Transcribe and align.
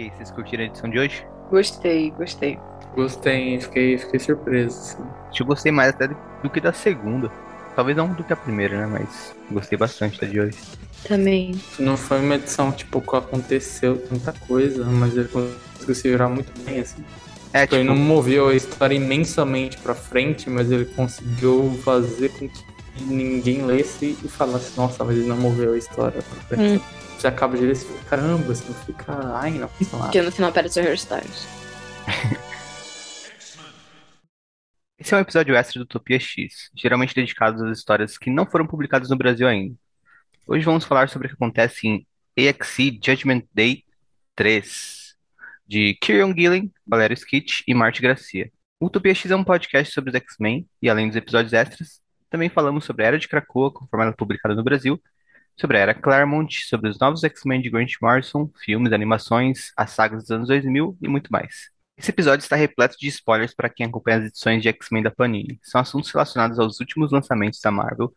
E 0.00 0.04
aí, 0.04 0.12
vocês 0.16 0.30
curtiram 0.30 0.62
a 0.62 0.66
edição 0.66 0.88
de 0.88 0.98
hoje? 0.98 1.26
Gostei, 1.50 2.10
gostei. 2.12 2.58
Gostei, 2.94 3.60
fiquei, 3.60 3.98
fiquei 3.98 4.18
surpreso. 4.18 4.78
Assim. 4.78 5.02
Acho 5.28 5.36
que 5.36 5.42
eu 5.42 5.46
gostei 5.46 5.70
mais 5.70 5.90
até 5.90 6.08
do 6.08 6.48
que 6.48 6.58
da 6.58 6.72
segunda. 6.72 7.30
Talvez 7.76 7.94
não 7.94 8.08
do 8.08 8.24
que 8.24 8.32
a 8.32 8.36
primeira, 8.36 8.78
né? 8.78 8.86
Mas 8.86 9.34
gostei 9.50 9.76
bastante 9.76 10.18
da 10.18 10.26
de 10.26 10.40
hoje. 10.40 10.56
Também. 11.06 11.52
Não 11.78 11.98
foi 11.98 12.18
uma 12.18 12.36
edição, 12.36 12.72
tipo, 12.72 12.98
que 12.98 13.14
aconteceu 13.14 13.98
tanta 14.08 14.32
coisa, 14.48 14.86
mas 14.86 15.14
ele 15.14 15.28
conseguiu 15.28 15.94
se 15.94 16.08
virar 16.08 16.30
muito 16.30 16.50
bem, 16.62 16.80
assim. 16.80 17.04
É, 17.52 17.66
Tipo, 17.66 17.74
ele 17.74 17.82
tipo, 17.82 17.94
não 17.94 18.02
moveu 18.02 18.48
a 18.48 18.54
história 18.54 18.94
imensamente 18.94 19.76
pra 19.76 19.94
frente, 19.94 20.48
mas 20.48 20.72
ele 20.72 20.86
conseguiu 20.86 21.78
fazer 21.84 22.30
com 22.30 22.48
que 22.48 22.64
ninguém 23.02 23.66
lesse 23.66 24.16
e 24.24 24.28
falasse, 24.28 24.74
nossa, 24.78 25.04
mas 25.04 25.18
ele 25.18 25.28
não 25.28 25.36
moveu 25.36 25.74
a 25.74 25.76
história 25.76 26.22
pra 26.22 26.56
frente. 26.56 26.82
Você 27.20 27.26
acaba 27.26 27.54
de 27.54 27.66
ler 27.66 27.72
e 27.72 27.74
você 27.74 27.86
fica, 27.86 28.08
caramba, 28.08 28.44
você 28.44 28.64
não 28.66 28.74
fica, 28.76 29.36
ai, 29.36 29.50
não 29.50 29.68
fiz 29.68 29.92
nada. 29.92 30.04
Porque 30.04 30.22
no 30.22 30.32
final 30.32 30.48
aparece 30.48 30.80
o 30.80 30.82
Hairstyles. 30.82 31.46
esse 34.98 35.12
é 35.12 35.16
um 35.18 35.20
episódio 35.20 35.54
extra 35.54 35.80
do 35.80 35.82
Utopia 35.82 36.18
X, 36.18 36.70
geralmente 36.74 37.14
dedicado 37.14 37.62
às 37.66 37.76
histórias 37.76 38.16
que 38.16 38.30
não 38.30 38.46
foram 38.46 38.66
publicadas 38.66 39.10
no 39.10 39.18
Brasil 39.18 39.46
ainda. 39.46 39.76
Hoje 40.46 40.64
vamos 40.64 40.86
falar 40.86 41.10
sobre 41.10 41.26
o 41.26 41.28
que 41.28 41.34
acontece 41.34 41.86
em 41.86 42.06
AXE 42.48 42.98
Judgment 43.04 43.42
Day 43.52 43.84
3, 44.34 45.14
de 45.66 45.98
Kieron 46.00 46.34
Gillen, 46.34 46.72
Valério 46.86 47.12
Skitch 47.12 47.64
e 47.68 47.74
Marty 47.74 48.00
Gracia. 48.00 48.50
O 48.80 48.86
Utopia 48.86 49.14
X 49.14 49.30
é 49.30 49.36
um 49.36 49.44
podcast 49.44 49.92
sobre 49.92 50.08
os 50.08 50.16
X-Men, 50.16 50.66
e 50.80 50.88
além 50.88 51.08
dos 51.08 51.16
episódios 51.16 51.52
extras, 51.52 52.00
também 52.30 52.48
falamos 52.48 52.86
sobre 52.86 53.04
a 53.04 53.08
Era 53.08 53.18
de 53.18 53.28
Krakoa, 53.28 53.70
conforme 53.70 54.06
ela 54.06 54.14
é 54.14 54.16
publicada 54.16 54.54
no 54.54 54.64
Brasil, 54.64 54.98
sobre 55.60 55.76
a 55.76 55.80
Era 55.80 55.94
Claremont, 55.94 56.64
sobre 56.66 56.88
os 56.88 56.98
novos 56.98 57.22
X-Men 57.22 57.60
de 57.60 57.68
Grant 57.68 57.92
Morrison, 58.00 58.50
filmes, 58.64 58.92
animações, 58.92 59.72
as 59.76 59.90
sagas 59.90 60.22
dos 60.22 60.30
anos 60.30 60.48
2000 60.48 60.96
e 61.02 61.06
muito 61.06 61.30
mais. 61.30 61.70
Esse 61.98 62.10
episódio 62.10 62.42
está 62.42 62.56
repleto 62.56 62.96
de 62.98 63.08
spoilers 63.08 63.54
para 63.54 63.68
quem 63.68 63.84
acompanha 63.84 64.18
as 64.18 64.24
edições 64.24 64.62
de 64.62 64.68
X-Men 64.70 65.02
da 65.02 65.10
Panini. 65.10 65.60
São 65.62 65.78
assuntos 65.78 66.10
relacionados 66.10 66.58
aos 66.58 66.80
últimos 66.80 67.12
lançamentos 67.12 67.60
da 67.60 67.70
Marvel, 67.70 68.10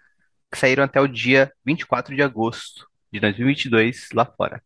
que 0.49 0.57
saíram 0.57 0.85
até 0.85 1.01
o 1.01 1.07
dia 1.07 1.51
24 1.65 2.15
de 2.15 2.21
agosto 2.21 2.87
de 3.11 3.19
2022 3.19 4.07
lá 4.13 4.25
fora. 4.25 4.63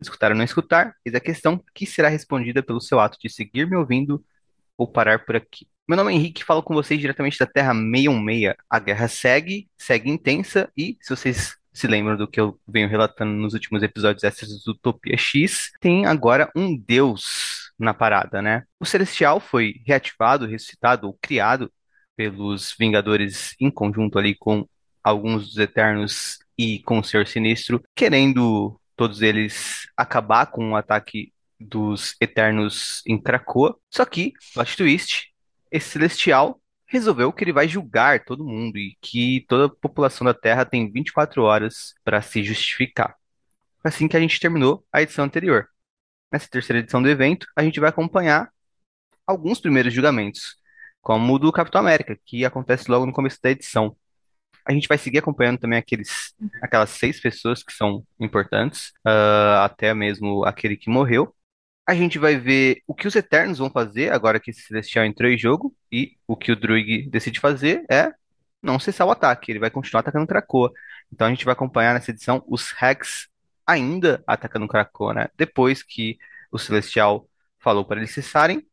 Escutar 0.00 0.30
ou 0.30 0.36
não 0.36 0.44
escutar, 0.44 0.94
eis 1.04 1.16
a 1.16 1.20
questão 1.20 1.60
que 1.74 1.84
será 1.84 2.08
respondida 2.08 2.62
pelo 2.62 2.80
seu 2.80 3.00
ato 3.00 3.18
de 3.20 3.28
seguir 3.28 3.68
me 3.68 3.76
ouvindo 3.76 4.24
ou 4.78 4.86
parar 4.86 5.24
por 5.24 5.34
aqui. 5.34 5.66
Meu 5.88 5.96
nome 5.96 6.12
é 6.12 6.14
Henrique, 6.14 6.44
falo 6.44 6.62
com 6.62 6.74
vocês 6.74 7.00
diretamente 7.00 7.38
da 7.40 7.46
Terra 7.46 7.74
616. 7.74 8.54
A 8.70 8.78
guerra 8.78 9.08
segue, 9.08 9.68
segue 9.76 10.10
intensa 10.10 10.70
e, 10.76 10.96
se 11.00 11.10
vocês 11.10 11.56
se 11.74 11.88
lembram 11.88 12.16
do 12.16 12.28
que 12.28 12.40
eu 12.40 12.58
venho 12.66 12.88
relatando 12.88 13.32
nos 13.32 13.52
últimos 13.52 13.82
episódios 13.82 14.22
extras 14.22 14.62
do 14.62 14.70
Utopia 14.70 15.16
X, 15.16 15.72
tem 15.80 16.06
agora 16.06 16.50
um 16.54 16.76
deus 16.76 17.72
na 17.76 17.92
parada, 17.92 18.40
né? 18.40 18.62
O 18.78 18.86
Celestial 18.86 19.40
foi 19.40 19.82
reativado, 19.84 20.46
ressuscitado 20.46 21.08
ou 21.08 21.18
criado 21.20 21.70
pelos 22.16 22.74
Vingadores 22.78 23.56
em 23.60 23.70
conjunto 23.70 24.18
ali 24.18 24.36
com 24.36 24.66
alguns 25.02 25.48
dos 25.48 25.58
Eternos 25.58 26.38
e 26.56 26.78
com 26.80 27.00
o 27.00 27.04
Senhor 27.04 27.26
Sinistro, 27.26 27.82
querendo 27.94 28.80
todos 28.96 29.20
eles 29.20 29.88
acabar 29.96 30.46
com 30.46 30.70
o 30.70 30.76
ataque 30.76 31.32
dos 31.58 32.14
Eternos 32.20 33.02
em 33.06 33.20
Krakoa. 33.20 33.76
Só 33.90 34.04
que, 34.04 34.32
plot 34.54 34.76
twist, 34.76 35.32
esse 35.72 35.90
Celestial 35.90 36.60
resolveu 36.94 37.32
que 37.32 37.42
ele 37.44 37.52
vai 37.52 37.68
julgar 37.68 38.24
todo 38.24 38.44
mundo 38.44 38.78
e 38.78 38.96
que 39.00 39.44
toda 39.48 39.66
a 39.66 39.68
população 39.68 40.24
da 40.24 40.32
Terra 40.32 40.64
tem 40.64 40.90
24 40.90 41.42
horas 41.42 41.94
para 42.04 42.22
se 42.22 42.42
justificar. 42.42 43.16
Assim 43.82 44.08
que 44.08 44.16
a 44.16 44.20
gente 44.20 44.40
terminou 44.40 44.84
a 44.92 45.02
edição 45.02 45.24
anterior. 45.24 45.68
Nessa 46.32 46.48
terceira 46.48 46.80
edição 46.80 47.02
do 47.02 47.08
evento, 47.08 47.46
a 47.56 47.62
gente 47.62 47.80
vai 47.80 47.90
acompanhar 47.90 48.50
alguns 49.26 49.60
primeiros 49.60 49.92
julgamentos, 49.92 50.56
como 51.00 51.34
o 51.34 51.38
do 51.38 51.52
Capitão 51.52 51.80
América, 51.80 52.18
que 52.24 52.44
acontece 52.44 52.90
logo 52.90 53.06
no 53.06 53.12
começo 53.12 53.38
da 53.42 53.50
edição. 53.50 53.96
A 54.66 54.72
gente 54.72 54.88
vai 54.88 54.96
seguir 54.96 55.18
acompanhando 55.18 55.58
também 55.58 55.78
aqueles, 55.78 56.32
aquelas 56.62 56.90
seis 56.90 57.20
pessoas 57.20 57.62
que 57.62 57.72
são 57.72 58.04
importantes, 58.18 58.92
ah, 59.04 59.64
até 59.64 59.92
mesmo 59.92 60.44
aquele 60.44 60.76
que 60.76 60.88
morreu. 60.88 61.34
A 61.86 61.94
gente 61.94 62.18
vai 62.18 62.36
ver 62.36 62.82
o 62.86 62.94
que 62.94 63.06
os 63.06 63.14
Eternos 63.14 63.58
vão 63.58 63.70
fazer 63.70 64.12
agora 64.12 64.40
que 64.40 64.50
esse 64.50 64.62
Celestial 64.62 65.04
entrou 65.04 65.30
em 65.30 65.38
jogo, 65.38 65.74
e 65.92 66.16
o 66.26 66.36
que 66.36 66.50
o 66.52 66.56
Druig 66.56 67.08
decide 67.10 67.40
fazer 67.40 67.84
é 67.90 68.12
não 68.62 68.78
cessar 68.78 69.06
o 69.06 69.10
ataque, 69.10 69.52
ele 69.52 69.58
vai 69.58 69.70
continuar 69.70 70.00
atacando 70.00 70.26
Krakoa. 70.26 70.72
Então 71.12 71.26
a 71.26 71.30
gente 71.30 71.44
vai 71.44 71.52
acompanhar 71.52 71.94
nessa 71.94 72.10
edição 72.10 72.42
os 72.48 72.70
Rex 72.70 73.28
ainda 73.66 74.22
atacando 74.26 74.66
Krakoa, 74.68 75.14
né? 75.14 75.28
Depois 75.36 75.82
que 75.82 76.18
o 76.50 76.58
Celestial 76.58 77.28
falou 77.58 77.84
para 77.84 77.98
eles 77.98 78.12
cessarem, 78.12 78.66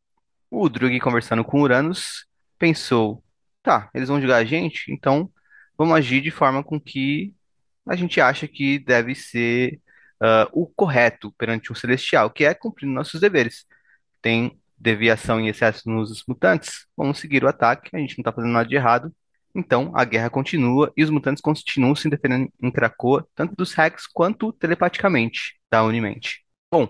o 0.50 0.70
Druig 0.70 1.00
conversando 1.00 1.44
com 1.44 1.62
Uranus 1.62 2.26
pensou, 2.58 3.24
tá, 3.64 3.90
eles 3.94 4.10
vão 4.10 4.20
julgar 4.20 4.38
a 4.38 4.46
gente, 4.46 4.92
então 4.92 5.30
vamos 5.78 5.96
agir 5.96 6.22
de 6.22 6.32
forma 6.32 6.64
com 6.64 6.80
que 6.80 7.34
a 7.86 7.96
gente 7.96 8.22
acha 8.22 8.48
que 8.48 8.80
deve 8.80 9.16
ser 9.16 9.82
ah, 10.22 10.48
o 10.54 10.68
correto 10.68 11.32
perante 11.38 11.72
um 11.72 11.76
celestial, 11.76 12.30
que 12.30 12.46
é 12.46 12.54
cumprir 12.54 12.88
nossos 12.88 13.20
deveres. 13.20 13.66
Tem 14.22 14.60
deviação 14.78 15.40
em 15.40 15.48
excesso 15.48 15.90
nos 15.90 16.24
mutantes, 16.28 16.88
vamos 16.96 17.20
seguir 17.20 17.44
o 17.44 17.48
ataque, 17.48 17.96
a 17.96 18.00
gente 18.00 18.18
não 18.18 18.22
está 18.22 18.32
fazendo 18.32 18.52
nada 18.54 18.68
de 18.70 18.76
errado. 18.76 19.14
Então 19.54 19.92
a 19.96 20.06
guerra 20.06 20.30
continua 20.30 20.92
e 20.96 21.04
os 21.04 21.10
mutantes 21.10 21.42
continuam 21.42 21.96
se 21.96 22.10
defendendo 22.10 22.50
em 22.62 22.72
Krakoa, 22.72 23.28
tanto 23.36 23.56
dos 23.56 23.74
Rex 23.74 24.08
quanto 24.08 24.54
telepaticamente 24.54 25.60
da 25.70 25.84
Unimente. 25.84 26.46
Bom, 26.72 26.88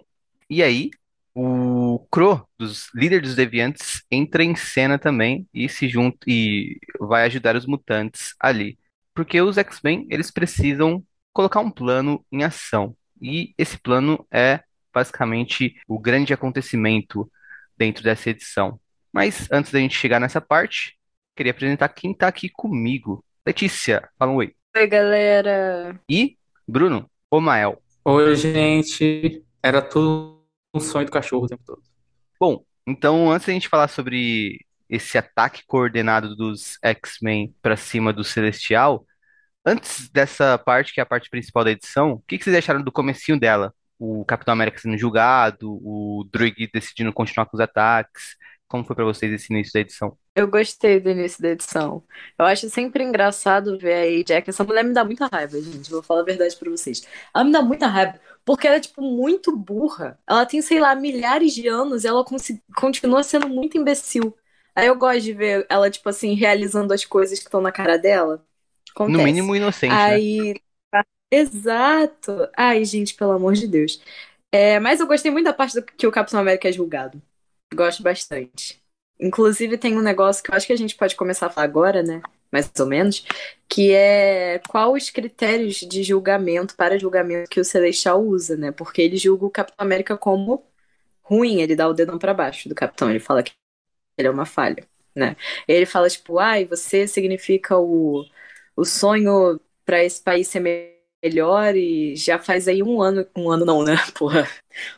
e 0.49 0.61
aí 0.61 0.91
o 1.33 2.05
Kro, 2.11 2.45
dos 2.57 2.89
líderes 2.93 3.29
dos 3.29 3.35
deviantes, 3.35 4.03
entra 4.11 4.43
em 4.43 4.55
cena 4.55 4.99
também 4.99 5.47
e 5.53 5.69
se 5.69 5.87
junta 5.87 6.19
e 6.27 6.77
vai 6.99 7.25
ajudar 7.25 7.55
os 7.55 7.65
mutantes 7.65 8.35
ali. 8.39 8.77
Porque 9.13 9.41
os 9.41 9.57
X-Men, 9.57 10.07
eles 10.09 10.31
precisam 10.31 11.03
colocar 11.33 11.61
um 11.61 11.71
plano 11.71 12.25
em 12.31 12.43
ação. 12.43 12.95
E 13.21 13.53
esse 13.57 13.77
plano 13.77 14.25
é 14.31 14.61
basicamente 14.93 15.79
o 15.87 15.99
grande 15.99 16.33
acontecimento 16.33 17.31
dentro 17.77 18.03
dessa 18.03 18.29
edição. 18.29 18.79
Mas 19.13 19.47
antes 19.51 19.71
da 19.71 19.79
gente 19.79 19.95
chegar 19.95 20.19
nessa 20.19 20.41
parte, 20.41 20.97
queria 21.35 21.51
apresentar 21.51 21.89
quem 21.89 22.13
tá 22.13 22.27
aqui 22.27 22.49
comigo. 22.49 23.23
Letícia, 23.45 24.09
fala 24.17 24.31
um 24.31 24.35
oi. 24.35 24.55
Oi, 24.75 24.87
galera. 24.87 25.99
E 26.09 26.37
Bruno, 26.67 27.09
Omael. 27.29 27.81
Oi, 28.05 28.35
gente. 28.35 29.43
Era 29.61 29.81
tudo 29.81 30.43
um 30.73 30.79
sonho 30.79 31.05
do 31.05 31.11
cachorro 31.11 31.45
o 31.45 31.47
tempo 31.47 31.63
todo. 31.65 31.81
Bom, 32.39 32.63
então 32.87 33.31
antes 33.31 33.45
da 33.47 33.53
gente 33.53 33.69
falar 33.69 33.87
sobre 33.87 34.65
esse 34.89 35.17
ataque 35.17 35.63
coordenado 35.65 36.35
dos 36.35 36.77
X-Men 36.81 37.53
pra 37.61 37.77
cima 37.77 38.11
do 38.11 38.23
Celestial, 38.23 39.05
antes 39.65 40.09
dessa 40.09 40.57
parte, 40.57 40.93
que 40.93 40.99
é 40.99 41.03
a 41.03 41.05
parte 41.05 41.29
principal 41.29 41.63
da 41.63 41.71
edição, 41.71 42.13
o 42.13 42.19
que 42.19 42.41
vocês 42.41 42.55
acharam 42.55 42.81
do 42.81 42.91
comecinho 42.91 43.39
dela? 43.39 43.73
O 43.99 44.25
Capitão 44.25 44.53
América 44.53 44.79
sendo 44.79 44.97
julgado, 44.97 45.73
o 45.83 46.27
Druig 46.31 46.69
decidindo 46.73 47.13
continuar 47.13 47.45
com 47.45 47.55
os 47.55 47.61
ataques. 47.61 48.35
Como 48.67 48.85
foi 48.85 48.95
pra 48.95 49.05
vocês 49.05 49.31
esse 49.33 49.51
início 49.53 49.73
da 49.73 49.81
edição? 49.81 50.17
Eu 50.33 50.47
gostei 50.47 50.99
do 50.99 51.09
início 51.09 51.41
da 51.41 51.49
edição. 51.49 52.03
Eu 52.39 52.45
acho 52.45 52.69
sempre 52.69 53.03
engraçado 53.03 53.77
ver 53.77 53.93
aí 53.93 54.23
Jack. 54.23 54.49
Essa 54.49 54.63
mulher 54.63 54.83
me 54.83 54.93
dá 54.93 55.03
muita 55.03 55.27
raiva, 55.27 55.61
gente. 55.61 55.91
Vou 55.91 56.01
falar 56.01 56.21
a 56.21 56.23
verdade 56.23 56.55
pra 56.55 56.69
vocês. 56.71 57.05
Ela 57.35 57.43
me 57.43 57.51
dá 57.51 57.61
muita 57.61 57.87
raiva 57.87 58.19
porque 58.45 58.65
ela 58.67 58.77
é, 58.77 58.79
tipo, 58.79 59.01
muito 59.01 59.55
burra. 59.55 60.17
Ela 60.27 60.45
tem, 60.45 60.61
sei 60.61 60.79
lá, 60.79 60.95
milhares 60.95 61.53
de 61.53 61.67
anos 61.67 62.03
e 62.03 62.07
ela 62.07 62.23
continua 62.75 63.23
sendo 63.23 63.49
muito 63.49 63.77
imbecil. 63.77 64.35
Aí 64.75 64.87
eu 64.87 64.95
gosto 64.95 65.21
de 65.21 65.33
ver 65.33 65.65
ela, 65.69 65.89
tipo 65.91 66.07
assim, 66.09 66.33
realizando 66.33 66.93
as 66.93 67.05
coisas 67.05 67.39
que 67.39 67.45
estão 67.45 67.61
na 67.61 67.71
cara 67.71 67.97
dela. 67.97 68.43
No 68.99 69.05
Acontece. 69.05 69.23
mínimo 69.23 69.55
inocente, 69.55 69.93
né? 69.93 70.03
Aí. 70.13 70.55
Exato! 71.33 72.49
Ai, 72.57 72.83
gente, 72.83 73.15
pelo 73.15 73.31
amor 73.31 73.53
de 73.53 73.67
Deus. 73.67 74.01
É, 74.51 74.79
mas 74.79 74.99
eu 74.99 75.07
gostei 75.07 75.31
muito 75.31 75.45
da 75.45 75.53
parte 75.53 75.75
do 75.75 75.83
que 75.83 76.05
o 76.05 76.11
Capitão 76.11 76.39
América 76.39 76.67
é 76.67 76.71
julgado. 76.71 77.21
Gosto 77.73 78.03
bastante. 78.03 78.81
Inclusive, 79.19 79.77
tem 79.77 79.97
um 79.97 80.01
negócio 80.01 80.43
que 80.43 80.51
eu 80.51 80.55
acho 80.55 80.67
que 80.67 80.73
a 80.73 80.77
gente 80.77 80.95
pode 80.95 81.15
começar 81.15 81.45
a 81.47 81.49
falar 81.49 81.65
agora, 81.65 82.03
né? 82.03 82.21
Mais 82.51 82.69
ou 82.79 82.85
menos, 82.85 83.25
que 83.69 83.93
é 83.93 84.59
qual 84.67 84.93
os 84.93 85.09
critérios 85.09 85.75
de 85.75 86.03
julgamento 86.03 86.75
para 86.75 86.99
julgamento 86.99 87.49
que 87.49 87.61
o 87.61 87.63
Celestial 87.63 88.21
usa, 88.21 88.57
né? 88.57 88.71
Porque 88.73 89.01
ele 89.01 89.15
julga 89.15 89.45
o 89.45 89.49
Capitão 89.49 89.85
América 89.85 90.17
como 90.17 90.65
ruim, 91.23 91.61
ele 91.61 91.75
dá 91.75 91.87
o 91.87 91.93
dedão 91.93 92.19
pra 92.19 92.33
baixo 92.33 92.67
do 92.67 92.75
Capitão, 92.75 93.09
ele 93.09 93.19
fala 93.19 93.41
que 93.41 93.53
ele 94.17 94.27
é 94.27 94.31
uma 94.31 94.45
falha, 94.45 94.85
né? 95.15 95.37
Ele 95.67 95.85
fala, 95.85 96.09
tipo, 96.09 96.39
ai, 96.39 96.65
você 96.65 97.07
significa 97.07 97.77
o, 97.77 98.25
o 98.75 98.85
sonho 98.85 99.59
para 99.85 100.03
esse 100.03 100.21
país 100.21 100.47
ser 100.47 100.59
me- 100.59 100.91
melhor 101.23 101.75
e 101.75 102.15
já 102.15 102.39
faz 102.39 102.67
aí 102.67 102.81
um 102.83 103.01
ano, 103.01 103.27
um 103.37 103.49
ano 103.51 103.65
não, 103.65 103.83
né? 103.83 103.95
Porra, 104.17 104.47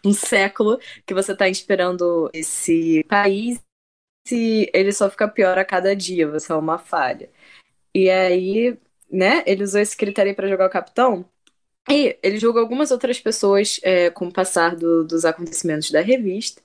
um 0.06 0.14
século 0.14 0.80
que 1.06 1.14
você 1.14 1.36
tá 1.36 1.50
esperando 1.50 2.30
esse 2.34 3.04
país 3.10 3.62
e 4.32 4.70
ele 4.74 4.92
só 4.94 5.10
fica 5.10 5.28
pior 5.28 5.58
a 5.58 5.66
cada 5.66 5.96
dia, 5.96 6.28
você 6.30 6.52
é 6.52 6.56
uma 6.56 6.78
falha. 6.80 7.30
E 7.96 8.10
aí, 8.10 8.78
né, 9.12 9.44
ele 9.48 9.64
usou 9.64 9.82
esse 9.82 9.96
critério 9.98 10.36
pra 10.36 10.48
jogar 10.50 10.68
o 10.68 10.72
capitão. 10.72 11.26
E 11.90 12.18
ele 12.24 12.40
julga 12.40 12.60
algumas 12.62 12.92
outras 12.92 13.20
pessoas 13.20 13.80
é, 13.84 14.10
com 14.10 14.28
o 14.28 14.34
passar 14.34 14.76
do- 14.76 15.06
dos 15.06 15.26
acontecimentos 15.26 15.92
da 15.92 16.02
revista. 16.02 16.62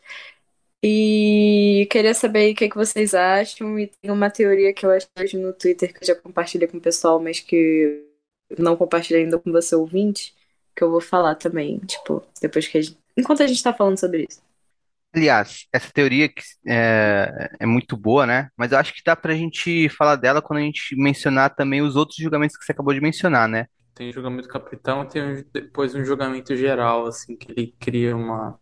E 0.83 1.89
queria 1.91 2.15
saber 2.15 2.39
aí 2.41 2.53
o 2.53 2.55
que 2.55 2.65
é 2.65 2.69
que 2.69 2.77
vocês 2.77 3.15
acham. 3.15 3.79
E 3.79 3.89
tem 3.89 4.11
uma 4.11 4.31
teoria 4.31 4.73
que 4.73 4.87
eu 4.87 4.91
achei 4.91 5.09
hoje 5.19 5.37
no 5.37 5.53
Twitter 5.53 5.93
que 5.93 6.03
eu 6.03 6.07
já 6.07 6.15
compartilhei 6.15 6.69
com 6.69 6.79
o 6.79 6.81
pessoal, 6.81 7.21
mas 7.21 7.41
que 7.41 8.05
não 8.59 8.77
compartilhei 8.77 9.25
ainda 9.25 9.39
com 9.39 9.51
você 9.53 9.75
ouvinte, 9.75 10.35
que 10.75 10.83
eu 10.83 10.91
vou 10.91 11.01
falar 11.01 11.35
também, 11.35 11.79
tipo, 11.81 12.23
depois 12.41 12.67
que 12.69 12.79
a 12.79 12.83
gente... 12.83 12.97
Enquanto 13.17 13.43
a 13.43 13.47
gente 13.47 13.63
tá 13.63 13.75
falando 13.75 13.99
sobre 13.99 14.27
isso. 14.29 14.41
Aliás, 15.13 15.67
essa 15.73 15.91
teoria 15.93 16.29
que 16.29 16.43
é, 16.67 17.51
é 17.61 17.67
muito 17.67 17.97
boa, 17.97 18.27
né? 18.27 18.51
Mas 18.57 18.73
eu 18.73 18.79
acho 18.79 18.95
que 18.95 19.03
dá 19.05 19.17
pra 19.17 19.35
gente 19.35 19.89
falar 19.89 20.17
dela 20.17 20.41
quando 20.41 20.61
a 20.61 20.63
gente 20.63 20.95
mencionar 20.95 21.55
também 21.55 21.83
os 21.83 21.97
outros 21.97 22.19
julgamentos 22.19 22.57
que 22.57 22.65
você 22.65 22.73
acabou 22.73 22.95
de 22.95 23.01
mencionar, 23.01 23.49
né? 23.49 23.67
Tem 23.95 24.13
julgamento 24.13 24.49
capitão, 24.49 25.05
tem 25.07 25.23
um- 25.23 25.45
depois 25.53 25.95
um 25.95 26.05
julgamento 26.05 26.55
geral, 26.55 27.07
assim, 27.07 27.37
que 27.37 27.51
ele 27.51 27.75
cria 27.81 28.15
uma, 28.15 28.59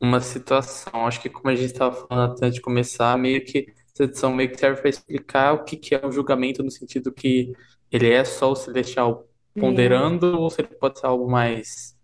uma 0.00 0.20
situação. 0.20 1.06
Acho 1.06 1.20
que 1.20 1.28
como 1.30 1.48
a 1.50 1.54
gente 1.56 1.72
estava 1.72 1.94
falando 2.08 2.32
antes 2.42 2.54
de 2.54 2.60
começar, 2.60 3.16
meio 3.18 3.44
que 3.44 3.66
essa 3.94 4.04
edição 4.04 4.34
meio 4.34 4.50
que 4.50 4.58
serve 4.58 4.80
para 4.80 4.90
explicar 4.90 5.52
o 5.54 5.64
que 5.64 5.76
que 5.76 5.94
é 5.94 6.06
o 6.06 6.12
julgamento 6.12 6.62
no 6.62 6.70
sentido 6.70 7.12
que 7.12 7.52
ele 7.90 8.10
é 8.10 8.24
só 8.24 8.52
o 8.52 8.56
celestial 8.56 9.28
ponderando 9.58 10.38
ou 10.40 10.50
se 10.50 10.60
ele 10.60 10.68
pode 10.76 11.00
ser 11.00 11.06
algo 11.06 11.28
mais 11.30 11.96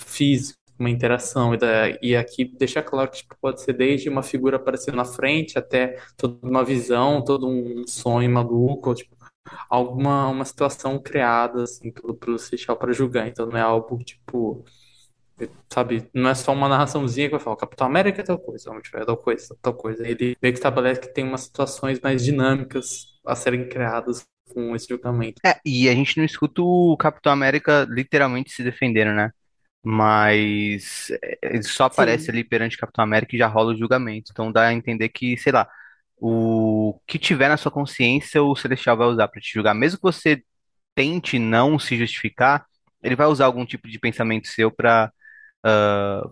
físico, 0.00 0.58
uma 0.78 0.90
interação. 0.90 1.54
E, 1.54 1.58
da- 1.58 1.90
e 2.02 2.16
aqui 2.16 2.44
deixa 2.44 2.82
claro 2.82 3.10
que 3.10 3.18
tipo, 3.18 3.36
pode 3.40 3.62
ser 3.62 3.72
desde 3.74 4.08
uma 4.08 4.22
figura 4.22 4.56
aparecendo 4.56 4.96
na 4.96 5.04
frente 5.04 5.58
até 5.58 5.98
toda 6.16 6.38
uma 6.48 6.64
visão, 6.64 7.24
todo 7.24 7.48
um 7.48 7.86
sonho 7.86 8.30
maluco, 8.30 8.90
ou, 8.90 8.94
tipo, 8.96 9.16
alguma 9.68 10.28
uma 10.28 10.44
situação 10.44 10.98
criada 11.00 11.64
assim 11.64 11.90
pelo, 11.92 12.14
pelo 12.14 12.38
Seixal 12.38 12.76
para 12.76 12.92
julgar. 12.92 13.28
Então 13.28 13.46
não 13.46 13.56
é 13.58 13.60
algo 13.62 13.98
tipo, 14.04 14.64
sabe, 15.72 16.08
não 16.14 16.30
é 16.30 16.34
só 16.34 16.52
uma 16.52 16.68
narraçãozinha 16.68 17.28
que 17.28 17.32
vai 17.32 17.40
falar, 17.40 17.54
o 17.54 17.58
Capitão 17.58 17.86
América 17.86 18.20
é 18.20 18.24
tal 18.24 18.38
coisa, 18.38 18.70
o 18.70 18.84
Ferro 18.84 19.02
é 19.02 19.06
tal 19.06 19.16
coisa, 19.16 19.56
tal 19.60 19.74
coisa. 19.74 20.06
Ele 20.06 20.36
meio 20.40 20.52
que 20.52 20.58
estabelece 20.58 21.00
que 21.00 21.14
tem 21.14 21.24
umas 21.24 21.42
situações 21.42 22.00
mais 22.00 22.24
dinâmicas 22.24 23.18
a 23.26 23.34
serem 23.34 23.68
criadas 23.68 24.26
com 24.52 24.74
esse 24.74 24.88
julgamento. 24.88 25.40
É, 25.44 25.58
e 25.64 25.88
a 25.88 25.94
gente 25.94 26.18
não 26.18 26.24
escuta 26.24 26.62
o 26.62 26.96
Capitão 26.96 27.32
América 27.32 27.86
literalmente 27.88 28.52
se 28.52 28.62
defendendo, 28.62 29.14
né? 29.14 29.30
Mas 29.84 31.10
é, 31.22 31.38
ele 31.42 31.62
só 31.62 31.84
aparece 31.84 32.26
Sim. 32.26 32.32
ali 32.32 32.44
perante 32.44 32.76
o 32.76 32.80
Capitão 32.80 33.02
América 33.02 33.34
e 33.34 33.38
já 33.38 33.46
rola 33.46 33.72
o 33.72 33.76
julgamento. 33.76 34.30
Então 34.30 34.52
dá 34.52 34.68
a 34.68 34.74
entender 34.74 35.08
que, 35.08 35.36
sei 35.36 35.52
lá, 35.52 35.68
o 36.16 37.00
que 37.06 37.18
tiver 37.18 37.48
na 37.48 37.56
sua 37.56 37.72
consciência, 37.72 38.42
o 38.42 38.54
Celestial 38.54 38.96
vai 38.96 39.08
usar 39.08 39.26
pra 39.28 39.40
te 39.40 39.52
julgar. 39.52 39.74
Mesmo 39.74 39.98
que 39.98 40.04
você 40.04 40.42
tente 40.94 41.38
não 41.38 41.78
se 41.78 41.96
justificar, 41.96 42.64
ele 43.02 43.16
vai 43.16 43.26
usar 43.26 43.46
algum 43.46 43.66
tipo 43.66 43.88
de 43.88 43.98
pensamento 43.98 44.46
seu 44.48 44.70
pra. 44.70 45.12
Ah, 45.64 46.22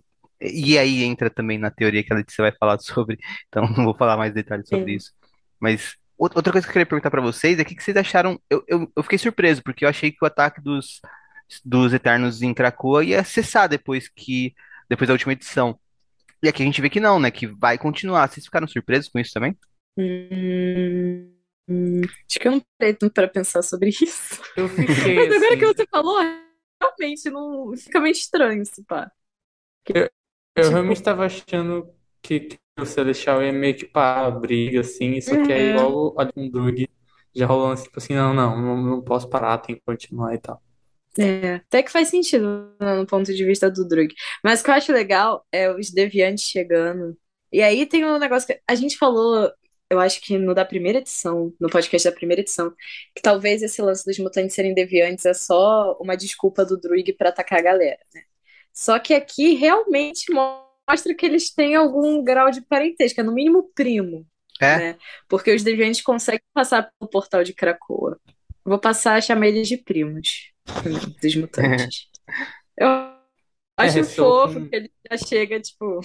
e 0.41 0.79
aí 0.79 1.03
entra 1.05 1.31
também 1.31 1.59
na 1.59 1.71
teoria 1.71 2.03
que 2.05 2.13
a 2.13 2.17
Letícia 2.17 2.43
vai 2.43 2.53
falar 2.53 2.79
sobre, 2.81 3.19
então 3.49 3.63
não 3.77 3.85
vou 3.85 3.95
falar 3.97 4.17
mais 4.17 4.33
detalhes 4.35 4.69
sobre 4.69 4.93
Sim. 4.93 4.97
isso. 4.97 5.13
Mas 5.61 5.95
out- 6.21 6.37
outra 6.37 6.53
coisa 6.53 6.67
que 6.67 6.71
eu 6.71 6.73
queria 6.75 6.87
perguntar 6.87 7.11
pra 7.11 7.21
vocês 7.21 7.59
é 7.59 7.63
o 7.63 7.65
que 7.65 7.75
que 7.75 7.83
vocês 7.83 7.97
acharam? 7.97 8.41
Eu, 8.49 8.65
eu, 8.69 8.93
eu 8.97 9.03
fiquei 9.03 9.19
surpreso, 9.19 9.63
porque 9.63 9.85
eu 9.85 9.89
achei 9.89 10.11
que 10.13 10.19
o 10.23 10.27
ataque 10.27 10.61
dos, 10.63 11.01
dos 11.65 11.93
Eternos 11.93 12.43
em 12.43 12.55
Krakoa 12.55 13.05
ia 13.05 13.25
cessar 13.25 13.69
depois 13.69 14.09
que 14.09 14.55
depois 14.89 15.09
da 15.09 15.15
última 15.15 15.33
edição. 15.33 15.79
E 16.43 16.49
aqui 16.49 16.63
a 16.63 16.67
gente 16.67 16.81
vê 16.81 16.89
que 16.91 17.01
não, 17.01 17.21
né? 17.21 17.31
Que 17.31 17.47
vai 17.47 17.77
continuar. 17.79 18.29
Vocês 18.29 18.45
ficaram 18.47 18.67
surpresos 18.67 19.11
com 19.11 19.19
isso 19.19 19.33
também? 19.33 19.57
Hum, 19.97 21.33
hum, 21.69 22.01
acho 22.29 22.41
que 22.41 22.49
eu 22.49 22.53
não 22.53 22.63
parei 22.79 22.95
tanto 22.95 23.13
pra 23.13 23.29
pensar 23.29 23.63
sobre 23.63 23.91
isso. 24.03 24.41
Eu 24.57 24.69
fiquei 24.69 25.15
Mas 25.15 25.33
agora 25.33 25.57
que 25.57 25.65
assim, 25.65 25.75
você 25.77 25.87
falou, 25.87 26.19
realmente 26.81 27.31
não 27.31 27.77
fica 27.77 28.01
meio 28.01 28.13
estranho 28.13 28.63
esse 28.63 28.83
pá. 28.85 29.11
Eu 29.95 30.11
Tipo, 30.55 30.71
realmente 30.71 30.99
estava 30.99 31.25
achando 31.27 31.93
que, 32.23 32.41
que 32.41 32.59
o 32.79 32.87
Celestial 32.87 33.43
ia 33.43 33.53
meio 33.53 33.77
que 33.77 33.87
parar 33.87 34.27
a 34.27 34.31
briga, 34.31 34.81
assim, 34.81 35.21
só 35.21 35.39
que 35.39 35.53
aí 35.53 35.69
é, 35.71 35.75
logo 35.75 36.15
olha 36.19 36.33
um 36.37 36.51
Drug 36.51 36.89
já 37.35 37.47
rolando 37.47 37.83
tipo 37.83 37.99
assim, 37.99 38.15
não, 38.15 38.35
não, 38.35 38.61
não, 38.61 38.77
não 38.83 39.03
posso 39.03 39.29
parar, 39.29 39.59
tem 39.59 39.77
que 39.77 39.83
continuar 39.83 40.35
e 40.35 40.39
tal. 40.39 40.63
é, 41.19 41.57
até 41.57 41.83
que 41.83 41.91
faz 41.91 42.09
sentido 42.09 42.75
né, 42.81 42.95
no 42.97 43.07
ponto 43.07 43.33
de 43.33 43.45
vista 43.45 43.71
do 43.71 43.87
Drug. 43.87 44.15
Mas 44.45 44.61
o 44.61 44.65
que 44.65 44.71
eu 44.71 44.75
acho 44.75 44.93
legal 44.93 45.47
é 45.53 45.71
os 45.73 45.91
deviantes 45.91 46.45
chegando. 46.45 47.17
E 47.53 47.63
aí 47.63 47.87
tem 47.87 48.05
um 48.05 48.19
negócio 48.19 48.47
que 48.47 48.61
a 48.67 48.75
gente 48.75 48.97
falou, 48.97 49.53
eu 49.91 49.99
acho 49.99 50.21
que 50.21 50.39
no 50.39 50.55
da 50.55 50.65
primeira 50.65 50.99
edição, 50.99 51.53
no 51.61 51.69
podcast 51.69 52.09
da 52.09 52.15
primeira 52.15 52.43
edição, 52.43 52.73
que 53.15 53.23
talvez 53.23 53.63
esse 53.63 53.83
lance 53.83 54.05
dos 54.05 54.19
mutantes 54.19 54.55
serem 54.55 54.75
deviantes 54.75 55.27
é 55.27 55.35
só 55.35 55.97
uma 56.01 56.17
desculpa 56.17 56.65
do 56.65 56.79
Druig 56.81 57.13
pra 57.15 57.31
atacar 57.31 57.59
a 57.59 57.63
galera, 57.63 57.99
né? 58.15 58.23
Só 58.73 58.99
que 58.99 59.15
aqui 59.15 59.55
realmente 59.55 60.33
mostra 60.33 61.15
que 61.15 61.27
eles 61.27 61.53
têm 61.53 61.75
algum 61.77 62.23
grau 62.25 62.51
de 62.51 62.61
parentesco, 62.63 63.21
é 63.21 63.25
no 63.25 63.33
mínimo 63.33 63.71
primo, 63.75 64.27
É? 64.61 64.77
né? 64.77 64.99
Porque 65.29 65.55
os 65.55 65.63
deviantes 65.63 66.03
conseguem 66.03 66.43
passar 66.55 66.91
pelo 66.99 67.11
portal 67.11 67.45
de 67.45 67.55
Krakoa. 67.55 68.21
Vou 68.65 68.79
passar 68.81 69.17
a 69.17 69.21
chamar 69.21 69.49
eles 69.49 69.69
de 69.69 69.79
primos 69.79 70.53
dos 71.23 71.37
mutantes. 71.37 72.09
Eu 72.77 72.89
É, 73.79 73.89
acho 73.89 73.91
ressoa 73.91 74.35
fofo 74.35 74.61
com. 74.63 74.71
que 74.71 74.77
ele 74.77 74.93
já 75.11 75.17
chega, 75.19 75.61
tipo, 75.61 76.01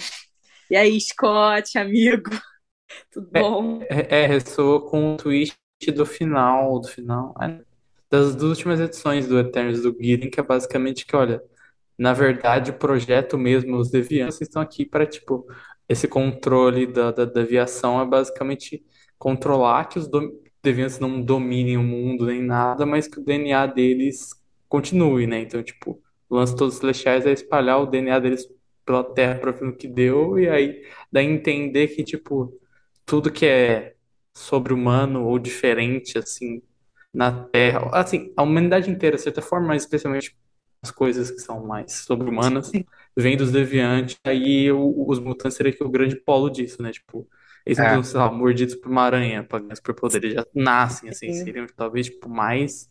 e 0.70 0.76
aí, 0.76 1.00
Scott, 1.00 1.78
amigo, 1.78 2.30
tudo 3.12 3.30
É, 3.34 3.40
bom? 3.40 3.86
é, 3.90 4.22
é, 4.22 4.26
ressoa 4.26 4.88
com 4.88 5.14
o 5.14 5.16
twist 5.16 5.56
do 5.94 6.06
final, 6.06 6.80
do 6.80 6.88
final, 6.88 7.34
é, 7.42 7.64
das 8.10 8.34
duas 8.36 8.58
últimas 8.58 8.80
edições 8.80 9.26
do 9.28 9.38
Eternos 9.38 9.82
do 9.82 9.92
Gideon, 10.00 10.30
que 10.30 10.40
é 10.40 10.42
basicamente 10.42 11.06
que, 11.06 11.16
olha, 11.16 11.42
na 11.98 12.12
verdade, 12.12 12.70
o 12.70 12.74
projeto 12.78 13.38
mesmo, 13.38 13.76
os 13.76 13.90
deviantes 13.90 14.40
estão 14.40 14.60
aqui 14.62 14.84
para, 14.84 15.06
tipo, 15.06 15.46
esse 15.88 16.08
controle 16.08 16.86
da, 16.86 17.10
da, 17.12 17.24
da 17.24 17.40
aviação 17.42 18.00
é 18.00 18.06
basicamente 18.06 18.84
controlar 19.18 19.86
que 19.86 19.98
os 19.98 20.08
deviantes 20.62 20.98
não 20.98 21.20
dominem 21.22 21.76
o 21.76 21.82
mundo 21.82 22.26
nem 22.26 22.42
nada, 22.42 22.84
mas 22.84 23.06
que 23.08 23.18
o 23.20 23.24
DNA 23.24 23.66
deles 23.66 24.30
continue, 24.68 25.26
né? 25.26 25.40
Então, 25.40 25.62
tipo, 25.62 26.00
o 26.28 26.36
lance 26.36 26.56
todos 26.56 26.74
os 26.74 26.80
celestiais 26.80 27.26
é 27.26 27.32
espalhar 27.32 27.80
o 27.80 27.86
DNA 27.86 28.18
deles 28.18 28.46
pela 28.84 29.02
Terra 29.04 29.38
para 29.40 29.50
o 29.68 29.76
que 29.76 29.88
deu, 29.88 30.38
e 30.38 30.48
aí 30.48 30.82
dá 31.10 31.20
a 31.20 31.22
entender 31.22 31.88
que, 31.88 32.04
tipo, 32.04 32.52
tudo 33.04 33.32
que 33.32 33.46
é 33.46 33.94
sobre-humano 34.34 35.24
ou 35.26 35.38
diferente, 35.38 36.18
assim, 36.18 36.62
na 37.12 37.44
Terra, 37.46 37.90
assim, 37.92 38.32
a 38.36 38.42
humanidade 38.42 38.90
inteira, 38.90 39.16
de 39.16 39.22
certa 39.22 39.42
forma, 39.42 39.68
mas 39.68 39.82
especialmente 39.82 40.36
as 40.88 40.90
coisas 40.90 41.30
que 41.30 41.40
são 41.40 41.66
mais 41.66 41.92
sobre-humanas, 42.04 42.76
vem 43.16 43.36
dos 43.36 43.52
deviantes, 43.52 44.18
aí 44.24 44.70
o- 44.72 45.06
os 45.08 45.18
mutantes 45.18 45.56
seriam 45.56 45.74
que 45.76 45.84
o 45.84 45.90
grande 45.90 46.16
polo 46.16 46.50
disso, 46.50 46.82
né? 46.82 46.92
Tipo, 46.92 47.28
eles 47.64 47.78
não 47.78 47.86
É. 47.86 47.86
precisam, 47.86 48.04
sei 48.12 48.20
lá, 48.20 48.30
mordidos 48.32 48.74
por 48.76 48.90
uma 48.90 49.02
aranha 49.02 49.42
para 49.44 49.60
ganhar 49.60 49.76
superpoder, 49.76 50.22
eles 50.24 50.34
já 50.34 50.46
nascem, 50.54 51.08
assim, 51.10 51.30
Sim. 51.30 51.32
seriam 51.32 51.66
talvez, 51.76 52.06
tipo, 52.06 52.28
mais. 52.28 52.88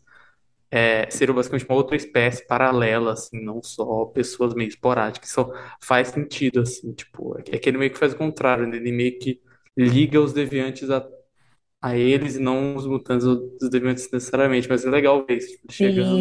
É, 0.71 1.09
seriam 1.09 1.35
basicamente 1.35 1.65
uma 1.69 1.75
outra 1.75 1.95
espécie 1.95 2.45
paralela, 2.47 3.13
assim, 3.13 3.39
não 3.41 3.61
só 3.63 4.05
pessoas 4.07 4.53
meio 4.53 4.67
esporádicas. 4.67 5.29
Isso 5.29 5.51
faz 5.81 6.09
sentido, 6.09 6.61
assim, 6.61 6.91
tipo, 6.93 7.37
é 7.39 7.57
que 7.57 7.69
ele 7.69 7.77
meio 7.77 7.91
que 7.91 7.97
faz 7.97 8.13
o 8.13 8.17
contrário, 8.17 8.67
né? 8.67 8.75
Ele 8.77 8.91
meio 8.91 9.17
que 9.19 9.41
liga 9.77 10.19
os 10.19 10.33
deviantes 10.33 10.89
a, 10.89 11.07
a 11.85 11.95
eles 11.95 12.35
e 12.35 12.39
não 12.39 12.75
os 12.75 12.87
mutantes 12.87 13.27
os 13.27 13.69
deviantes 13.69 14.09
necessariamente. 14.09 14.67
Mas 14.67 14.83
é 14.83 14.89
legal 14.89 15.23
ver 15.23 15.37
isso, 15.37 15.51
tipo, 15.51 15.71
chegando 15.71 16.17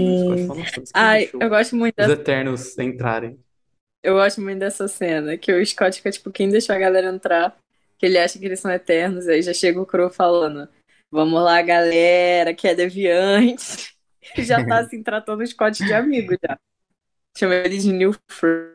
nossa, 0.46 0.82
Ai, 0.92 1.30
eu 1.32 1.48
gosto 1.48 1.74
muito 1.74 1.98
os 1.98 2.08
Eternos 2.08 2.78
entrarem? 2.78 3.38
eu 4.02 4.14
gosto 4.14 4.42
muito 4.42 4.58
dessa 4.58 4.86
cena, 4.86 5.38
que 5.38 5.50
o 5.50 5.64
Scott 5.64 5.96
fica 5.96 6.10
tipo, 6.10 6.30
quem 6.30 6.50
deixou 6.50 6.76
a 6.76 6.78
galera 6.78 7.08
entrar? 7.08 7.56
Que 7.98 8.04
ele 8.04 8.18
acha 8.18 8.38
que 8.38 8.44
eles 8.44 8.60
são 8.60 8.70
eternos, 8.70 9.26
aí 9.26 9.40
já 9.40 9.54
chega 9.54 9.80
o 9.80 9.86
Crow 9.86 10.10
falando, 10.10 10.68
vamos 11.10 11.42
lá, 11.42 11.62
galera, 11.62 12.52
que 12.52 12.68
é 12.68 12.74
deviante. 12.74 13.94
Já 14.38 14.64
tá 14.64 14.78
assim, 14.78 15.02
tratando 15.02 15.42
o 15.42 15.46
Scott 15.46 15.84
de 15.84 15.92
amigo 15.92 16.34
já. 16.42 16.58
Chama 17.36 17.56
ele 17.56 17.76
de 17.76 17.92
New 17.92 18.14
Fur. 18.30 18.74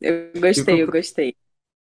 Eu 0.00 0.32
gostei, 0.40 0.82
eu 0.82 0.90
gostei. 0.90 1.36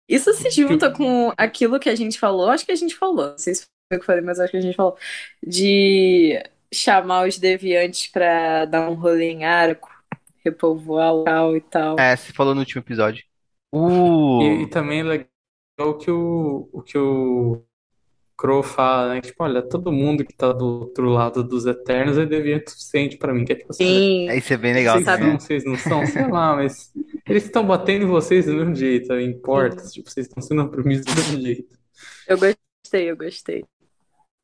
Isso 0.07 0.33
se 0.33 0.49
e 0.49 0.51
junta 0.51 0.91
com 0.91 1.33
aquilo 1.37 1.79
que 1.79 1.89
a 1.89 1.95
gente 1.95 2.19
falou, 2.19 2.49
acho 2.49 2.65
que 2.65 2.71
a 2.71 2.75
gente 2.75 2.95
falou, 2.95 3.31
não 3.31 3.37
sei 3.37 3.55
se 3.55 3.63
foi 3.63 3.97
eu 3.97 3.99
que 3.99 4.05
falei, 4.05 4.21
mas 4.21 4.39
acho 4.39 4.51
que 4.51 4.57
a 4.57 4.61
gente 4.61 4.75
falou, 4.75 4.97
de 5.45 6.41
chamar 6.73 7.27
os 7.27 7.37
deviantes 7.37 8.07
pra 8.07 8.65
dar 8.65 8.89
um 8.89 8.95
rolê 8.95 9.31
em 9.31 9.45
arco, 9.45 9.89
repovoar 10.43 11.13
o 11.13 11.17
local 11.19 11.55
e 11.57 11.61
tal. 11.61 11.97
É, 11.97 12.15
você 12.15 12.31
falou 12.33 12.53
no 12.53 12.61
último 12.61 12.81
episódio. 12.81 13.23
e, 14.39 14.63
e 14.63 14.67
O. 14.67 14.69
também 14.69 14.99
é 15.01 15.03
legal 15.03 15.27
o 15.79 15.97
que 15.97 16.11
o, 16.11 16.69
o 16.71 16.81
que 16.81 16.97
o 16.97 17.65
Crow 18.37 18.61
fala, 18.63 19.15
né? 19.15 19.21
Tipo, 19.21 19.43
olha, 19.43 19.61
todo 19.61 19.91
mundo 19.91 20.25
que 20.25 20.33
tá 20.35 20.51
do 20.51 20.65
outro 20.81 21.09
lado 21.09 21.43
dos 21.43 21.65
Eternos 21.65 22.17
é 22.17 22.25
deviante 22.25 22.71
suficiente 22.71 23.17
pra 23.17 23.33
mim. 23.33 23.45
Que 23.45 23.53
é 23.53 23.55
tipo 23.55 23.71
assim, 23.71 23.85
olha, 23.85 23.99
Sim, 23.99 24.27
Isso 24.37 24.53
é 24.53 24.57
bem 24.57 24.73
legal 24.73 24.95
vocês 24.95 25.05
sabe? 25.05 25.23
são, 25.23 25.39
vocês 25.39 25.65
não 25.65 25.77
são, 25.77 26.05
sei 26.05 26.27
lá, 26.29 26.55
mas 26.55 26.91
eles 27.27 27.45
estão 27.45 27.65
batendo 27.65 28.03
em 28.05 28.07
vocês 28.09 28.45
do 28.45 28.53
mesmo 28.53 28.75
jeito, 28.75 29.07
não 29.09 29.19
importa. 29.21 29.79
Sim. 29.83 29.93
Tipo, 29.93 30.09
vocês 30.09 30.27
estão 30.27 30.41
sendo 30.43 30.61
oprimidos 30.63 31.05
do 31.05 31.15
mesmo 31.15 31.41
jeito. 31.41 31.77
Eu 32.27 32.37
gostei, 32.37 33.09
eu 33.09 33.17
gostei. 33.17 33.63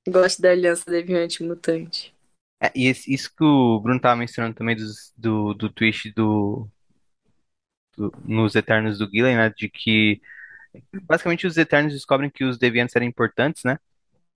Gosto 0.08 0.42
da 0.42 0.52
aliança 0.52 0.90
deviante 0.90 1.44
mutante. 1.44 2.14
É, 2.64 2.72
e 2.76 2.88
esse- 2.88 3.14
isso 3.14 3.30
que 3.36 3.44
o 3.44 3.80
Bruno 3.80 4.00
tava 4.00 4.16
mencionando 4.16 4.56
também 4.56 4.76
dos- 4.76 5.14
do, 5.18 5.54
do 5.54 5.70
twist 5.70 6.12
do, 6.14 6.68
do- 7.98 8.12
nos 8.26 8.56
Eternos 8.56 8.98
do 8.98 9.10
Gillen, 9.10 9.36
né? 9.36 9.50
De 9.56 9.70
que 9.70 10.22
basicamente 11.04 11.48
os 11.48 11.58
Eternos 11.58 11.94
descobrem 11.94 12.30
que 12.30 12.44
os 12.44 12.58
Deviantes 12.58 12.96
eram 12.96 13.06
importantes, 13.06 13.64
né? 13.64 13.78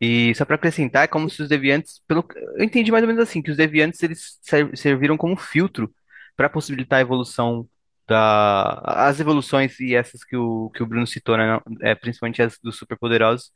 E 0.02 0.36
só 0.36 0.46
pra 0.46 0.56
acrescentar, 0.56 1.06
é 1.06 1.08
como 1.08 1.30
se 1.30 1.42
os 1.44 1.50
Deviantes, 1.50 2.02
pelo, 2.08 2.26
eu 2.58 2.64
entendi 2.66 2.92
mais 2.92 3.04
ou 3.04 3.08
menos 3.08 3.24
assim, 3.24 3.42
que 3.42 3.52
os 3.52 3.58
Deviantes 3.58 4.04
eles 4.04 4.38
ser- 4.42 4.76
serviram 4.78 5.18
como 5.18 5.38
filtro 5.38 5.94
para 6.36 6.50
possibilitar 6.50 7.00
a 7.00 7.02
evolução 7.02 7.68
da, 8.08 8.80
as 9.08 9.20
evoluções 9.20 9.80
e 9.80 9.96
essas 9.96 10.24
que 10.24 10.36
o, 10.38 10.70
que 10.72 10.84
o 10.84 10.88
Bruno 10.88 11.08
citou, 11.08 11.38
né? 11.38 11.60
É, 11.82 11.96
principalmente 11.96 12.42
as 12.42 12.58
dos 12.60 12.78
superpoderosos. 12.78 13.52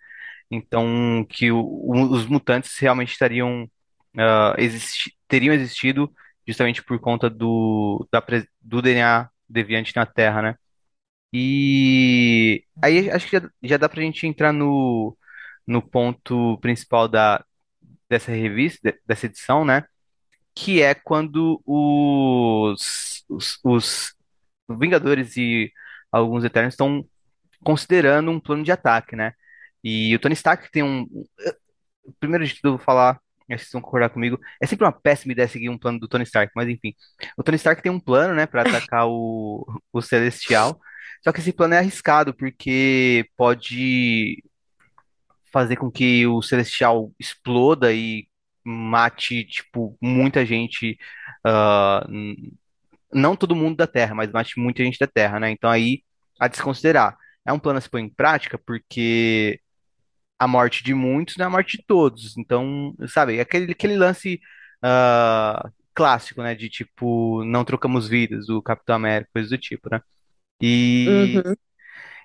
Então, 0.52 1.26
que 1.30 1.52
o- 1.52 1.60
o- 1.62 2.12
os 2.12 2.26
mutantes 2.26 2.78
realmente 2.80 3.12
estariam, 3.14 3.70
ah, 4.18 4.56
existi- 4.58 5.14
teriam 5.28 5.54
existido 5.54 6.12
justamente 6.48 6.84
por 6.84 7.00
conta 7.00 7.30
do, 7.30 8.08
da, 8.12 8.24
do 8.62 8.82
DNA 8.82 9.30
deviante 9.48 9.96
na 9.96 10.06
Terra, 10.06 10.42
né? 10.42 10.56
E 11.34 12.64
aí 12.82 13.10
acho 13.12 13.28
que 13.30 13.40
já, 13.40 13.50
já 13.64 13.78
dá 13.78 13.88
pra 13.90 14.02
gente 14.02 14.26
entrar 14.26 14.52
no, 14.52 15.18
no 15.68 15.82
ponto 15.82 16.58
principal 16.60 17.08
da, 17.08 17.44
dessa 18.10 18.32
revista, 18.32 18.92
de- 18.92 19.00
dessa 19.08 19.28
edição, 19.28 19.66
né? 19.66 19.86
Que 20.56 20.82
é 20.82 20.96
quando 20.96 21.62
os, 21.66 23.24
os, 23.30 23.60
os 23.64 24.16
Vingadores 24.70 25.38
e 25.38 25.72
alguns 26.12 26.44
Eternos 26.46 26.74
estão 26.76 27.06
considerando 27.64 28.32
um 28.32 28.40
plano 28.40 28.64
de 28.64 28.72
ataque, 28.72 29.16
né? 29.16 29.34
E 29.84 30.16
o 30.16 30.20
Tony 30.20 30.34
Stark 30.36 30.72
tem 30.72 30.84
um. 30.84 31.08
Primeiro 32.20 32.46
de 32.46 32.56
tudo, 32.56 32.78
vou 32.78 32.80
falar, 32.80 33.12
acho 33.12 33.20
que 33.48 33.58
vocês 33.58 33.72
vão 33.72 33.82
concordar 33.82 34.10
comigo. 34.10 34.40
É 34.62 34.66
sempre 34.66 34.86
uma 34.86 34.92
péssima 34.92 35.34
ideia 35.34 35.48
seguir 35.48 35.70
um 35.70 35.78
plano 35.78 36.00
do 36.00 36.08
Tony 36.08 36.24
Stark, 36.24 36.52
mas 36.56 36.68
enfim. 36.70 36.94
O 37.38 37.44
Tony 37.44 37.56
Stark 37.58 37.82
tem 37.82 37.92
um 37.92 38.00
plano, 38.00 38.34
né, 38.36 38.46
para 38.46 38.64
atacar 38.64 39.08
o, 39.08 39.66
o 39.94 40.02
Celestial. 40.02 40.80
Só 41.24 41.32
que 41.32 41.40
esse 41.40 41.54
plano 41.54 41.74
é 41.76 41.80
arriscado, 41.80 42.34
porque 42.34 43.26
pode 43.38 44.44
fazer 45.52 45.76
com 45.78 45.92
que 45.92 46.26
o 46.28 46.42
Celestial 46.42 47.12
exploda 47.20 47.92
e 47.94 48.28
mate, 48.64 49.44
tipo, 49.46 49.98
muita 50.02 50.46
gente. 50.46 50.98
n- 52.10 52.54
não 53.14 53.36
todo 53.36 53.56
mundo 53.56 53.78
da 53.78 53.88
Terra, 53.88 54.16
mas 54.16 54.32
mate 54.32 54.60
muita 54.60 54.84
gente 54.84 55.00
da 55.00 55.08
Terra, 55.08 55.40
né? 55.40 55.52
Então 55.52 55.70
aí, 55.70 56.04
a 56.40 56.48
desconsiderar. 56.48 57.18
É 57.46 57.54
um 57.54 57.60
plano 57.60 57.80
a 57.80 57.82
se 57.82 57.90
pôr 57.90 58.00
em 58.00 58.10
prática, 58.10 58.60
porque 58.60 59.60
a 60.40 60.48
morte 60.48 60.84
de 60.84 60.94
muitos 60.94 61.38
não 61.38 61.46
é 61.46 61.48
a 61.48 61.52
morte 61.52 61.78
de 61.78 61.86
todos. 61.86 62.38
Então, 62.38 62.96
sabe, 63.10 63.40
aquele, 63.42 63.72
aquele 63.74 63.98
lance 63.98 64.40
ah, 64.84 65.70
clássico, 65.96 66.42
né? 66.44 66.56
De 66.56 66.70
tipo, 66.70 67.44
não 67.46 67.66
trocamos 67.66 68.08
vidas, 68.10 68.48
do 68.48 68.62
Capitão 68.64 68.96
América, 68.98 69.32
coisa 69.34 69.50
do 69.50 69.58
tipo, 69.58 69.90
né? 69.92 70.02
E 70.62 71.08
Uhum. 71.08 71.56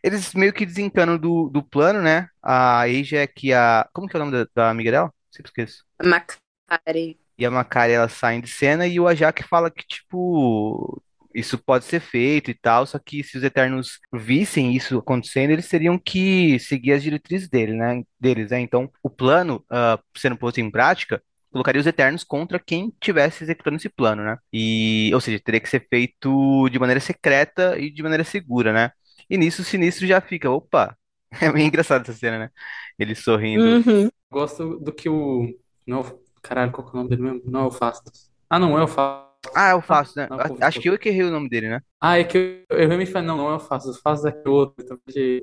eles 0.03 0.35
meio 0.35 0.53
que 0.53 0.67
desencanam 0.67 1.19
do, 1.19 1.49
do 1.49 1.63
plano, 1.63 2.03
né? 2.03 2.29
A 2.43 2.89
é 2.89 3.27
que 3.27 3.53
a. 3.53 3.89
Como 3.93 4.09
que 4.09 4.17
é 4.17 4.21
o 4.21 4.25
nome 4.25 4.33
da, 4.45 4.49
da 4.55 4.71
amiga 4.71 4.91
dela? 4.91 5.15
Sempre 5.31 5.51
esqueço. 5.51 5.85
Macari. 6.03 7.19
E 7.37 7.45
a 7.45 7.51
Makari, 7.51 7.93
ela 7.93 8.09
sai 8.09 8.41
de 8.41 8.49
cena 8.49 8.87
e 8.87 9.01
o 9.01 9.09
Ajak 9.09 9.43
fala 9.45 9.71
que, 9.71 9.85
tipo, 9.87 11.03
isso 11.35 11.59
pode 11.59 11.85
ser 11.85 12.01
feito 12.01 12.51
e 12.51 12.55
tal, 12.55 12.87
só 12.87 12.99
que 12.99 13.25
se 13.25 13.37
os 13.37 13.43
Eternos 13.43 13.99
vissem 14.13 14.75
isso 14.75 14.99
acontecendo, 14.99 15.51
eles 15.51 15.69
teriam 15.69 15.99
que 15.99 16.59
seguir 16.61 16.93
as 16.93 17.03
diretrizes 17.03 17.49
dele, 17.49 17.73
né, 17.75 18.03
deles, 18.21 18.51
né? 18.51 18.61
Então, 18.61 18.89
o 19.03 19.11
plano, 19.11 19.65
ah, 19.69 19.99
sendo 20.17 20.37
posto 20.37 20.61
em 20.61 20.71
prática, 20.71 21.21
colocaria 21.55 21.81
os 21.81 21.89
Eternos 21.89 22.25
contra 22.25 22.61
quem 22.61 22.93
tivesse 23.01 23.45
executando 23.45 23.79
esse 23.79 23.89
plano, 23.91 24.25
né? 24.25 24.39
E, 24.53 25.11
ou 25.15 25.21
seja, 25.23 25.41
teria 25.45 25.61
que 25.61 25.71
ser 25.71 25.87
feito 25.89 26.69
de 26.71 26.79
maneira 26.81 27.01
secreta 27.01 27.79
e 27.79 27.91
de 27.91 28.03
maneira 28.05 28.25
segura, 28.25 28.73
né? 28.75 28.93
E 29.31 29.39
nisso 29.39 29.63
o 29.63 29.67
Sinistro 29.67 30.07
já 30.07 30.21
fica, 30.21 30.51
opa, 30.51 30.97
é 31.43 31.53
bem 31.53 31.69
engraçado 31.69 32.03
essa 32.03 32.15
cena, 32.15 32.39
né? 32.41 32.51
Ele 32.99 33.15
sorrindo. 33.17 33.65
Uhum. 33.65 34.11
Gosto 34.31 34.79
do 34.81 34.93
que 34.93 35.09
o. 35.09 35.49
Não, 35.87 35.99
é 35.99 36.03
o- 36.03 36.21
caralho, 36.43 36.73
qual 36.73 36.85
que 36.87 36.91
é 36.91 36.95
o 36.95 36.97
nome 37.05 37.11
dele 37.11 37.23
mesmo? 37.23 37.43
Não 37.51 37.61
é 37.63 37.67
o 37.67 37.71
Fastos. 37.71 38.31
Ah, 38.51 38.59
não 38.59 38.79
é 38.79 38.83
o 38.85 38.89
Fastos. 38.89 39.25
Ah, 39.55 39.71
eu 39.73 39.83
faço, 39.83 40.19
né? 40.19 40.27
Não. 40.31 40.39
Acho 40.61 40.81
que 40.81 40.89
eu 40.89 40.99
que 40.99 41.09
errei 41.11 41.25
o 41.25 41.31
nome 41.31 41.49
dele, 41.49 41.69
né? 41.69 41.81
Ah, 42.01 42.19
é 42.19 42.25
que 42.25 42.65
eu, 42.71 42.79
eu 42.79 42.89
realmente 42.89 43.11
falei, 43.11 43.27
não, 43.29 43.37
não 43.37 43.51
é 43.51 43.55
o 43.57 43.61
Fastos. 43.61 43.97
O 43.99 44.03
Fastos 44.03 44.27
é 44.27 44.29
aquele 44.31 44.49
outro. 44.49 44.85
Então, 44.85 44.99
de, 45.09 45.43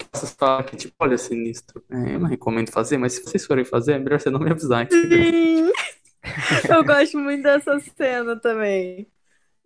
que 0.00 0.06
o 0.06 0.08
Fastos 0.12 0.32
fala 0.38 0.64
que, 0.64 0.76
tipo, 0.76 0.94
olha, 1.00 1.18
sinistro. 1.18 1.84
É, 1.90 2.14
eu 2.14 2.20
não 2.20 2.28
recomendo 2.28 2.70
fazer, 2.72 2.98
mas 2.98 3.14
se 3.14 3.22
vocês 3.24 3.46
forem 3.46 3.64
fazer, 3.64 3.94
é 3.94 3.98
melhor 3.98 4.20
você 4.20 4.30
não 4.30 4.40
me 4.40 4.50
avisar? 4.50 4.88
Sim. 4.90 5.70
Eu 6.68 6.84
gosto 6.84 7.18
muito 7.18 7.42
dessa 7.42 7.78
cena 7.80 8.38
também. 8.40 9.10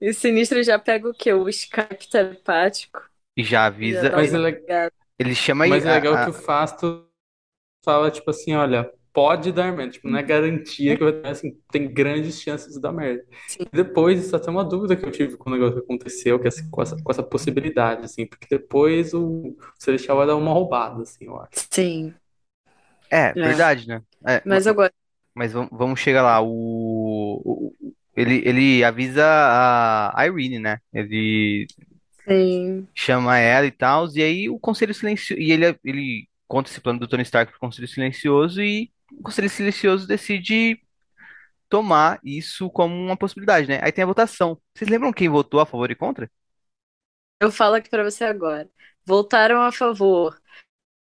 E 0.00 0.10
o 0.10 0.14
Sinistro 0.14 0.62
já 0.64 0.78
pega 0.78 1.08
o 1.08 1.14
quê? 1.14 1.32
O 1.34 1.48
Skype 1.48 2.08
telepático. 2.10 3.02
E 3.36 3.42
já 3.44 3.66
Já 3.80 4.04
avisa. 4.04 4.10
dá 4.10 4.16
Mas 4.16 4.32
é, 4.32 4.38
uma 4.38 4.38
le- 4.38 4.60
ligada. 4.60 4.92
Ele 5.18 5.34
chama 5.34 5.64
aí. 5.64 5.70
mas 5.70 5.84
é 5.84 5.92
legal 5.92 6.14
a- 6.14 6.24
que 6.24 6.30
o 6.30 6.32
Fastos 6.32 7.04
fala, 7.84 8.10
tipo 8.10 8.30
assim, 8.30 8.54
olha, 8.54 8.92
pode 9.14 9.52
dar 9.52 9.72
merda. 9.74 9.92
Tipo, 9.94 10.08
não 10.10 10.18
é 10.18 10.24
garantia 10.24 10.96
que 10.98 11.04
vai 11.04 11.14
dar, 11.22 11.30
assim, 11.30 11.58
tem 11.72 11.88
grandes 11.92 12.42
chances 12.42 12.74
de 12.74 12.82
dar 12.82 12.92
merda. 12.92 13.24
Sim. 13.46 13.66
Depois, 13.72 14.24
isso 14.26 14.36
é 14.36 14.38
até 14.40 14.50
uma 14.50 14.64
dúvida 14.64 14.96
que 14.96 15.06
eu 15.06 15.12
tive 15.12 15.38
com 15.38 15.50
o 15.50 15.54
negócio 15.54 15.76
que 15.76 15.84
aconteceu, 15.84 16.38
que 16.40 16.46
é 16.46 16.50
assim, 16.50 16.70
com 16.70 16.82
essa, 16.82 16.96
com 17.02 17.12
essa 17.12 17.22
possibilidade, 17.24 18.04
assim, 18.04 18.26
porque 18.26 18.46
depois 18.50 19.14
o 19.14 19.56
Celestial 19.78 20.18
vai 20.18 20.26
dar 20.28 20.36
uma 20.36 20.52
roubada, 20.52 21.02
assim, 21.02 21.26
eu 21.26 21.38
acho. 21.40 21.68
Sim. 21.70 22.14
É, 23.10 23.34
É. 23.36 23.40
verdade, 23.42 23.86
né? 23.86 24.02
É, 24.26 24.42
Mas 24.44 24.66
eu 24.66 24.74
gosto. 24.74 24.94
mas 25.34 25.52
vamos, 25.52 25.70
vamos 25.72 26.00
chegar 26.00 26.22
lá. 26.22 26.40
O, 26.40 27.42
o- 27.44 27.94
ele, 28.16 28.42
ele 28.46 28.84
avisa 28.84 29.24
a 30.14 30.26
Irene, 30.26 30.58
né? 30.58 30.78
Ele 30.92 31.70
Sim. 32.26 32.88
chama 32.94 33.38
ela 33.38 33.66
e 33.66 33.70
tal, 33.70 34.06
e 34.14 34.22
aí 34.22 34.48
o 34.48 34.58
Conselho 34.58 34.94
Silencioso. 34.94 35.40
E 35.40 35.52
ele, 35.52 35.78
ele 35.84 36.28
conta 36.46 36.70
esse 36.70 36.80
plano 36.80 36.98
do 37.00 37.08
Tony 37.08 37.22
Stark 37.22 37.50
pro 37.52 37.60
Conselho 37.60 37.88
Silencioso, 37.88 38.62
e 38.62 38.90
o 39.18 39.22
Conselho 39.22 39.48
Silencioso 39.50 40.06
decide 40.06 40.80
tomar 41.68 42.20
isso 42.22 42.70
como 42.70 42.94
uma 42.94 43.16
possibilidade, 43.16 43.66
né? 43.66 43.80
Aí 43.82 43.90
tem 43.90 44.04
a 44.04 44.06
votação. 44.06 44.60
Vocês 44.74 44.90
lembram 44.90 45.12
quem 45.12 45.28
votou 45.28 45.60
a 45.60 45.66
favor 45.66 45.90
e 45.90 45.94
contra? 45.94 46.30
Eu 47.40 47.50
falo 47.50 47.74
aqui 47.74 47.90
pra 47.90 48.04
você 48.04 48.24
agora. 48.24 48.68
Voltaram 49.04 49.60
a 49.60 49.72
favor 49.72 50.40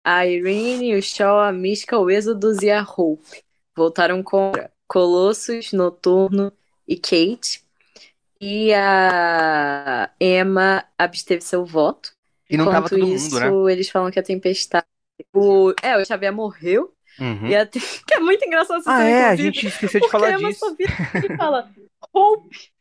a 0.04 0.26
Irene, 0.26 0.96
o 0.96 1.02
Shaw, 1.02 1.40
a 1.40 1.52
Mística, 1.52 1.98
o 1.98 2.10
Êxodos 2.10 2.62
e 2.62 2.70
a 2.70 2.82
Hope. 2.82 3.44
Voltaram 3.76 4.22
contra 4.22 4.72
Colossus, 4.88 5.72
Noturno 5.72 6.52
e 6.88 6.96
Kate. 6.98 7.64
E 8.40 8.74
a 8.74 10.12
Emma 10.20 10.86
absteve 10.98 11.42
seu 11.42 11.66
voto. 11.66 12.14
E 12.50 12.58
não 12.58 12.66
tava 12.66 12.88
Enquanto 12.88 13.00
todo 13.00 13.14
isso, 13.14 13.40
mundo, 13.40 13.66
né? 13.66 13.72
eles 13.72 13.90
falam 13.90 14.12
que 14.12 14.20
a 14.20 14.24
Tempestade. 14.24 14.86
O... 15.34 15.74
É, 15.82 15.98
o 15.98 16.06
Xavier 16.06 16.34
morreu. 16.34 16.94
Uhum. 17.20 17.48
E 17.50 17.56
a... 17.56 17.66
Te- 17.66 17.80
Que 18.08 18.16
é 18.16 18.20
muito 18.20 18.46
engraçado 18.46 18.80
essa 18.82 18.92
Ah, 18.92 18.98
cena, 18.98 19.10
é, 19.10 19.26
a 19.26 19.36
gente 19.36 19.68
esqueceu 19.68 20.02
de 20.02 20.08
porque 20.08 20.10
falar 20.10 20.30
a 20.30 20.34
Emma 20.34 20.50
disso. 20.50 20.60
só 20.60 20.76
vira 20.76 20.94
e 21.22 21.30
fala: 21.36 21.72
Hope, 22.14 22.72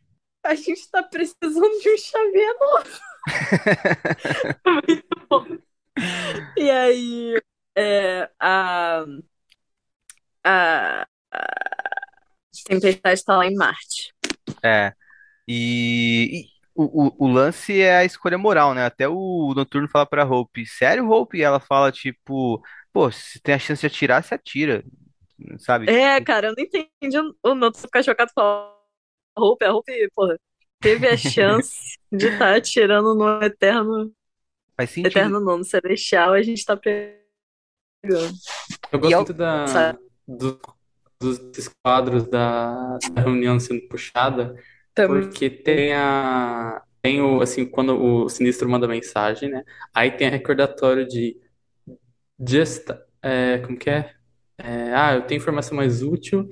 a 0.44 0.54
gente 0.54 0.90
tá 0.90 1.02
precisando 1.02 1.80
de 1.80 1.90
um 1.90 1.98
Xavier 1.98 2.54
novo. 2.60 3.00
Muito 4.66 5.04
bom. 5.30 5.46
E 6.56 6.70
aí, 6.70 7.34
é, 7.76 8.30
a, 8.40 9.04
a, 10.44 11.02
a 11.02 11.06
Tempestade 12.66 13.24
tá 13.24 13.36
lá 13.36 13.46
em 13.46 13.54
Marte. 13.54 14.12
É. 14.64 14.92
E, 15.48 16.42
e 16.44 16.48
o, 16.74 17.08
o, 17.24 17.26
o 17.26 17.32
lance 17.32 17.80
é 17.80 17.98
a 17.98 18.04
escolha 18.06 18.38
moral, 18.38 18.74
né? 18.74 18.84
Até 18.86 19.08
o 19.08 19.54
Noturno 19.56 19.88
fala 19.88 20.06
pra 20.06 20.24
Hope, 20.26 20.66
sério, 20.66 21.10
Hope? 21.10 21.38
E 21.38 21.42
ela 21.42 21.60
fala, 21.60 21.92
tipo, 21.92 22.62
pô, 22.92 23.10
se 23.10 23.40
tem 23.40 23.54
a 23.54 23.58
chance 23.58 23.80
de 23.80 23.86
atirar, 23.86 24.22
se 24.24 24.34
atira, 24.34 24.84
sabe? 25.58 25.88
É, 25.88 26.20
Tipo, 26.20 26.20
cara, 26.20 26.48
eu 26.48 26.54
não 26.56 26.62
entendi 26.64 27.18
o 27.18 27.36
o 27.50 27.54
Noto 27.54 27.78
ficar 27.78 28.02
chocado 28.02 28.30
e 28.30 28.34
falar: 28.34 28.72
a 29.36 29.40
Hope, 29.42 29.64
a 29.64 29.72
Hope, 29.74 30.10
porra, 30.14 30.38
teve 30.80 31.08
a 31.08 31.16
chance 31.16 31.98
de 32.12 32.28
estar 32.28 32.56
atirando 32.56 33.14
no 33.14 33.42
Eterno, 33.44 34.14
faz 34.76 34.90
sentido. 34.90 35.32
Eterno 35.32 35.40
não, 35.40 35.58
no 35.58 35.64
Celestial, 35.64 36.34
a 36.34 36.42
gente 36.42 36.64
tá 36.64 36.76
pegando. 36.76 37.22
Eu 38.90 38.98
E 39.02 39.14
gosto 39.14 39.18
muito 39.18 39.32
da, 39.34 39.58
Sabe? 39.66 39.98
do- 40.26 40.60
dos 41.20 41.68
quadros 41.84 42.28
da, 42.28 42.98
da 43.14 43.22
reunião 43.22 43.58
sendo 43.60 43.86
puxada, 43.88 44.54
Também. 44.94 45.30
porque 45.30 45.50
tem 45.50 45.94
a. 45.94 46.82
Tem 47.02 47.20
o, 47.22 47.40
assim, 47.42 47.66
quando 47.66 47.96
o 48.00 48.28
Sinistro 48.28 48.68
manda 48.68 48.88
mensagem, 48.88 49.50
né? 49.50 49.64
Aí 49.94 50.10
tem 50.12 50.28
a 50.28 50.30
recordatório 50.30 51.06
de 51.06 51.36
just, 52.46 52.88
é, 53.22 53.58
como 53.58 53.78
que 53.78 53.90
é? 53.90 54.10
É, 54.58 54.94
ah, 54.94 55.14
eu 55.14 55.22
tenho 55.22 55.38
informação 55.38 55.76
mais 55.76 56.02
útil, 56.02 56.48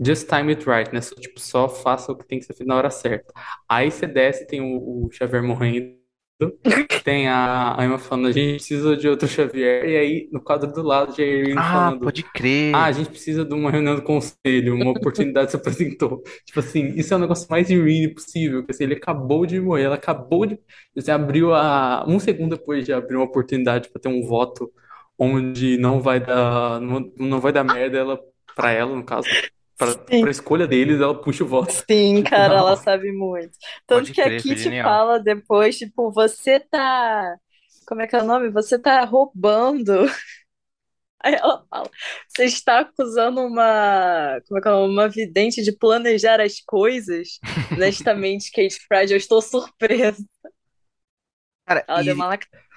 just 0.00 0.28
time 0.28 0.50
it 0.52 0.64
right, 0.68 0.92
né? 0.92 1.00
Só, 1.00 1.14
tipo, 1.16 1.40
só 1.40 1.68
faça 1.68 2.12
o 2.12 2.16
que 2.16 2.26
tem 2.26 2.38
que 2.38 2.44
ser 2.44 2.54
feito 2.54 2.68
na 2.68 2.76
hora 2.76 2.90
certa. 2.90 3.32
Aí 3.68 3.90
você 3.90 4.06
desce, 4.06 4.46
tem 4.46 4.60
o, 4.60 5.06
o 5.06 5.10
Xavier 5.12 5.42
morrendo, 5.42 5.96
tem 7.04 7.28
a, 7.28 7.80
a 7.80 7.84
Emma 7.84 7.98
falando, 7.98 8.28
a 8.28 8.32
gente 8.32 8.56
precisa 8.56 8.96
de 8.96 9.08
outro 9.08 9.26
Xavier, 9.28 9.84
e 9.88 9.96
aí 9.96 10.28
no 10.32 10.40
quadro 10.40 10.72
do 10.72 10.82
lado, 10.82 11.14
a 11.18 11.24
Irene 11.24 11.62
Ah, 11.62 11.62
falando, 11.72 12.00
pode 12.00 12.24
ah, 12.72 12.86
a 12.86 12.92
crer. 12.92 12.94
gente 12.94 13.10
precisa 13.10 13.44
de 13.44 13.54
uma 13.54 13.70
reunião 13.70 13.96
do 13.96 14.02
conselho, 14.02 14.74
uma 14.74 14.90
oportunidade 14.92 15.50
se 15.52 15.56
apresentou. 15.56 16.22
Tipo 16.46 16.60
assim, 16.60 16.88
isso 16.96 17.12
é 17.14 17.16
o 17.16 17.20
negócio 17.20 17.48
mais 17.50 17.70
Irene 17.70 18.14
possível, 18.14 18.64
que 18.64 18.70
assim, 18.72 18.84
ele 18.84 18.94
acabou 18.94 19.46
de 19.46 19.60
morrer, 19.60 19.84
ela 19.84 19.96
acabou 19.96 20.46
de, 20.46 20.58
você 20.94 21.10
abriu 21.10 21.54
a, 21.54 22.04
um 22.06 22.20
segundo 22.20 22.56
depois 22.56 22.84
de 22.84 22.92
abrir 22.92 23.16
uma 23.16 23.24
oportunidade 23.24 23.88
para 23.90 24.00
ter 24.00 24.08
um 24.08 24.22
voto 24.26 24.70
onde 25.18 25.78
não 25.78 26.00
vai 26.00 26.20
dar, 26.20 26.80
não, 26.80 27.00
não 27.18 27.40
vai 27.40 27.52
dar 27.52 27.64
merda 27.64 27.98
ela, 27.98 28.20
pra 28.54 28.70
ela, 28.72 28.94
no 28.96 29.04
caso, 29.04 29.36
pra, 29.76 29.94
Sim. 30.10 30.20
pra 30.20 30.30
escolha 30.30 30.66
deles, 30.66 31.00
ela 31.00 31.20
puxa 31.20 31.44
o 31.44 31.48
voto. 31.48 31.74
Sim, 31.90 32.22
Tipo, 32.22 32.30
cara, 32.30 32.54
ela 32.56 32.76
sabe 32.76 33.12
muito. 33.12 33.56
Tanto 33.86 34.10
Pode 34.10 34.12
que 34.12 34.20
a 34.20 34.30
crer, 34.30 34.44
foi 34.46 34.56
Kitty 34.56 34.56
genial. 34.56 34.82
fala 34.82 35.18
depois, 35.20 35.78
tipo, 35.78 36.12
você 36.12 36.60
tá. 36.60 37.36
Como 37.86 38.02
é 38.02 38.06
que 38.06 38.16
é 38.16 38.20
o 38.22 38.24
nome? 38.26 38.50
Você 38.50 38.78
tá 38.78 39.04
roubando. 39.04 39.92
Aí 41.20 41.34
ela 41.34 41.66
fala, 41.68 41.90
você 42.28 42.44
está 42.44 42.80
acusando 42.80 43.40
uma. 43.42 44.40
Como 44.46 44.58
é 44.58 44.62
que 44.62 44.68
é? 44.68 44.70
o 44.70 44.74
nome? 44.82 44.92
Uma 44.94 45.08
vidente 45.08 45.62
de 45.62 45.72
planejar 45.72 46.40
as 46.40 46.60
coisas. 46.60 47.40
Honestamente, 47.72 48.50
Kate 48.52 48.78
Pride, 48.88 49.12
eu 49.12 49.16
estou 49.18 49.42
surpresa. 49.42 50.24
Cara, 51.66 51.84
Ela 51.86 52.02
deu 52.02 52.14
e 52.14 52.14
uma 52.14 52.26
lacrada. 52.26 52.67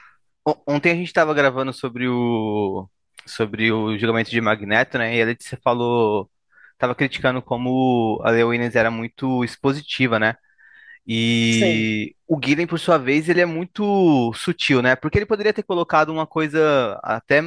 Ontem 0.67 0.91
a 0.91 0.95
gente 0.95 1.13
tava 1.13 1.33
gravando 1.33 1.74
sobre 1.74 2.07
o 2.07 2.89
sobre 3.25 3.71
o 3.71 3.98
julgamento 3.98 4.31
de 4.31 4.41
Magneto, 4.41 4.98
né? 4.98 5.15
E 5.15 5.21
a 5.21 5.25
Letícia 5.25 5.60
falou, 5.63 6.29
tava 6.77 6.95
criticando 6.95 7.41
como 7.41 8.19
a 8.25 8.31
Williams 8.31 8.75
era 8.75 8.89
muito 8.91 9.43
expositiva, 9.43 10.17
né? 10.19 10.36
Sim, 11.50 11.88
E 11.88 12.15
o 12.27 12.39
Gillen, 12.43 12.67
por 12.67 12.79
sua 12.79 12.98
vez, 12.98 13.29
ele 13.29 13.41
é 13.41 13.45
muito 13.45 14.33
sutil, 14.36 14.81
né? 14.81 14.95
Porque 14.95 15.17
ele 15.17 15.25
poderia 15.25 15.53
ter 15.53 15.63
colocado 15.63 16.10
uma 16.12 16.27
coisa 16.27 17.00
até 17.03 17.41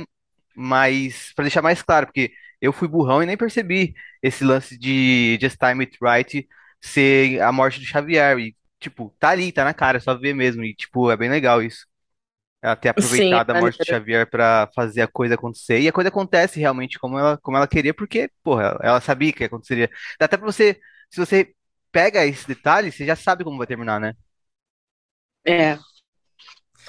mais, 0.55 1.33
para 1.35 1.45
deixar 1.45 1.63
mais 1.63 1.83
claro, 1.83 2.07
porque 2.07 2.33
eu 2.61 2.73
fui 2.73 2.89
burrão 2.89 3.23
e 3.23 3.27
nem 3.27 3.37
percebi 3.37 3.95
esse 4.23 4.45
lance 4.45 4.79
de 4.79 5.39
Just 5.41 5.57
Time 5.59 5.85
It 5.85 5.99
Right 6.03 6.49
ser 6.81 7.41
a 7.43 7.53
morte 7.53 7.81
do 7.81 7.87
Xavier. 7.87 8.39
E, 8.39 8.57
tipo, 8.81 9.15
tá 9.21 9.31
ali, 9.31 9.53
tá 9.53 9.65
na 9.65 9.75
cara, 9.75 9.99
é 9.99 10.01
só 10.01 10.17
ver 10.19 10.35
mesmo. 10.35 10.65
E, 10.65 10.75
tipo, 10.75 11.11
é 11.11 11.17
bem 11.17 11.31
legal 11.31 11.63
isso. 11.63 11.87
Ela 12.65 12.77
ter 12.77 12.89
sim, 12.99 13.43
aproveitado 13.43 13.51
a 13.51 13.55
morte 13.55 13.79
do. 13.79 13.85
Xavier 13.85 14.29
pra 14.31 14.71
fazer 14.75 15.03
a 15.03 15.09
coisa 15.09 15.35
acontecer. 15.37 15.81
E 15.81 15.89
a 15.89 15.93
coisa 15.93 16.09
acontece 16.09 16.61
realmente 16.61 16.99
como 16.99 17.19
ela, 17.19 17.39
como 17.39 17.57
ela 17.59 17.69
queria, 17.69 17.95
porque, 17.95 18.31
porra, 18.43 18.79
ela 18.83 19.01
sabia 19.03 19.33
que 19.35 19.45
aconteceria. 19.45 19.91
Dá 20.19 20.27
até 20.27 20.37
pra 20.39 20.47
você, 20.47 20.81
se 21.11 21.21
você 21.21 21.55
pega 21.93 22.27
esse 22.27 22.49
detalhe, 22.49 22.93
você 22.93 23.07
já 23.07 23.17
sabe 23.17 23.45
como 23.45 23.59
vai 23.59 23.67
terminar, 23.67 24.01
né? 24.01 24.15
É, 25.47 25.79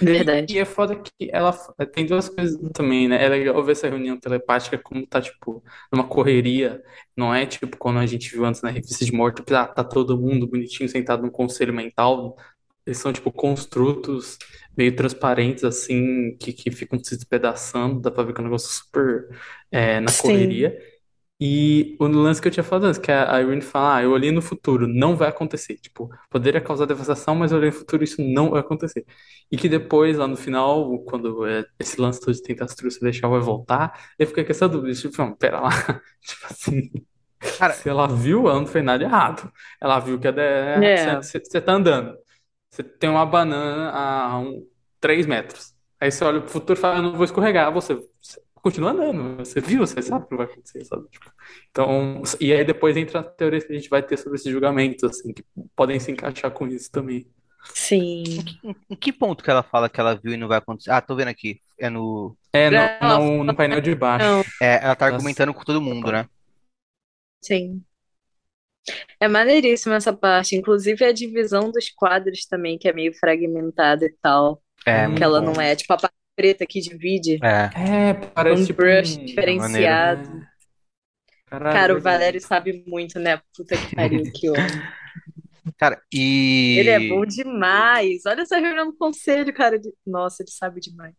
E, 0.01 0.11
verdade. 0.11 0.47
e 0.47 0.59
é 0.59 0.65
foda 0.65 1.01
que 1.01 1.29
ela 1.31 1.51
tem 1.93 2.05
duas 2.05 2.29
coisas 2.29 2.57
também, 2.73 3.07
né? 3.07 3.23
É 3.23 3.29
legal 3.29 3.63
ver 3.63 3.71
essa 3.73 3.87
reunião 3.89 4.19
telepática 4.19 4.77
como 4.77 5.05
tá, 5.07 5.21
tipo, 5.21 5.63
numa 5.91 6.07
correria. 6.07 6.81
Não 7.15 7.33
é 7.33 7.45
tipo 7.45 7.77
quando 7.77 7.99
a 7.99 8.05
gente 8.05 8.29
viu 8.31 8.45
antes 8.45 8.61
na 8.61 8.69
revista 8.69 9.05
de 9.05 9.11
morte, 9.13 9.37
tipo, 9.37 9.53
ah, 9.55 9.65
tá 9.67 9.83
todo 9.83 10.19
mundo 10.19 10.47
bonitinho 10.47 10.89
sentado 10.89 11.23
num 11.23 11.29
conselho 11.31 11.73
mental. 11.73 12.35
Eles 12.85 12.97
são, 12.99 13.11
tipo, 13.11 13.31
construtos 13.31 14.37
meio 14.77 14.95
transparentes, 14.95 15.63
assim, 15.63 16.35
que, 16.37 16.53
que 16.53 16.71
ficam 16.71 16.99
se 17.03 17.15
despedaçando. 17.15 17.99
Dá 18.01 18.11
pra 18.11 18.23
ver 18.23 18.33
que 18.33 18.39
é 18.39 18.41
um 18.41 18.45
negócio 18.45 18.69
super 18.69 19.29
é, 19.71 19.99
na 19.99 20.09
Sim, 20.11 20.21
correria. 20.21 20.77
E 21.39 21.97
o 21.99 22.07
lance 22.07 22.41
que 22.41 22.47
eu 22.47 22.51
tinha 22.51 22.63
falado 22.63 22.85
antes, 22.85 22.97
que 22.99 23.11
a 23.11 23.41
Irene 23.41 23.61
fala, 23.61 23.97
ah, 23.97 24.03
eu 24.03 24.11
olhei 24.11 24.31
no 24.31 24.41
futuro, 24.41 24.87
não 24.87 25.17
vai 25.17 25.27
acontecer. 25.27 25.75
Tipo, 25.75 26.09
poderia 26.29 26.61
causar 26.61 26.85
devastação, 26.85 27.35
mas 27.35 27.51
eu 27.51 27.57
olhei 27.57 27.71
no 27.71 27.75
futuro, 27.75 28.03
isso 28.03 28.21
não 28.21 28.51
vai 28.51 28.61
acontecer. 28.61 29.05
E 29.51 29.57
que 29.57 29.67
depois, 29.67 30.17
lá 30.17 30.27
no 30.27 30.37
final, 30.37 30.97
quando 31.03 31.45
é, 31.45 31.65
esse 31.77 31.99
lance 31.99 32.21
todo 32.21 32.33
de 32.33 32.41
tentar 32.41 32.67
se 32.69 32.99
deixar 33.01 33.27
vai 33.27 33.41
voltar, 33.41 34.11
eu 34.17 34.27
fiquei 34.27 34.45
com 34.45 34.51
essa 34.51 34.69
dúvida, 34.69 34.93
tipo, 34.95 35.17
não, 35.17 35.35
pera 35.35 35.59
lá. 35.59 35.69
Tipo 36.21 36.45
assim, 36.45 36.91
Cara, 37.57 37.73
se 37.73 37.87
ela 37.89 38.07
viu, 38.07 38.47
ela 38.49 38.59
não 38.59 38.67
fez 38.67 38.83
nada 38.83 39.03
errado. 39.03 39.51
Ela 39.81 39.99
viu 39.99 40.19
que 40.19 40.27
é, 40.27 41.21
você 41.21 41.61
tá 41.61 41.73
andando, 41.73 42.17
você 42.75 42.83
tem 42.83 43.09
uma 43.09 43.25
banana 43.25 43.91
a 43.91 44.39
um, 44.39 44.67
3 44.99 45.25
metros. 45.25 45.73
Aí 45.99 46.11
você 46.11 46.23
olha 46.23 46.41
pro 46.41 46.49
futuro 46.49 46.77
e 46.77 46.81
fala, 46.81 46.97
eu 46.97 47.03
não 47.03 47.13
vou 47.15 47.25
escorregar. 47.25 47.71
Você, 47.73 47.95
você 48.21 48.41
continua 48.55 48.91
andando. 48.91 49.37
Você 49.37 49.61
viu, 49.61 49.79
você 49.85 50.01
sabe 50.01 50.25
o 50.25 50.27
que 50.27 50.35
vai 50.35 50.45
acontecer, 50.45 50.83
sabe? 50.85 51.07
Tipo, 51.09 51.31
então, 51.71 52.21
e 52.39 52.53
aí 52.53 52.63
depois 52.65 52.97
entra 52.97 53.19
a 53.21 53.23
teoria 53.23 53.61
que 53.61 53.71
a 53.71 53.75
gente 53.75 53.89
vai 53.89 54.03
ter 54.03 54.17
sobre 54.17 54.37
esses 54.37 54.51
julgamentos, 54.51 55.03
assim, 55.03 55.33
que 55.33 55.43
podem 55.75 55.99
se 55.99 56.11
encaixar 56.11 56.51
com 56.51 56.67
isso 56.67 56.91
também. 56.91 57.27
em 58.27 58.43
sim. 58.43 58.43
que, 58.43 58.59
em- 58.67 58.75
em 58.89 58.95
que 58.95 59.11
ponto 59.13 59.43
que 59.43 59.49
ela 59.49 59.63
fala 59.63 59.89
que 59.89 59.99
ela 59.99 60.15
viu 60.15 60.33
e 60.33 60.37
não 60.37 60.47
vai 60.47 60.57
acontecer? 60.57 60.91
Ah, 60.91 61.01
tô 61.01 61.15
vendo 61.15 61.29
aqui. 61.29 61.59
É 61.79 61.89
no. 61.89 62.37
É, 62.53 62.69
no, 62.69 62.87
no, 63.01 63.43
no 63.43 63.55
painel 63.55 63.81
de 63.81 63.93
baixo. 63.95 64.45
É, 64.61 64.83
ela 64.83 64.95
tá 64.95 65.05
Das, 65.05 65.13
argumentando 65.15 65.53
com 65.53 65.63
todo 65.63 65.81
mundo, 65.81 66.11
né? 66.11 66.27
sim. 67.41 67.85
É 69.19 69.27
maneiríssima 69.27 69.95
essa 69.95 70.13
parte. 70.13 70.55
Inclusive 70.55 71.03
a 71.05 71.11
divisão 71.13 71.71
dos 71.71 71.89
quadros 71.89 72.45
também, 72.45 72.77
que 72.77 72.87
é 72.87 72.93
meio 72.93 73.13
fragmentada 73.13 74.05
e 74.05 74.15
tal. 74.21 74.61
É, 74.85 75.07
Que 75.07 75.07
muito 75.07 75.23
ela 75.23 75.41
bom. 75.41 75.41
não 75.41 75.61
é 75.61 75.75
tipo 75.75 75.93
a 75.93 75.97
parte 75.97 76.15
preta 76.35 76.65
que 76.65 76.79
divide. 76.81 77.39
É, 77.41 77.71
é, 78.09 78.13
parece 78.13 78.63
Um 78.63 78.65
tipo 78.65 78.77
brush 78.77 79.17
um. 79.17 79.45
é 79.47 79.51
maneiro. 79.51 79.91
diferenciado. 79.91 80.29
É, 80.31 80.47
caralho, 81.45 81.69
Cara, 81.69 81.93
o 81.95 81.99
verdade. 81.99 82.01
Valério 82.01 82.41
sabe 82.41 82.83
muito, 82.87 83.19
né? 83.19 83.41
Puta 83.55 83.77
que 83.77 83.87
pariu, 83.95 84.31
que 84.33 84.49
homem. 84.51 84.81
Cara, 85.77 86.01
Ele 86.75 86.89
é 86.89 86.99
bom 86.99 87.25
e, 87.25 87.25
demais. 87.25 88.25
Olha 88.25 88.41
essa 88.41 88.57
reunião 88.59 88.87
do 88.87 88.97
conselho, 88.97 89.53
cara. 89.53 89.79
Nossa, 90.05 90.43
ele 90.43 90.51
sabe 90.51 90.79
demais. 90.81 91.13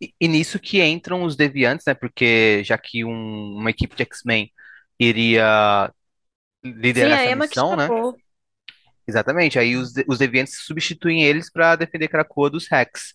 e, 0.00 0.12
e 0.20 0.28
nisso 0.28 0.58
que 0.58 0.82
entram 0.82 1.22
os 1.24 1.36
deviantes, 1.36 1.84
né? 1.86 1.94
Porque 1.94 2.62
já 2.64 2.76
que 2.78 3.04
um- 3.04 3.54
uma 3.56 3.70
equipe 3.70 3.94
de 3.96 4.02
X-Men 4.04 4.50
iria 4.98 5.92
Sim, 6.64 6.80
liderar 6.80 7.18
a 7.18 7.24
essa 7.24 7.34
missão, 7.34 7.76
né? 7.76 7.92
Exatamente. 9.06 9.58
Aí 9.58 9.76
os, 9.76 9.92
os 10.08 10.18
deviantes 10.18 10.58
substituem 10.64 11.24
eles 11.24 11.50
pra 11.50 11.76
defender 11.76 12.08
Krakoa 12.08 12.50
dos 12.50 12.68
Rex. 12.68 13.14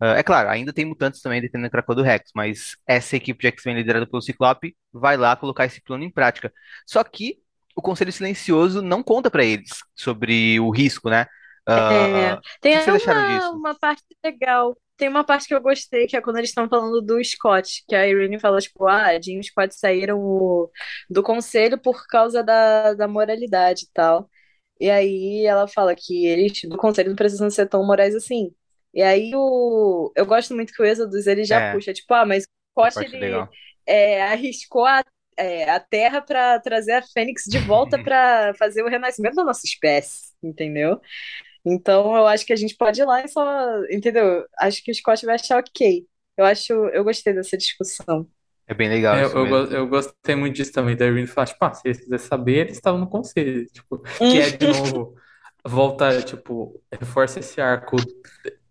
Ah, 0.00 0.16
é 0.18 0.22
claro, 0.22 0.48
ainda 0.50 0.72
tem 0.72 0.84
mutantes 0.84 1.22
também 1.22 1.40
defendendo 1.42 1.70
Krakoa 1.70 1.96
do 1.96 2.02
Rex, 2.02 2.30
mas 2.34 2.76
essa 2.86 3.16
equipe 3.16 3.40
de 3.42 3.48
X-Men 3.48 3.76
liderada 3.76 4.06
pelo 4.06 4.22
Ciclope 4.22 4.76
vai 4.92 5.16
lá 5.16 5.36
colocar 5.36 5.66
esse 5.66 5.80
plano 5.82 6.04
em 6.04 6.10
prática. 6.10 6.52
Só 6.86 7.04
que 7.04 7.38
o 7.76 7.82
Conselho 7.82 8.12
Silencioso 8.12 8.82
não 8.82 9.02
conta 9.02 9.30
pra 9.30 9.44
eles 9.44 9.70
sobre 9.94 10.60
o 10.60 10.70
risco, 10.70 11.10
né? 11.10 11.26
É, 11.88 12.34
Ah, 12.34 12.38
o 12.38 12.42
tem 12.60 12.78
que 12.78 12.90
uma, 12.90 13.50
uma 13.50 13.74
parte 13.78 14.04
legal. 14.24 14.76
Tem 15.00 15.08
uma 15.08 15.24
parte 15.24 15.48
que 15.48 15.54
eu 15.54 15.62
gostei, 15.62 16.06
que 16.06 16.14
é 16.16 16.20
quando 16.20 16.36
eles 16.36 16.50
estão 16.50 16.68
falando 16.68 17.00
do 17.00 17.24
Scott, 17.24 17.84
que 17.88 17.94
a 17.94 18.06
Irene 18.06 18.38
fala, 18.38 18.60
tipo, 18.60 18.86
ah, 18.86 19.18
Jean 19.20 19.40
e 19.40 19.44
Scott 19.44 19.74
saíram 19.74 20.70
do 21.08 21.22
conselho 21.22 21.78
por 21.80 22.06
causa 22.06 22.42
da, 22.44 22.92
da 22.94 23.08
moralidade 23.08 23.84
e 23.84 23.88
tal. 23.94 24.28
E 24.80 24.90
aí 24.90 25.46
ela 25.46 25.66
fala 25.68 25.94
que 25.96 26.26
eles 26.26 26.52
do 26.64 26.76
conselho 26.76 27.10
não 27.10 27.16
precisam 27.16 27.50
ser 27.50 27.66
tão 27.68 27.86
morais 27.86 28.14
assim. 28.14 28.54
E 28.94 29.02
aí 29.02 29.32
o, 29.34 30.12
eu 30.16 30.26
gosto 30.26 30.54
muito 30.54 30.72
que 30.72 30.82
o 30.82 30.84
Êxodos 30.86 31.26
ele 31.26 31.44
já 31.44 31.60
É, 31.60 31.72
puxa, 31.72 31.92
tipo, 31.94 32.12
ah, 32.14 32.26
mas 32.26 32.44
o 32.44 32.46
Scott 32.90 33.04
ele 33.04 33.46
é, 33.86 34.22
arriscou 34.24 34.84
a, 34.86 35.02
é, 35.38 35.70
a 35.70 35.80
Terra 35.80 36.20
para 36.22 36.60
trazer 36.60 36.92
a 36.92 37.02
Fênix 37.02 37.44
de 37.46 37.58
volta 37.58 37.98
para 38.02 38.54
fazer 38.54 38.82
o 38.82 38.88
renascimento 38.88 39.36
da 39.36 39.44
nossa 39.44 39.66
espécie, 39.66 40.32
entendeu? 40.42 41.00
Então 41.64 42.16
eu 42.16 42.26
acho 42.26 42.46
que 42.46 42.52
a 42.52 42.56
gente 42.56 42.76
pode 42.76 43.00
ir 43.00 43.04
lá 43.04 43.24
e 43.24 43.28
só, 43.28 43.44
entendeu? 43.90 44.44
Acho 44.58 44.82
que 44.82 44.90
o 44.90 44.94
Scott 44.94 45.24
vai 45.26 45.34
achar 45.34 45.58
ok. 45.58 46.06
Eu 46.36 46.44
acho, 46.44 46.72
eu 46.72 47.04
gostei 47.04 47.34
dessa 47.34 47.56
discussão. 47.56 48.26
É 48.66 48.72
bem 48.72 48.88
legal 48.88 49.16
É, 49.16 49.24
Eu, 49.24 49.46
eu, 49.46 49.66
eu 49.66 49.88
gostei 49.88 50.34
muito 50.36 50.54
disso 50.54 50.72
também, 50.72 50.96
da 50.96 51.06
Irene 51.06 51.26
falar, 51.26 51.48
tipo, 51.48 51.64
ah, 51.64 51.74
se 51.74 51.82
eles 51.84 51.98
quiserem 51.98 52.18
saber, 52.18 52.58
eles 52.58 52.76
estavam 52.76 53.00
no 53.00 53.08
conselho, 53.08 53.66
tipo, 53.66 53.98
que 53.98 54.40
é, 54.40 54.50
de 54.50 54.66
novo, 54.66 55.16
volta, 55.66 56.22
tipo, 56.22 56.80
reforça 56.92 57.40
esse 57.40 57.60
arco 57.60 57.96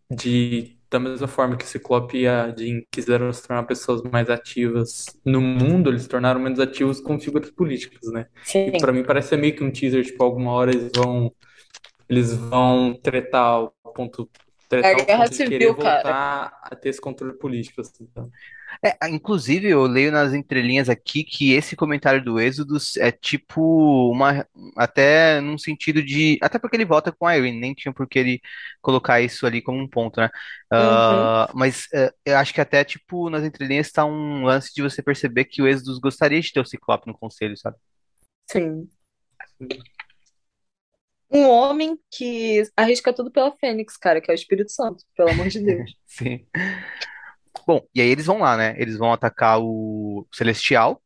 de, 0.10 0.78
da 0.90 1.00
mesma 1.00 1.28
forma 1.28 1.58
que 1.58 1.66
o 1.66 1.68
Ciclope 1.68 2.18
e 2.18 2.28
a 2.28 2.54
Jean 2.56 2.82
quiseram 2.90 3.32
se 3.32 3.46
tornar 3.46 3.64
pessoas 3.64 4.02
mais 4.04 4.30
ativas 4.30 5.06
no 5.24 5.42
mundo, 5.42 5.90
eles 5.90 6.04
se 6.04 6.10
tornaram 6.10 6.40
menos 6.40 6.60
ativos 6.60 7.00
como 7.00 7.20
figuras 7.20 7.52
políticas, 7.52 8.12
né? 8.12 8.26
E 8.66 8.72
sim. 8.72 8.78
pra 8.80 8.92
mim 8.92 9.04
parece 9.04 9.30
ser 9.30 9.38
meio 9.38 9.56
que 9.56 9.64
um 9.64 9.72
teaser, 9.72 10.04
tipo, 10.04 10.24
alguma 10.24 10.52
hora 10.52 10.72
eles 10.72 10.92
vão, 10.96 11.32
eles 12.10 12.34
vão 12.36 12.94
tretar 13.02 13.44
ao 13.44 13.74
ponto, 13.96 14.30
É 14.82 14.92
a 14.92 14.96
tretar 14.96 15.06
Guerra 15.06 15.28
ponto 15.28 15.32
de 15.32 15.44
querer 15.44 15.70
Civil, 15.70 15.76
cara. 15.78 16.04
voltar 16.04 16.60
a 16.64 16.76
ter 16.76 16.90
esse 16.90 17.02
controle 17.02 17.38
político, 17.38 17.82
assim, 17.82 18.04
então. 18.04 18.30
É, 18.84 18.96
ah, 19.02 19.10
inclusive, 19.10 19.68
eu 19.70 19.84
leio 19.86 20.12
nas 20.12 20.34
entrelinhas 20.34 20.90
aqui 20.90 21.24
que 21.24 21.54
esse 21.54 21.76
comentário 21.76 22.24
do 22.24 22.40
Êxodos 22.40 22.96
é 22.98 23.12
tipo 23.12 24.12
uma. 24.12 24.46
Até 24.78 25.42
num 25.42 25.58
sentido 25.58 26.02
de. 26.04 26.38
Até 26.42 26.60
porque 26.60 26.76
ele 26.78 26.86
volta 26.86 27.12
com 27.12 27.26
a 27.28 27.36
Irene, 27.38 27.60
nem 27.60 27.74
tinha 27.74 27.94
por 27.94 28.08
que 28.08 28.20
ele 28.20 28.42
colocar 28.82 29.22
isso 29.22 29.46
ali 29.46 29.62
como 29.62 29.80
um 29.80 29.88
ponto, 29.90 30.20
né? 30.22 30.30
Uhum, 30.78 31.32
Ah, 31.36 31.50
mas 31.54 31.88
eh, 31.94 32.14
eu 32.26 32.38
acho 32.38 32.54
que 32.54 32.62
até, 32.62 32.84
tipo, 32.84 33.30
nas 33.30 33.44
entrelinhas 33.44 33.88
está 33.88 34.06
um 34.06 34.44
lance 34.46 34.72
de 34.74 34.82
você 34.82 35.02
perceber 35.02 35.46
que 35.46 35.62
o 35.62 35.68
Êxodos 35.68 36.00
gostaria 36.00 36.40
de 36.42 36.52
ter 36.54 36.60
o 36.60 36.66
Ciclope 36.66 37.08
no 37.08 37.18
conselho, 37.18 37.58
sabe? 37.58 37.76
sim. 38.50 38.90
Um 41.32 41.48
homem 41.50 42.00
que 42.12 42.64
arrisca 42.76 43.14
tudo 43.14 43.32
pela 43.32 43.52
Fênix, 43.58 43.98
cara, 43.98 44.22
que 44.22 44.32
é 44.32 44.34
o 44.34 44.36
Espírito 44.36 44.72
Santo, 44.72 45.04
pelo 45.16 45.30
amor 45.30 45.48
de 45.50 45.60
Deus. 45.60 45.92
Sim. 46.06 46.48
Bom, 47.68 47.82
e 47.94 48.02
aí 48.02 48.08
eles 48.10 48.26
vão 48.26 48.40
lá, 48.40 48.58
né? 48.58 48.76
Eles 48.80 48.98
vão 48.98 49.12
atacar 49.14 49.60
o 49.62 50.28
Celestial. 50.32 51.02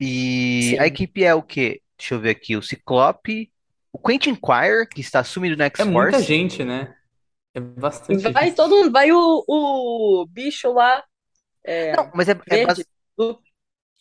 E 0.00 0.76
a 0.80 0.86
Sim. 0.86 0.88
equipe 0.88 1.24
é 1.24 1.34
o 1.34 1.42
quê? 1.42 1.82
Deixa 1.98 2.14
eu 2.16 2.20
ver 2.20 2.30
aqui. 2.30 2.56
O 2.56 2.62
Ciclope, 2.62 3.52
o 3.92 3.98
Quentin 3.98 4.34
Quire, 4.36 4.88
que 4.88 5.00
está 5.00 5.24
sumido 5.24 5.56
no 5.56 5.64
É 5.78 5.84
muita 5.84 6.20
X-Force. 6.20 6.22
gente, 6.22 6.64
né? 6.64 6.96
É 7.54 7.60
bastante 7.60 8.32
Vai 8.32 8.52
gente. 8.52 8.54
todo 8.54 8.76
mundo, 8.76 8.92
vai 8.92 9.10
o, 9.12 9.44
o 9.48 10.26
bicho 10.26 10.72
lá, 10.72 11.04
Não, 11.90 12.04
é, 12.04 12.12
mas 12.14 12.28
é, 12.28 12.34
é 12.50 12.56
verde. 12.56 12.58
bas- 12.58 12.86
do- 13.16 13.42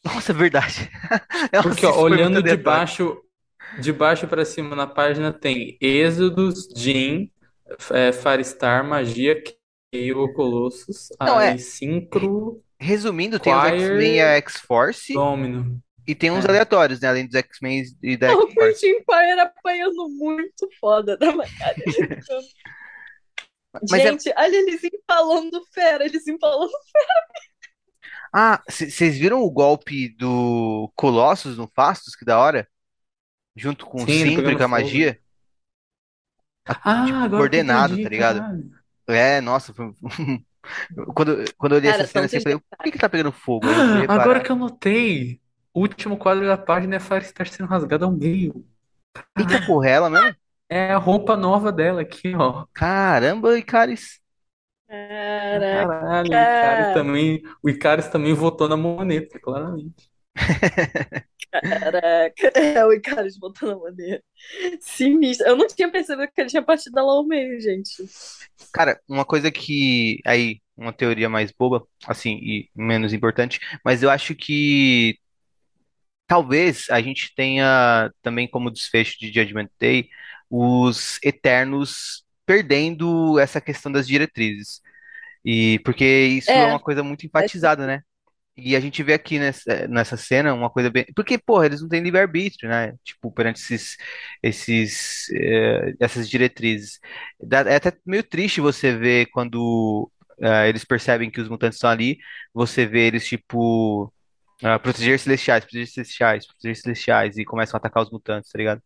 Nossa, 0.04 0.32
é 0.32 0.36
verdade. 0.36 0.90
Porque, 1.62 1.86
ó, 1.86 1.98
olhando 2.00 2.44
de 2.44 2.58
baixo, 2.58 3.23
de 3.80 3.92
baixo 3.92 4.28
para 4.28 4.46
cima 4.46 4.76
na 4.76 4.88
página 4.88 5.32
tem 5.34 5.78
Êxodos, 5.82 6.68
Jin, 6.76 7.32
é, 7.92 8.12
Faristar, 8.12 8.84
Magia, 8.86 9.42
Cable, 9.92 10.34
Colossus, 10.34 11.10
Não, 11.20 11.40
é. 11.40 11.52
aí 11.52 11.60
Synchro, 11.60 12.64
Resumindo, 12.80 13.40
tem 13.40 13.54
os 13.56 13.64
Quire, 13.64 13.82
X-Men 13.84 14.16
e 14.16 14.22
a 14.22 14.28
X-Force. 14.38 15.14
Domino. 15.14 15.82
E 16.06 16.14
tem 16.14 16.32
uns 16.32 16.44
É. 16.44 16.50
aleatórios, 16.50 17.00
né? 17.00 17.08
Além 17.08 17.26
dos 17.26 17.36
X-Men 17.36 17.84
e 18.02 18.18
da 18.18 18.36
O 18.36 18.42
X-Force. 18.48 18.82
Quentin 18.82 19.04
Fire 19.06 19.40
apanhando 19.40 20.10
muito 20.10 20.68
foda 20.80 21.16
da 21.16 21.32
Macari. 21.34 21.82
Mas 23.90 24.02
é- 24.02 24.08
Gente, 24.12 24.32
olha 24.38 24.56
eles 24.56 24.84
empalando 24.84 25.62
fera, 25.74 26.06
eles 26.06 26.28
empalando. 26.28 26.72
Ah, 28.36 28.62
vocês 28.68 29.18
viram 29.18 29.42
o 29.42 29.50
golpe 29.52 30.10
do 30.10 30.92
Colossus 30.96 31.58
no 31.58 31.68
Fastos? 31.74 32.16
Que 32.16 32.26
da 32.26 32.38
hora? 32.40 32.68
Junto 33.56 33.86
com 33.86 34.04
o 34.04 34.06
Sim, 34.06 34.26
e 34.26 34.36
pegando 34.36 34.58
com 34.58 34.64
a 34.64 34.68
magia? 34.68 35.20
Ah, 36.66 37.06
tipo, 37.06 37.18
agora 37.18 37.30
coordenado, 37.30 37.94
entendi, 37.94 38.04
tá 38.04 38.10
ligado? 38.10 38.40
caralho. 38.40 38.72
É, 39.08 39.42
nossa. 39.42 39.74
Foi... 39.74 39.94
quando, 41.14 41.44
quando 41.58 41.74
eu 41.74 41.78
olhei 41.78 41.92
Cara, 41.92 42.04
essa 42.04 42.12
cena, 42.12 42.26
assim, 42.26 42.38
eu 42.38 42.42
falei, 42.42 42.60
por 42.60 42.84
que 42.84 42.92
que 42.92 42.98
tá 42.98 43.10
pegando 43.10 43.32
fogo? 43.32 43.68
Fui 43.68 44.06
Agora 44.08 44.42
que 44.42 44.52
eu 44.52 44.56
notei, 44.56 45.40
o 45.74 45.82
último 45.82 46.18
quadro 46.18 46.46
da 46.46 46.58
página 46.58 46.96
é 46.96 47.00
Faristar 47.00 47.48
sendo 47.48 47.68
rasgado 47.68 48.06
ao 48.06 48.12
meio. 48.12 48.66
Eita 49.38 49.66
porra, 49.66 49.88
é 49.88 49.92
ela 49.92 50.10
mesmo? 50.10 50.36
É 50.70 50.92
a 50.92 50.98
roupa 50.98 51.36
nova 51.36 51.72
dela 51.72 52.02
aqui, 52.02 52.34
ó. 52.36 52.66
Caramba, 52.74 53.58
Icaris. 53.58 54.20
Caraca. 54.88 55.88
Caralho, 55.88 56.30
o 56.30 56.34
Icaris 56.34 56.94
também, 56.94 57.44
o 57.62 57.70
Icaris 57.70 58.08
também 58.08 58.34
votou 58.34 58.68
na 58.68 58.78
moneta, 58.78 59.40
claramente. 59.40 60.10
Caraca, 61.62 62.52
é 62.56 62.86
o 62.86 62.94
Icarus 62.94 63.38
botando 63.38 63.72
a 63.74 63.80
maneira. 63.80 64.24
Sinistro. 64.82 65.48
Eu 65.48 65.56
não 65.56 65.68
tinha 65.68 65.92
percebido 65.92 66.32
que 66.34 66.42
ele 66.42 66.50
tinha 66.50 66.64
partido 66.64 66.96
lá 66.96 67.02
ao 67.04 67.26
meio, 67.26 67.60
gente. 67.62 68.04
Cara, 68.72 69.00
uma 69.08 69.26
coisa 69.26 69.52
que. 69.52 70.20
Aí, 70.26 70.62
uma 70.76 70.92
teoria 70.94 71.30
mais 71.30 71.52
boba, 71.52 71.88
assim, 72.08 72.36
e 72.42 72.70
menos 72.76 73.14
importante, 73.14 73.60
mas 73.86 74.02
eu 74.04 74.10
acho 74.10 74.36
que 74.36 75.18
talvez 76.28 76.88
a 76.90 77.02
gente 77.02 77.34
tenha 77.36 78.12
também 78.22 78.48
como 78.48 78.72
desfecho 78.72 79.20
de 79.20 79.28
Judgment 79.32 79.70
Day 79.80 80.10
os 80.50 81.20
Eternos 81.24 82.24
perdendo 82.46 83.40
essa 83.40 83.62
questão 83.62 83.92
das 83.92 84.08
diretrizes. 84.08 84.82
E 85.46 85.80
porque 85.80 86.06
isso 86.06 86.52
é, 86.52 86.64
É. 86.64 86.66
uma 86.68 86.80
coisa 86.80 87.04
muito 87.04 87.26
enfatizada, 87.26 87.86
né? 87.88 88.02
E 88.56 88.76
a 88.76 88.80
gente 88.80 89.02
vê 89.02 89.14
aqui 89.16 89.40
nessa, 89.40 89.88
nessa 89.88 90.16
cena 90.16 90.54
uma 90.54 90.70
coisa 90.70 90.90
bem. 90.92 91.06
Porque, 91.16 91.38
porra, 91.40 91.66
eles 91.66 91.82
não 91.82 91.90
têm 91.90 92.04
livre-arbítrio, 92.04 92.70
né? 92.70 92.94
Tipo, 93.04 93.32
perante 93.32 93.60
esses, 93.62 93.98
esses, 94.44 95.28
eh, 95.32 95.94
essas 96.00 96.30
diretrizes. 96.30 97.00
Dá- 97.42 97.62
É 97.62 97.76
até 97.78 97.92
meio 98.06 98.24
triste 98.24 98.62
você 98.62 98.96
ver 98.96 99.26
quando 99.32 100.10
eh, 100.40 100.70
eles 100.70 100.86
percebem 100.86 101.32
que 101.32 101.42
os 101.42 101.50
mutantes 101.50 101.78
estão 101.78 101.90
ali, 101.90 102.18
você 102.54 102.86
vê 102.86 103.08
eles, 103.08 103.28
tipo, 103.28 104.14
ah, 104.64 104.80
proteger 104.80 105.20
celestiais, 105.20 105.64
proteger 105.66 105.88
celestiais, 105.88 106.48
proteger 106.48 106.76
celestiais, 106.78 107.38
e 107.38 107.46
começam 107.46 107.78
a 107.78 107.80
atacar 107.80 108.04
os 108.04 108.12
mutantes, 108.12 108.52
tá 108.52 108.58
ligado? 108.60 108.82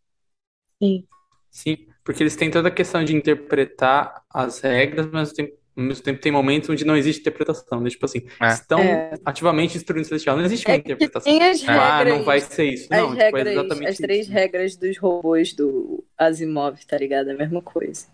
Sim. 0.82 1.08
Sim, 1.50 1.78
porque 2.04 2.22
eles 2.22 2.36
têm 2.36 2.52
toda 2.52 2.68
a 2.68 2.72
questão 2.72 3.04
de 3.04 3.16
interpretar 3.16 4.24
as 4.30 4.60
regras, 4.60 5.08
mas 5.12 5.32
tem, 5.34 5.52
ao 5.78 5.84
mesmo 5.84 6.04
tempo 6.04 6.20
tem 6.20 6.32
momentos 6.32 6.70
onde 6.70 6.86
não 6.86 6.96
existe 6.98 7.22
interpretação. 7.22 7.80
né? 7.82 7.90
Tipo 7.90 8.06
assim, 8.06 8.22
É. 8.42 8.48
estão 8.48 8.80
É. 8.80 9.12
ativamente 9.26 9.74
destruindo 9.76 10.06
o 10.06 10.08
celestial. 10.08 10.38
Não 10.38 10.46
existe 10.46 10.66
uma 10.68 10.76
É 10.76 10.80
que 10.80 10.92
interpretação. 10.92 11.32
tem 11.32 11.44
as 11.44 11.60
Tipo, 11.60 11.72
ah, 11.72 11.98
regras. 12.00 12.18
não 12.18 12.24
vai 12.26 12.40
ser 12.42 12.66
isso. 12.66 12.88
As 12.92 13.00
Não, 13.00 13.10
tipo, 13.12 13.22
é 13.22 13.26
regras, 13.26 13.48
exatamente 13.54 13.88
as 13.90 13.98
três 13.98 14.22
isso. 14.26 14.32
regras 14.34 14.76
dos 14.76 14.98
robôs 14.98 15.54
do 15.54 16.04
Asimov, 16.18 16.78
tá 16.86 16.98
ligado? 16.98 17.30
É 17.30 17.34
a 17.34 17.38
mesma 17.38 17.62
coisa. 17.62 18.08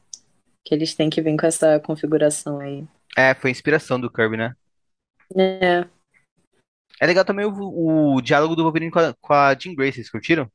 Que 0.66 0.74
eles 0.76 0.94
têm 0.94 1.10
que 1.10 1.22
vir 1.22 1.38
com 1.38 1.46
essa 1.46 1.80
configuração 1.80 2.60
aí. 2.60 2.86
É, 3.18 3.34
foi 3.34 3.50
a 3.50 3.52
inspiração 3.52 4.00
do 4.00 4.12
Kirby, 4.12 4.38
né? 4.38 4.56
É. 5.36 5.86
É 7.00 7.06
legal 7.08 7.26
também 7.26 7.46
o, 7.46 8.16
o 8.16 8.22
diálogo 8.22 8.56
do 8.56 8.64
Wolverine 8.64 8.92
com 8.92 9.00
a, 9.00 9.14
com 9.20 9.34
a 9.34 9.54
Jean 9.58 9.76
Grey, 9.76 9.92
vocês 9.92 10.10
curtiram? 10.10 10.50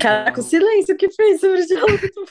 Caraca, 0.00 0.40
o 0.40 0.42
silêncio 0.42 0.96
que 0.96 1.10
fez 1.10 1.40
sobre 1.40 1.60
o 1.60 1.66
diálogo 1.66 1.98
do... 2.14 2.26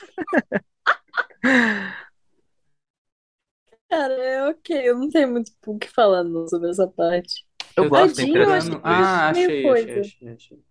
Cara, 3.88 4.14
é 4.14 4.48
ok, 4.48 4.88
eu 4.88 4.98
não 4.98 5.08
tenho 5.08 5.30
muito 5.30 5.52
o 5.66 5.78
que 5.78 5.88
falar 5.88 6.24
não, 6.24 6.46
sobre 6.48 6.70
essa 6.70 6.86
parte. 6.86 7.46
Eu 7.76 7.84
Eu 7.84 7.90
gosto 7.90 8.16
Tadinho, 8.16 8.36
eu 8.42 8.52
achei. 8.52 8.80
Ah, 8.82 9.28
achei, 9.30 9.68
achei, 9.68 10.00
achei, 10.00 10.28
achei. 10.28 10.64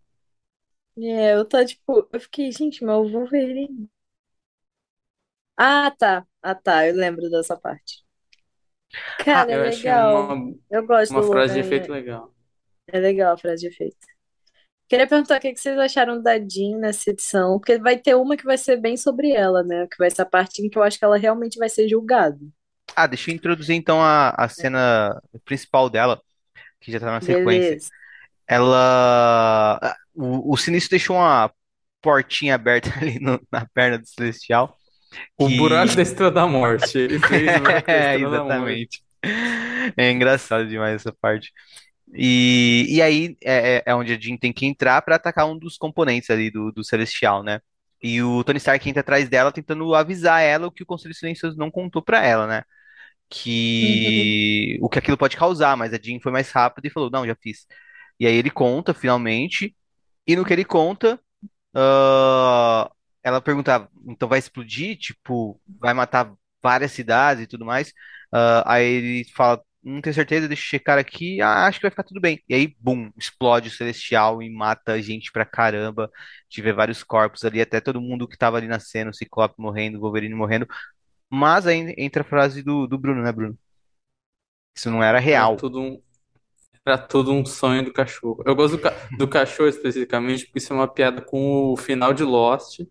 É, 0.98 1.34
eu 1.36 1.46
tá 1.48 1.66
tipo, 1.66 2.08
eu 2.12 2.20
fiquei, 2.20 2.52
gente, 2.52 2.84
mas 2.84 2.96
o 2.98 3.10
Wolverine. 3.10 3.90
Ah, 5.58 5.92
tá. 5.92 6.28
Ah, 6.42 6.56
tá, 6.56 6.88
eu 6.88 6.96
lembro 6.96 7.30
dessa 7.30 7.58
parte. 7.58 8.04
Cara, 9.18 9.52
é 9.52 9.56
Eu 9.56 9.64
achei 9.64 9.90
legal. 9.90 10.36
uma, 10.36 10.56
Eu 10.70 10.86
gosto 10.86 11.12
uma 11.12 11.22
do 11.22 11.28
frase 11.28 11.54
de 11.56 11.60
efeito 11.62 11.92
legal. 11.92 12.34
É 12.88 13.00
legal 13.00 13.34
a 13.34 13.38
frase 13.38 13.62
de 13.62 13.68
efeito. 13.68 14.13
Queria 14.90 15.08
perguntar 15.08 15.38
o 15.38 15.40
que 15.40 15.56
vocês 15.56 15.78
acharam 15.80 16.22
da 16.22 16.38
Jean 16.38 16.78
nessa 16.78 17.10
edição, 17.10 17.58
porque 17.58 17.78
vai 17.80 17.98
ter 17.98 18.16
uma 18.16 18.38
que 18.38 18.44
vai 18.44 18.58
ser 18.58 18.78
bem 18.78 18.96
sobre 18.96 19.32
ela, 19.32 19.64
né? 19.64 19.88
Que 19.90 19.98
vai 19.98 20.12
ser 20.12 20.22
a 20.22 20.26
parte 20.26 20.62
em 20.62 20.70
que 20.70 20.78
eu 20.78 20.84
acho 20.84 21.00
que 21.00 21.06
ela 21.06 21.18
realmente 21.18 21.58
vai 21.58 21.70
ser 21.70 21.88
julgada. 21.88 22.38
Ah, 22.96 23.08
deixa 23.08 23.32
eu 23.32 23.36
introduzir 23.36 23.76
então 23.76 24.02
a, 24.02 24.30
a 24.38 24.48
cena 24.50 25.20
principal 25.46 25.90
dela, 25.90 26.22
que 26.80 26.92
já 26.92 27.00
tá 27.00 27.08
na 27.08 27.22
sequência. 27.22 27.46
Beleza. 27.70 27.90
Ela. 28.48 29.96
O, 30.14 30.54
o 30.54 30.58
Sinistro 30.58 30.92
deixou 30.92 31.16
uma 31.16 31.52
portinha 32.02 32.54
aberta 32.56 32.92
ali 33.02 33.20
no- 33.20 33.42
na 33.52 33.66
perna 33.74 33.98
do 33.98 34.06
Celestial. 34.08 34.78
O 35.38 35.48
que- 35.48 35.58
buraco 35.58 35.96
da 35.96 36.02
Estrela 36.02 36.32
da 36.32 36.46
Morte. 36.46 36.98
Ele 36.98 37.20
fez 37.20 37.56
o 37.56 37.60
buraco 37.62 37.88
da 37.88 37.94
É, 37.94 38.12
Estrela 38.14 38.32
da 38.32 38.44
Morte. 38.44 38.44
exatamente. 38.44 39.04
É 39.98 40.12
engraçado 40.12 40.68
demais 40.68 40.96
essa 40.96 41.14
parte. 41.20 41.52
E, 42.16 42.86
e 42.90 43.02
aí 43.02 43.38
é, 43.44 43.78
é- 43.78 43.84
é 43.88 43.96
onde 43.96 44.14
a 44.14 44.20
Jean 44.20 44.38
tem 44.38 44.54
que 44.54 44.66
entrar 44.66 45.02
para 45.02 45.16
atacar 45.16 45.48
um 45.48 45.58
dos 45.58 45.78
componentes 45.78 46.30
ali 46.30 46.52
do, 46.52 46.72
do 46.72 46.84
Celestial, 46.84 47.44
né? 47.44 47.60
E 48.02 48.22
o 48.22 48.44
Tony 48.44 48.58
Stark 48.58 48.88
entra 48.90 49.02
atrás 49.02 49.30
dela 49.30 49.52
tentando 49.52 49.96
avisar 49.96 50.42
ela 50.42 50.68
o 50.68 50.72
que 50.72 50.84
o 50.84 50.86
Conselho 50.86 51.14
Silencioso 51.16 51.58
não 51.58 51.72
contou 51.72 52.02
para 52.02 52.24
ela, 52.26 52.46
né? 52.48 52.64
Que 53.30 54.78
o 54.82 54.90
que 54.90 55.00
aquilo 55.00 55.18
pode 55.18 55.38
causar, 55.38 55.76
mas 55.78 55.94
a 55.94 55.98
Jean 56.02 56.20
foi 56.22 56.32
mais 56.32 56.52
rápida 56.52 56.88
e 56.88 56.92
falou: 56.92 57.10
Não, 57.12 57.26
já 57.26 57.36
fiz. 57.42 57.66
E 58.20 58.28
aí 58.28 58.36
ele 58.36 58.50
conta 58.52 58.94
finalmente, 58.94 59.76
e 60.28 60.36
no 60.36 60.46
que 60.46 60.54
ele 60.54 60.66
conta, 60.66 61.20
ah, 61.76 62.92
ela 63.24 63.42
pergunta: 63.42 63.90
Então 64.08 64.28
vai 64.30 64.40
explodir? 64.40 64.98
Tipo, 64.98 65.60
vai 65.80 65.94
matar 65.94 66.34
várias 66.62 66.92
cidades 66.92 67.44
e 67.44 67.48
tudo 67.48 67.66
mais? 67.66 67.94
Ah, 68.32 68.64
aí 68.76 68.86
ele 68.86 69.26
fala: 69.36 69.64
Não 69.84 70.00
tenho 70.02 70.14
certeza, 70.14 70.48
deixa 70.48 70.64
eu 70.64 70.68
checar 70.80 70.98
aqui. 70.98 71.42
Ah, 71.42 71.68
acho 71.68 71.80
que 71.80 71.84
vai 71.84 71.92
ficar 71.92 72.04
tudo 72.04 72.22
bem. 72.22 72.42
E 72.48 72.56
aí, 72.56 72.74
bum, 72.80 73.12
explode 73.18 73.68
o 73.68 73.72
Celestial 73.72 74.42
e 74.42 74.50
mata 74.50 75.02
gente 75.02 75.30
pra 75.32 75.46
caramba. 75.46 76.10
Tive 76.50 76.72
vários 76.72 77.04
corpos 77.04 77.44
ali, 77.44 77.60
até 77.62 77.82
todo 77.82 78.00
mundo 78.02 78.28
que 78.28 78.38
tava 78.38 78.58
ali 78.58 78.68
na 78.68 78.80
cena, 78.80 79.12
o 79.12 79.14
Ciclope 79.14 79.56
morrendo, 79.60 79.98
o 79.98 80.02
Wolverine 80.02 80.34
morrendo. 80.36 80.66
Mas 81.30 81.68
aí 81.68 81.96
entra 81.98 82.24
a 82.24 82.26
frase 82.26 82.64
do, 82.64 82.88
do 82.88 82.98
Bruno, 83.00 83.24
né, 83.24 83.32
Bruno? 83.32 83.58
Isso 84.76 84.90
não 84.92 85.02
era 85.04 85.20
Era 85.32 85.48
real. 85.48 85.58
tudo 85.58 85.80
um, 85.82 86.02
era 86.86 86.98
tudo 86.98 87.32
um 87.34 87.46
sonho 87.46 87.84
do 87.86 87.94
cachorro. 87.94 88.44
Eu 88.46 88.56
gosto 88.56 88.78
do, 88.78 88.84
ca- 88.84 88.96
do 89.18 89.28
cachorro 89.30 89.70
especificamente 89.70 90.46
porque 90.46 90.60
isso 90.60 90.74
é 90.74 90.76
uma 90.78 90.88
piada 90.88 91.22
com 91.22 91.74
o 91.74 91.78
final 91.78 92.14
de 92.14 92.24
Lost. 92.24 92.82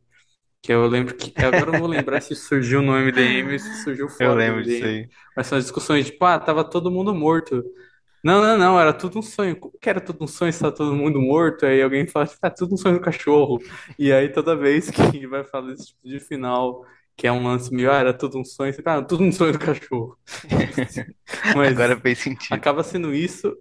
Que 0.62 0.72
eu 0.72 0.87
lembro 0.87 1.16
que. 1.16 1.33
Agora 1.44 1.70
eu 1.70 1.72
não 1.72 1.81
vou 1.81 1.88
lembrar 1.88 2.20
se 2.20 2.35
surgiu 2.37 2.83
no 2.83 2.96
MDM 2.96 3.53
ou 3.53 3.59
se 3.59 3.83
surgiu 3.83 4.09
Eu 4.09 4.09
fora 4.09 4.37
do 4.37 4.37
lembro 4.37 4.62
disso 4.62 4.85
aí. 4.85 5.09
Mas 5.37 5.46
são 5.48 5.59
as 5.59 5.64
discussões 5.64 6.07
tipo, 6.07 6.25
ah, 6.25 6.38
tava 6.38 6.64
todo 6.64 6.90
mundo 6.90 7.14
morto. 7.14 7.64
Não, 8.25 8.40
não, 8.40 8.57
não, 8.57 8.81
era 8.81 8.92
tudo 8.92 9.18
um 9.18 9.22
sonho. 9.22 9.59
Como 9.59 9.77
que 9.79 9.90
era 9.90 10.01
tudo 10.01 10.25
um 10.25 10.29
sonho 10.29 10.53
se 10.53 10.61
tá 10.61 10.70
todo 10.70 10.94
mundo 10.94 11.20
morto? 11.20 11.66
Aí 11.66 11.83
alguém 11.83 12.07
fala, 12.07 12.29
ah, 12.42 12.51
tudo 12.51 12.75
um 12.75 12.77
sonho 12.77 12.94
do 12.96 13.01
cachorro. 13.01 13.59
E 13.98 14.12
aí 14.12 14.29
toda 14.33 14.57
vez 14.57 14.90
que 14.90 15.27
vai 15.27 15.42
falar 15.44 15.72
esse 15.72 15.88
tipo 15.88 16.09
de 16.09 16.20
final, 16.20 16.85
que 17.16 17.27
é 17.27 17.33
um 17.33 17.42
lance 17.44 17.75
meio, 17.75 17.90
ah, 17.90 17.96
era 17.98 18.14
tudo 18.16 18.38
um 18.38 18.44
sonho, 18.44 18.72
você 18.72 18.83
fala, 18.83 19.03
ah, 19.03 19.05
tudo 19.05 19.25
um 19.25 19.33
sonho 19.33 19.53
do 19.53 19.59
cachorro. 19.59 20.16
Mas 21.57 21.77
Agora 21.77 21.98
fez 22.01 22.18
sentido. 22.20 22.55
acaba 22.57 22.83
sendo 22.85 23.14
isso. 23.14 23.57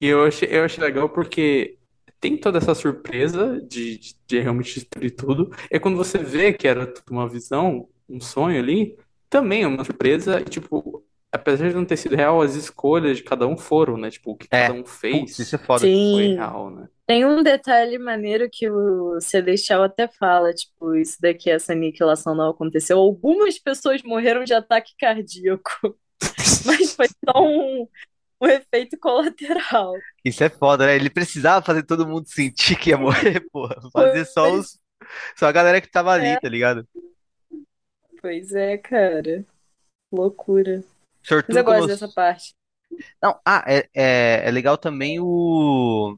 E 0.00 0.06
eu 0.08 0.24
achei, 0.24 0.48
eu 0.50 0.64
achei 0.64 0.82
legal 0.82 1.08
porque 1.10 1.79
tem 2.20 2.36
toda 2.38 2.58
essa 2.58 2.74
surpresa 2.74 3.60
de, 3.62 3.98
de, 3.98 4.16
de 4.26 4.40
realmente 4.40 4.74
destruir 4.74 5.12
tudo. 5.16 5.50
E 5.70 5.80
quando 5.80 5.96
você 5.96 6.18
vê 6.18 6.52
que 6.52 6.68
era 6.68 6.86
tudo 6.86 7.10
uma 7.12 7.28
visão, 7.28 7.88
um 8.08 8.20
sonho 8.20 8.58
ali, 8.60 8.96
também 9.28 9.62
é 9.62 9.66
uma 9.66 9.84
surpresa. 9.84 10.40
E, 10.40 10.44
tipo, 10.44 11.04
apesar 11.32 11.68
de 11.68 11.74
não 11.74 11.84
ter 11.84 11.96
sido 11.96 12.16
real, 12.16 12.42
as 12.42 12.54
escolhas 12.54 13.16
de 13.18 13.24
cada 13.24 13.46
um 13.46 13.56
foram, 13.56 13.96
né? 13.96 14.10
Tipo, 14.10 14.32
o 14.32 14.36
que 14.36 14.48
É, 14.50 14.68
cada 14.68 14.72
um 14.72 14.84
putz, 15.08 15.36
fez 15.36 15.38
isso 15.38 15.54
é 15.56 15.58
foda. 15.58 15.88
foi 16.10 16.28
Sim. 16.28 16.34
real, 16.36 16.70
né? 16.70 16.88
Tem 17.06 17.24
um 17.26 17.42
detalhe 17.42 17.98
maneiro 17.98 18.48
que 18.50 18.70
o 18.70 19.20
Celestial 19.20 19.82
até 19.82 20.08
fala, 20.08 20.54
tipo, 20.54 20.94
isso 20.94 21.18
daqui, 21.20 21.50
essa 21.50 21.72
aniquilação 21.72 22.34
não 22.36 22.50
aconteceu. 22.50 22.98
Algumas 22.98 23.58
pessoas 23.58 24.02
morreram 24.02 24.44
de 24.44 24.54
ataque 24.54 24.92
cardíaco, 24.98 25.70
mas 26.66 26.94
foi 26.94 27.08
só 27.08 27.42
um, 27.42 27.88
um 28.40 28.46
efeito 28.46 28.98
colateral. 28.98 29.94
Isso 30.24 30.42
é 30.44 30.48
foda, 30.50 30.86
né? 30.86 30.96
Ele 30.96 31.10
precisava 31.10 31.64
fazer 31.64 31.82
todo 31.82 32.06
mundo 32.06 32.28
sentir 32.28 32.76
que 32.76 32.90
ia 32.90 32.98
morrer, 32.98 33.40
porra. 33.52 33.76
Fazer 33.92 34.24
só 34.26 34.52
os, 34.52 34.78
só 35.36 35.46
a 35.46 35.52
galera 35.52 35.80
que 35.80 35.90
tava 35.90 36.12
ali, 36.12 36.26
é, 36.26 36.40
tá 36.40 36.48
ligado? 36.48 36.86
pois 38.20 38.52
é, 38.52 38.76
cara. 38.78 39.44
Loucura. 40.12 40.84
Mas 41.26 41.28
Sortudo 41.28 41.58
eu 41.58 41.64
como. 41.64 41.86
dessa 41.86 42.08
parte. 42.08 42.54
Não, 43.22 43.38
ah, 43.46 43.64
é, 43.66 43.88
é, 43.94 44.48
é 44.48 44.50
legal 44.50 44.76
também 44.76 45.20
o, 45.20 46.16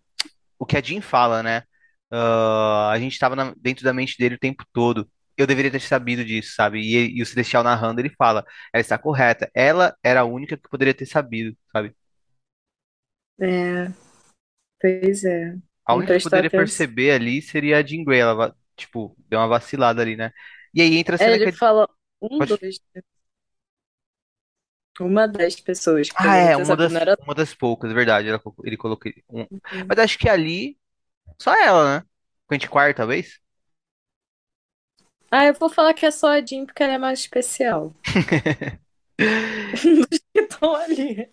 o 0.58 0.66
que 0.66 0.76
a 0.76 0.82
Jean 0.82 1.00
fala, 1.02 1.42
né? 1.42 1.62
Ah, 2.10 2.90
a 2.92 2.98
gente 2.98 3.18
tava 3.18 3.36
na- 3.36 3.54
dentro 3.56 3.84
da 3.84 3.92
mente 3.92 4.16
dele 4.18 4.36
o 4.36 4.38
tempo 4.38 4.64
todo. 4.72 5.08
Eu 5.36 5.46
deveria 5.46 5.70
ter 5.70 5.80
sabido 5.80 6.24
disso, 6.24 6.54
sabe? 6.54 6.80
E, 6.80 7.18
e 7.18 7.22
o 7.22 7.26
Celestial 7.26 7.62
narrando, 7.64 8.00
ele 8.00 8.10
fala, 8.10 8.44
ela 8.72 8.80
está 8.80 8.98
correta. 8.98 9.50
Ela 9.54 9.96
era 10.02 10.20
a 10.20 10.24
única 10.24 10.56
que 10.56 10.68
poderia 10.68 10.94
ter 10.94 11.06
sabido, 11.06 11.56
sabe? 11.72 11.94
É, 13.40 13.88
pois 14.80 15.24
é. 15.24 15.56
A 15.84 15.94
única 15.94 16.14
que 16.14 16.20
prestou 16.20 16.20
poderia 16.20 16.50
atenção. 16.50 16.86
perceber 16.90 17.10
ali 17.12 17.42
seria 17.42 17.78
a 17.78 17.82
Jean 17.86 18.04
Grey. 18.04 18.20
Ela, 18.20 18.56
tipo, 18.76 19.16
deu 19.28 19.38
uma 19.40 19.48
vacilada 19.48 20.00
ali, 20.02 20.16
né? 20.16 20.32
E 20.74 20.80
aí 20.82 20.96
entra 20.96 21.16
a 21.16 21.18
É, 21.18 21.24
cena 21.24 21.38
que 21.38 21.48
ele 21.48 21.52
a... 21.52 21.52
fala 21.52 21.88
um, 22.20 22.38
Pode... 22.38 22.58
dois, 22.60 22.78
uma 25.00 25.26
das 25.28 25.56
pessoas 25.60 26.10
que 26.10 26.26
Ah, 26.26 26.36
é, 26.36 26.56
uma 26.56 26.76
das, 26.76 27.00
era. 27.00 27.16
uma 27.18 27.34
das 27.34 27.54
poucas, 27.54 27.90
é 27.90 27.94
verdade. 27.94 28.28
Ela, 28.28 28.40
ele 28.64 28.76
colocou 28.76 29.10
um... 29.30 29.46
Uhum. 29.50 29.88
Mas 29.88 29.98
acho 29.98 30.18
que 30.18 30.28
ali, 30.28 30.78
só 31.40 31.54
ela, 31.56 32.00
né? 32.00 32.06
Quentin 32.50 32.68
Quark, 32.68 32.96
talvez? 32.96 33.40
Ah, 35.32 35.46
eu 35.46 35.54
vou 35.54 35.68
falar 35.68 35.94
que 35.94 36.06
é 36.06 36.10
só 36.12 36.28
a 36.28 36.40
Jean 36.40 36.64
porque 36.64 36.80
ela 36.82 36.92
é 36.94 36.98
mais 36.98 37.18
especial. 37.20 37.92
Dos 39.18 40.18
que 40.32 40.40
estão 40.40 40.74
ali. 40.74 41.32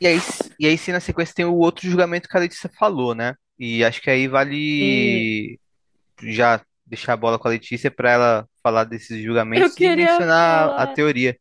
E 0.00 0.06
aí, 0.06 0.18
e 0.58 0.66
aí 0.66 0.78
sim, 0.78 0.92
na 0.92 1.00
sequência 1.00 1.34
tem 1.34 1.44
o 1.44 1.54
outro 1.56 1.88
julgamento 1.88 2.28
que 2.28 2.36
a 2.36 2.40
Letícia 2.40 2.70
falou, 2.78 3.14
né? 3.14 3.34
E 3.58 3.84
acho 3.84 4.00
que 4.02 4.10
aí 4.10 4.28
vale 4.28 5.58
já 6.22 6.60
deixar 6.86 7.14
a 7.14 7.16
bola 7.16 7.38
com 7.38 7.48
a 7.48 7.50
Letícia 7.50 7.90
para 7.90 8.10
ela 8.12 8.48
falar 8.62 8.84
desses 8.84 9.22
eu 9.54 9.70
julgamentos 9.70 9.80
e 9.80 9.88
queria 9.88 9.94
mencionar 9.94 10.74
a 10.76 10.86
falar. 10.86 10.94
teoria. 10.94 11.36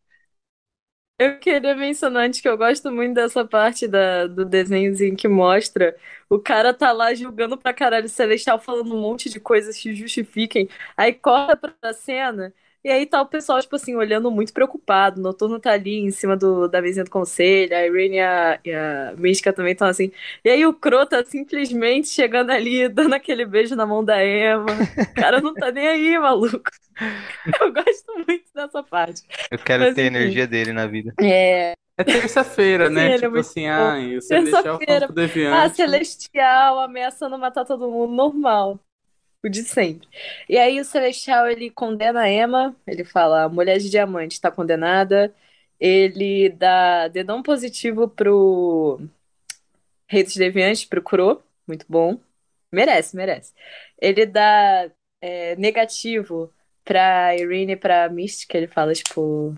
Eu 1.19 1.39
queria 1.39 1.75
mencionar 1.75 2.25
antes 2.25 2.41
que 2.41 2.49
eu 2.49 2.57
gosto 2.57 2.91
muito 2.91 3.13
dessa 3.13 3.45
parte 3.45 3.87
da, 3.87 4.27
do 4.27 4.43
desenhozinho 4.43 5.15
que 5.15 5.27
mostra 5.27 5.95
o 6.29 6.39
cara 6.39 6.73
tá 6.73 6.91
lá 6.91 7.13
julgando 7.13 7.57
pra 7.57 7.73
caralho 7.73 8.07
o 8.07 8.09
Celestial 8.09 8.59
falando 8.59 8.93
um 8.95 8.99
monte 9.01 9.29
de 9.29 9.39
coisas 9.39 9.77
que 9.77 9.93
justifiquem. 9.93 10.67
Aí 10.97 11.13
corta 11.13 11.55
pra 11.55 11.93
cena 11.93 12.53
e 12.83 12.89
aí 12.91 13.05
tá 13.05 13.21
o 13.21 13.25
pessoal, 13.27 13.61
tipo 13.61 13.75
assim, 13.75 13.95
olhando 13.95 14.29
muito 14.31 14.53
preocupado. 14.53 15.19
O 15.19 15.23
Noturno 15.23 15.59
tá 15.59 15.71
ali 15.71 15.99
em 15.99 16.11
cima 16.11 16.35
do, 16.37 16.67
da 16.67 16.81
mesinha 16.81 17.05
do 17.05 17.09
conselho, 17.11 17.75
a 17.75 17.85
Irene 17.85 18.17
e 18.17 18.19
a, 18.21 18.59
e 18.65 18.71
a 18.73 19.13
Mística 19.17 19.53
também 19.53 19.73
estão 19.73 19.87
assim. 19.87 20.11
E 20.43 20.49
aí 20.49 20.65
o 20.65 20.73
Crow 20.73 21.05
tá 21.05 21.23
simplesmente 21.25 22.09
chegando 22.09 22.51
ali, 22.51 22.87
dando 22.89 23.13
aquele 23.13 23.45
beijo 23.45 23.75
na 23.75 23.85
mão 23.85 24.03
da 24.03 24.23
Emma. 24.25 24.85
O 24.97 25.13
cara 25.13 25.41
não 25.41 25.55
tá 25.55 25.71
nem 25.71 25.87
aí, 25.87 26.17
maluco. 26.19 26.69
Eu 27.61 27.73
gosto 27.73 28.13
muito 28.27 28.45
dessa 28.53 28.83
parte. 28.83 29.23
Eu 29.51 29.59
quero 29.59 29.85
Mas 29.85 29.93
ter 29.93 30.03
a 30.03 30.05
energia 30.07 30.47
dele 30.47 30.73
na 30.73 30.85
vida. 30.87 31.15
É, 31.19 31.75
É 31.97 32.03
terça-feira, 32.03 32.89
né? 32.89 33.13
ele 33.15 33.25
é 33.25 33.29
Tipo 33.29 33.29
muito 33.29 33.39
assim, 33.39 33.67
bom. 33.71 33.93
ai, 33.93 34.17
o 34.17 34.21
Celestial 34.21 34.81
falando 34.81 35.03
Terça-feira. 35.03 35.05
pro 35.05 35.13
Ah, 35.47 35.67
Deviante. 35.67 35.69
Celestial 35.69 36.79
ameaçando 36.81 37.37
matar 37.39 37.65
todo 37.65 37.89
mundo, 37.91 38.13
normal. 38.13 38.79
O 39.43 39.49
de 39.49 39.63
sempre. 39.63 40.07
E 40.47 40.57
aí 40.57 40.79
o 40.79 40.85
Celestial, 40.85 41.47
ele 41.49 41.69
condena 41.69 42.21
a 42.21 42.29
Emma, 42.31 42.75
ele 42.87 43.03
fala, 43.03 43.43
a 43.43 43.49
mulher 43.49 43.77
de 43.79 43.89
diamante 43.89 44.33
está 44.33 44.49
condenada. 44.49 45.33
Ele 45.79 46.49
dá 46.49 47.09
dedão 47.09 47.43
positivo 47.43 48.07
pro 48.07 49.01
Rei 50.07 50.23
dos 50.23 50.35
Deviantes, 50.35 50.85
pro 50.85 51.01
Kuro, 51.01 51.43
muito 51.67 51.85
bom. 51.89 52.17
Merece, 52.71 53.15
merece. 53.15 53.53
Ele 53.99 54.25
dá 54.25 54.89
é, 55.21 55.55
negativo 55.57 56.51
pra 56.85 57.35
Irene 57.35 57.73
e 57.73 57.75
pra 57.77 58.09
Mystic, 58.09 58.53
ele 58.55 58.67
fala, 58.67 58.93
tipo, 58.93 59.55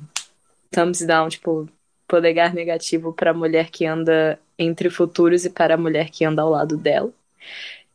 thumbs 0.72 1.06
down, 1.06 1.30
tipo, 1.30 1.70
polegar 2.08 2.54
negativo 2.54 3.14
pra 3.14 3.34
mulher 3.34 3.70
que 3.70 3.86
anda 3.86 4.40
entre 4.58 4.90
futuros 4.90 5.46
e 5.46 5.50
para 5.50 5.76
a 5.76 5.78
mulher 5.78 6.10
que 6.10 6.26
anda 6.26 6.42
ao 6.42 6.50
lado 6.50 6.78
dela. 6.78 7.14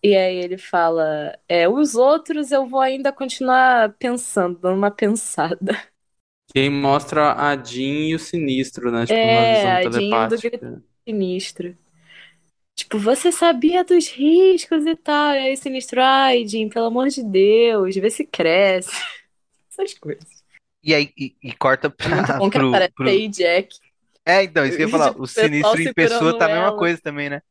E 0.02 0.16
aí 0.16 0.36
ele 0.36 0.56
fala, 0.56 1.38
é, 1.48 1.68
os 1.68 1.94
outros 1.94 2.50
eu 2.52 2.66
vou 2.66 2.80
ainda 2.80 3.12
continuar 3.12 3.92
pensando, 3.98 4.58
dando 4.58 4.76
uma 4.78 4.90
pensada. 4.90 5.90
Que 6.52 6.60
aí 6.60 6.70
mostra 6.70 7.32
a 7.34 7.56
Jean 7.56 8.08
e 8.10 8.14
o 8.14 8.18
Sinistro, 8.18 8.90
né? 8.92 9.06
Tipo, 9.06 9.28
É, 9.28 9.44
visão 9.44 9.76
a 9.76 9.90
Jean 9.90 10.26
do 10.28 10.38
grito 10.38 10.64
telepática. 10.64 10.82
sinistro. 11.06 11.76
Tipo, 12.74 12.98
você 12.98 13.30
sabia 13.32 13.84
dos 13.84 14.08
riscos 14.08 14.86
e 14.86 14.96
tal. 14.96 15.34
E 15.34 15.38
aí 15.38 15.56
sinistro, 15.56 16.00
ai, 16.02 16.46
Jean, 16.46 16.68
pelo 16.68 16.86
amor 16.86 17.08
de 17.08 17.22
Deus, 17.22 17.94
vê 17.96 18.10
se 18.10 18.24
cresce. 18.26 18.90
Essas 19.70 19.94
coisas. 19.94 20.44
E 20.82 20.94
aí, 20.94 21.12
e, 21.16 21.36
e 21.42 21.52
corta 21.56 21.90
É 22.02 22.08
muito 22.08 22.32
pra, 22.32 22.38
bom 22.38 22.50
que 22.50 22.58
pro, 22.58 22.66
aparece 22.66 22.94
pro... 22.94 23.06
aí 23.06 23.28
Jack. 23.28 23.78
É, 24.26 24.42
então, 24.44 24.64
isso 24.66 24.76
que 24.76 24.82
eu 24.82 24.84
ia 24.84 24.88
falar. 24.90 25.18
O 25.18 25.26
o 25.26 25.26
Sinistro 25.26 25.80
em 25.80 25.88
pessoa 25.92 26.34
tá 26.34 26.46
a 26.46 26.48
mesma 26.48 26.72
ela. 26.72 26.72
coisa 26.72 27.00
também, 27.00 27.30
né? 27.30 27.42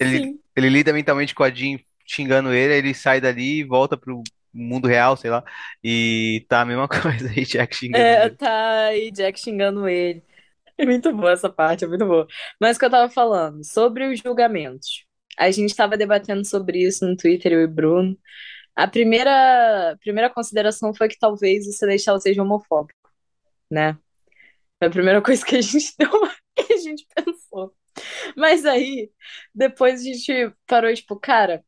Ele, 0.00 0.26
Sim. 0.26 0.40
ele 0.56 0.68
lida 0.68 0.92
mentalmente 0.92 1.34
com 1.34 1.42
a 1.44 1.50
Jean 1.50 1.78
xingando 2.06 2.52
ele, 2.52 2.74
ele 2.76 2.94
sai 2.94 3.20
dali 3.20 3.60
e 3.60 3.64
volta 3.64 3.96
pro 3.96 4.22
mundo 4.52 4.88
real, 4.88 5.16
sei 5.16 5.30
lá. 5.30 5.44
E 5.82 6.44
tá 6.48 6.62
a 6.62 6.64
mesma 6.66 6.88
coisa 6.88 7.28
aí, 7.30 7.44
Jack 7.44 7.74
xingando 7.76 8.14
É, 8.14 8.16
ele. 8.16 8.38
tá 8.38 8.86
aí 8.86 9.10
Jack 9.10 9.38
xingando 9.40 9.88
ele. 9.88 10.22
É 10.76 10.84
muito 10.86 11.12
boa 11.16 11.32
essa 11.32 11.48
parte, 11.48 11.84
é 11.84 11.88
muito 11.88 12.04
boa. 12.06 12.26
Mas 12.60 12.76
o 12.76 12.80
que 12.80 12.84
eu 12.86 12.90
tava 12.90 13.08
falando, 13.10 13.64
sobre 13.64 14.08
os 14.12 14.18
julgamentos. 14.20 15.06
A 15.38 15.50
gente 15.50 15.74
tava 15.76 15.96
debatendo 15.96 16.44
sobre 16.44 16.82
isso 16.84 17.06
no 17.06 17.16
Twitter, 17.16 17.52
eu 17.52 17.60
e 17.62 17.64
o 17.66 17.68
Bruno. 17.68 18.18
A 18.76 18.88
primeira, 18.88 19.92
a 19.92 19.98
primeira 19.98 20.30
consideração 20.30 20.94
foi 20.94 21.08
que 21.08 21.18
talvez 21.18 21.66
o 21.68 21.72
Celestial 21.72 22.20
seja 22.20 22.42
homofóbico, 22.42 23.10
né? 23.70 23.94
Foi 24.78 24.88
a 24.88 24.90
primeira 24.90 25.20
coisa 25.22 25.44
que 25.46 25.56
a 25.56 25.62
gente 25.62 25.94
deu, 25.98 26.10
que 26.56 26.72
a 26.74 26.78
gente 26.78 27.06
pensou. 27.14 27.74
Mas 28.36 28.64
aí, 28.64 29.10
depois 29.54 30.00
a 30.00 30.04
gente 30.04 30.52
parou, 30.66 30.92
tipo, 30.94 31.18
cara, 31.18 31.64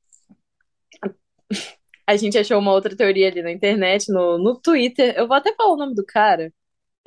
a 2.07 2.17
gente 2.17 2.39
achou 2.39 2.59
uma 2.59 2.73
outra 2.73 2.97
teoria 2.97 3.29
ali 3.29 3.43
na 3.43 3.51
internet, 3.51 4.11
no, 4.13 4.39
no 4.39 4.61
Twitter. 4.61 5.15
Eu 5.17 5.27
vou 5.27 5.37
até 5.37 5.55
falar 5.55 5.73
o 5.73 5.77
nome 5.77 5.95
do 5.95 6.05
cara. 6.05 6.53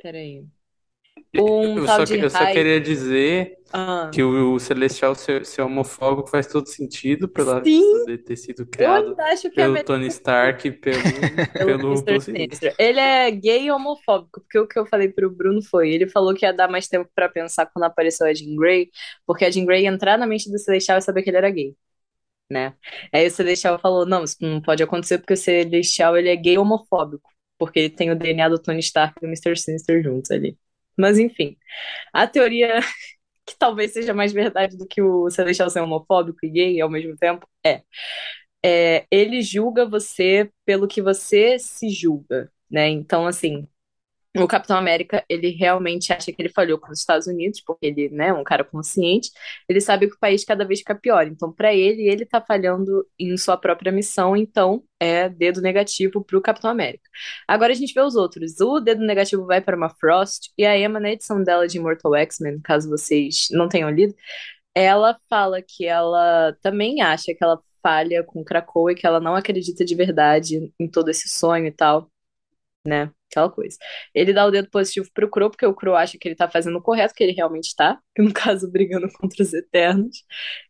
Peraí. 0.02 0.44
Um 1.34 1.78
Eu 1.78 1.86
tal 1.86 2.06
só, 2.06 2.14
eu 2.14 2.30
só 2.30 2.46
queria 2.52 2.80
dizer 2.80 3.59
Ah. 3.72 4.10
que 4.12 4.20
o, 4.22 4.54
o 4.54 4.58
Celestial 4.58 5.14
ser, 5.14 5.46
ser 5.46 5.62
homofóbico 5.62 6.28
faz 6.28 6.46
todo 6.48 6.66
sentido 6.66 7.28
pela 7.28 7.60
poder 7.60 8.18
ter 8.24 8.36
sido 8.36 8.66
criado 8.66 9.14
é 9.20 9.50
pelo 9.50 9.72
melhor 9.72 9.84
Tony 9.84 10.08
Stark 10.08 10.66
e 10.66 10.72
pelo, 10.72 10.98
pelo 11.54 12.04
pelo. 12.04 12.22
Ele 12.78 12.98
é 12.98 13.30
gay 13.30 13.66
e 13.66 13.70
homofóbico, 13.70 14.40
porque 14.40 14.58
o 14.58 14.66
que 14.66 14.76
eu 14.76 14.86
falei 14.86 15.08
pro 15.08 15.30
Bruno 15.30 15.62
foi, 15.62 15.90
ele 15.90 16.08
falou 16.08 16.34
que 16.34 16.44
ia 16.44 16.52
dar 16.52 16.68
mais 16.68 16.88
tempo 16.88 17.08
pra 17.14 17.28
pensar 17.28 17.66
quando 17.66 17.84
apareceu 17.84 18.26
a 18.26 18.34
Jean 18.34 18.56
Grey, 18.56 18.90
porque 19.24 19.44
a 19.44 19.50
Jean 19.50 19.64
Grey 19.64 19.84
ia 19.84 19.88
entrar 19.88 20.18
na 20.18 20.26
mente 20.26 20.50
do 20.50 20.58
Celestial 20.58 20.98
e 20.98 21.02
saber 21.02 21.22
que 21.22 21.30
ele 21.30 21.36
era 21.36 21.50
gay, 21.50 21.76
né? 22.50 22.74
Aí 23.12 23.26
o 23.26 23.30
Celestial 23.30 23.78
falou, 23.78 24.04
não, 24.04 24.24
isso 24.24 24.36
não 24.40 24.60
pode 24.60 24.82
acontecer 24.82 25.18
porque 25.18 25.34
o 25.34 25.36
Celestial 25.36 26.16
ele 26.16 26.28
é 26.28 26.36
gay 26.36 26.54
e 26.54 26.58
homofóbico, 26.58 27.30
porque 27.56 27.78
ele 27.78 27.90
tem 27.90 28.10
o 28.10 28.16
DNA 28.16 28.48
do 28.48 28.58
Tony 28.58 28.80
Stark 28.80 29.14
e 29.18 29.20
do 29.20 29.26
Mr. 29.28 29.56
Sinister 29.56 30.02
juntos 30.02 30.30
ali. 30.32 30.58
Mas 30.96 31.18
enfim, 31.18 31.56
a 32.12 32.26
teoria 32.26 32.80
que 33.50 33.58
talvez 33.58 33.92
seja 33.92 34.14
mais 34.14 34.32
verdade 34.32 34.76
do 34.76 34.86
que 34.86 35.02
o 35.02 35.30
Celestial 35.30 35.70
ser 35.70 35.80
homofóbico 35.80 36.38
e 36.44 36.50
gay 36.50 36.80
ao 36.80 36.90
mesmo 36.90 37.16
tempo 37.16 37.46
é 37.66 37.82
é, 38.64 39.06
ele 39.10 39.42
julga 39.42 39.86
você 39.88 40.50
pelo 40.64 40.86
que 40.88 41.00
você 41.02 41.58
se 41.58 41.88
julga, 41.90 42.50
né? 42.70 42.88
Então, 42.88 43.26
assim, 43.26 43.66
o 44.36 44.46
Capitão 44.46 44.76
América, 44.76 45.24
ele 45.28 45.50
realmente 45.50 46.12
acha 46.12 46.32
que 46.32 46.40
ele 46.40 46.48
falhou 46.48 46.78
com 46.78 46.92
os 46.92 47.00
Estados 47.00 47.26
Unidos, 47.26 47.60
porque 47.60 47.86
ele, 47.86 48.08
né, 48.10 48.28
é 48.28 48.32
um 48.32 48.44
cara 48.44 48.62
consciente, 48.62 49.30
ele 49.68 49.80
sabe 49.80 50.08
que 50.08 50.14
o 50.14 50.18
país 50.20 50.44
cada 50.44 50.64
vez 50.64 50.80
fica 50.80 50.94
pior. 50.94 51.26
Então, 51.26 51.52
para 51.52 51.74
ele, 51.74 52.08
ele 52.08 52.24
tá 52.24 52.40
falhando 52.40 53.04
em 53.18 53.36
sua 53.36 53.56
própria 53.56 53.90
missão, 53.90 54.36
então 54.36 54.84
é 55.00 55.28
dedo 55.28 55.60
negativo 55.60 56.24
pro 56.24 56.40
Capitão 56.40 56.70
América. 56.70 57.02
Agora 57.48 57.72
a 57.72 57.74
gente 57.74 57.92
vê 57.92 58.00
os 58.00 58.14
outros. 58.14 58.60
O 58.60 58.78
dedo 58.78 59.04
negativo 59.04 59.46
vai 59.46 59.60
para 59.60 59.76
uma 59.76 59.90
Frost, 59.90 60.50
e 60.56 60.64
a 60.64 60.78
Emma, 60.78 61.00
na 61.00 61.10
edição 61.10 61.42
dela 61.42 61.66
de 61.66 61.78
Immortal 61.78 62.14
X-Men, 62.14 62.60
caso 62.60 62.88
vocês 62.88 63.48
não 63.50 63.68
tenham 63.68 63.90
lido, 63.90 64.14
ela 64.74 65.18
fala 65.28 65.60
que 65.62 65.86
ela 65.86 66.56
também 66.62 67.02
acha 67.02 67.34
que 67.34 67.42
ela 67.42 67.60
falha 67.82 68.22
com 68.24 68.44
Krakoa 68.44 68.92
e 68.92 68.94
que 68.94 69.06
ela 69.06 69.20
não 69.20 69.34
acredita 69.34 69.84
de 69.84 69.94
verdade 69.94 70.72
em 70.78 70.88
todo 70.88 71.08
esse 71.10 71.28
sonho 71.28 71.66
e 71.66 71.72
tal 71.72 72.10
né? 72.84 73.10
Aquela 73.30 73.48
coisa. 73.48 73.76
Ele 74.14 74.32
dá 74.32 74.44
o 74.44 74.50
dedo 74.50 74.68
positivo 74.70 75.08
pro 75.14 75.30
Crow, 75.30 75.50
porque 75.50 75.64
o 75.64 75.74
Crow 75.74 75.94
acha 75.94 76.18
que 76.18 76.26
ele 76.26 76.34
tá 76.34 76.48
fazendo 76.50 76.78
o 76.78 76.82
correto, 76.82 77.14
que 77.14 77.22
ele 77.22 77.32
realmente 77.32 77.74
tá, 77.76 78.00
no 78.18 78.32
caso 78.32 78.70
brigando 78.70 79.08
contra 79.12 79.42
os 79.42 79.52
Eternos. 79.52 80.24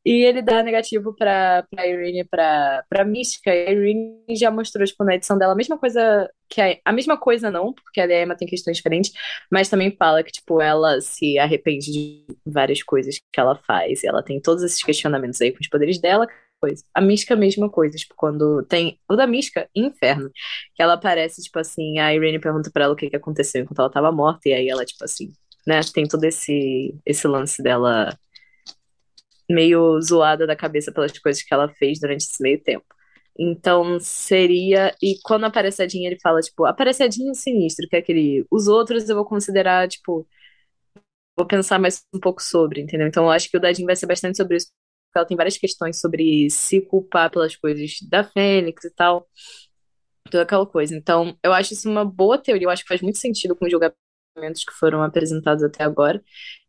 E 0.04 0.24
ele 0.24 0.42
dá 0.42 0.62
negativo 0.62 1.14
pra, 1.16 1.64
pra 1.70 1.86
Irene, 1.86 2.24
pra, 2.24 2.84
pra 2.88 3.04
Mística. 3.04 3.54
E 3.54 3.66
a 3.68 3.72
Irene 3.72 4.24
já 4.36 4.50
mostrou, 4.50 4.86
tipo, 4.86 5.04
na 5.04 5.14
edição 5.14 5.38
dela, 5.38 5.52
a 5.54 5.56
mesma 5.56 5.78
coisa 5.78 6.30
que 6.50 6.60
a, 6.60 6.76
a 6.84 6.92
mesma 6.92 7.16
coisa 7.16 7.50
não, 7.50 7.72
porque 7.72 8.00
a 8.00 8.22
Emma 8.22 8.36
tem 8.36 8.48
questões 8.48 8.76
diferentes, 8.76 9.12
mas 9.50 9.68
também 9.68 9.94
fala 9.96 10.22
que, 10.22 10.32
tipo, 10.32 10.60
ela 10.60 11.00
se 11.00 11.38
arrepende 11.38 11.92
de 11.92 12.26
várias 12.44 12.82
coisas 12.82 13.16
que 13.32 13.40
ela 13.40 13.56
faz. 13.66 14.02
E 14.02 14.06
ela 14.08 14.22
tem 14.22 14.40
todos 14.40 14.62
esses 14.64 14.82
questionamentos 14.82 15.40
aí 15.40 15.52
com 15.52 15.60
os 15.60 15.68
poderes 15.68 15.98
dela, 16.00 16.26
coisa. 16.60 16.84
A 16.94 17.00
Mística, 17.00 17.36
mesma 17.36 17.70
coisa, 17.70 17.96
tipo, 17.96 18.14
quando 18.16 18.64
tem. 18.66 18.98
O 19.08 19.16
da 19.16 19.26
Mística, 19.26 19.68
Inferno. 19.74 20.30
Que 20.74 20.82
ela 20.82 20.94
aparece, 20.94 21.42
tipo 21.42 21.58
assim, 21.58 21.98
a 21.98 22.14
Irene 22.14 22.38
pergunta 22.40 22.70
pra 22.72 22.84
ela 22.84 22.92
o 22.94 22.96
que, 22.96 23.10
que 23.10 23.16
aconteceu 23.16 23.62
enquanto 23.62 23.80
ela 23.80 23.90
tava 23.90 24.12
morta, 24.12 24.48
e 24.48 24.52
aí 24.54 24.68
ela, 24.68 24.84
tipo 24.84 25.04
assim, 25.04 25.32
né, 25.66 25.80
tem 25.94 26.06
todo 26.06 26.24
esse, 26.24 26.94
esse 27.06 27.26
lance 27.28 27.62
dela 27.62 28.16
meio 29.48 30.00
zoada 30.00 30.46
da 30.46 30.56
cabeça 30.56 30.92
pelas 30.92 31.16
coisas 31.18 31.42
que 31.42 31.52
ela 31.52 31.68
fez 31.68 31.98
durante 32.00 32.22
esse 32.22 32.42
meio 32.42 32.62
tempo. 32.62 32.86
Então 33.38 33.98
seria. 34.00 34.94
E 35.02 35.18
quando 35.24 35.44
aparece 35.44 35.82
a 35.82 35.88
Jean, 35.88 36.06
ele 36.06 36.18
fala, 36.20 36.40
tipo, 36.40 36.64
aparece 36.66 37.02
a 37.02 37.10
Jean 37.10 37.34
sinistro, 37.34 37.88
que 37.88 37.96
é 37.96 37.98
aquele. 38.00 38.46
Os 38.50 38.68
outros 38.68 39.08
eu 39.08 39.16
vou 39.16 39.24
considerar, 39.24 39.88
tipo. 39.88 40.26
Vou 41.36 41.46
pensar 41.46 41.78
mais 41.78 42.02
um 42.14 42.20
pouco 42.20 42.42
sobre, 42.42 42.80
entendeu? 42.82 43.06
Então 43.08 43.24
eu 43.24 43.30
acho 43.30 43.50
que 43.50 43.56
o 43.56 43.60
da 43.60 43.72
Jean 43.72 43.86
vai 43.86 43.96
ser 43.96 44.06
bastante 44.06 44.36
sobre 44.36 44.56
isso 44.56 44.68
ela 45.14 45.26
tem 45.26 45.36
várias 45.36 45.58
questões 45.58 46.00
sobre 46.00 46.48
se 46.50 46.80
culpar 46.80 47.30
pelas 47.30 47.56
coisas 47.56 47.98
da 48.08 48.24
Fênix 48.24 48.84
e 48.84 48.90
tal, 48.90 49.28
toda 50.30 50.42
aquela 50.42 50.66
coisa. 50.66 50.96
Então, 50.96 51.36
eu 51.42 51.52
acho 51.52 51.74
isso 51.74 51.88
uma 51.90 52.04
boa 52.04 52.38
teoria, 52.38 52.66
eu 52.66 52.70
acho 52.70 52.82
que 52.82 52.88
faz 52.88 53.02
muito 53.02 53.18
sentido 53.18 53.56
com 53.56 53.64
os 53.66 53.70
julgamentos 53.70 54.64
que 54.64 54.72
foram 54.72 55.02
apresentados 55.02 55.62
até 55.62 55.82
agora, 55.84 56.22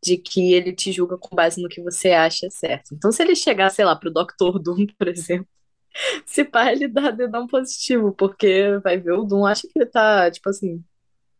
de 0.03 0.17
que 0.17 0.53
ele 0.53 0.73
te 0.73 0.91
julga 0.91 1.17
com 1.17 1.35
base 1.35 1.61
no 1.61 1.69
que 1.69 1.81
você 1.81 2.11
acha 2.11 2.49
certo. 2.49 2.93
Então, 2.95 3.11
se 3.11 3.21
ele 3.21 3.35
chegar, 3.35 3.69
sei 3.69 3.85
lá, 3.85 3.95
pro 3.95 4.11
Dr. 4.11 4.59
Doom, 4.61 4.87
por 4.97 5.07
exemplo, 5.07 5.47
se 6.25 6.43
pá, 6.45 6.71
ele 6.71 6.87
dá 6.87 7.11
dedão 7.11 7.47
positivo, 7.47 8.13
porque 8.13 8.77
vai 8.83 8.97
ver 8.97 9.13
o 9.13 9.23
Doom, 9.23 9.45
acha 9.45 9.67
que 9.67 9.77
ele 9.77 9.85
tá, 9.85 10.29
tipo 10.31 10.49
assim, 10.49 10.83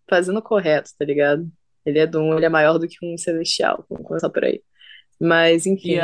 fazendo 0.10 0.40
o 0.40 0.42
correto, 0.44 0.92
tá 0.98 1.06
ligado? 1.06 1.50
Ele 1.86 2.00
é 2.00 2.08
Doom, 2.08 2.36
ele 2.36 2.46
é 2.46 2.50
maior 2.50 2.78
do 2.78 2.88
que 2.88 2.98
um 3.04 3.18
Celestial, 3.18 3.86
vamos 3.90 4.06
começar 4.06 4.30
por 4.30 4.44
aí. 4.44 4.62
Mas, 5.20 5.66
enfim. 5.66 6.00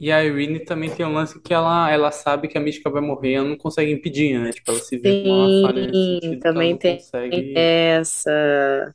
E 0.00 0.10
a 0.12 0.24
Irene 0.24 0.64
também 0.64 0.90
tem 0.94 1.06
um 1.06 1.12
lance 1.14 1.40
que 1.42 1.54
ela, 1.54 1.90
ela 1.90 2.12
sabe 2.12 2.48
que 2.48 2.58
a 2.58 2.60
Mística 2.60 2.90
vai 2.90 3.02
morrer 3.02 3.32
e 3.32 3.34
ela 3.34 3.48
não 3.48 3.58
consegue 3.58 3.92
impedir, 3.92 4.38
né? 4.40 4.52
Tipo, 4.52 4.72
ela 4.72 4.80
se 4.80 4.98
vê 4.98 5.14
com 5.14 5.28
uma 5.30 5.50
falha 5.52 5.86
nesse 5.86 6.06
Sim, 6.20 6.20
sentido 6.20 6.42
também 6.42 6.76
tem 6.76 7.06
consegue. 7.18 7.46
essa. 7.54 8.94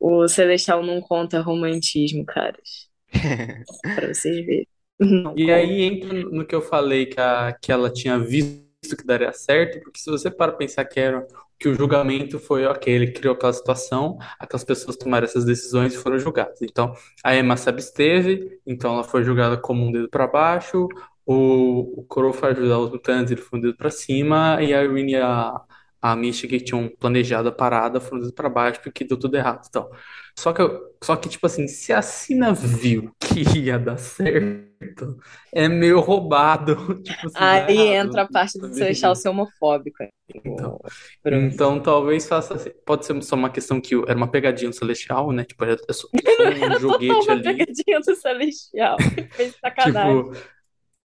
O 0.00 0.28
Celestial 0.28 0.82
não 0.82 1.00
conta 1.00 1.40
romantismo, 1.40 2.24
caras. 2.26 2.90
Pra 3.94 4.08
vocês 4.14 4.44
verem. 4.46 4.68
Não 5.00 5.36
E 5.36 5.50
conta. 5.50 5.50
aí 5.50 5.82
entra 5.82 6.12
no 6.12 6.46
que 6.46 6.54
eu 6.54 6.60
falei 6.62 7.06
que, 7.06 7.18
a, 7.20 7.52
que 7.60 7.72
ela 7.72 7.90
tinha 7.92 8.18
visto 8.18 8.62
que 8.96 9.04
daria 9.06 9.32
certo, 9.32 9.80
porque 9.82 9.98
se 9.98 10.10
você 10.10 10.30
para 10.30 10.52
pensar 10.52 10.84
que 10.84 11.00
era 11.00 11.26
que 11.62 11.68
o 11.68 11.74
julgamento 11.76 12.40
foi 12.40 12.66
ok, 12.66 12.92
ele 12.92 13.12
criou 13.12 13.34
aquela 13.36 13.52
situação, 13.52 14.18
aquelas 14.36 14.64
pessoas 14.64 14.96
tomaram 14.96 15.24
essas 15.24 15.44
decisões 15.44 15.94
e 15.94 15.96
foram 15.96 16.18
julgadas. 16.18 16.60
Então, 16.60 16.92
a 17.22 17.36
Emma 17.36 17.56
se 17.56 17.68
absteve, 17.68 18.58
então 18.66 18.94
ela 18.94 19.04
foi 19.04 19.22
julgada 19.22 19.56
como 19.56 19.86
um 19.86 19.92
dedo 19.92 20.08
para 20.08 20.26
baixo, 20.26 20.88
o, 21.24 22.00
o 22.00 22.04
Crow 22.04 22.32
foi 22.32 22.50
ajudar 22.50 22.80
os 22.80 22.90
mutantes, 22.90 23.30
ele 23.30 23.40
foi 23.40 23.60
um 23.60 23.62
dedo 23.62 23.76
para 23.76 23.90
cima, 23.92 24.58
e 24.60 24.74
a 24.74 24.82
Irene 24.82 25.12
e 25.12 25.16
a, 25.16 25.60
a 26.02 26.16
Mystic 26.16 26.50
que 26.50 26.60
tinham 26.60 26.88
planejado 26.98 27.48
a 27.48 27.52
parada 27.52 28.00
foram 28.00 28.18
um 28.18 28.24
dedo 28.24 28.34
para 28.34 28.48
baixo, 28.48 28.80
porque 28.82 29.04
deu 29.04 29.16
tudo 29.16 29.36
errado. 29.36 29.64
Então, 29.68 29.88
só 30.36 30.52
que, 30.52 30.62
só 31.02 31.14
que, 31.14 31.28
tipo 31.28 31.46
assim, 31.46 31.68
se 31.68 31.92
a 31.92 32.02
Sina 32.02 32.52
viu 32.52 33.14
que 33.20 33.40
ia 33.60 33.78
dar 33.78 33.96
certo, 33.98 35.16
é 35.52 35.68
meio 35.68 36.00
roubado, 36.00 36.74
tipo 37.04 37.26
assim, 37.26 37.36
Aí 37.36 37.76
errado, 37.78 38.08
entra 38.08 38.22
a 38.22 38.28
parte 38.28 38.58
do 38.58 38.74
Celestial 38.74 39.14
sabe? 39.14 39.22
ser 39.22 39.28
homofóbico. 39.28 40.04
Então, 40.34 40.80
então 41.24 41.80
talvez 41.80 42.26
faça, 42.26 42.56
pode 42.84 43.06
ser 43.06 43.22
só 43.22 43.36
uma 43.36 43.50
questão 43.50 43.80
que 43.80 43.94
era 43.94 44.16
uma 44.16 44.30
pegadinha 44.30 44.70
do 44.70 44.76
Celestial, 44.76 45.30
né? 45.30 45.44
Tipo, 45.44 45.64
é 45.64 45.76
só, 45.92 46.08
só 46.08 46.44
um 46.48 46.78
joguete 46.80 47.30
Uma 47.30 47.32
ali, 47.32 47.42
pegadinha 47.42 48.00
do 48.00 48.16
Celestial. 48.16 48.96
Fez 49.36 49.54
sacanagem. 49.60 50.24
tipo, 50.24 50.36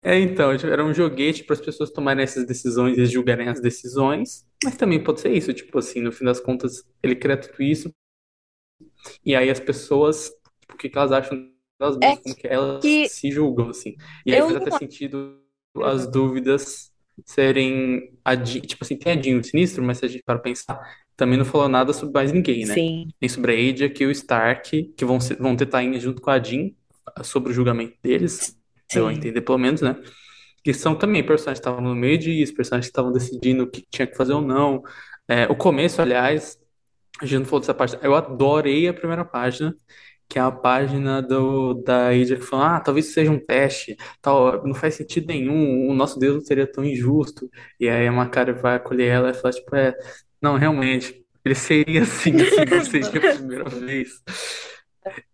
é 0.02 0.18
então, 0.20 0.52
era 0.52 0.85
um 0.85 0.94
joguete 0.94 1.44
para 1.44 1.54
as 1.54 1.61
pessoas 1.61 1.90
tomarem 1.90 2.22
essas 2.22 2.46
decisões 2.46 2.96
e 2.98 3.06
julgarem 3.06 3.48
as 3.48 3.61
decisões, 3.61 4.46
mas 4.62 4.76
também 4.76 5.02
pode 5.02 5.20
ser 5.20 5.32
isso, 5.32 5.52
tipo 5.52 5.78
assim, 5.78 6.00
no 6.00 6.12
fim 6.12 6.24
das 6.24 6.40
contas, 6.40 6.85
ele 7.02 7.16
cria 7.16 7.37
tudo 7.37 7.61
isso 7.62 7.92
E 9.24 9.35
aí 9.35 9.50
as 9.50 9.61
pessoas, 9.61 10.30
tipo, 10.61 10.74
o 10.74 10.76
que 10.76 10.90
elas 10.96 11.12
acham 11.12 11.50
delas 11.80 11.96
É 12.00 12.16
que 12.37 12.46
elas 12.46 12.82
que 12.82 12.96
se 13.02 13.30
julgam, 13.30 13.68
assim. 13.70 13.96
E 14.24 14.32
aí 14.32 14.40
eu 14.40 14.42
faz 14.42 14.56
não. 14.59 14.59
até 14.59 14.70
sentido 14.70 15.40
as 15.82 16.06
dúvidas 16.11 16.92
serem, 17.24 18.18
a 18.24 18.35
Jean- 18.35 18.61
tipo 18.62 18.85
assim, 18.85 18.96
tem 18.96 19.12
a 19.18 19.42
Sinistro, 19.42 19.82
mas 19.85 19.98
se 19.98 20.04
a 20.04 20.09
gente 20.09 20.22
para 20.24 20.38
pensar, 20.38 20.78
também 21.16 21.38
não 21.38 21.44
falou 21.44 21.68
nada 21.68 21.92
sobre 21.92 22.12
mais 22.14 22.32
ninguém, 22.32 22.66
né? 22.66 22.78
Sim, 22.78 23.11
Nem 23.20 23.28
sobre 23.28 23.52
a 23.52 23.70
Adia, 23.70 23.90
que 23.90 24.04
o 24.06 24.11
Stark, 24.11 24.85
que 24.96 25.04
vão, 25.04 25.20
ser, 25.20 25.37
vão 25.38 25.56
ter 25.56 25.66
tainha 25.66 25.98
junto 26.00 26.20
com 26.22 26.30
a 26.30 26.38
Jean 26.42 26.70
sobre 27.24 27.50
o 27.52 27.54
julgamento 27.54 27.96
deles, 28.02 28.59
deu 28.92 29.09
a 29.09 29.12
entender 29.12 29.40
pelo 29.40 29.59
menos, 29.59 29.81
né? 29.81 29.96
Que 30.62 30.75
são 30.75 30.94
também 30.94 31.25
personagens 31.25 31.61
que 31.61 31.68
estavam 31.68 31.81
no 31.81 31.94
meio 31.94 32.18
disso, 32.18 32.55
personagens 32.55 32.87
que 32.87 32.90
estavam 32.90 33.12
decidindo 33.12 33.64
o 33.64 33.70
que 33.70 33.85
tinha 33.90 34.07
que 34.07 34.16
fazer 34.16 34.33
ou 34.33 34.42
não. 34.42 34.83
É, 35.29 35.46
o 35.46 35.57
começo, 35.57 36.01
aliás, 36.03 36.59
a 37.20 37.27
gente 37.27 37.40
não 37.40 37.46
falou 37.46 37.61
dessa 37.61 37.75
página. 37.75 38.01
Eu 38.03 38.14
adorei 38.14 38.88
a 38.88 38.94
primeira 38.94 39.25
página, 39.25 39.75
que 40.29 40.38
é 40.38 40.42
a 40.42 40.51
página 40.51 41.22
do, 41.22 41.75
da 41.75 42.12
Ida 42.12 42.37
que 42.37 42.42
fala, 42.42 42.77
ah, 42.77 42.81
talvez 42.81 43.12
seja 43.12 43.31
um 43.31 43.38
teste, 43.38 43.96
tal, 44.20 44.66
não 44.66 44.75
faz 44.75 44.94
sentido 44.94 45.29
nenhum, 45.29 45.88
o 45.88 45.94
nosso 45.94 46.18
Deus 46.18 46.35
não 46.37 46.40
seria 46.42 46.70
tão 46.70 46.85
injusto. 46.85 47.49
E 47.79 47.88
aí 47.88 48.07
a 48.07 48.12
Macari 48.12 48.53
vai 48.53 48.77
acolher 48.77 49.09
ela 49.09 49.31
e 49.31 49.35
fala, 49.35 49.53
tipo, 49.55 49.75
é, 49.77 49.94
não, 50.40 50.57
realmente, 50.57 51.25
ele 51.44 51.55
seria 51.55 52.03
assim, 52.03 52.33
assim, 52.42 52.64
não 52.68 52.85
seria 52.85 53.33
a 53.33 53.37
primeira 53.37 53.68
vez. 53.70 54.22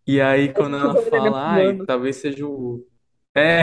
E 0.06 0.20
aí 0.20 0.52
quando 0.52 0.76
ela 0.76 1.02
fala, 1.02 1.52
ai, 1.52 1.68
humano. 1.68 1.86
talvez 1.86 2.16
seja 2.16 2.46
o... 2.46 2.84
É, 3.34 3.62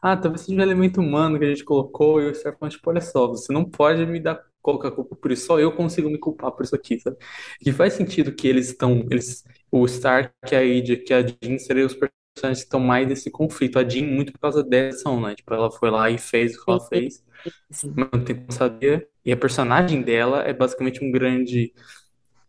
ah, 0.00 0.16
talvez 0.16 0.42
seja 0.42 0.58
um 0.58 0.62
elemento 0.62 1.00
humano 1.00 1.38
que 1.38 1.44
a 1.44 1.48
gente 1.48 1.64
colocou, 1.64 2.20
e 2.20 2.30
o 2.30 2.34
Stefan, 2.34 2.68
tipo, 2.68 2.88
olha 2.90 3.00
só, 3.00 3.28
você 3.28 3.52
não 3.52 3.64
pode 3.64 4.06
me 4.06 4.18
dar, 4.18 4.40
colocar 4.62 4.90
culpa 4.90 5.14
por 5.14 5.30
isso, 5.30 5.46
só 5.46 5.60
eu 5.60 5.72
consigo 5.72 6.08
me 6.08 6.18
culpar 6.18 6.50
por 6.52 6.64
isso 6.64 6.74
aqui, 6.74 6.98
sabe? 6.98 7.16
E 7.64 7.72
faz 7.72 7.92
sentido 7.94 8.34
que 8.34 8.48
eles 8.48 8.68
estão, 8.68 9.06
eles, 9.10 9.44
o 9.70 9.84
Stark, 9.84 10.32
a 10.54 10.58
Adia, 10.60 10.96
que 11.02 11.12
a 11.12 11.20
Jean 11.22 11.58
seriam 11.58 11.86
os 11.86 11.94
personagens 11.94 12.60
que 12.60 12.64
estão 12.64 12.80
mais 12.80 13.06
nesse 13.06 13.30
conflito. 13.30 13.78
A 13.78 13.86
Jean 13.88 14.06
muito 14.06 14.32
por 14.32 14.38
causa 14.40 14.62
dessa 14.64 14.98
ação, 15.00 15.20
né? 15.20 15.34
Tipo, 15.34 15.52
ela 15.54 15.70
foi 15.70 15.90
lá 15.90 16.08
e 16.10 16.16
fez 16.18 16.56
o 16.56 16.64
que 16.64 16.70
ela 16.70 16.80
fez, 16.80 17.22
sim. 17.70 17.92
mas 17.94 18.08
não 18.12 18.24
tempo 18.24 18.42
não 18.48 18.56
sabia. 18.56 19.06
E 19.24 19.32
a 19.32 19.36
personagem 19.36 20.02
dela 20.02 20.42
é 20.42 20.52
basicamente 20.54 21.04
um 21.04 21.10
grande. 21.10 21.72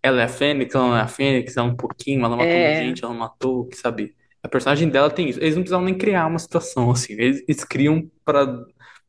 Ela 0.03 0.21
é 0.21 0.25
a 0.25 0.29
Fênix, 0.29 0.75
ela 0.75 0.87
não 0.87 0.97
é 0.97 1.01
a 1.01 1.07
Fênix, 1.07 1.57
ela 1.57 1.67
é 1.67 1.71
um 1.71 1.75
pouquinho, 1.77 2.25
ela 2.25 2.37
matou 2.37 2.59
muita 2.59 2.71
É. 2.71 2.75
gente, 2.79 3.03
ela 3.03 3.13
matou, 3.13 3.61
o 3.61 3.67
que 3.67 3.77
sabe? 3.77 4.15
A 4.43 4.49
personagem 4.49 4.89
dela 4.89 5.09
tem 5.09 5.29
isso. 5.29 5.39
Eles 5.39 5.55
não 5.55 5.63
precisavam 5.63 5.85
nem 5.85 5.97
criar 5.97 6.27
uma 6.27 6.39
situação 6.39 6.91
assim. 6.91 7.13
Eles, 7.13 7.43
eles 7.47 7.63
criam 7.63 8.09
pra 8.25 8.45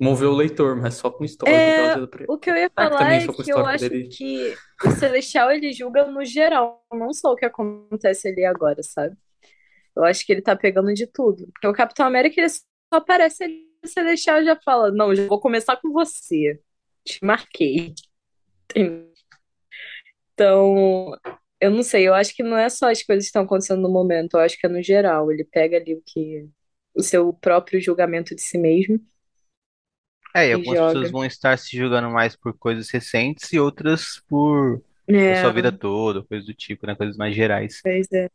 mover 0.00 0.28
o 0.28 0.34
leitor, 0.34 0.76
mas 0.76 0.94
só 0.94 1.10
com 1.10 1.24
dela 1.24 1.46
É, 1.46 1.96
o 2.28 2.38
que 2.38 2.50
eu 2.50 2.56
ia 2.56 2.68
que 2.68 2.74
falar 2.74 3.12
é 3.12 3.26
que 3.26 3.50
eu 3.50 3.64
acho 3.66 3.88
dele. 3.88 4.08
que 4.08 4.54
o 4.84 4.90
Celestial 4.90 5.50
ele 5.50 5.72
julga 5.72 6.06
no 6.06 6.24
geral, 6.24 6.84
não 6.92 7.12
só 7.12 7.32
o 7.32 7.36
que 7.36 7.44
acontece 7.44 8.28
ali 8.28 8.44
agora, 8.44 8.82
sabe? 8.82 9.16
Eu 9.96 10.04
acho 10.04 10.24
que 10.26 10.32
ele 10.32 10.42
tá 10.42 10.56
pegando 10.56 10.92
de 10.94 11.06
tudo. 11.06 11.46
Porque 11.52 11.66
o 11.68 11.72
Capitão 11.72 12.06
América 12.06 12.40
ele 12.40 12.48
só 12.48 12.62
aparece 12.92 13.44
ali, 13.44 13.66
o 13.84 13.88
Celestial 13.88 14.44
já 14.44 14.56
fala: 14.64 14.90
Não, 14.92 15.14
já 15.14 15.26
vou 15.26 15.40
começar 15.40 15.76
com 15.76 15.92
você. 15.92 16.60
Te 17.04 17.24
marquei. 17.24 17.94
Então, 20.34 21.16
eu 21.60 21.70
não 21.70 21.82
sei, 21.82 22.06
eu 22.08 22.14
acho 22.14 22.34
que 22.34 22.42
não 22.42 22.56
é 22.56 22.68
só 22.68 22.90
as 22.90 23.02
coisas 23.02 23.24
que 23.24 23.28
estão 23.28 23.42
acontecendo 23.44 23.82
no 23.82 23.90
momento, 23.90 24.34
eu 24.34 24.40
acho 24.40 24.58
que 24.58 24.66
é 24.66 24.68
no 24.70 24.82
geral. 24.82 25.30
Ele 25.32 25.44
pega 25.44 25.76
ali 25.78 25.94
o 25.94 26.02
que, 26.04 26.48
o 26.94 27.02
seu 27.02 27.32
próprio 27.34 27.80
julgamento 27.80 28.34
de 28.34 28.42
si 28.42 28.58
mesmo 28.58 29.00
É, 30.36 30.48
e 30.48 30.52
algumas 30.52 30.80
pessoas 30.80 31.10
joga. 31.10 31.10
vão 31.10 31.24
estar 31.24 31.56
se 31.58 31.76
julgando 31.76 32.10
mais 32.10 32.34
por 32.36 32.56
coisas 32.58 32.90
recentes 32.90 33.52
e 33.52 33.58
outras 33.58 34.20
por 34.28 34.82
a 35.28 35.34
sua 35.34 35.52
É, 35.52 35.52
vida 35.52 35.70
toda, 35.72 36.24
coisas 36.24 36.46
do 36.46 36.54
tipo, 36.54 36.86
né? 36.86 36.94
Coisas 36.96 37.16
mais 37.16 37.34
gerais. 37.34 37.82
pois 37.82 38.10
é. 38.12 38.28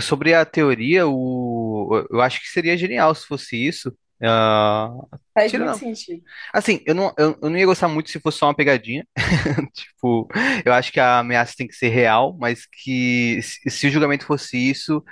Sobre 0.00 0.34
a 0.34 0.44
teoria, 0.46 1.06
o... 1.08 2.06
eu 2.10 2.20
acho 2.22 2.40
que 2.40 2.48
seria 2.48 2.76
genial 2.76 3.14
se 3.14 3.26
fosse 3.26 3.56
isso. 3.56 3.96
Ah, 4.24 4.90
Faz 5.34 5.50
tira 5.50 5.64
muito 5.64 5.78
não. 5.78 5.78
sentido. 5.78 6.22
Assim, 6.52 6.80
eu 6.86 6.94
não, 6.94 7.12
eu, 7.18 7.36
eu 7.42 7.50
não 7.50 7.58
ia 7.58 7.66
gostar 7.66 7.88
muito 7.88 8.08
se 8.10 8.20
fosse 8.20 8.38
só 8.38 8.46
uma 8.46 8.54
pegadinha. 8.54 9.06
Tipo, 9.74 10.28
eu 10.64 10.72
acho 10.72 10.92
que 10.92 11.00
a 11.00 11.18
ameaça 11.18 11.54
tem 11.56 11.66
que 11.66 11.74
ser 11.74 11.88
real, 11.88 12.36
mas 12.38 12.66
que 12.66 13.40
se, 13.42 13.70
se 13.70 13.86
o 13.88 13.90
julgamento 13.90 14.24
fosse 14.24 14.56
isso, 14.56 15.02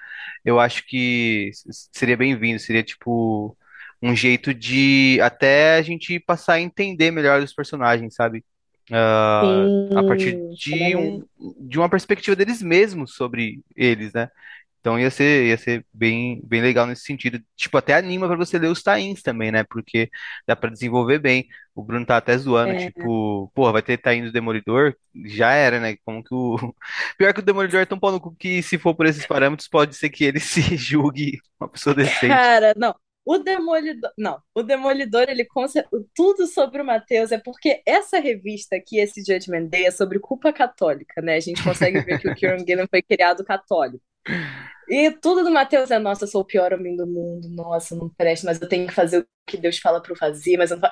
eu 0.45 0.61
acho 0.61 0.85
que 0.87 1.51
seria 1.93 2.17
bem-vindo. 2.17 2.61
Seria, 2.61 2.83
tipo, 2.83 3.57
um 4.01 4.15
jeito 4.15 4.55
de 4.55 5.19
até 5.23 5.77
a 5.77 5.83
gente 5.83 6.19
passar 6.21 6.55
a 6.55 6.61
entender 6.61 7.11
melhor 7.11 7.43
os 7.43 7.53
personagens, 7.55 8.15
sabe? 8.15 8.45
Ah, 8.91 9.69
a 9.95 10.03
partir 10.03 10.43
de, 10.53 10.97
um, 10.97 11.25
de 11.61 11.79
uma 11.79 11.89
perspectiva 11.89 12.37
deles 12.37 12.63
mesmos 12.63 13.15
sobre 13.15 13.63
eles, 13.77 14.13
né? 14.13 14.29
Então 14.83 14.99
ia 14.99 15.11
ser, 15.13 15.47
ia 15.47 15.57
ser 15.57 15.87
bem, 15.95 16.41
bem 16.45 16.61
legal 16.61 16.87
nesse 16.89 17.05
sentido. 17.05 17.41
Tipo, 17.57 17.79
até 17.79 17.95
anima 17.95 18.27
pra 18.27 18.37
você 18.37 18.59
ler 18.59 18.67
os 18.67 18.83
tains 18.83 19.23
também, 19.23 19.53
né? 19.53 19.63
Porque 19.63 20.11
dá 20.45 20.57
pra 20.57 20.71
desenvolver 20.71 21.21
bem. 21.21 21.47
O 21.73 21.85
Bruno 21.85 22.05
tá 22.05 22.17
até 22.17 22.37
zoando, 22.37 22.73
É, 22.73 22.89
tipo, 22.89 23.49
porra, 23.55 23.73
vai 23.75 23.83
ter 23.83 23.97
taim 23.97 24.25
do 24.25 24.33
Demolidor? 24.33 24.95
Já 25.25 25.53
era, 25.53 25.79
né? 25.79 25.97
Como 26.05 26.23
que 26.25 26.35
o. 26.35 26.57
Pior 27.17 27.33
que 27.33 27.39
o 27.39 27.45
Demolidor 27.45 27.81
é 27.81 27.87
tão 27.87 27.99
pau 27.99 28.11
no 28.11 28.21
cu 28.21 28.35
que, 28.35 28.61
se 28.61 28.77
for 28.77 28.93
por 28.93 29.07
esses 29.07 29.25
parâmetros, 29.25 29.69
pode 29.69 29.95
ser 29.95 30.11
que 30.11 30.25
ele 30.25 30.41
se 30.41 30.77
julgue 30.77 31.39
uma 31.61 31.69
pessoa 31.69 31.95
decente. 31.95 32.27
Cara, 32.27 32.75
não. 32.77 32.93
O 33.25 33.39
Demolidor, 33.39 34.11
não, 34.19 34.43
o 34.53 34.65
Demolidor, 34.65 35.27
ele 35.29 35.45
conta 35.45 35.87
tudo 36.13 36.45
sobre 36.49 36.83
o 36.83 36.85
Matheus, 36.85 37.31
é 37.31 37.39
porque 37.39 37.81
essa 37.87 38.19
revista 38.19 38.75
aqui, 38.75 38.99
esse 38.99 39.23
Judgment 39.25 39.67
Day, 39.69 39.87
é 39.87 39.93
sobre 39.93 40.19
culpa 40.19 40.53
católica, 40.53 41.23
né? 41.23 41.37
A 41.37 41.41
gente 41.41 41.63
consegue 41.63 42.01
ver 42.01 42.19
que 42.19 42.29
o 42.29 42.35
Kieran 42.35 42.59
Gillen 42.67 42.89
foi 42.91 43.01
criado 43.01 43.45
católico. 43.45 44.03
E 44.89 45.11
tudo 45.13 45.45
do 45.45 45.51
Matheus 45.51 45.91
é, 45.91 45.99
nossa, 45.99 46.25
eu 46.25 46.29
sou 46.29 46.43
o 46.43 46.45
pior 46.45 46.73
homem 46.75 46.97
do 46.97 47.07
mundo, 47.07 47.49
nossa, 47.51 47.95
não 47.97 48.09
presto, 48.09 48.45
mas 48.47 48.61
eu 48.61 48.69
tenho 48.69 48.87
que 48.87 48.95
fazer 48.95 49.21
o 49.21 49.27
que 49.47 49.57
Deus 49.57 49.79
fala 49.79 50.03
pra 50.03 50.13
eu 50.13 50.17
fazer, 50.17 50.57
mas 50.57 50.71
eu 50.71 50.77
não. 50.79 50.91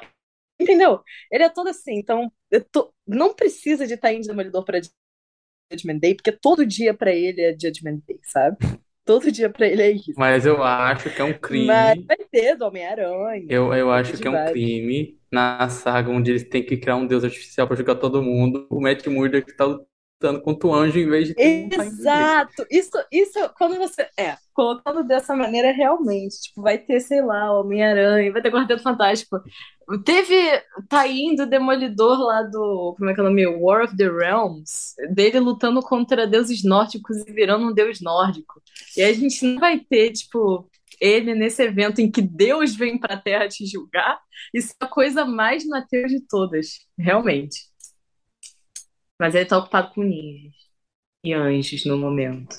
Entendeu? 0.61 1.03
Ele 1.33 1.45
é 1.45 1.49
todo 1.51 1.69
assim, 1.69 1.95
então 1.99 2.33
eu 2.51 2.65
tô- 2.65 2.93
não 3.07 3.35
precisa 3.35 3.87
de 3.87 3.95
estar 3.95 4.13
em 4.13 4.21
Demolidor 4.23 4.65
pra 4.65 4.81
Judgment 5.73 5.99
Day, 6.01 6.15
porque 6.15 6.33
todo 6.33 6.67
dia 6.67 6.95
pra 6.95 7.13
ele 7.13 7.41
é 7.43 7.53
Judgment 7.53 8.01
Day, 8.07 8.21
sabe? 8.25 8.59
Todo 9.05 9.33
dia 9.33 9.51
pra 9.51 9.67
ele 9.69 9.83
é 9.83 9.91
isso. 9.93 10.15
Mas 10.17 10.47
eu 10.47 10.63
acho 10.63 11.11
que 11.13 11.21
é 11.21 11.25
um 11.25 11.37
Mas 11.49 11.97
crime. 11.97 12.09
vai 12.09 12.17
ter 12.31 12.57
do 12.57 12.67
Homem-Aranha, 12.67 13.49
Eu, 13.49 13.75
eu 13.75 13.91
acho 13.93 14.17
que 14.19 14.27
é 14.29 14.31
um 14.31 14.43
vários. 14.43 14.45
crime 14.45 15.19
na 15.31 15.69
saga 15.69 16.09
onde 16.11 16.31
eles 16.31 16.49
têm 16.49 16.65
que 16.65 16.77
criar 16.77 16.97
um 16.97 17.07
deus 17.07 17.25
artificial 17.25 17.67
pra 17.67 17.77
jogar 17.77 17.97
todo 17.97 18.23
mundo. 18.23 18.67
O 18.71 18.81
Matt 18.81 19.07
Murdock 19.09 19.53
tá 19.57 19.67
lutando 20.21 20.41
contra 20.43 20.69
o 20.69 20.75
anjo 20.75 20.99
em 20.99 21.09
vez 21.09 21.29
de. 21.29 21.35
Exato! 21.39 22.67
Isso, 22.71 22.91
isso, 23.11 23.39
quando 23.57 23.77
você. 23.77 24.07
É, 24.19 24.37
colocando 24.53 25.03
dessa 25.03 25.35
maneira, 25.35 25.73
realmente. 25.73 26.43
Tipo, 26.43 26.63
vai 26.63 26.77
ter, 26.77 27.01
sei 27.01 27.23
lá, 27.23 27.59
Homem-Aranha, 27.59 28.31
vai 28.31 28.43
ter 28.43 28.53
Quarteto 28.53 28.83
Fantástico. 28.83 29.41
Teve. 30.05 30.63
Tá 30.89 31.09
indo 31.09 31.45
o 31.45 31.47
Demolidor 31.47 32.19
lá 32.19 32.43
do. 32.43 32.95
Como 32.97 33.11
é 33.11 33.15
que 33.15 33.21
é 33.21 33.23
o 33.23 33.27
nome? 33.27 33.47
War 33.47 33.85
of 33.85 33.97
the 33.97 34.09
Realms. 34.09 34.95
Dele 35.11 35.41
lutando 35.41 35.81
contra 35.81 36.27
deuses 36.27 36.63
nórdicos 36.63 37.17
e 37.27 37.33
virando 37.33 37.67
um 37.67 37.73
deus 37.73 38.01
nórdico. 38.01 38.61
E 38.97 39.03
a 39.03 39.13
gente 39.13 39.45
não 39.45 39.59
vai 39.59 39.81
ter, 39.81 40.13
tipo. 40.13 40.69
Ele 41.01 41.35
nesse 41.35 41.63
evento 41.63 42.03
em 42.03 42.11
que 42.11 42.21
Deus 42.21 42.77
vem 42.77 42.99
pra 42.99 43.17
Terra 43.17 43.49
te 43.49 43.65
julgar, 43.65 44.21
isso 44.53 44.75
é 44.79 44.85
a 44.85 44.87
coisa 44.87 45.25
mais 45.25 45.65
Mateus 45.65 46.13
de 46.13 46.21
todas, 46.21 46.81
realmente. 46.99 47.70
Mas 49.21 49.37
ele 49.37 49.47
tá 49.47 49.59
ocupado 49.59 49.93
com 49.95 50.05
ninjas 50.05 50.55
e 51.25 51.35
anjos 51.35 51.85
no 51.87 51.99
momento. 51.99 52.57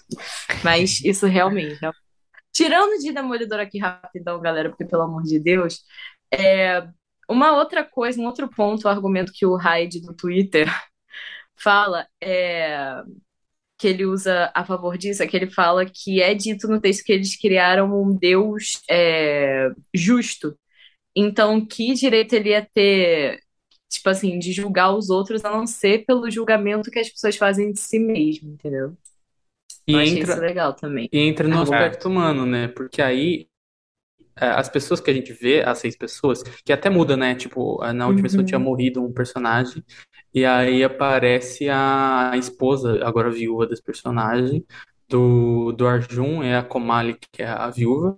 Mas 0.64 1.02
isso 1.04 1.26
realmente. 1.28 1.80
real- 1.82 1.94
Tirando 2.54 3.00
de 3.02 3.14
Demolidor 3.14 3.60
aqui 3.62 3.80
rapidão, 3.80 4.42
galera, 4.42 4.70
porque 4.70 4.86
pelo 4.86 5.04
amor 5.04 5.24
de 5.24 5.40
Deus, 5.40 5.82
é 6.34 6.88
uma 7.30 7.54
outra 7.58 7.84
coisa, 7.86 8.22
um 8.22 8.26
outro 8.26 8.50
ponto, 8.50 8.86
o 8.86 8.90
argumento 8.90 9.34
que 9.34 9.46
o 9.46 9.56
Hyde 9.58 10.02
do 10.02 10.14
Twitter 10.16 10.68
fala 11.58 12.08
é 12.22 13.04
que 13.78 13.88
ele 13.88 14.06
usa 14.06 14.52
a 14.54 14.64
favor 14.66 14.98
disso, 14.98 15.24
é 15.24 15.28
que 15.28 15.36
ele 15.36 15.50
fala 15.50 15.86
que 15.86 16.22
é 16.22 16.34
dito 16.36 16.68
no 16.68 16.80
texto 16.80 17.04
que 17.04 17.12
eles 17.14 17.36
criaram 17.40 17.92
um 18.02 18.16
Deus 18.16 18.82
é, 18.90 19.70
justo. 19.94 20.58
Então, 21.16 21.66
que 21.66 21.94
direito 21.94 22.34
ele 22.34 22.50
ia 22.52 22.66
ter, 22.74 23.42
tipo 23.92 24.10
assim, 24.10 24.40
de 24.40 24.54
julgar 24.54 24.94
os 24.96 25.10
outros 25.12 25.46
a 25.46 25.52
não 25.52 25.68
ser 25.68 26.06
pelo 26.06 26.32
julgamento 26.32 26.92
que 26.92 27.00
as 27.00 27.10
pessoas 27.10 27.38
fazem 27.38 27.74
de 27.74 27.80
si 27.82 28.00
mesmo, 28.00 28.52
entendeu? 28.54 28.98
E 29.88 29.94
Eu 29.94 30.00
achei 30.00 30.24
isso 30.24 30.40
entra, 30.40 30.42
legal 30.42 30.76
também. 30.76 31.12
e 31.12 31.20
entra 31.20 31.48
no 31.48 31.60
Argumento. 31.60 32.00
aspecto 32.00 32.08
humano, 32.10 32.46
né? 32.46 32.68
Porque 32.70 33.02
aí 33.02 33.48
é, 34.38 34.48
as 34.48 34.70
pessoas 34.70 35.00
que 35.02 35.12
a 35.12 35.16
gente 35.16 35.34
vê, 35.34 35.64
as 35.64 35.80
seis 35.80 35.98
pessoas, 35.98 36.44
que 36.66 36.74
até 36.74 36.90
muda, 36.90 37.18
né? 37.18 37.36
Tipo, 37.36 37.80
na 37.94 38.08
última 38.08 38.28
edição 38.28 38.46
tinha 38.46 38.60
Uhum. 38.60 38.62
morrido 38.62 39.04
um 39.04 39.14
personagem, 39.14 39.84
e 40.34 40.46
aí 40.46 40.84
aparece 40.84 41.70
a 41.70 42.34
esposa, 42.38 43.06
agora 43.06 43.32
viúva 43.32 43.68
desse 43.68 43.84
personagem, 43.84 44.66
do, 45.10 45.74
do 45.74 45.88
Arjun, 45.88 46.44
é 46.44 46.58
a 46.58 46.64
Komali, 46.64 47.18
que 47.34 47.44
é 47.44 47.48
a 47.48 47.70
viúva, 47.70 48.18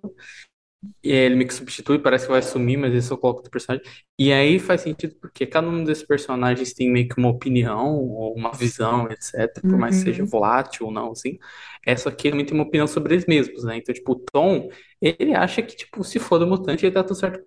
ele 1.04 1.36
meio 1.36 1.48
que 1.48 1.54
substitui, 1.54 2.00
parece 2.00 2.26
que 2.26 2.32
vai 2.32 2.42
sumir, 2.42 2.78
mas 2.78 2.92
ele 2.92 3.02
só 3.02 3.18
coloca 3.18 3.40
outro 3.40 3.52
personagem. 3.52 3.86
E 4.18 4.32
aí 4.32 4.60
faz 4.60 4.82
sentido 4.82 5.16
porque 5.22 5.46
cada 5.46 5.68
um 5.68 5.84
desses 5.84 6.06
personagens 6.06 6.74
tem 6.74 6.90
meio 6.92 7.08
que 7.10 7.18
uma 7.18 7.30
opinião, 7.30 7.96
ou 7.96 8.34
uma 8.36 8.52
visão, 8.54 9.10
etc. 9.12 9.66
Por 9.68 9.78
mais 9.78 9.98
que 9.98 10.04
seja 10.04 10.24
Uhum. 10.24 10.26
volátil 10.26 10.86
ou 10.88 10.92
não, 10.92 11.12
assim. 11.12 11.38
Essa 11.86 12.10
aqui 12.10 12.30
também 12.32 12.46
tem 12.46 12.56
uma 12.56 12.64
opinião 12.66 12.88
sobre 12.88 13.14
eles 13.16 13.26
mesmos, 13.26 13.64
né? 13.64 13.78
Então, 13.78 13.94
tipo, 13.94 14.14
o 14.14 14.16
Tom, 14.20 14.70
ele 15.02 15.34
acha 15.36 15.62
que, 15.62 15.76
tipo, 15.76 16.04
se 16.04 16.20
for 16.20 16.40
do 16.40 16.48
mutante, 16.48 16.86
ele 16.86 16.94
tá 16.96 17.04
tudo 17.04 17.16
certo 17.20 17.40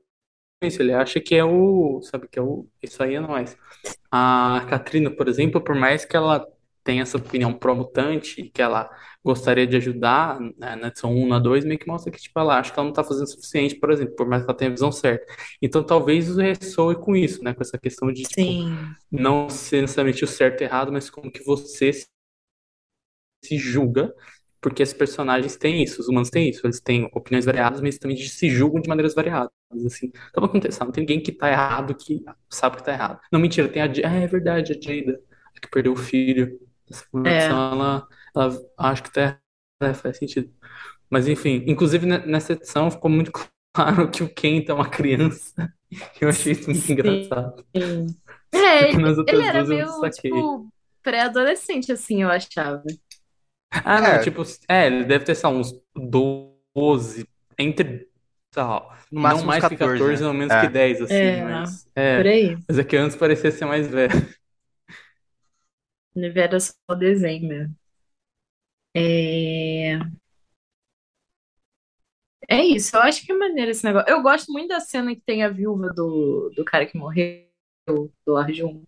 com 0.61 0.67
isso. 0.69 0.83
Ele 0.83 0.93
acha 0.93 1.21
que 1.21 1.35
é 1.35 1.45
o, 1.45 2.01
sabe, 2.03 2.29
que 2.29 2.39
é 2.39 2.43
o, 2.43 2.69
isso 2.83 3.03
aí 3.03 3.15
é 3.15 3.21
nóis. 3.21 3.57
A 4.11 4.67
Katrina, 4.71 5.11
por 5.11 5.29
exemplo, 5.29 5.63
por 5.63 5.75
mais 5.77 6.05
que 6.05 6.17
ela 6.17 6.47
tenha 6.85 7.03
essa 7.03 7.19
opinião 7.19 7.53
pró-mutante, 7.55 8.45
que 8.51 8.63
ela 8.63 8.91
gostaria 9.27 9.67
de 9.67 9.77
ajudar, 9.77 10.41
né, 10.41 10.77
na 10.77 10.89
edição 10.89 11.13
1, 11.15 11.29
na 11.29 11.39
2, 11.39 11.65
meio 11.65 11.79
que 11.79 11.87
mostra 11.89 12.11
que, 12.13 12.21
tipo, 12.21 12.39
ela 12.41 12.59
acha 12.59 12.73
que 12.73 12.79
ela 12.79 12.87
não 12.89 12.95
tá 12.95 13.05
fazendo 13.05 13.25
o 13.27 13.31
suficiente, 13.31 13.75
por 13.77 13.91
exemplo, 13.91 14.17
por 14.17 14.27
mais 14.29 14.45
que 14.45 14.51
ela 14.51 14.57
tenha 14.59 14.71
a 14.71 14.75
visão 14.75 14.93
certa. 14.93 15.27
Então, 15.63 15.83
talvez 15.85 16.37
ressoe 16.37 16.97
com 16.97 17.17
isso, 17.17 17.43
né, 17.45 17.55
com 17.55 17.63
essa 17.63 17.79
questão 17.79 18.13
de, 18.13 18.23
tipo, 18.23 18.35
Sim. 18.43 18.75
não 19.11 19.49
ser 19.51 19.83
necessariamente 19.83 20.25
o 20.25 20.29
certo 20.29 20.63
e 20.63 20.65
errado, 20.65 20.93
mas 20.93 21.11
como 21.11 21.31
que 21.31 21.45
você 21.45 21.93
se 23.45 23.57
julga, 23.59 24.13
porque 24.61 24.83
esses 24.83 24.95
personagens 24.95 25.57
têm 25.57 25.83
isso, 25.83 26.01
os 26.01 26.09
humanos 26.09 26.31
têm 26.31 26.49
isso, 26.49 26.67
eles 26.67 26.81
têm 26.81 27.05
opiniões 27.15 27.45
variadas, 27.45 27.81
mas 27.81 27.99
também 27.99 28.17
se 28.17 28.51
julgam 28.51 28.81
de 28.81 28.89
maneiras 28.89 29.15
variadas, 29.15 29.51
assim. 29.87 30.07
Então, 30.31 30.41
vai 30.41 30.49
acontecer, 30.49 30.85
não 30.85 30.91
tem 30.93 31.03
ninguém 31.03 31.23
que 31.23 31.33
tá 31.33 31.51
errado 31.51 31.95
que 31.95 32.23
sabe 32.51 32.77
que 32.77 32.85
tá 32.85 32.93
errado. 32.93 33.21
Não, 33.31 33.39
mentira, 33.41 33.69
tem 33.69 33.83
a 33.83 33.87
Jada, 33.93 34.17
é, 34.17 34.25
é 34.25 34.27
verdade, 34.27 34.73
a 34.73 34.75
Jada, 34.81 35.21
a 35.57 35.61
que 35.61 35.69
perdeu 35.71 35.93
o 35.93 35.97
filho, 35.97 36.59
essa 36.91 37.05
É. 37.25 37.31
edição, 37.37 37.57
ela, 37.73 37.75
ela 37.75 38.09
acho 38.79 39.03
que 39.03 39.13
tá 39.13 39.21
errada, 39.23 39.41
é, 39.83 39.95
faz 39.95 40.17
sentido. 40.19 40.53
Mas, 41.11 41.29
enfim, 41.29 41.65
inclusive 41.67 42.07
ne- 42.07 42.27
nessa 42.27 42.55
edição 42.55 42.91
ficou 42.91 43.11
muito 43.11 43.33
claro 43.75 44.11
que 44.11 44.23
o 44.25 44.35
Kent 44.35 44.69
é 44.71 44.75
uma 44.75 44.89
criança, 44.91 45.55
eu 46.21 46.29
achei 46.29 46.53
isso 46.53 46.71
muito 46.71 46.91
Sim. 46.93 46.93
engraçado, 46.93 47.65
É, 48.53 48.89
ele, 48.91 49.03
ele 49.27 49.43
era 49.43 49.65
meio, 49.65 49.87
não 49.87 50.09
tipo, 50.11 50.69
pré-adolescente, 51.03 51.93
assim, 51.93 52.23
eu 52.23 52.31
achava. 52.31 52.83
Ah, 53.85 54.01
não, 54.01 54.19
É, 54.19 54.19
tipo, 54.19 54.43
é, 54.69 54.87
ele 54.87 55.05
deve 55.05 55.25
ter, 55.25 55.35
sei 55.35 55.49
uns 55.51 55.73
12, 55.95 57.29
entre, 57.59 58.09
sei 58.53 58.63
lá, 58.63 58.99
no 59.11 59.21
não 59.21 59.21
máximo 59.21 59.49
uns 59.49 59.57
mais 59.57 59.69
que 59.69 59.77
14, 59.77 60.09
14, 60.17 60.23
né? 60.23 60.25
não 60.25 60.33
menos 60.35 60.55
que 60.55 60.67
É. 60.67 60.69
10, 60.69 61.01
assim, 61.01 61.37
É, 61.37 61.37
mas, 61.37 61.87
por 62.15 62.27
é, 62.27 62.27
aí. 62.27 62.57
mas 62.69 62.79
é 62.79 62.85
que 62.85 62.97
antes 62.97 63.17
parecia 63.17 63.51
ser 63.53 63.65
mais 63.67 63.87
velho. 63.89 64.13
Ele 66.17 66.41
era 66.41 66.59
só 66.59 66.75
o 66.91 66.95
desenho 66.97 67.47
mesmo. 67.49 67.77
É... 68.97 69.99
é 72.49 72.65
isso, 72.65 72.97
eu 72.97 73.03
acho 73.03 73.25
que 73.25 73.33
é 73.33 73.37
maneiro 73.37 73.71
esse 73.71 73.85
negócio. 73.85 74.09
Eu 74.09 74.23
gosto 74.23 74.53
muito 74.53 74.69
da 74.69 74.81
cena 74.81 75.15
que 75.15 75.21
tem 75.23 75.43
a 75.43 75.49
viúva 75.49 75.89
do, 75.95 76.51
do 76.57 76.65
cara 76.65 76.87
que 76.87 76.97
morreu, 76.97 77.47
do 78.27 78.37
Arjun, 78.37 78.85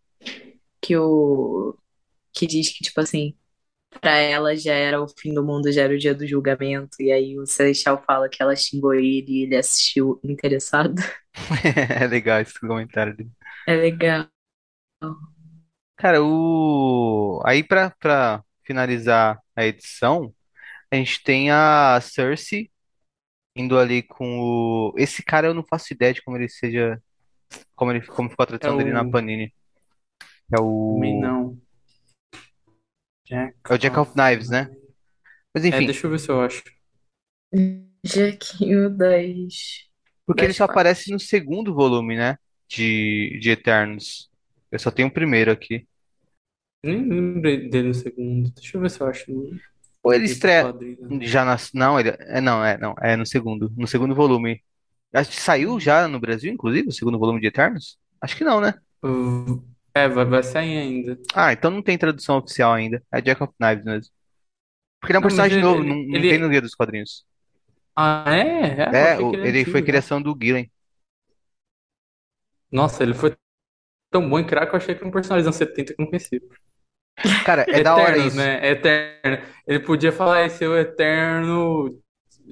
que 0.83 0.97
o 0.97 1.77
que 2.35 2.47
diz 2.47 2.71
que, 2.77 2.85
tipo 2.85 3.01
assim, 3.01 3.37
pra 4.01 4.13
ela 4.19 4.57
já 4.57 4.75
era 4.75 5.03
o 5.03 5.09
fim 5.09 5.35
do 5.35 5.45
mundo, 5.45 5.73
já 5.73 5.85
era 5.85 5.95
o 5.95 5.99
dia 5.99 6.15
do 6.15 6.27
julgamento, 6.27 7.03
e 7.03 7.13
aí 7.13 7.39
o 7.39 7.47
Celestial 7.47 8.03
fala 8.07 8.29
que 8.29 8.43
ela 8.43 8.57
xingou 8.57 8.95
ele 8.95 9.27
e 9.29 9.45
ele 9.45 9.57
assistiu 9.57 10.21
interessado. 10.25 10.97
É 12.03 12.07
legal 12.07 12.41
esse 12.41 12.59
comentário 12.59 13.17
dele. 13.17 13.31
É 13.67 13.75
legal. 13.77 14.29
Cara, 15.97 16.23
o... 16.23 17.43
aí 17.45 17.63
pra, 17.65 17.91
pra 17.99 18.45
finalizar 18.65 19.41
a 19.59 19.67
edição, 19.67 20.35
a 20.91 20.97
gente 20.97 21.23
tem 21.23 21.51
a 21.51 22.01
Cersei 22.01 22.71
indo 23.57 23.79
ali 23.79 24.03
com 24.03 24.41
o. 24.41 24.95
Esse 24.97 25.23
cara 25.23 25.49
eu 25.49 25.55
não 25.55 25.65
faço 25.65 25.93
ideia 25.93 26.15
de 26.15 26.23
como 26.23 26.37
ele 26.37 26.49
seja. 26.49 27.03
Como, 27.75 27.91
ele, 27.93 28.07
como 28.07 28.31
ficou 28.31 28.45
a 28.45 28.47
É 28.47 28.49
tradução 28.49 28.77
dele 28.77 28.93
na 28.93 29.05
o, 29.05 29.11
Panini. 29.11 29.53
É 30.53 30.61
também 30.87 31.15
o. 31.15 31.21
não, 31.21 31.59
Jack 33.27 33.57
É 33.69 33.75
o 33.75 33.79
Jack 33.79 33.99
of 33.99 34.11
of 34.11 34.13
Knives, 34.15 34.49
né? 34.49 34.69
Mas 35.55 35.65
É, 35.65 35.69
enfim, 35.69 35.87
deixa 35.87 36.07
eu 36.07 36.11
ver 36.11 36.19
se 36.19 36.29
eu 36.31 36.41
acho. 36.41 36.63
Jequinho 38.05 38.91
das 38.91 39.89
Porque 40.27 40.45
ele 40.45 40.53
das 40.53 40.57
só 40.57 40.65
aparece 40.65 41.11
no 41.11 41.19
segundo 41.19 41.75
volume, 41.75 42.17
né? 42.17 42.37
De, 42.69 43.39
de 43.41 43.51
Eternos. 43.51 44.31
Eu 44.71 44.79
só 44.79 44.91
tenho 44.91 45.09
o 45.09 45.13
primeiro 45.13 45.51
aqui. 45.51 45.87
Nem 46.89 47.09
lembro 47.09 47.43
dele 47.71 47.89
no 47.89 47.95
segundo. 47.95 48.51
Deixa 48.53 48.77
eu 48.77 48.81
ver 48.81 48.91
se 48.91 49.01
eu 49.01 49.07
acho 49.07 49.31
no 49.33 49.61
Ou 50.03 50.13
ele 50.15 50.25
estreia 50.25 50.75
já 51.23 51.45
nas. 51.45 51.71
Não, 51.73 51.99
ele. 51.99 52.11
É, 52.21 52.41
não, 52.41 52.65
é, 52.65 52.79
não. 52.79 52.95
É 53.01 53.17
no 53.17 53.27
segundo. 53.27 53.71
No 53.77 53.87
segundo 53.87 54.15
volume. 54.15 54.63
Acho 55.15 55.31
que 55.31 55.37
saiu 55.41 55.81
já 55.81 56.07
no 56.09 56.21
Brasil, 56.21 56.53
inclusive, 56.53 56.89
o 56.89 56.93
segundo 56.93 57.19
volume 57.19 57.41
de 57.41 57.47
Eternos? 57.49 57.99
Acho 58.21 58.37
que 58.37 58.45
não, 58.45 58.61
né? 58.61 58.75
Uh, 59.03 59.63
É, 59.95 60.09
vai, 60.09 60.25
vai 60.25 60.43
sair 60.43 60.79
ainda. 60.79 61.19
Ah, 61.35 61.53
então 61.53 61.71
não 61.71 61.83
tem 61.83 61.99
tradução 61.99 62.39
oficial 62.39 62.73
ainda. 62.73 63.03
É 63.13 63.21
Jack 63.21 63.43
of 63.43 63.53
Knives 63.59 63.85
mesmo. 63.85 64.13
Porque 65.01 65.13
ele 65.13 65.19
é 65.19 65.21
um 65.21 65.23
Não, 65.23 65.25
personagem 65.25 65.59
ele, 65.59 65.61
novo, 65.61 65.85
não, 65.85 65.97
ele, 66.11 66.19
não 66.19 66.27
tem 66.27 66.39
no 66.39 66.49
guia 66.51 66.63
dos 66.63 66.75
quadrinhos. 66.77 67.27
Ah, 67.97 68.25
é? 68.35 68.81
É, 68.91 69.19
É, 69.19 69.19
o- 69.21 69.37
ele 69.37 69.43
é 69.43 69.43
ele 69.43 69.65
foi 69.65 69.83
antigo 69.83 69.87
já. 69.87 70.01
criação 70.01 70.21
do 70.23 70.37
Gillen. 70.41 70.71
Nossa, 72.71 73.03
ele 73.03 73.15
foi 73.15 73.37
tão 74.11 74.29
bom 74.29 74.39
em 74.41 74.47
criar 74.47 74.67
que 74.67 74.75
eu 74.75 74.79
achei 74.79 74.95
que 74.95 75.01
era 75.03 75.09
um 75.09 75.13
personagem 75.13 75.43
dos 75.49 75.49
anos 75.49 75.57
70 75.71 75.95
que 75.95 76.01
eu 76.03 76.05
não 76.05 76.11
conhecia. 76.11 76.41
Cara, 77.45 77.65
é 77.69 77.83
da 77.83 77.95
hora 77.95 78.11
Eternos, 78.11 78.27
isso. 78.27 78.37
né? 78.37 78.71
Eterno. 78.71 79.39
Ele 79.67 79.81
podia 79.81 80.13
falar 80.13 80.47
esse 80.47 80.65
é 80.65 80.69
o 80.69 80.77
Eterno 80.77 81.99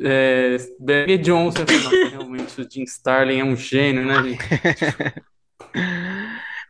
é, 0.00 0.56
Barry 0.80 1.18
Johnson. 1.18 1.64
Realmente 2.10 2.60
o 2.60 2.70
Jim 2.70 2.82
Starlin 2.82 3.40
é 3.40 3.44
um 3.44 3.56
gênio, 3.56 4.04
né, 4.04 4.22
gente? 4.22 4.44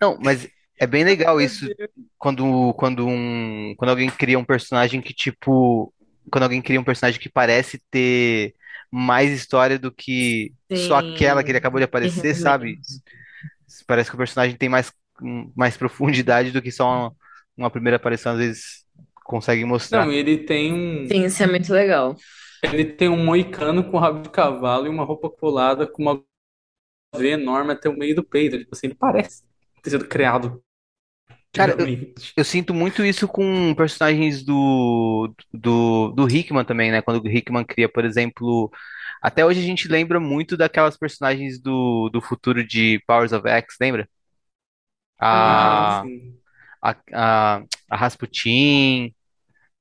Não, 0.01 0.19
mas 0.21 0.49
é 0.79 0.87
bem 0.87 1.05
legal 1.05 1.41
isso 1.41 1.67
quando, 2.19 2.75
quando, 2.75 3.07
um, 3.07 3.75
quando 3.77 3.91
alguém 3.91 4.11
cria 4.11 4.39
um 4.39 4.45
personagem 4.45 5.01
que, 5.01 5.15
tipo. 5.15 5.93
Quando 6.29 6.43
alguém 6.43 6.61
cria 6.61 6.81
um 6.81 6.85
personagem 6.85 7.21
que 7.21 7.29
parece 7.29 7.81
ter 7.89 8.53
mais 8.91 9.31
história 9.31 9.79
do 9.79 9.93
que 9.93 10.53
só 10.89 10.97
aquela 10.97 11.43
que 11.43 11.51
ele 11.51 11.57
Sim, 11.57 11.59
acabou 11.59 11.79
de 11.79 11.85
aparecer, 11.85 12.35
sabe? 12.35 12.81
Parece 13.87 14.11
que 14.11 14.17
o 14.17 14.19
personagem 14.19 14.57
tem 14.57 14.69
mais, 14.69 14.93
mais 15.55 15.77
profundidade 15.77 16.51
do 16.51 16.61
que 16.61 16.73
só 16.73 16.89
uma, 16.89 17.15
uma 17.57 17.71
primeira 17.71 17.97
aparição, 17.97 18.33
às 18.33 18.39
vezes 18.39 18.87
consegue 19.25 19.65
Não, 19.91 20.11
mostrar. 20.11 20.13
ele 20.13 20.39
tem 20.45 20.73
um, 20.73 21.13
Sim, 21.13 21.25
isso 21.25 21.43
é 21.43 21.47
muito 21.47 21.73
legal. 21.73 22.17
ele 22.63 22.85
tem 22.93 23.09
um 23.09 23.25
moicano 23.25 23.91
com 23.91 23.99
rabo 23.99 24.21
de 24.23 24.31
cavalo 24.31 24.87
e 24.87 24.89
uma 24.91 25.05
roupa 25.05 25.31
colada 25.31 25.87
com 25.87 26.03
uma 26.03 26.23
veia 27.17 27.35
enorme 27.35 27.73
até 27.73 27.89
o 27.89 27.97
meio 27.99 28.15
do 28.17 28.25
peito. 28.25 28.59
Tipo 28.59 28.75
assim, 28.75 28.89
ele 28.89 28.97
parece 28.97 29.45
ter 29.83 29.91
sido 29.91 30.09
criado 30.09 30.63
Cara, 31.53 31.75
eu, 31.79 31.89
eu 32.37 32.45
sinto 32.45 32.75
muito 32.75 33.03
isso 33.05 33.27
com 33.27 33.75
personagens 33.75 34.45
do, 34.45 35.35
do, 35.53 36.11
do 36.13 36.29
Hickman 36.29 36.65
também, 36.67 36.91
né? 36.91 37.01
Quando 37.03 37.23
o 37.25 37.29
Hickman 37.29 37.65
cria, 37.65 37.89
por 37.89 38.05
exemplo. 38.05 38.71
Até 39.23 39.45
hoje 39.45 39.61
a 39.61 39.63
gente 39.65 39.89
lembra 39.89 40.21
muito 40.21 40.57
daquelas 40.57 40.97
personagens 40.99 41.59
do, 41.61 42.11
do 42.11 42.21
futuro 42.21 42.67
de 42.67 43.01
Powers 43.07 43.33
of 43.33 43.49
X, 43.49 43.77
lembra? 43.81 44.07
Ah, 45.31 45.89
A, 45.89 46.01
sim. 46.01 46.36
A, 46.91 46.97
a, 47.59 47.63
a 47.91 47.97
Rasputin, 47.97 49.15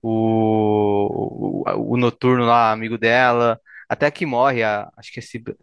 o, 0.01 1.64
o, 1.68 1.93
o 1.93 1.97
Noturno 1.97 2.45
lá, 2.45 2.72
amigo 2.72 2.97
dela, 2.97 3.60
até 3.89 4.08
a 4.08 4.12
que 4.12 4.26
morre, 4.26 4.64
a, 4.64 4.89
acho 4.97 5.12
que 5.14 5.20
é, 5.20 5.24
Cib- 5.24 5.56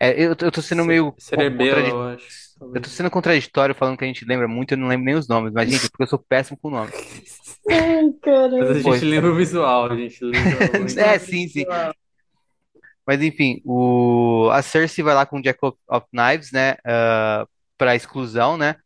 é 0.00 0.22
eu, 0.22 0.36
tô- 0.36 0.46
eu 0.46 0.52
tô 0.52 0.62
sendo 0.62 0.84
meio 0.84 1.12
Cerebelo, 1.18 1.56
contradi- 1.56 1.90
eu 1.90 2.02
acho. 2.02 2.54
eu 2.74 2.82
tô 2.82 2.88
sendo 2.90 3.10
contraditório 3.10 3.74
falando 3.74 3.96
que 3.98 4.04
a 4.04 4.06
gente 4.08 4.24
lembra 4.24 4.48
muito, 4.48 4.72
eu 4.72 4.78
não 4.78 4.88
lembro 4.88 5.04
nem 5.06 5.14
os 5.14 5.28
nomes, 5.28 5.52
mas 5.52 5.68
gente, 5.70 5.86
é 5.86 5.88
porque 5.88 6.04
eu 6.04 6.08
sou 6.08 6.18
péssimo 6.28 6.58
com 6.60 6.70
nome. 6.70 6.92
Ai, 7.70 8.12
Mas 8.58 8.70
a 8.70 8.74
caramba. 8.74 8.80
Gente 8.80 9.04
lembra 9.04 9.30
o 9.30 9.36
visual, 9.36 9.86
a 9.92 9.96
gente 9.96 10.24
lembra 10.24 10.58
o 10.72 10.82
é, 10.96 11.18
visual. 11.18 11.18
sim, 11.18 11.48
sim. 11.48 11.64
Mas 13.06 13.22
enfim, 13.22 13.60
o, 13.64 14.48
a 14.52 14.62
Cersei 14.62 15.04
vai 15.04 15.14
lá 15.14 15.26
com 15.26 15.38
o 15.38 15.42
Jack 15.42 15.58
of, 15.62 15.76
of 15.88 16.06
Knives, 16.12 16.50
né, 16.52 16.72
uh, 16.86 17.46
para 17.76 17.94
exclusão, 17.94 18.56
né? 18.56 18.76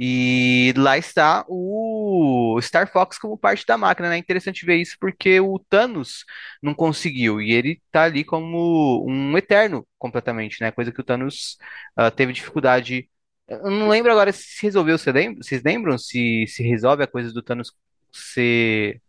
E 0.00 0.72
lá 0.76 0.96
está 0.96 1.44
o 1.48 2.58
Star 2.62 2.90
Fox 2.90 3.18
como 3.18 3.36
parte 3.36 3.66
da 3.66 3.76
máquina, 3.76 4.08
né? 4.08 4.16
É 4.16 4.18
interessante 4.18 4.64
ver 4.64 4.76
isso 4.76 4.96
porque 5.00 5.40
o 5.40 5.58
Thanos 5.58 6.24
não 6.62 6.72
conseguiu 6.74 7.40
e 7.40 7.52
ele 7.52 7.82
tá 7.90 8.04
ali 8.04 8.24
como 8.24 9.04
um 9.08 9.36
eterno 9.36 9.86
completamente, 9.98 10.60
né? 10.60 10.70
Coisa 10.70 10.92
que 10.92 11.00
o 11.00 11.04
Thanos 11.04 11.58
ah, 11.96 12.10
teve 12.10 12.32
dificuldade. 12.32 13.10
Eu 13.48 13.70
não 13.70 13.88
lembro 13.88 14.12
agora 14.12 14.32
se 14.32 14.62
resolveu, 14.62 14.96
lembra? 15.12 15.42
Vocês 15.42 15.62
lembram 15.64 15.98
se 15.98 16.46
se 16.46 16.62
resolve 16.62 17.02
a 17.02 17.06
coisa 17.06 17.32
do 17.32 17.42
Thanos 17.42 17.72
ser 18.12 19.02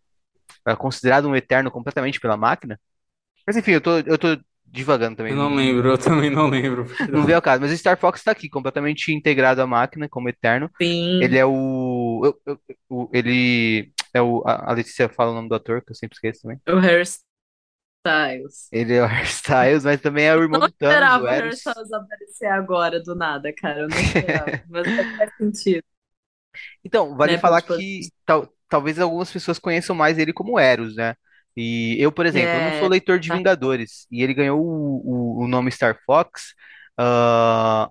ah, 0.65 0.75
considerado 0.75 1.27
um 1.29 1.35
eterno 1.35 1.71
completamente 1.71 2.19
pela 2.19 2.37
máquina? 2.37 2.79
Mas 3.47 3.57
enfim, 3.57 3.71
eu 3.73 3.81
tô, 3.81 3.99
eu 3.99 4.17
tô 4.17 4.37
divagando 4.71 5.17
também, 5.17 5.33
Eu 5.33 5.37
não, 5.37 5.49
não 5.49 5.55
lembro, 5.55 5.89
eu 5.89 5.97
também 5.97 6.29
não 6.29 6.49
lembro. 6.49 6.85
não 7.11 7.25
vem 7.25 7.35
ao 7.35 7.41
caso. 7.41 7.61
Mas 7.61 7.71
o 7.71 7.77
Star 7.77 7.97
Fox 7.97 8.23
tá 8.23 8.31
aqui, 8.31 8.49
completamente 8.49 9.11
integrado 9.13 9.61
à 9.61 9.67
máquina 9.67 10.09
como 10.09 10.29
eterno. 10.29 10.69
Ele 11.19 11.37
Sim, 11.37 11.39
é 11.39 11.45
o, 11.45 12.21
eu- 12.25 12.41
eu- 12.45 12.61
o- 12.89 13.09
ele 13.13 13.91
é 14.13 14.21
o, 14.21 14.41
a 14.47 14.71
a 14.71 14.73
Letícia 14.73 15.07
fala 15.09 15.31
o 15.31 15.35
nome 15.35 15.49
do 15.49 15.55
ator, 15.55 15.83
que 15.83 15.91
eu 15.91 15.95
sempre 15.95 16.15
esqueço 16.15 16.41
também. 16.43 16.59
o 16.67 16.77
Hairstyles. 16.79 18.71
Ele 18.71 18.93
é 18.95 19.01
o 19.03 19.05
Hairstyles, 19.05 19.83
mas 19.83 20.01
também 20.01 20.25
é 20.25 20.35
o 20.35 20.41
irmão 20.41 20.59
Não 20.59 20.65
do 20.65 20.71
Thanos, 20.71 21.15
o 21.15 21.25
esperava 21.25 21.27
o 21.27 21.27
Eros. 21.27 21.75
Hairstyles 21.75 21.91
aparecer 21.93 22.47
agora, 22.47 23.01
do 23.01 23.15
nada, 23.15 23.53
cara. 23.53 23.81
Eu 23.81 23.89
não 23.89 24.01
esperava. 24.01 24.55
Mas 24.67 24.87
faz 25.17 25.31
sentido, 25.37 25.83
Então, 26.83 27.15
vale 27.15 27.37
né? 27.37 27.37
falar 27.37 27.61
Tipo, 27.61 27.73
que 27.77 28.11
tal, 28.25 28.47
talvez 28.67 28.99
algumas 28.99 29.31
pessoas 29.31 29.59
conheçam 29.59 29.95
mais 29.95 30.17
ele 30.17 30.33
como 30.33 30.59
Eros, 30.59 30.95
né? 30.95 31.15
E 31.59 31.97
eu, 31.99 32.11
por 32.11 32.25
exemplo, 32.25 32.59
eu 32.59 32.63
não 32.63 32.71
sou 32.73 32.87
é, 32.87 32.89
leitor 32.89 33.19
de 33.19 33.29
tá. 33.29 33.31
Vingadores, 33.31 34.07
e 34.11 34.23
ele 34.23 34.33
ganhou 34.33 34.61
o, 34.61 35.39
o, 35.41 35.43
o 35.45 35.47
nome 35.47 35.71
Star 35.71 35.99
Fox 36.05 36.53
ah, 36.97 37.89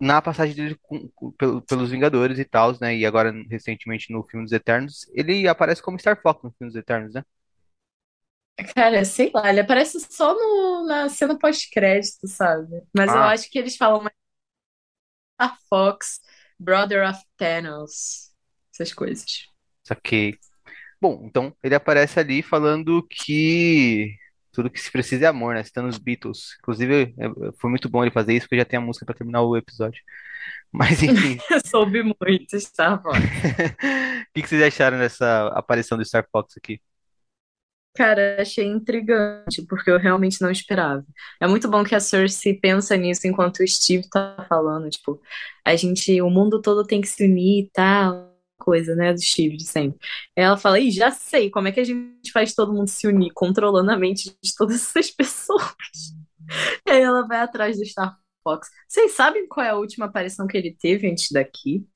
na 0.00 0.22
passagem 0.22 0.54
dele 0.56 0.76
com- 0.82 1.08
com- 1.14 1.32
pelo- 1.32 1.62
pelos 1.62 1.90
Vingadores 1.90 2.38
e 2.38 2.44
tal, 2.44 2.74
né? 2.80 2.96
E 2.96 3.06
agora, 3.06 3.32
recentemente, 3.50 4.12
no 4.12 4.24
filme 4.24 4.44
dos 4.44 4.52
Eternos, 4.52 5.06
ele 5.14 5.48
aparece 5.48 5.82
como 5.82 5.98
Star 5.98 6.20
Fox 6.22 6.42
no 6.44 6.50
filme 6.58 6.72
dos 6.72 6.76
Eternos, 6.80 7.14
né? 7.14 7.22
Cara, 8.74 9.04
sei 9.04 9.30
lá, 9.34 9.50
ele 9.50 9.60
aparece 9.60 9.98
só 10.10 10.34
no, 10.34 10.86
na 10.86 11.08
cena 11.10 11.38
pós-crédito, 11.38 12.26
sabe? 12.26 12.82
Mas 12.94 13.14
eu 13.14 13.22
Ah, 13.22 13.26
acho 13.26 13.50
que 13.50 13.58
eles 13.58 13.76
falam 13.76 14.02
mais 14.02 14.14
Star 15.34 15.58
Fox, 15.68 16.20
Brother 16.58 17.02
of 17.08 17.22
Thanos, 17.36 18.32
essas 18.72 18.92
coisas. 18.92 19.48
saquei. 19.84 20.38
Bom, 21.00 21.22
então 21.26 21.54
ele 21.62 21.74
aparece 21.74 22.18
ali 22.18 22.42
falando 22.42 23.06
que 23.08 24.16
tudo 24.52 24.70
que 24.70 24.80
se 24.80 24.90
precisa 24.90 25.26
é 25.26 25.28
amor, 25.28 25.54
né? 25.54 25.62
Citando 25.62 25.88
os 25.88 25.98
Beatles. 25.98 26.56
Inclusive, 26.60 27.14
é- 27.18 27.52
foi 27.60 27.70
muito 27.70 27.88
bom 27.88 28.02
ele 28.02 28.10
fazer 28.10 28.34
isso, 28.34 28.46
porque 28.46 28.56
já 28.58 28.64
tem 28.64 28.78
a 28.78 28.82
música 28.82 29.04
pra 29.06 29.14
terminar 29.14 29.42
o 29.42 29.56
episódio. 29.56 30.02
Mas 30.72 31.02
enfim, 31.02 31.38
Eu 31.50 31.60
soube 31.66 32.02
muito 32.02 32.58
Star 32.60 33.02
Fox. 33.02 33.18
o 34.30 34.32
que 34.34 34.42
que 34.42 34.48
vocês 34.48 34.62
acharam 34.62 34.98
dessa 34.98 35.48
aparição 35.48 35.98
do 35.98 36.04
Star 36.04 36.26
Fox 36.32 36.54
aqui? 36.56 36.80
Cara, 37.94 38.42
achei 38.42 38.66
intrigante, 38.66 39.62
porque 39.66 39.90
eu 39.90 39.98
realmente 39.98 40.42
não 40.42 40.50
esperava. 40.50 41.02
É 41.40 41.46
muito 41.46 41.66
bom 41.68 41.82
que 41.82 41.94
a 41.94 42.00
Cersei 42.00 42.52
pensa 42.54 42.94
nisso 42.96 43.26
enquanto 43.26 43.60
o 43.60 43.66
Steve 43.66 44.06
tá 44.10 44.44
falando, 44.48 44.90
tipo, 44.90 45.18
a 45.64 45.74
gente, 45.76 46.20
o 46.20 46.28
mundo 46.28 46.60
todo 46.60 46.86
tem 46.86 47.00
que 47.00 47.08
se 47.08 47.24
unir 47.24 47.64
e 47.64 47.70
tal, 47.72 48.35
coisa, 48.58 48.94
né, 48.94 49.12
do 49.12 49.20
Steve 49.20 49.56
de 49.56 49.64
sempre. 49.64 49.98
Ela 50.34 50.56
fala, 50.56 50.80
ih, 50.80 50.90
já 50.90 51.10
sei, 51.10 51.50
como 51.50 51.68
é 51.68 51.72
que 51.72 51.80
a 51.80 51.84
gente 51.84 52.32
faz 52.32 52.54
todo 52.54 52.72
mundo 52.72 52.88
se 52.88 53.06
unir, 53.06 53.30
controlando 53.34 53.90
a 53.90 53.96
mente 53.96 54.36
de 54.42 54.54
todas 54.56 54.76
essas 54.76 55.10
pessoas. 55.14 56.14
E 56.86 56.90
aí 56.90 57.02
ela 57.02 57.26
vai 57.26 57.40
atrás 57.40 57.78
do 57.78 57.84
Star 57.84 58.18
Fox. 58.42 58.68
Vocês 58.88 59.12
sabem 59.12 59.46
qual 59.48 59.66
é 59.66 59.70
a 59.70 59.76
última 59.76 60.06
aparição 60.06 60.46
que 60.46 60.56
ele 60.56 60.76
teve 60.78 61.10
antes 61.10 61.30
daqui? 61.30 61.86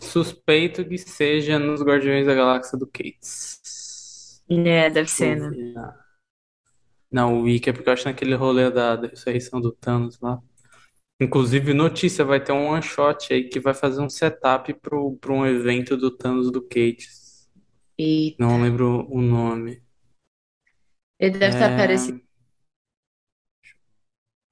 Suspeito 0.00 0.84
que 0.84 0.98
seja 0.98 1.58
nos 1.58 1.82
Guardiões 1.82 2.26
da 2.26 2.34
Galáxia 2.34 2.78
do 2.78 2.86
Cates. 2.86 4.42
É, 4.48 4.90
deve 4.90 5.10
ser, 5.10 5.36
né? 5.40 5.48
ver. 5.48 5.74
Não, 7.10 7.40
o 7.40 7.42
Wiki 7.42 7.70
é 7.70 7.72
porque 7.72 7.88
eu 7.88 7.92
acho 7.92 8.04
naquele 8.04 8.34
rolê 8.34 8.70
da, 8.70 8.96
da 8.96 9.08
ressurreição 9.08 9.60
do 9.60 9.72
Thanos 9.72 10.20
lá. 10.20 10.40
Inclusive, 11.20 11.72
notícia, 11.74 12.24
vai 12.24 12.42
ter 12.42 12.52
um 12.52 12.68
one 12.68 12.82
shot 12.82 13.32
aí 13.32 13.48
que 13.48 13.58
vai 13.60 13.72
fazer 13.74 14.00
um 14.02 14.08
setup 14.08 14.72
pro, 14.74 15.16
pro 15.16 15.34
um 15.34 15.46
evento 15.46 15.96
do 15.96 16.10
Thanos 16.10 16.50
do 16.50 16.62
Cates. 16.62 17.48
E 17.98 18.38
Não 18.38 18.60
lembro 18.62 19.06
o 19.10 19.20
nome. 19.22 19.82
ele 21.18 21.38
deve 21.38 21.56
ter 21.56 21.64
É, 21.64 21.64
aparecido, 21.64 22.20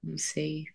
não 0.03 0.17
sei. 0.17 0.65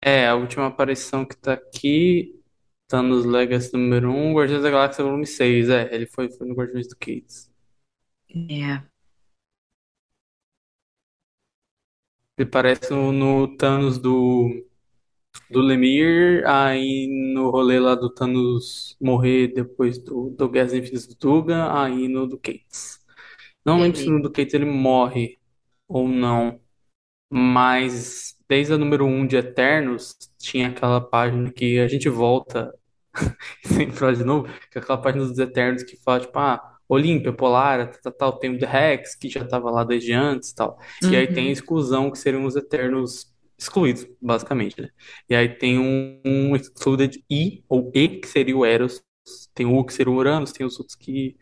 é, 0.00 0.26
a 0.28 0.34
última 0.36 0.66
aparição 0.66 1.24
que 1.24 1.36
tá 1.36 1.54
aqui, 1.54 2.40
Thanos 2.88 3.24
Legacy 3.24 3.72
número 3.72 4.10
1, 4.12 4.34
Guardiões 4.34 4.62
da 4.62 4.70
Galáxia 4.70 5.04
volume 5.04 5.26
6. 5.26 5.68
É, 5.70 5.94
ele 5.94 6.06
foi, 6.06 6.30
foi 6.30 6.46
no 6.48 6.54
Guardiões 6.54 6.88
do 6.88 6.96
Cates. 6.96 7.50
É. 8.50 8.87
Ele 12.38 12.48
parece 12.48 12.90
no, 12.92 13.12
no 13.12 13.56
Thanos 13.56 13.98
do, 13.98 14.48
do 15.50 15.60
Lemire, 15.60 16.44
aí 16.46 17.08
no 17.34 17.50
rolê 17.50 17.80
lá 17.80 17.94
do 17.94 18.10
Thanos 18.10 18.96
morrer 19.00 19.48
depois 19.48 19.98
do, 19.98 20.30
do 20.30 20.48
Guerras 20.48 20.74
Infinitas 20.74 21.06
do 21.06 21.16
Tuga, 21.16 21.72
aí 21.80 22.08
no 22.08 22.26
do 22.26 22.38
Cates. 22.38 23.00
Não 23.64 23.80
lembro 23.80 23.98
se 23.98 24.08
no 24.10 24.22
do 24.22 24.30
Cates 24.32 24.54
ele 24.54 24.64
morre 24.66 25.38
ou 25.88 26.08
não. 26.08 26.60
Mas 27.30 28.36
desde 28.48 28.74
a 28.74 28.78
número 28.78 29.06
um 29.06 29.26
de 29.26 29.36
Eternos, 29.36 30.16
tinha 30.38 30.68
aquela 30.70 31.00
página 31.00 31.52
que 31.52 31.78
a 31.80 31.88
gente 31.88 32.08
volta 32.08 32.74
sem 33.64 33.90
falar 33.92 34.14
de 34.14 34.24
novo, 34.24 34.48
que 34.70 34.78
é 34.78 34.82
aquela 34.82 35.00
página 35.00 35.26
dos 35.26 35.38
Eternos 35.38 35.82
que 35.82 35.96
fala, 35.98 36.20
tipo, 36.20 36.38
ah, 36.38 36.77
Olímpia, 36.88 37.32
Polara, 37.32 37.86
tal, 38.02 38.12
tal, 38.12 38.38
tem 38.38 38.54
o 38.54 38.58
The 38.58 38.66
Rex, 38.66 39.14
que 39.14 39.28
já 39.28 39.44
tava 39.46 39.70
lá 39.70 39.84
desde 39.84 40.12
antes 40.12 40.50
e 40.50 40.54
tal. 40.54 40.78
E 41.10 41.16
aí 41.16 41.26
tem 41.26 41.48
a 41.50 41.52
Uhum. 41.52 41.52
exclusão, 41.52 42.10
que 42.10 42.18
seriam 42.18 42.44
os 42.44 42.56
Eternos 42.56 43.32
excluídos, 43.58 44.06
basicamente, 44.20 44.80
né? 44.80 44.88
E 45.28 45.34
aí 45.34 45.48
tem 45.48 45.78
um, 45.78 46.20
um 46.24 46.56
Excluded 46.56 47.22
I, 47.30 47.64
ou 47.68 47.90
E, 47.94 48.08
que 48.20 48.28
seria 48.28 48.56
o 48.56 48.64
Eros, 48.64 49.02
tem 49.54 49.66
o 49.66 49.76
U, 49.76 49.84
que 49.84 49.92
seria 49.92 50.12
o 50.12 50.16
Uranus, 50.16 50.52
tem 50.52 50.64
os 50.66 50.78
outros 50.78 50.96
que 50.96 51.36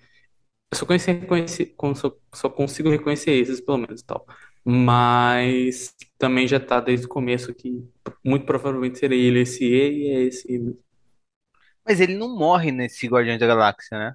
eu 0.73 0.79
só, 0.79 0.87
conheci, 0.87 1.13
reconheci, 1.13 1.67
com- 1.67 1.95
só, 1.95 2.13
só 2.35 2.49
consigo 2.51 2.91
reconhecer 2.91 3.33
esses, 3.33 3.61
pelo 3.61 3.79
menos, 3.79 4.03
tal. 4.03 4.27
Mas 4.65 5.95
também 6.19 6.47
já 6.49 6.59
tá 6.61 6.81
desde 6.81 7.07
o 7.07 7.09
começo 7.09 7.55
que 7.55 7.85
muito 8.25 8.45
provavelmente 8.47 8.99
seria 8.99 9.19
ele 9.19 9.41
esse 9.41 9.65
E 9.65 10.09
e 10.09 10.11
é 10.11 10.23
esse 10.25 10.53
E. 10.53 10.77
Mas 11.85 12.01
ele 12.01 12.17
não 12.17 12.29
morre 12.37 12.71
nesse 12.73 13.07
Guardiões 13.09 13.41
da 13.41 13.47
Galáxia, 13.47 13.99
né? 13.99 14.15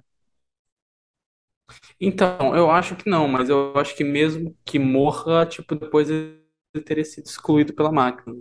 Então, 2.00 2.54
eu 2.56 2.70
acho 2.70 2.96
que 2.96 3.08
não, 3.08 3.28
mas 3.28 3.48
eu 3.48 3.76
acho 3.78 3.94
que 3.96 4.04
mesmo 4.04 4.56
que 4.64 4.78
morra, 4.78 5.46
tipo, 5.46 5.74
depois 5.74 6.10
ele 6.10 6.40
teria 6.84 7.04
sido 7.04 7.26
excluído 7.26 7.72
pela 7.74 7.92
máquina, 7.92 8.36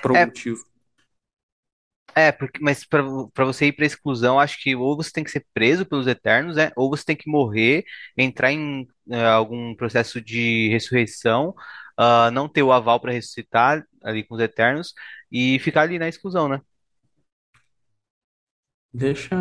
por 0.00 0.10
algum 0.12 0.22
É, 0.22 0.26
motivo. 0.26 0.64
é, 2.16 2.32
porque, 2.32 2.58
mas 2.60 2.84
pra 2.84 3.02
você 3.44 3.66
ir 3.66 3.72
pra 3.72 3.86
exclusão, 3.86 4.38
acho 4.40 4.60
que 4.62 4.74
ou 4.74 4.96
você 4.96 5.12
tem 5.12 5.22
que 5.24 5.30
ser 5.30 5.46
preso 5.54 5.86
pelos 5.86 6.06
Eternos, 6.06 6.56
né? 6.56 6.70
Ou 6.76 6.90
você 6.90 7.04
tem 7.04 7.16
que 7.16 7.30
morrer, 7.30 7.84
entrar 8.16 8.50
em 8.52 8.86
eh, 9.10 9.24
algum 9.26 9.74
processo 9.76 10.20
de 10.20 10.68
ressurreição, 10.70 11.54
ah, 11.96 12.30
não 12.32 12.48
ter 12.48 12.62
o 12.62 12.72
aval 12.72 13.00
pra 13.00 13.12
ressuscitar 13.12 13.84
ali 14.02 14.24
com 14.24 14.34
os 14.34 14.40
Eternos 14.40 14.92
e 15.30 15.58
ficar 15.60 15.82
ali 15.82 15.98
na 15.98 16.08
exclusão, 16.08 16.48
né? 16.48 16.60
Deixa. 18.92 19.34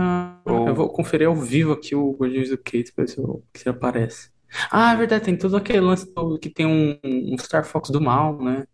Eu 0.46 0.54
Ou 0.54 0.76
vou 0.76 0.90
conferir 0.90 1.28
ao 1.28 1.36
vivo 1.36 1.74
aqui 1.74 1.96
o 1.96 2.12
Guardiões 2.14 2.50
do 2.50 2.58
Case 2.58 2.92
pra 2.94 3.04
ver 3.06 3.10
se, 3.12 3.18
eu- 3.18 3.44
se 3.56 3.68
aparece. 3.70 4.32
Ah, 4.72 4.94
é 4.94 4.96
verdade, 4.98 5.26
tem 5.26 5.38
todo 5.38 5.58
aquele 5.58 5.80
lance 5.82 6.12
do- 6.14 6.40
que 6.40 6.50
tem 6.50 6.66
um, 6.66 7.00
um 7.04 7.38
Star 7.38 7.66
Fox 7.66 7.90
do 7.90 8.02
mal, 8.02 8.38
né? 8.42 8.66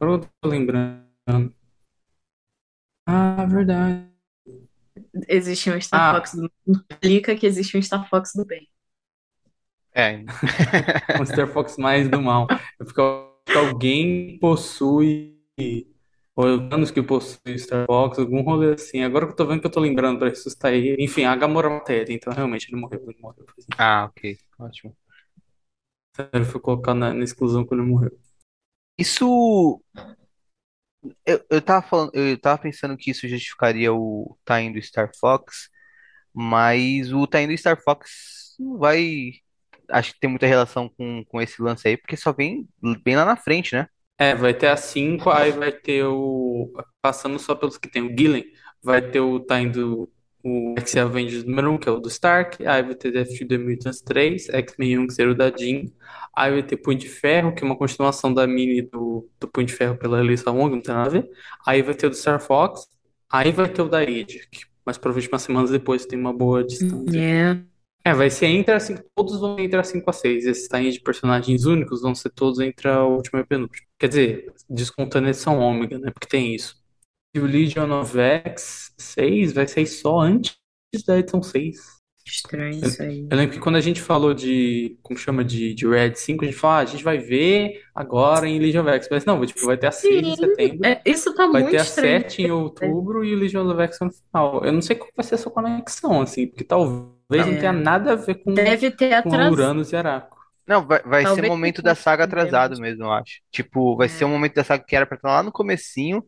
Agora 0.00 0.22
Eu 0.22 0.28
tô 0.40 0.48
lembrando. 0.48 1.04
Ah, 3.06 3.44
verdade. 3.46 4.06
Existe 5.28 5.70
um 5.70 5.80
Star 5.80 6.14
Fox 6.14 6.34
Ah, 6.34 6.40
do 6.40 6.50
implica 6.66 7.36
que 7.36 7.46
existe 7.46 7.76
um 7.76 7.82
Star 7.82 8.08
Fox 8.08 8.32
do 8.34 8.44
bem. 8.44 8.68
é, 9.94 10.24
um 11.20 11.24
Star 11.24 11.48
Fox 11.48 11.76
mais 11.78 12.08
do 12.08 12.20
mal. 12.20 12.46
É 12.50 12.84
porque 12.84 13.00
alguém 13.56 14.38
possui. 14.38 15.36
Ou 16.36 16.46
anos 16.46 16.90
que 16.90 17.02
possui 17.02 17.58
Star 17.58 17.86
Fox, 17.86 18.18
algum 18.18 18.42
rolê 18.42 18.74
assim. 18.74 19.02
Agora 19.02 19.26
que 19.26 19.32
eu 19.32 19.36
tô 19.36 19.46
vendo 19.46 19.60
que 19.60 19.66
eu 19.66 19.70
tô 19.70 19.80
lembrando 19.80 20.18
pra 20.18 20.28
ressuscitar 20.28 20.72
ele. 20.72 21.02
Enfim, 21.02 21.24
a 21.24 21.34
Gamora 21.34 21.70
matéria, 21.70 22.12
então 22.12 22.32
realmente 22.32 22.68
ele 22.68 22.80
morreu. 22.80 23.02
Ele 23.08 23.18
morreu. 23.20 23.44
ah, 23.78 24.04
ok, 24.04 24.38
ótimo. 24.58 24.96
Ele 26.32 26.44
foi 26.44 26.60
colocado 26.60 26.96
na, 26.98 27.12
na 27.12 27.24
exclusão 27.24 27.64
quando 27.64 27.80
ele 27.82 27.90
morreu. 27.90 28.18
Isso 28.98 29.82
Eu, 31.24 31.44
eu 31.50 31.62
tava 31.62 31.86
falando, 31.86 32.10
eu 32.14 32.38
tava 32.40 32.60
pensando 32.62 32.96
que 32.96 33.10
isso 33.10 33.28
justificaria 33.28 33.92
o 33.92 34.36
time 34.46 34.72
do 34.72 34.82
Star 34.82 35.10
Fox, 35.18 35.68
mas 36.34 37.12
o 37.12 37.26
time 37.26 37.48
do 37.48 37.58
Star 37.58 37.80
Fox 37.82 38.56
não 38.58 38.78
vai, 38.78 39.32
acho 39.90 40.14
que 40.14 40.20
tem 40.20 40.30
muita 40.30 40.46
relação 40.46 40.88
com, 40.90 41.24
com 41.26 41.40
esse 41.42 41.62
lance 41.62 41.88
aí, 41.88 41.96
porque 41.96 42.16
só 42.16 42.32
vem 42.32 42.68
bem 43.04 43.16
lá 43.16 43.24
na 43.24 43.36
frente, 43.36 43.74
né? 43.74 43.88
É, 44.18 44.34
vai 44.34 44.54
ter 44.54 44.68
a 44.68 44.76
5, 44.76 45.28
aí 45.30 45.52
vai 45.52 45.72
ter 45.72 46.04
o. 46.04 46.72
Passando 47.02 47.38
só 47.38 47.54
pelos 47.54 47.76
que 47.76 47.88
tem 47.88 48.02
o 48.02 48.16
Gillen, 48.16 48.44
vai 48.82 49.02
ter 49.02 49.20
o 49.20 49.40
tá 49.40 49.60
indo 49.60 50.10
o 50.46 50.74
X 50.78 50.96
Avengers 50.96 51.42
número 51.42 51.72
um 51.72 51.78
que 51.78 51.88
é 51.88 51.92
o 51.92 51.98
do 51.98 52.08
Stark, 52.08 52.64
aí 52.64 52.82
vai 52.82 52.94
ter 52.94 53.10
Death 53.10 53.36
to 53.36 53.48
the 53.48 53.58
Mutants 53.58 54.00
3, 54.00 54.48
X-Men 54.48 55.00
1, 55.00 55.06
que 55.08 55.34
da 55.34 55.50
Jean, 55.50 55.86
aí 56.34 56.52
vai 56.52 56.62
ter 56.62 56.76
Punho 56.76 56.98
de 56.98 57.08
Ferro, 57.08 57.52
que 57.52 57.64
é 57.64 57.66
uma 57.66 57.76
continuação 57.76 58.32
da 58.32 58.46
mini 58.46 58.82
do, 58.82 59.28
do 59.40 59.48
Punho 59.48 59.66
de 59.66 59.72
Ferro 59.72 59.96
pela 59.96 60.20
Alyssa 60.20 60.52
Wong, 60.52 60.76
não 60.76 60.80
tem 60.80 60.94
nada 60.94 61.08
a 61.08 61.12
ver. 61.12 61.28
Aí 61.66 61.82
vai 61.82 61.94
ter 61.94 62.06
o 62.06 62.10
do 62.10 62.16
Star 62.16 62.40
Fox, 62.40 62.88
aí 63.28 63.50
vai 63.50 63.68
ter 63.68 63.82
o 63.82 63.88
da 63.88 63.98
Age, 63.98 64.46
que 64.50 64.66
mais 64.84 64.96
provavelmente 64.96 65.32
umas 65.32 65.42
semanas 65.42 65.70
depois 65.70 66.06
tem 66.06 66.18
uma 66.18 66.32
boa 66.32 66.62
distância. 66.62 67.18
É. 67.20 67.75
É, 68.06 68.14
vai 68.14 68.30
ser 68.30 68.46
entre 68.46 68.72
a 68.72 68.78
5, 68.78 69.02
todos 69.16 69.40
vão 69.40 69.58
entre 69.58 69.80
a 69.80 69.82
5 69.82 70.08
a 70.08 70.12
6. 70.12 70.46
Esses 70.46 70.68
times 70.68 70.94
de 70.94 71.00
personagens 71.00 71.64
únicos 71.64 72.02
vão 72.02 72.14
ser 72.14 72.30
todos 72.30 72.60
entre 72.60 72.88
a 72.88 73.02
última 73.02 73.40
e 73.40 73.42
a 73.42 73.46
penúltima. 73.46 73.84
Quer 73.98 74.06
dizer, 74.06 74.54
descontando 74.70 75.26
a 75.26 75.30
edição 75.30 75.58
ômega, 75.58 75.98
né? 75.98 76.12
Porque 76.12 76.28
tem 76.28 76.54
isso. 76.54 76.76
E 77.34 77.40
o 77.40 77.46
Legion 77.46 77.90
of 77.98 78.16
X 78.16 78.94
6 78.96 79.54
vai 79.54 79.66
sair 79.66 79.88
só 79.88 80.20
antes 80.20 80.56
da 81.04 81.18
edição 81.18 81.42
6. 81.42 81.96
Estranho 82.24 82.84
isso 82.84 83.02
aí. 83.02 83.26
eu 83.28 83.36
lembro 83.36 83.54
que 83.54 83.60
quando 83.60 83.74
a 83.74 83.80
gente 83.80 84.00
falou 84.00 84.32
de, 84.32 84.96
como 85.02 85.18
chama, 85.18 85.44
de, 85.44 85.74
de 85.74 85.88
Red 85.88 86.14
5, 86.14 86.44
a 86.44 86.46
gente 86.46 86.56
falou, 86.56 86.76
ah, 86.76 86.80
a 86.80 86.84
gente 86.84 87.02
vai 87.02 87.18
ver 87.18 87.82
agora 87.92 88.48
em 88.48 88.60
Legion 88.60 88.82
of 88.82 88.90
X. 88.90 89.08
Mas 89.10 89.24
não, 89.24 89.44
tipo, 89.44 89.66
vai 89.66 89.76
ter 89.76 89.88
a 89.88 89.92
6 89.92 90.14
em 90.14 90.24
Sim, 90.30 90.36
setembro, 90.36 90.86
é, 90.86 91.02
isso 91.04 91.34
tá 91.34 91.48
vai 91.48 91.62
muito 91.62 91.72
ter 91.72 91.78
a 91.78 91.82
estranho. 91.82 92.20
7 92.20 92.42
em 92.42 92.50
outubro 92.52 93.24
e 93.24 93.34
o 93.34 93.36
Legion 93.36 93.68
of 93.68 93.82
X 93.82 93.98
no 94.00 94.12
final. 94.12 94.64
Eu 94.64 94.72
não 94.72 94.80
sei 94.80 94.94
qual 94.94 95.10
vai 95.16 95.24
ser 95.24 95.34
essa 95.34 95.50
conexão, 95.50 96.20
assim, 96.20 96.46
porque 96.46 96.62
talvez 96.62 97.15
não 97.44 97.56
tenha 97.56 97.72
É, 97.72 97.72
nada 97.72 98.12
a 98.12 98.16
ver 98.16 98.36
com 98.36 98.54
deve 98.54 98.90
ter 98.90 99.14
com 99.22 99.34
atrasado. 99.34 99.50
Uranus 99.50 99.92
e 99.92 99.96
Araco. 99.96 100.36
Não, 100.66 100.86
vai, 100.86 101.02
vai 101.02 101.26
ser 101.26 101.42
Talvez 101.42 101.42
momento 101.42 101.82
da 101.82 101.94
saga 101.94 102.24
atrasado 102.24 102.78
mesmo. 102.78 103.04
eu 103.04 103.12
acho. 103.12 103.40
Tipo, 103.52 103.96
vai 103.96 104.08
ser 104.08 104.24
um 104.24 104.28
É, 104.28 104.30
momento 104.30 104.54
da 104.54 104.64
saga 104.64 104.84
que 104.84 104.96
era 104.96 105.06
pra 105.06 105.16
estar 105.16 105.28
lá 105.30 105.42
no 105.42 105.52
comecinho, 105.52 106.26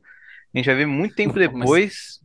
a 0.54 0.58
gente 0.58 0.66
vai 0.66 0.76
ver 0.76 0.86
muito 0.86 1.14
tempo 1.16 1.38
depois, 1.38 2.20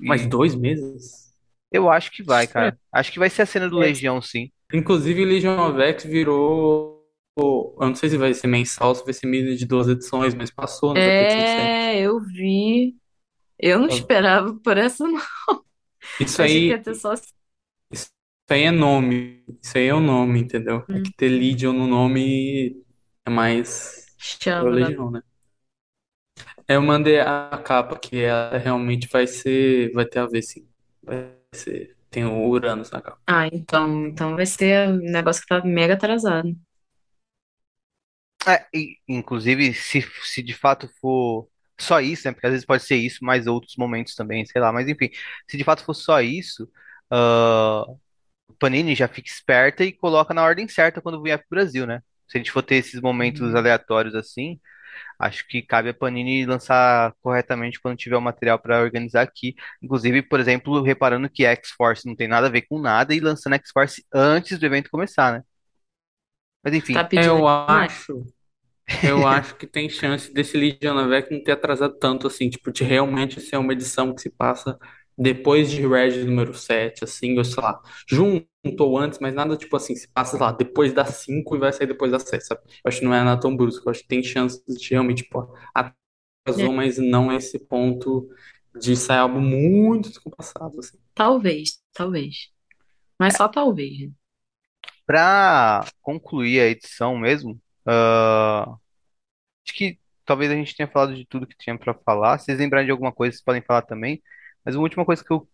mas 0.00 0.22
e 0.22 0.26
dois 0.26 0.54
meses? 0.54 1.34
eu 1.72 1.90
acho 1.90 2.10
que 2.12 2.22
vai, 2.22 2.46
Estranho. 2.46 2.46
cara. 2.46 2.78
Acho 2.92 3.12
que 3.12 3.18
vai 3.18 3.30
ser 3.30 3.42
a 3.42 3.46
cena 3.46 3.68
do 3.68 3.78
é. 3.80 3.86
Legião, 3.86 4.20
sim. 4.22 4.50
Inclusive, 4.72 5.24
Legion 5.24 5.58
of 5.70 5.80
X 5.80 6.04
virou. 6.04 6.96
Eu 7.38 7.74
não 7.88 7.94
sei 7.94 8.08
se 8.10 8.16
vai 8.18 8.32
ser 8.34 8.46
mensal, 8.46 8.94
se 8.94 9.04
vai 9.04 9.12
ser 9.14 9.26
mini 9.26 9.56
de 9.56 9.66
duas 9.66 9.88
edições, 9.88 10.34
mas 10.34 10.50
passou, 10.50 10.94
né? 10.94 11.10
É, 11.10 12.00
eu 12.00 12.20
vi. 12.20 12.96
Eu 13.58 13.78
não 13.80 13.88
esperava 13.88 14.54
por 14.60 14.76
essa, 14.78 15.06
não. 15.08 15.22
Isso 16.18 16.42
Achei 16.42 16.62
que 16.62 16.70
ia 16.72 16.78
aí, 16.78 16.82
ter 16.82 16.94
só. 16.94 17.14
Isso 18.46 18.54
aí 18.54 18.62
é 18.62 18.70
nome. 18.70 19.44
Isso 19.60 19.76
aí 19.76 19.86
é 19.88 19.94
o 19.94 20.00
nome, 20.00 20.40
entendeu? 20.40 20.84
É 20.88 21.00
que 21.00 21.12
ter 21.14 21.28
Legion 21.28 21.72
no 21.72 21.88
nome 21.88 22.80
é 23.24 23.30
mais. 23.30 24.14
Chama. 24.16 24.70
Legião, 24.70 25.10
né? 25.10 25.20
Eu 26.68 26.80
mandei 26.80 27.18
a 27.18 27.60
capa, 27.64 27.98
que 27.98 28.22
ela 28.22 28.56
realmente 28.56 29.08
vai 29.08 29.26
ser. 29.26 29.90
Vai 29.92 30.04
ter 30.04 30.20
a 30.20 30.26
ver, 30.26 30.42
sim. 30.42 30.64
Vai 31.02 31.28
ser. 31.52 31.96
Tem 32.08 32.24
o 32.24 32.48
Uranus 32.48 32.90
na 32.92 33.00
capa. 33.00 33.18
Ah, 33.26 33.48
então, 33.48 34.06
então 34.06 34.36
vai 34.36 34.46
ser 34.46 34.90
um 34.90 34.98
negócio 34.98 35.42
que 35.42 35.48
tá 35.48 35.64
mega 35.64 35.94
atrasado. 35.94 36.56
É, 38.46 38.64
e, 38.72 38.96
inclusive, 39.08 39.74
se, 39.74 40.02
se 40.22 40.40
de 40.40 40.54
fato 40.54 40.88
for 41.00 41.48
só 41.76 42.00
isso, 42.00 42.28
né? 42.28 42.32
Porque 42.32 42.46
às 42.46 42.52
vezes 42.52 42.64
pode 42.64 42.84
ser 42.84 42.96
isso, 42.96 43.24
mais 43.24 43.48
outros 43.48 43.74
momentos 43.76 44.14
também, 44.14 44.46
sei 44.46 44.60
lá. 44.60 44.72
Mas 44.72 44.88
enfim, 44.88 45.10
se 45.48 45.56
de 45.56 45.64
fato 45.64 45.84
for 45.84 45.94
só 45.94 46.20
isso, 46.20 46.70
o 47.10 47.98
Panini 48.58 48.94
já 48.94 49.08
fica 49.08 49.28
esperta 49.28 49.84
e 49.84 49.92
coloca 49.92 50.32
na 50.34 50.42
ordem 50.44 50.68
certa 50.68 51.00
quando 51.02 51.22
vier 51.22 51.38
pro 51.38 51.46
Brasil, 51.50 51.86
né? 51.86 52.00
Se 52.28 52.38
a 52.38 52.40
gente 52.40 52.50
for 52.50 52.62
ter 52.62 52.76
esses 52.76 53.00
momentos 53.00 53.54
Uhum. 53.54 53.56
aleatórios 53.56 54.14
assim, 54.14 54.60
acho 55.18 55.46
que 55.48 55.62
cabe 55.62 55.90
a 55.90 55.94
Panini 55.94 56.46
lançar 56.46 57.14
corretamente 57.22 57.80
quando 57.80 57.96
tiver 57.98 58.16
o 58.16 58.22
material 58.22 58.58
para 58.60 58.80
organizar 58.82 59.22
aqui. 59.22 59.54
Inclusive, 59.82 60.22
por 60.22 60.40
exemplo, 60.40 60.82
reparando 60.82 61.30
que 61.30 61.44
X-Force 61.46 62.06
não 62.06 62.16
tem 62.16 62.28
nada 62.28 62.48
a 62.48 62.50
ver 62.50 62.62
com 62.68 62.80
nada 62.80 63.14
e 63.14 63.20
lançando 63.20 63.54
X-Force 63.56 64.04
antes 64.14 64.58
do 64.58 64.66
evento 64.66 64.90
começar, 64.90 65.32
né? 65.34 65.42
Mas 66.62 66.74
Tá 66.90 67.04
enfim, 67.04 67.04
pedindo 67.04 67.34
Eu 67.34 67.46
demais. 67.66 68.06
acho. 68.06 68.24
Eu 69.02 69.26
acho 69.26 69.56
que 69.56 69.66
tem 69.66 69.88
chance 69.90 70.32
desse 70.32 70.56
Legion 70.58 70.96
of 70.98 71.30
não 71.32 71.44
ter 71.44 71.52
atrasado 71.52 71.96
tanto, 71.98 72.26
assim, 72.28 72.50
tipo, 72.50 72.72
de 72.72 72.84
realmente 72.84 73.40
ser 73.40 73.56
uma 73.58 73.72
edição 73.74 74.14
que 74.14 74.22
se 74.22 74.30
passa 74.30 74.78
depois 75.18 75.70
de 75.70 75.86
Red 75.86 76.24
número 76.24 76.54
7, 76.54 77.04
assim, 77.04 77.36
ou 77.38 77.44
sei 77.44 77.62
lá, 77.62 77.80
juntou 78.08 78.98
antes, 78.98 79.18
mas 79.20 79.34
nada 79.34 79.56
tipo 79.56 79.76
assim, 79.76 79.94
se 79.94 80.08
passa, 80.08 80.36
lá, 80.38 80.52
depois 80.52 80.92
das 80.92 81.10
5 81.16 81.56
e 81.56 81.58
vai 81.58 81.72
sair 81.72 81.86
depois 81.86 82.10
das 82.12 82.22
7, 82.24 82.46
sabe? 82.46 82.60
Eu 82.84 82.88
acho 82.88 82.98
que 83.00 83.04
não 83.04 83.14
é 83.14 83.22
nada 83.22 83.40
tão 83.40 83.56
brusco, 83.56 83.88
eu 83.88 83.90
acho 83.92 84.02
que 84.02 84.08
tem 84.08 84.22
chance 84.22 84.62
de 84.66 84.88
realmente, 84.90 85.22
tipo, 85.24 85.54
É, 86.56 86.64
atrasou, 86.64 86.72
mas 86.72 86.98
não 86.98 87.32
esse 87.32 87.58
ponto 87.58 88.28
de 88.80 88.96
sair 88.96 89.18
algo 89.18 89.40
muito 89.40 90.08
descompassado, 90.10 90.78
assim. 90.80 90.98
talvez, 91.14 91.82
talvez. 91.92 92.50
Mas 93.20 93.36
só 93.36 93.48
talvez. 93.48 94.10
para 95.06 95.84
concluir 96.02 96.60
a 96.60 96.66
edição 96.66 97.16
mesmo, 97.16 97.60
ah, 97.86 98.76
acho 99.66 99.76
que 99.76 99.98
talvez 100.24 100.50
a 100.50 100.54
gente 100.54 100.76
tenha 100.76 100.88
falado 100.88 101.14
de 101.14 101.26
tudo 101.26 101.46
que 101.46 101.56
tinha 101.58 101.78
para 101.78 101.94
falar. 101.94 102.38
Se 102.38 102.46
vocês 102.46 102.58
lembrarem 102.58 102.86
de 102.86 102.92
alguma 102.92 103.12
coisa, 103.12 103.32
vocês 103.34 103.44
podem 103.44 103.62
falar 103.62 103.82
também. 103.82 104.22
Mas 104.66 104.74
uma 104.74 104.82
última 104.82 105.04
coisa 105.04 105.24
que 105.24 105.32
eu 105.32 105.48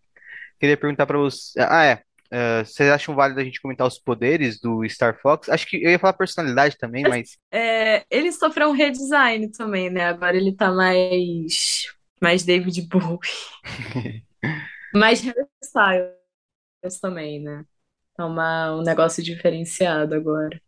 queria 0.59 0.77
perguntar 0.77 1.05
para 1.07 1.19
você. 1.19 1.61
Ah, 1.61 1.85
é. 1.85 1.95
uh, 2.33 2.65
vocês 2.65 2.89
acham 2.89 3.15
válido 3.15 3.39
a 3.39 3.45
gente 3.45 3.61
comentar 3.61 3.87
os 3.87 3.99
poderes 3.99 4.59
do 4.59 4.89
Star 4.89 5.21
Fox? 5.21 5.51
Acho 5.51 5.67
que 5.67 5.77
eu 5.85 5.91
ia 5.91 5.99
falar 5.99 6.15
personalidade 6.15 6.79
também, 6.79 7.03
mas. 7.03 7.37
É, 7.51 8.07
ele 8.11 8.33
sofreu 8.33 8.71
um 8.71 8.73
redesign 8.73 9.51
também, 9.51 9.91
né? 9.91 10.07
Agora 10.07 10.35
ele 10.35 10.57
tá 10.57 10.73
mais. 10.73 11.93
Mais 12.19 12.43
David 12.43 12.81
Bowie. 12.89 13.19
mais 14.95 15.23
hairstyles 15.23 17.01
também, 17.01 17.43
né? 17.43 17.65
Tá 18.17 18.25
uma, 18.25 18.77
um 18.77 18.83
negócio 18.83 19.23
diferenciado 19.23 20.15
agora. 20.15 20.61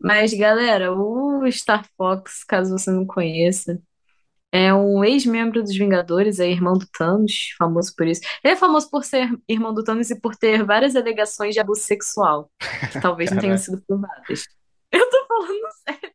Mas, 0.00 0.34
galera, 0.34 0.92
o 0.92 1.48
Star 1.52 1.86
Fox, 1.96 2.42
caso 2.42 2.76
você 2.76 2.90
não 2.90 3.06
conheça, 3.06 3.80
é 4.52 4.72
um 4.74 5.02
ex-membro 5.02 5.62
dos 5.62 5.74
Vingadores, 5.74 6.38
é 6.38 6.46
irmão 6.46 6.74
do 6.74 6.86
Thanos, 6.86 7.54
famoso 7.58 7.94
por 7.96 8.06
isso. 8.06 8.20
Ele 8.44 8.52
é 8.52 8.56
famoso 8.56 8.90
por 8.90 9.02
ser 9.02 9.30
irmão 9.48 9.72
do 9.72 9.82
Thanos 9.82 10.10
e 10.10 10.20
por 10.20 10.36
ter 10.36 10.62
várias 10.62 10.94
alegações 10.94 11.54
de 11.54 11.60
abuso 11.60 11.80
sexual, 11.80 12.50
que 12.92 13.00
talvez 13.00 13.30
não 13.30 13.40
tenham 13.40 13.56
sido 13.56 13.82
provadas. 13.86 14.44
Eu 14.92 15.08
tô 15.08 15.26
falando 15.26 15.68
sério. 15.88 16.12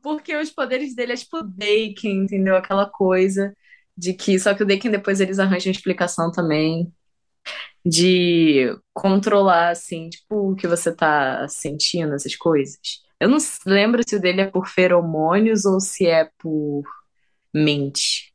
Porque 0.00 0.36
os 0.36 0.50
poderes 0.50 0.94
dele 0.94 1.14
é 1.14 1.16
tipo 1.16 1.42
Daken, 1.42 2.24
entendeu? 2.24 2.56
Aquela 2.56 2.88
coisa 2.88 3.52
de 3.96 4.14
que. 4.14 4.38
Só 4.38 4.54
que 4.54 4.62
o 4.62 4.66
Daken 4.66 4.90
depois 4.90 5.20
eles 5.20 5.38
arranjam 5.40 5.72
explicação 5.72 6.30
também. 6.30 6.92
De 7.84 8.74
controlar, 8.94 9.70
assim, 9.70 10.08
tipo, 10.08 10.52
o 10.52 10.56
que 10.56 10.66
você 10.66 10.94
tá 10.94 11.46
sentindo, 11.48 12.14
essas 12.14 12.34
coisas. 12.36 12.78
Eu 13.20 13.28
não 13.28 13.38
lembro 13.66 14.02
se 14.06 14.16
o 14.16 14.20
dele 14.20 14.42
é 14.42 14.50
por 14.50 14.68
feromônios 14.68 15.64
ou 15.66 15.80
se 15.80 16.06
é 16.06 16.30
por 16.38 16.82
mente. 17.54 18.34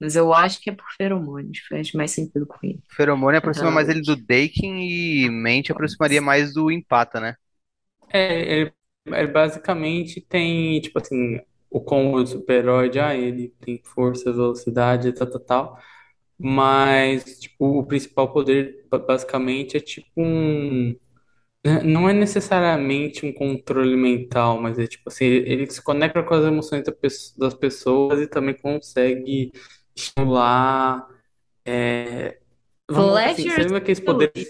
Mas 0.00 0.16
eu 0.16 0.34
acho 0.34 0.60
que 0.60 0.68
é 0.68 0.72
por 0.72 0.90
feromônios, 0.96 1.60
faz 1.68 1.92
mais 1.92 2.10
sentido 2.10 2.44
com 2.44 2.58
ele. 2.62 2.82
Feromônio 2.90 3.38
aproxima 3.38 3.70
mais 3.70 3.88
ele 3.88 4.02
do 4.02 4.16
Daking 4.16 4.80
e 4.80 5.30
mente 5.30 5.70
aproximaria 5.70 6.20
mais 6.20 6.52
do 6.52 6.70
Empata, 6.72 7.20
né? 7.20 7.36
É, 8.12 8.60
ele, 8.60 8.72
ele 9.06 9.26
basicamente 9.28 10.20
tem, 10.20 10.80
tipo 10.80 10.98
assim, 10.98 11.40
o 11.70 11.80
combo 11.80 12.20
do 12.20 12.26
super-herói, 12.28 12.90
ah, 12.98 13.14
ele 13.14 13.54
tem 13.60 13.80
força, 13.84 14.32
velocidade, 14.32 15.12
tal, 15.12 15.30
tal, 15.30 15.40
tal. 15.40 15.78
Mas, 16.36 17.38
tipo, 17.38 17.78
o 17.78 17.86
principal 17.86 18.32
poder 18.32 18.84
basicamente 19.06 19.76
é 19.76 19.80
tipo 19.80 20.10
um 20.16 20.96
né, 21.64 21.82
Não 21.82 22.08
é 22.08 22.12
necessariamente 22.12 23.24
um 23.24 23.32
controle 23.32 23.96
mental, 23.96 24.60
mas 24.60 24.78
é 24.78 24.86
tipo 24.86 25.08
assim, 25.08 25.24
ele 25.24 25.70
se 25.70 25.82
conecta 25.82 26.22
com 26.22 26.34
as 26.34 26.44
emoções 26.44 26.84
da 26.84 26.92
das 27.38 27.54
pessoas 27.54 28.20
e 28.20 28.26
também 28.26 28.54
consegue 28.54 29.52
estimular. 29.94 31.06
É, 31.64 32.38
vamos 32.90 33.16
assim, 33.16 33.48
você 33.48 33.62
lembra 33.62 33.78
aqueles 33.78 34.00
poderes. 34.00 34.48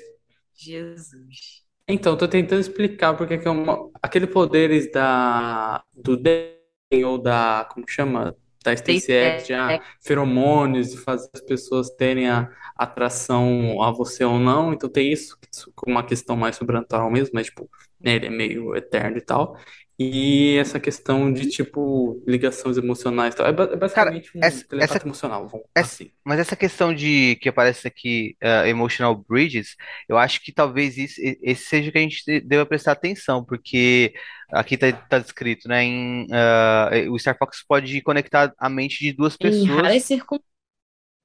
Jesus. 0.55 1.63
Então, 1.89 2.17
tô 2.17 2.29
tentando 2.29 2.61
explicar 2.61 3.15
porque 3.17 3.39
que 3.39 3.47
é 3.49 3.51
uma, 3.51 3.91
aquele 4.01 4.27
poderes 4.27 4.91
da 4.91 5.85
do 5.93 6.17
Den 6.17 7.05
ou 7.05 7.19
da, 7.19 7.69
como 7.73 7.89
chama? 7.89 8.37
Da 8.65 8.75
Stacey 8.77 9.15
Act, 9.17 9.53
ah, 9.53 9.81
feromônios 10.01 10.93
e 10.95 10.99
fazer 10.99 11.29
as 11.35 11.41
pessoas 11.41 11.91
terem 11.91 12.29
a 12.29 12.49
atração 12.77 13.83
a 13.83 13.91
você 13.91 14.25
ou 14.25 14.39
não. 14.39 14.73
Então 14.73 14.89
tem 14.91 15.13
isso, 15.13 15.39
como 15.75 15.97
uma 15.97 16.05
questão 16.07 16.37
mais 16.37 16.57
sobrenatural 16.57 17.11
mesmo, 17.11 17.33
mas 17.35 17.47
tipo, 17.47 17.69
né, 18.01 18.15
ele 18.17 18.27
é 18.27 18.31
meio 18.31 18.75
eterno 18.77 19.19
e 19.19 19.21
tal. 19.21 19.57
E 19.99 20.57
essa 20.57 20.81
questão 20.81 21.33
de, 21.33 21.49
tipo, 21.49 22.23
ligações 22.27 22.77
emocionais 22.77 23.35
e 23.35 23.37
tal. 23.37 23.47
É, 23.47 23.51
é 23.51 23.77
basicamente 23.77 24.33
Cara, 24.33 24.45
um 24.45 24.47
essa, 24.47 24.65
essa, 24.73 25.07
emocional, 25.07 25.49
vamos 25.49 25.67
essa, 25.75 26.03
assim. 26.03 26.11
Mas 26.25 26.41
essa 26.41 26.57
questão 26.57 26.95
de 26.95 27.37
que 27.37 27.49
aparece 27.49 27.87
aqui, 27.87 28.37
uh, 28.43 28.67
emotional 28.67 29.15
bridges, 29.15 29.77
eu 30.09 30.17
acho 30.17 30.43
que 30.43 30.53
talvez 30.53 30.97
isso, 30.97 31.21
esse 31.21 31.65
seja 31.65 31.91
o 31.91 31.93
que 31.93 31.99
a 31.99 32.03
gente 32.03 32.41
deva 32.41 32.67
prestar 32.67 32.93
atenção, 32.93 33.45
porque 33.45 34.15
aqui 34.51 34.77
tá, 34.77 34.91
tá 34.93 35.19
descrito, 35.19 35.69
né? 35.69 35.85
Em, 35.85 36.25
uh, 36.25 37.13
o 37.13 37.19
Star 37.19 37.37
Fox 37.39 37.63
pode 37.67 38.01
conectar 38.01 38.53
a 38.59 38.69
mente 38.69 38.99
de 39.01 39.13
duas 39.13 39.37
pessoas. 39.37 39.63
Em 39.63 39.67
raras 39.67 40.03
circunstâncias 40.03 40.52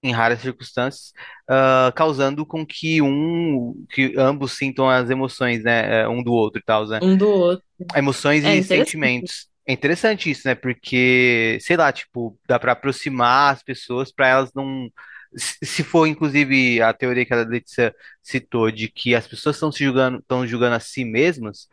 em 0.07 0.13
raras 0.13 0.41
circunstâncias, 0.41 1.11
uh, 1.49 1.91
causando 1.93 2.45
com 2.45 2.65
que 2.65 3.01
um, 3.01 3.85
que 3.91 4.13
ambos 4.17 4.53
sintam 4.53 4.89
as 4.89 5.09
emoções, 5.09 5.63
né, 5.63 6.01
é, 6.01 6.07
um 6.07 6.23
do 6.23 6.31
outro 6.31 6.59
e 6.59 6.63
tal, 6.63 6.87
né? 6.87 6.99
Um 7.01 7.15
do 7.15 7.29
outro. 7.29 7.65
Emoções 7.95 8.43
é 8.43 8.55
e 8.55 8.63
sentimentos. 8.63 9.47
É 9.67 9.73
interessante 9.73 10.31
isso, 10.31 10.47
né? 10.47 10.55
Porque, 10.55 11.57
sei 11.61 11.75
lá, 11.75 11.91
tipo, 11.91 12.37
dá 12.47 12.57
para 12.57 12.71
aproximar 12.71 13.53
as 13.53 13.61
pessoas 13.61 14.11
para 14.11 14.27
elas 14.27 14.51
não 14.55 14.89
se 15.35 15.83
for 15.83 16.07
inclusive 16.07 16.81
a 16.81 16.93
teoria 16.93 17.25
que 17.25 17.33
a 17.33 17.43
Letícia 17.43 17.93
citou 18.23 18.71
de 18.71 18.87
que 18.87 19.13
as 19.13 19.27
pessoas 19.27 19.55
estão 19.55 19.71
se 19.71 19.83
julgando, 19.83 20.19
estão 20.19 20.47
julgando 20.47 20.75
a 20.75 20.79
si 20.79 21.03
mesmas, 21.03 21.67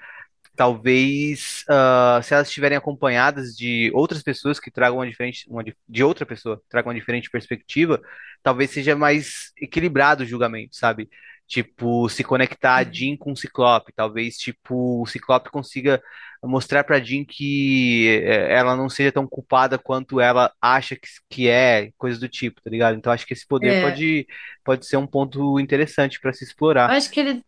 talvez 0.56 1.64
uh, 1.68 2.22
se 2.22 2.32
elas 2.32 2.48
estiverem 2.48 2.78
acompanhadas 2.78 3.56
de 3.56 3.90
outras 3.94 4.22
pessoas 4.22 4.60
que 4.60 4.70
tragam 4.70 4.98
uma 4.98 5.06
diferente, 5.06 5.46
uma, 5.48 5.64
de 5.64 6.04
outra 6.04 6.24
pessoa, 6.24 6.62
tragam 6.68 6.90
uma 6.90 6.98
diferente 6.98 7.30
perspectiva, 7.30 8.00
talvez 8.42 8.70
seja 8.70 8.94
mais 8.94 9.52
equilibrado 9.60 10.22
o 10.22 10.26
julgamento, 10.26 10.76
sabe? 10.76 11.08
Tipo, 11.46 12.08
se 12.08 12.24
conectar 12.24 12.78
a 12.78 12.86
uhum. 12.86 12.92
Jean 12.92 13.16
com 13.16 13.32
o 13.32 13.36
Ciclope, 13.36 13.92
talvez, 13.94 14.36
tipo, 14.36 15.02
o 15.02 15.06
Ciclope 15.06 15.50
consiga 15.50 16.02
mostrar 16.42 16.84
pra 16.84 17.00
Jean 17.00 17.24
que 17.24 18.22
eh, 18.22 18.54
ela 18.54 18.74
não 18.74 18.88
seja 18.88 19.12
tão 19.12 19.26
culpada 19.26 19.78
quanto 19.78 20.20
ela 20.20 20.52
acha 20.60 20.96
que, 20.96 21.08
que 21.28 21.48
é, 21.48 21.90
coisa 21.98 22.18
do 22.18 22.28
tipo, 22.28 22.62
tá 22.62 22.70
ligado? 22.70 22.96
Então 22.96 23.12
acho 23.12 23.26
que 23.26 23.34
esse 23.34 23.46
poder 23.46 23.74
é. 23.74 23.82
pode, 23.82 24.26
pode 24.64 24.86
ser 24.86 24.96
um 24.96 25.06
ponto 25.06 25.58
interessante 25.60 26.18
para 26.20 26.32
se 26.32 26.44
explorar. 26.44 26.90
Eu 26.90 26.96
acho 26.96 27.10
que 27.10 27.20
ele, 27.20 27.42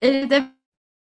ele 0.00 0.26
deve 0.26 0.50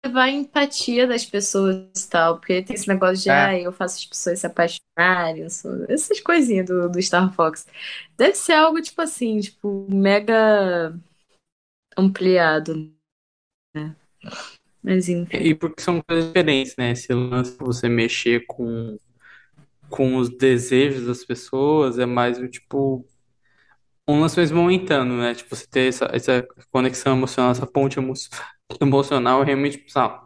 levar 0.06 0.24
a 0.24 0.32
empatia 0.32 1.08
das 1.08 1.26
pessoas 1.26 2.04
e 2.04 2.10
tal, 2.10 2.40
porque 2.40 2.62
tem 2.62 2.76
esse 2.76 2.88
negócio 2.88 3.24
de, 3.24 3.30
é. 3.30 3.34
ah, 3.34 3.60
eu 3.60 3.72
faço 3.72 3.98
as 3.98 4.06
pessoas 4.06 4.40
se 4.40 4.48
apaixonarem, 4.48 5.50
sou... 5.50 5.86
essas 5.88 6.20
coisinhas 6.20 6.66
do, 6.66 6.90
do 6.90 7.02
Star 7.02 7.34
Fox. 7.34 7.68
Deve 8.18 8.36
ser 8.36 8.54
algo, 8.54 8.82
tipo 8.82 9.02
assim, 9.02 9.40
tipo, 9.40 9.88
mega 9.90 10.94
ampliado, 11.98 12.92
né? 13.76 13.96
Mas 14.84 15.08
enfim. 15.08 15.38
E 15.38 15.54
porque 15.54 15.82
são 15.82 16.02
coisas 16.02 16.28
diferentes, 16.28 16.76
né? 16.76 16.92
Esse 16.92 17.14
lance 17.14 17.52
de 17.52 17.60
você 17.60 17.88
mexer 17.88 18.46
com, 18.48 18.98
com 19.90 20.16
os 20.18 20.30
desejos 20.30 21.06
das 21.06 21.24
pessoas 21.24 22.00
é 22.00 22.06
mais 22.06 22.40
o 22.40 22.48
tipo 22.48 23.06
um 24.08 24.20
lance 24.20 24.36
mais 24.36 24.52
momentâneo, 24.52 25.16
né? 25.18 25.36
Tipo, 25.36 25.56
você 25.56 25.68
ter 25.68 25.88
essa, 25.88 26.10
essa 26.12 26.46
conexão 26.72 27.16
emocional, 27.16 27.52
essa 27.52 27.68
ponte 27.68 28.00
emocional, 28.80 29.44
realmente, 29.44 29.78
tipo, 29.78 29.92
sabe, 29.92 30.20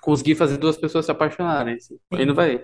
conseguir 0.00 0.34
fazer 0.34 0.58
duas 0.58 0.76
pessoas 0.76 1.04
se 1.04 1.10
apaixonarem. 1.10 1.74
Assim. 1.76 1.98
Aí 2.12 2.26
não 2.26 2.34
vai, 2.34 2.62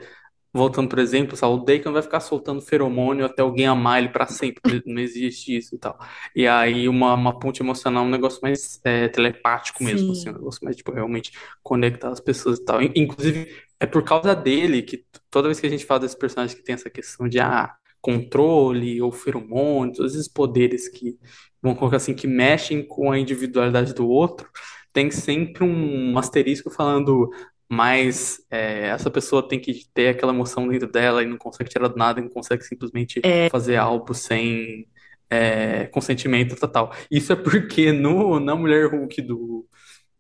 voltando 0.53 0.89
por 0.89 0.99
exemplo, 0.99 1.37
sabe, 1.37 1.55
o 1.55 1.65
Deacon 1.65 1.93
vai 1.93 2.03
ficar 2.03 2.21
soltando 2.21 2.61
feromônio 2.61 3.25
até 3.25 3.43
alguém 3.43 3.67
amar 3.67 3.99
ele 3.99 4.11
para 4.11 4.27
sempre, 4.27 4.83
não 4.87 5.01
existe 5.01 5.57
isso 5.57 5.75
e 5.75 5.79
tal. 5.79 5.99
E 6.35 6.47
aí 6.47 6.89
uma, 6.89 7.15
uma 7.15 7.39
ponte 7.39 7.63
emocional 7.63 8.05
é 8.05 8.07
um 8.07 8.11
negócio 8.11 8.41
mais 8.43 8.81
é, 8.85 9.09
telepático 9.09 9.83
mesmo, 9.83 10.13
assim, 10.13 10.31
um 10.31 10.35
negócio 10.35 10.65
mais, 10.65 10.77
tipo, 10.77 10.93
realmente 10.93 11.33
conectar 11.63 12.11
as 12.11 12.21
pessoas 12.21 12.59
e 12.59 12.65
tal. 12.65 12.83
Inclusive, 12.83 13.49
é 13.79 13.87
por 13.87 14.03
causa 14.03 14.35
dele 14.35 14.83
que 14.83 15.05
toda 15.31 15.49
vez 15.49 15.61
que 15.61 15.67
a 15.67 15.71
gente 15.71 15.87
fala 15.87 16.01
desse 16.01 16.19
personagem 16.19 16.57
que 16.57 16.63
tem 16.63 16.75
essa 16.75 16.91
questão 16.91 17.29
de, 17.29 17.41
ah, 17.41 17.75
controle 18.01 19.01
ou 19.03 19.13
feromônios, 19.13 19.99
todos 19.99 20.15
esses 20.15 20.29
poderes 20.29 20.89
que, 20.89 21.19
vamos 21.63 21.79
colocar 21.79 21.99
assim, 21.99 22.15
que 22.15 22.27
mexem 22.27 22.83
com 22.83 23.13
a 23.13 23.19
individualidade 23.19 23.95
do 23.95 24.09
outro, 24.09 24.49
tem 24.93 25.11
sempre 25.11 25.65
um 25.65 26.19
asterisco 26.19 26.71
falando 26.71 27.31
mas 27.73 28.45
é, 28.51 28.89
essa 28.89 29.09
pessoa 29.09 29.47
tem 29.47 29.61
que 29.61 29.87
ter 29.95 30.09
aquela 30.09 30.33
emoção 30.35 30.67
dentro 30.67 30.91
dela 30.91 31.23
e 31.23 31.27
não 31.27 31.39
consegue 31.39 31.71
tirar 31.71 31.87
do 31.87 31.97
nada, 31.97 32.19
e 32.19 32.23
não 32.25 32.29
consegue 32.29 32.65
simplesmente 32.65 33.21
é... 33.23 33.49
fazer 33.49 33.77
algo 33.77 34.13
sem 34.13 34.89
é, 35.31 35.87
consentimento 35.87 36.57
total. 36.57 36.93
Isso 37.09 37.33
é 37.33 37.37
porque 37.37 37.93
no, 37.93 38.41
na 38.41 38.57
Mulher 38.57 38.91
Hulk 38.91 39.23
do, 39.23 39.65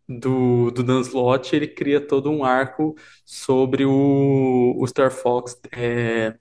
do, 0.08 0.70
do 0.70 0.82
Dan 0.84 1.00
Slott, 1.00 1.54
ele 1.56 1.66
cria 1.66 2.00
todo 2.00 2.30
um 2.30 2.44
arco 2.44 2.94
sobre 3.24 3.84
o, 3.84 4.76
o 4.78 4.86
Star 4.86 5.10
Fox 5.10 5.60
é, 5.72 6.36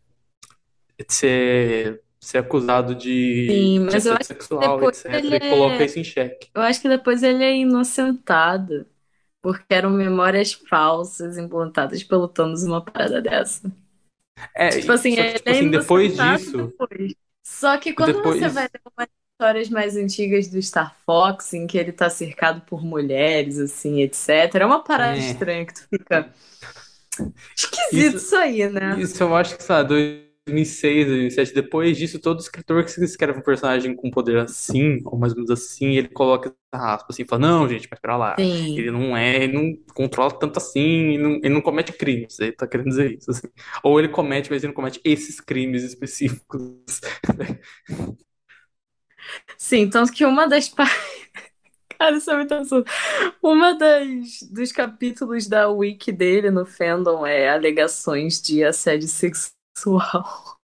ser, 1.07 2.03
ser 2.19 2.39
acusado 2.39 2.93
de, 2.93 3.47
Sim, 3.49 3.79
mas 3.79 4.03
de 4.03 4.23
sexual, 4.25 4.89
etc. 4.89 5.05
Ele 5.13 5.35
é... 5.35 5.49
coloca 5.49 5.83
isso 5.83 5.99
em 5.99 6.03
xeque. 6.03 6.49
Eu 6.53 6.61
acho 6.61 6.81
que 6.81 6.89
depois 6.89 7.23
ele 7.23 7.43
é 7.43 7.55
inocentado, 7.55 8.85
porque 9.41 9.73
eram 9.73 9.89
memórias 9.89 10.51
falsas 10.53 11.37
implantadas 11.37 12.03
pelo 12.03 12.27
Thanos 12.27 12.63
uma 12.63 12.83
parada 12.83 13.21
dessa. 13.21 13.71
É, 14.55 14.69
tipo 14.69 14.91
assim, 14.91 15.15
só 15.15 15.21
que, 15.21 15.33
tipo 15.33 15.49
assim, 15.49 15.69
depois 15.69 16.17
disso. 16.17 16.57
Depois. 16.57 17.15
Só 17.43 17.77
que 17.77 17.93
quando 17.93 18.13
depois... 18.13 18.39
você 18.39 18.49
vai 18.49 18.63
ler 18.63 18.81
umas 18.97 19.09
histórias 19.31 19.69
mais 19.69 19.95
antigas 19.95 20.47
do 20.47 20.61
Star 20.61 20.95
Fox, 21.05 21.53
em 21.53 21.65
que 21.65 21.77
ele 21.77 21.91
tá 21.91 22.09
cercado 22.09 22.61
por 22.61 22.83
mulheres, 22.83 23.57
assim, 23.57 24.01
etc., 24.01 24.55
é 24.55 24.65
uma 24.65 24.83
parada 24.83 25.17
é. 25.17 25.19
estranha 25.19 25.65
que 25.65 25.73
tu 25.73 25.87
fica. 25.89 26.33
Esquisito 27.55 28.15
isso, 28.15 28.17
isso 28.17 28.35
aí, 28.35 28.69
né? 28.69 28.97
Isso 28.97 29.21
eu 29.21 29.35
acho 29.35 29.57
que, 29.57 29.63
sabe, 29.63 30.28
2006, 30.49 31.07
2007. 31.07 31.53
Depois 31.53 31.97
disso, 31.97 32.19
todo 32.19 32.39
escritor 32.39 32.83
que 32.83 32.91
escreve 33.03 33.39
um 33.39 33.41
personagem 33.41 33.95
com 33.95 34.09
poder 34.11 34.37
assim, 34.37 34.99
ou 35.05 35.17
mais 35.17 35.33
ou 35.33 35.37
menos 35.37 35.51
assim, 35.51 35.95
ele 35.95 36.09
coloca 36.09 36.53
essa 36.73 36.83
raspa 36.83 37.07
assim, 37.09 37.25
fala, 37.25 37.41
não, 37.41 37.69
gente, 37.69 37.87
mas 37.89 37.99
pera 37.99 38.17
lá, 38.17 38.35
Sim. 38.37 38.77
ele 38.77 38.91
não 38.91 39.15
é, 39.15 39.43
ele 39.43 39.53
não 39.53 39.73
controla 39.93 40.31
tanto 40.31 40.57
assim, 40.57 41.13
ele 41.13 41.23
não, 41.23 41.31
ele 41.35 41.49
não 41.49 41.61
comete 41.61 41.93
crimes, 41.93 42.39
ele 42.39 42.51
tá 42.53 42.67
querendo 42.67 42.89
dizer 42.89 43.17
isso, 43.17 43.31
assim. 43.31 43.47
Ou 43.83 43.99
ele 43.99 44.09
comete, 44.09 44.49
mas 44.51 44.63
ele 44.63 44.69
não 44.69 44.75
comete 44.75 44.99
esses 45.03 45.39
crimes 45.39 45.83
específicos. 45.83 46.61
Sim, 49.57 49.89
tanto 49.89 50.11
que 50.11 50.25
uma 50.25 50.47
das 50.47 50.69
partes. 50.69 51.19
Cara, 51.99 52.15
isso 52.17 52.31
é 52.31 52.35
muito 52.35 52.53
absurdo. 52.53 52.89
Uma 53.43 53.73
das 53.77 54.41
dos 54.51 54.71
capítulos 54.71 55.47
da 55.47 55.69
wiki 55.69 56.11
dele 56.13 56.49
no 56.49 56.65
fandom 56.65 57.25
é 57.25 57.49
alegações 57.49 58.41
de 58.41 58.63
assédio 58.63 59.07
sexual. 59.07 59.58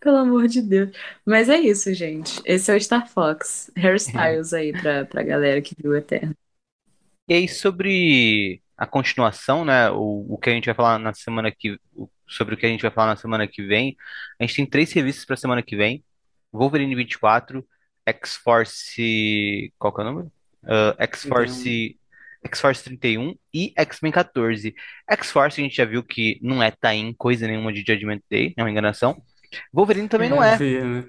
Pelo 0.00 0.18
amor 0.18 0.46
de 0.46 0.62
Deus. 0.62 0.90
Mas 1.24 1.48
é 1.48 1.58
isso, 1.58 1.92
gente. 1.92 2.40
Esse 2.44 2.70
é 2.70 2.76
o 2.76 2.80
Star 2.80 3.08
Fox. 3.08 3.70
Hairstyles 3.76 4.52
aí 4.52 4.72
pra, 4.72 5.04
pra 5.04 5.22
galera 5.22 5.60
que 5.60 5.74
viu 5.80 5.96
Eterno. 5.96 6.34
E 7.28 7.34
aí, 7.34 7.48
sobre 7.48 8.62
a 8.76 8.86
continuação, 8.86 9.64
né? 9.64 9.90
O, 9.90 10.26
o 10.34 10.38
que 10.38 10.50
a 10.50 10.52
gente 10.52 10.66
vai 10.66 10.74
falar 10.74 10.98
na 10.98 11.12
semana 11.12 11.50
que. 11.50 11.78
o- 11.94 12.08
Sobre 12.28 12.54
o 12.54 12.58
que 12.58 12.66
a 12.66 12.68
gente 12.68 12.82
vai 12.82 12.90
falar 12.90 13.08
na 13.08 13.16
semana 13.16 13.46
que 13.46 13.62
vem. 13.64 13.96
A 14.38 14.42
gente 14.44 14.56
tem 14.56 14.66
três 14.66 14.92
revistas 14.92 15.24
para 15.24 15.36
semana 15.36 15.62
que 15.62 15.76
vem: 15.76 16.04
Wolverine 16.52 16.94
24, 16.94 17.64
X-Force. 18.04 19.72
Qual 19.78 19.92
que 19.92 20.00
é 20.00 20.04
o 20.04 20.06
número? 20.06 20.32
Ah, 20.64 20.94
X-Force. 21.00 21.96
X-Force 22.46 22.82
31 22.84 23.34
e 23.52 23.72
X-Men 23.76 24.12
14. 24.12 24.74
X-Force 25.10 25.60
a 25.60 25.64
gente 25.64 25.76
já 25.76 25.84
viu 25.84 26.02
que 26.02 26.38
não 26.42 26.62
é 26.62 26.70
tá-in 26.70 27.12
coisa 27.14 27.46
nenhuma 27.46 27.72
de 27.72 27.80
Judgment 27.86 28.20
Day, 28.30 28.54
é 28.56 28.62
uma 28.62 28.70
enganação. 28.70 29.20
Wolverine 29.72 30.08
também 30.08 30.28
não 30.30 30.42
é. 30.42 30.58
Né? 30.58 31.04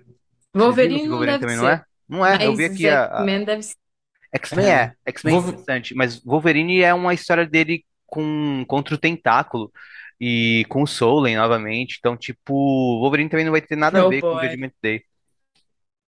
Wolverine 0.53 1.03
não 1.03 1.09
Wolverine 1.17 1.37
deve 1.39 1.39
também 1.39 1.55
ser. 1.57 1.61
não 1.63 1.69
é? 1.69 1.83
Não 2.09 2.25
é, 2.25 2.45
eu 2.45 2.55
vi 2.55 2.63
Mas 2.63 2.71
aqui 2.73 2.89
a, 2.89 3.05
a- 3.05 3.17
X-Men 3.19 3.45
deve 3.45 3.61
ser. 3.63 3.75
X-Men 4.33 4.65
é, 4.71 4.93
X-Men 5.05 5.33
é 5.33 5.35
Wolver- 5.37 5.53
interessante, 5.59 5.95
mas 5.95 6.23
Wolverine 6.23 6.81
é 6.81 6.93
uma 6.93 7.13
história 7.13 7.45
dele 7.47 7.85
com 8.05 8.63
contra 8.67 8.95
o 8.95 8.97
Tentáculo 8.97 9.71
e 10.19 10.65
com 10.69 10.83
o 10.83 10.87
Solen 10.87 11.35
novamente, 11.37 11.97
então 11.99 12.17
tipo, 12.17 12.53
Wolverine 13.01 13.29
também 13.29 13.45
não 13.45 13.51
vai 13.51 13.61
ter 13.61 13.75
nada 13.75 13.99
a 14.01 14.05
Oh, 14.05 14.09
ver 14.09 14.21
com 14.21 14.33
boy. 14.33 14.45
Judgment 14.47 14.71
Day. 14.81 15.03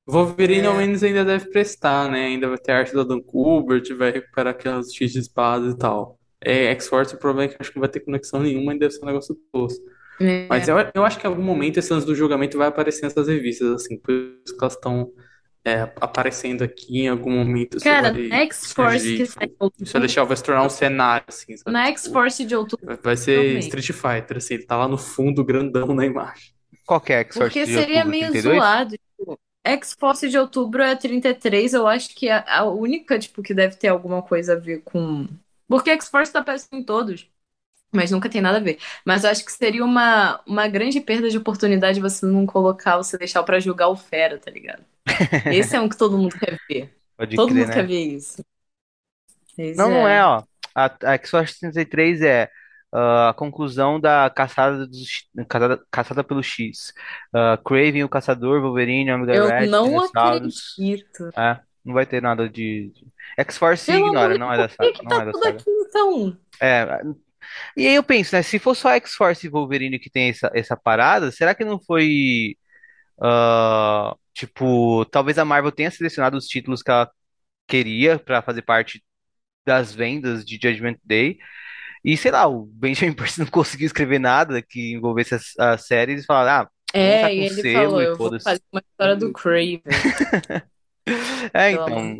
Wolverine 0.07 0.63
É. 0.63 0.67
ao 0.67 0.75
menos 0.75 1.03
ainda 1.03 1.25
deve 1.25 1.49
prestar, 1.49 2.09
né? 2.09 2.25
Ainda 2.27 2.47
vai 2.47 2.57
ter 2.57 2.71
a 2.71 2.77
arte 2.79 2.93
do 2.93 3.01
Adam 3.01 3.21
Kubert, 3.21 3.83
vai 3.95 4.11
recuperar 4.11 4.53
aquelas 4.53 4.93
X 4.93 5.11
de 5.11 5.19
espadas 5.19 5.73
e 5.73 5.77
tal. 5.77 6.17
É, 6.39 6.65
X-Force, 6.71 7.15
o 7.15 7.19
problema 7.19 7.45
é 7.45 7.47
que 7.49 7.55
eu 7.55 7.57
acho 7.61 7.71
que 7.71 7.77
não 7.77 7.81
vai 7.81 7.89
ter 7.89 7.99
conexão 7.99 8.39
nenhuma 8.41 8.73
e 8.73 8.79
deve 8.79 8.93
ser 8.93 9.03
um 9.03 9.07
negócio 9.07 9.35
tosco. 9.51 9.83
É. 10.21 10.47
Mas 10.49 10.67
eu, 10.67 10.75
eu 10.95 11.03
acho 11.05 11.19
que 11.19 11.27
em 11.27 11.29
algum 11.29 11.43
momento 11.43 11.77
esse 11.77 11.91
lance 11.91 12.05
do 12.05 12.15
julgamento 12.15 12.57
vai 12.57 12.67
aparecer 12.67 13.03
nessas 13.03 13.27
revistas, 13.27 13.69
assim, 13.71 13.97
por 13.99 14.13
isso 14.13 14.55
que 14.57 14.63
elas 14.63 14.73
estão 14.73 15.11
é, 15.65 15.81
aparecendo 15.99 16.63
aqui 16.63 17.01
em 17.01 17.07
algum 17.09 17.31
momento. 17.31 17.75
isso 17.77 17.83
Cara, 17.83 18.13
vai 18.13 18.27
na 18.27 18.37
X-Force 18.37 18.99
surgir, 18.99 19.17
que 19.17 19.23
tipo, 19.25 19.33
sai 19.39 19.47
em 19.47 19.51
o 19.51 19.55
outubro. 19.59 19.85
Celestial 19.85 20.25
vai 20.25 20.37
se 20.37 20.43
tornar 20.43 20.63
um 20.63 20.69
cenário, 20.69 21.25
assim, 21.27 21.57
sabe? 21.57 21.71
Na 21.73 21.85
Tipo, 21.87 21.97
X-Force 21.99 22.45
de 22.45 22.55
outubro. 22.55 22.85
vai- 22.85 22.97
vai 23.03 23.17
ser 23.17 23.35
Também. 23.35 23.59
Street 23.59 23.91
Fighter, 23.91 24.37
assim, 24.37 24.53
ele 24.53 24.65
tá 24.65 24.77
lá 24.77 24.87
no 24.87 24.97
fundo, 24.97 25.43
grandão 25.43 25.87
na 25.93 26.05
imagem. 26.05 26.51
Qual 26.85 27.01
que 27.01 27.11
é 27.13 27.19
X-Force 27.19 27.49
Porque 27.53 27.65
de 27.65 27.73
seria 27.73 27.95
outubro? 28.05 28.09
meio 28.11 28.31
32? 28.31 28.55
zoado. 28.57 28.95
Tipo, 29.19 29.39
X-Force 29.71 30.29
de 30.29 30.37
outubro 30.37 30.81
é 30.83 30.95
33, 30.95 31.73
eu 31.73 31.87
acho 31.87 32.15
que 32.15 32.29
é 32.29 32.43
a 32.47 32.63
única, 32.65 33.19
tipo, 33.19 33.41
que 33.43 33.53
deve 33.53 33.75
ter 33.75 33.87
alguma 33.89 34.21
coisa 34.21 34.53
a 34.53 34.55
ver 34.59 34.81
com. 34.83 35.27
Porque 35.67 35.89
X-Force 35.91 36.31
tá 36.31 36.39
aparecendo 36.39 36.79
em 36.79 36.83
todos. 36.83 37.29
Mas 37.93 38.11
nunca 38.11 38.29
tem 38.29 38.41
nada 38.41 38.57
a 38.57 38.61
ver. 38.61 38.79
Mas 39.05 39.23
eu 39.23 39.31
acho 39.31 39.45
que 39.45 39.51
seria 39.51 39.83
uma, 39.85 40.41
uma 40.47 40.67
grande 40.67 41.01
perda 41.01 41.29
de 41.29 41.37
oportunidade 41.37 42.01
você 42.01 42.25
não 42.25 42.45
colocar 42.45 42.97
o 42.97 43.03
Celestial 43.03 43.45
pra 43.45 43.59
julgar 43.59 43.89
o 43.89 43.95
Fera, 43.97 44.39
tá 44.39 44.51
ligado? 44.51 44.85
Esse 45.49 45.75
é 45.75 45.81
um 45.81 45.89
que 45.89 45.97
todo 45.97 46.17
mundo 46.17 46.37
quer 46.39 46.59
ver. 46.69 46.93
Pode 47.15 47.37
todo 47.37 47.53
crer, 47.53 47.55
mundo 47.55 47.69
né? 47.69 47.73
quer 47.73 47.87
ver 47.87 48.01
isso. 48.15 48.43
Pois 49.55 49.85
Não, 49.85 49.89
não 49.89 50.07
é, 50.07 50.23
ó. 50.25 50.43
A, 50.75 50.85
a 51.11 51.13
X-Force 51.15 51.59
33 51.59 52.21
é 52.21 52.49
ah, 52.91 53.29
a 53.29 53.33
conclusão 53.33 53.99
da 53.99 54.29
caçada, 54.29 54.87
dos, 54.87 55.27
caçada, 55.49 55.85
caçada 55.91 56.23
pelo 56.23 56.43
X. 56.43 56.93
Ah, 57.33 57.57
Kraven, 57.63 58.03
o 58.03 58.09
Caçador, 58.09 58.61
Wolverine, 58.61 59.11
Omega 59.11 59.35
Eu 59.35 59.47
Red, 59.47 59.67
não 59.67 59.99
acredito. 59.99 61.31
É, 61.37 61.59
não 61.85 61.93
vai 61.93 62.05
ter 62.05 62.21
nada 62.21 62.49
de. 62.49 62.91
X-Force 63.37 63.91
ignora, 63.91 64.35
não 64.35 64.51
é 64.51 64.57
da 64.57 64.69
saga. 64.69 64.91
que 64.91 65.03
Não 65.03 65.19
é 65.19 65.19
tá 65.19 65.25
da 65.25 65.33
tudo 65.33 65.43
saga. 65.43 65.57
aqui 65.59 65.69
então? 65.69 66.37
É, 66.61 67.01
e 67.77 67.87
aí 67.87 67.95
eu 67.95 68.03
penso, 68.03 68.35
né? 68.35 68.41
Se 68.43 68.59
for 68.59 68.75
só 68.75 68.91
X-Force 68.91 69.45
e 69.47 69.49
Wolverine 69.49 69.99
que 69.99 70.09
tem 70.09 70.29
essa, 70.29 70.51
essa 70.53 70.77
parada, 70.77 71.31
será 71.31 71.55
que 71.55 71.65
não 71.65 71.79
foi. 71.79 72.57
ah, 73.21 74.15
tipo, 74.33 75.05
talvez 75.07 75.37
a 75.37 75.45
Marvel 75.45 75.71
tenha 75.71 75.91
selecionado 75.91 76.37
os 76.37 76.47
títulos 76.47 76.83
que 76.83 76.91
ela 76.91 77.09
queria 77.67 78.19
pra 78.19 78.41
fazer 78.41 78.63
parte 78.63 79.03
das 79.65 79.93
vendas 79.93 80.45
de 80.45 80.55
Judgment 80.61 80.97
Day. 81.03 81.37
E 82.03 82.15
sei 82.17 82.31
lá, 82.31 82.47
o 82.47 82.65
Benjamin 82.65 83.13
Percy 83.13 83.39
não 83.39 83.47
conseguiu 83.47 83.87
escrever 83.87 84.19
nada 84.19 84.61
que 84.61 84.93
envolvesse 84.93 85.35
as, 85.35 85.53
as 85.59 85.85
séries 85.87 86.23
e 86.23 86.25
falaram, 86.25 86.67
ah, 86.67 86.71
É, 86.93 87.21
tá 87.21 87.31
e 87.31 87.39
ele 87.39 87.61
selo 87.61 87.73
falou, 87.89 88.01
e 88.01 88.05
eu 88.05 88.17
vou 88.17 88.39
fazer 88.39 88.61
uma 88.71 88.81
história 88.81 89.15
do 89.15 89.31
Craven. 89.33 89.81
é, 91.53 91.71
então, 91.71 92.17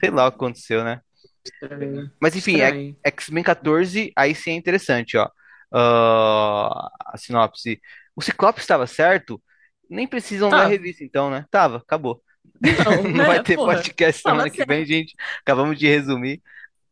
sei 0.00 0.10
lá 0.10 0.26
o 0.26 0.30
que 0.30 0.36
aconteceu, 0.36 0.84
né? 0.84 1.00
Estranho. 1.44 2.10
Mas 2.20 2.36
enfim, 2.36 2.60
é. 2.60 2.94
X-Men 3.04 3.42
14, 3.44 4.12
aí 4.16 4.34
sim 4.34 4.50
é 4.52 4.54
interessante, 4.54 5.16
ó. 5.16 5.28
Ah, 5.72 6.90
a 7.06 7.16
sinopse. 7.16 7.80
O 8.14 8.22
Ciclope 8.22 8.60
estava 8.60 8.86
certo? 8.86 9.42
Nem 9.88 10.06
precisam 10.06 10.48
ler 10.50 10.56
a 10.56 10.58
Tava. 10.60 10.70
revista, 10.70 11.04
então, 11.04 11.30
né? 11.30 11.46
Tava, 11.50 11.78
acabou. 11.78 12.22
Não, 12.60 13.02
Não 13.10 13.24
vai 13.26 13.38
né, 13.38 13.42
ter 13.42 13.56
porra. 13.56 13.74
podcast 13.74 14.22
semana 14.22 14.50
que 14.50 14.64
vem, 14.64 14.84
gente. 14.84 15.14
Acabamos 15.40 15.78
de 15.78 15.86
resumir 15.88 16.42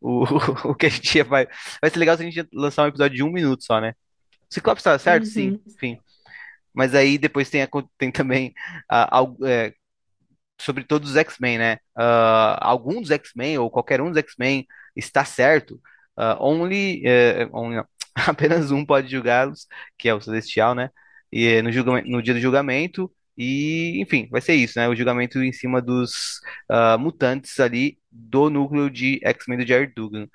o, 0.00 0.24
o 0.70 0.74
que 0.74 0.86
a 0.86 0.88
gente 0.88 1.16
ia 1.16 1.24
vai. 1.24 1.46
Vai 1.80 1.90
ser 1.90 1.98
legal 1.98 2.16
se 2.16 2.22
a 2.22 2.30
gente 2.30 2.48
lançar 2.52 2.84
um 2.84 2.88
episódio 2.88 3.16
de 3.16 3.22
um 3.22 3.32
minuto 3.32 3.64
só, 3.64 3.80
né? 3.80 3.94
O 4.50 4.54
Ciclope 4.54 4.80
estava 4.80 4.98
certo? 4.98 5.26
Sim, 5.26 5.50
Uhum. 5.52 5.60
enfim. 5.74 5.98
Mas 6.74 6.94
aí 6.94 7.18
depois 7.18 7.50
tem, 7.50 7.62
a- 7.62 7.68
tem 7.98 8.12
também 8.12 8.54
é, 9.46 9.74
sobre 10.60 10.84
todos 10.84 11.10
os 11.10 11.16
X-Men, 11.16 11.58
né? 11.58 11.78
Ah, 11.96 12.58
algum 12.68 13.00
dos 13.00 13.10
X-Men 13.10 13.58
ou 13.58 13.70
qualquer 13.70 14.00
um 14.00 14.08
dos 14.10 14.18
X-Men 14.18 14.66
está 14.96 15.24
certo. 15.24 15.80
Ah, 16.16 16.36
only, 16.40 17.02
é, 17.06 17.48
only 17.52 17.82
apenas 18.14 18.70
um 18.70 18.84
pode 18.84 19.08
julgá-los, 19.10 19.66
que 19.96 20.08
é 20.08 20.14
o 20.14 20.20
Celestial, 20.20 20.74
né? 20.74 20.90
E 21.32 21.46
é 21.46 21.62
no 21.62 21.70
julgamento, 21.72 22.08
no 22.08 22.22
dia 22.22 22.34
do 22.34 22.40
julgamento. 22.40 23.12
E, 23.36 24.00
enfim, 24.02 24.28
vai 24.30 24.40
ser 24.40 24.54
isso, 24.54 24.78
né? 24.78 24.88
O 24.88 24.96
julgamento 24.96 25.40
em 25.42 25.52
cima 25.52 25.80
dos 25.80 26.40
ah, 26.68 26.98
mutantes 26.98 27.58
ali 27.60 27.98
do 28.10 28.50
núcleo 28.50 28.90
de 28.90 29.20
X-Men 29.22 29.58
do 29.58 29.66
Jared 29.66 29.92
Dugan. 29.94 30.28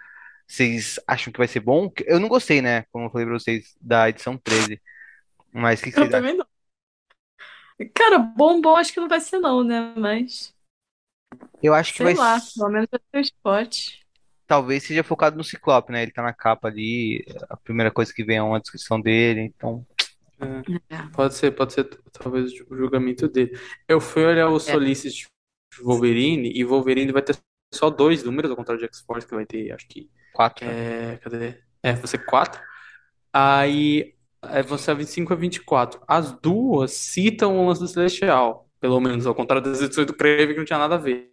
Vocês 0.48 1.00
acham 1.08 1.32
que 1.34 1.38
vai 1.40 1.48
ser 1.48 1.62
bom? 1.62 1.92
Eu 2.06 2.20
não 2.20 2.28
gostei, 2.30 2.62
né? 2.62 2.84
Como 2.92 3.06
eu 3.06 3.10
falei 3.12 3.26
pra 3.28 3.40
vocês, 3.40 3.76
da 3.82 4.10
edição 4.10 4.38
13. 4.38 4.82
Mas 5.52 5.80
o 5.80 5.84
que 5.84 5.92
que 5.92 6.00
Eu 6.00 6.04
vocês 6.04 6.14
acham? 6.14 6.22
também 6.22 6.38
não. 6.38 6.46
Cara, 7.94 8.20
bom, 8.20 8.62
bom, 8.62 8.76
acho 8.76 8.94
que 8.94 9.00
não 9.00 9.10
vai 9.10 9.20
ser 9.20 9.40
não, 9.40 9.64
né? 9.64 9.94
Mas, 9.98 10.54
Eu 11.62 11.74
acho 11.74 11.92
que 11.92 11.98
sei 11.98 12.06
vai 12.08 12.16
lá, 12.16 12.40
pelo 12.56 12.70
menos 12.70 12.88
vai 12.92 13.00
ter 13.12 13.18
o 13.18 13.22
spot. 13.22 13.90
talvez 14.48 14.84
seja 14.84 15.04
focado 15.04 15.36
no 15.38 15.44
Ciclope, 15.44 15.92
né? 15.92 16.04
Ele 16.04 16.12
tá 16.12 16.22
na 16.22 16.34
capa 16.34 16.68
ali, 16.68 17.26
a 17.50 17.58
primeira 17.58 17.90
coisa 17.92 18.14
que 18.14 18.24
vem 18.24 18.38
é 18.38 18.44
uma 18.44 18.60
descrição 18.60 19.02
dele, 19.02 19.42
então. 19.42 19.86
É, 20.40 20.96
É. 20.96 21.08
pode 21.14 21.34
ser, 21.36 21.52
pode 21.52 21.74
ser 21.74 21.86
talvez 22.12 22.52
o 22.70 22.76
julgamento 22.78 23.28
dele. 23.28 23.58
Eu 23.88 24.00
fui 24.00 24.24
olhar 24.24 24.50
o 24.50 24.60
Solicit 24.60 25.28
de 25.74 25.82
Wolverine 25.84 26.52
e 26.54 26.64
Wolverine 26.64 27.12
vai 27.12 27.22
ter 27.24 27.36
só 27.76 27.90
dois 27.90 28.24
números, 28.24 28.52
ao 28.52 28.58
contrário 28.58 28.80
de 28.80 28.86
X-Force, 28.88 29.28
que 29.28 29.36
vai 29.36 29.46
ter, 29.46 29.72
acho 29.72 29.88
que. 29.88 30.10
Quatro. 30.34 30.66
né? 30.66 31.14
É, 31.14 31.18
cadê? 31.18 31.58
É, 31.82 31.94
vai 31.94 32.08
ser 32.08 32.26
quatro. 32.26 32.62
Aí 33.32 34.16
é, 34.44 34.62
vão 34.62 34.78
ser 34.78 34.96
25 34.96 35.34
a 35.34 35.36
24. 35.36 36.02
As 36.08 36.32
duas 36.34 36.92
citam 36.92 37.58
o 37.58 37.68
lance 37.68 37.82
do 37.82 37.88
Celestial, 37.88 38.70
pelo 38.80 39.00
menos, 39.00 39.26
ao 39.26 39.36
contrário 39.36 39.64
das 39.64 39.82
edições 39.82 40.08
do 40.08 40.14
Kraven, 40.14 40.50
que 40.50 40.58
não 40.58 40.66
tinha 40.66 40.80
nada 40.80 40.96
a 40.96 40.98
ver. 40.98 41.32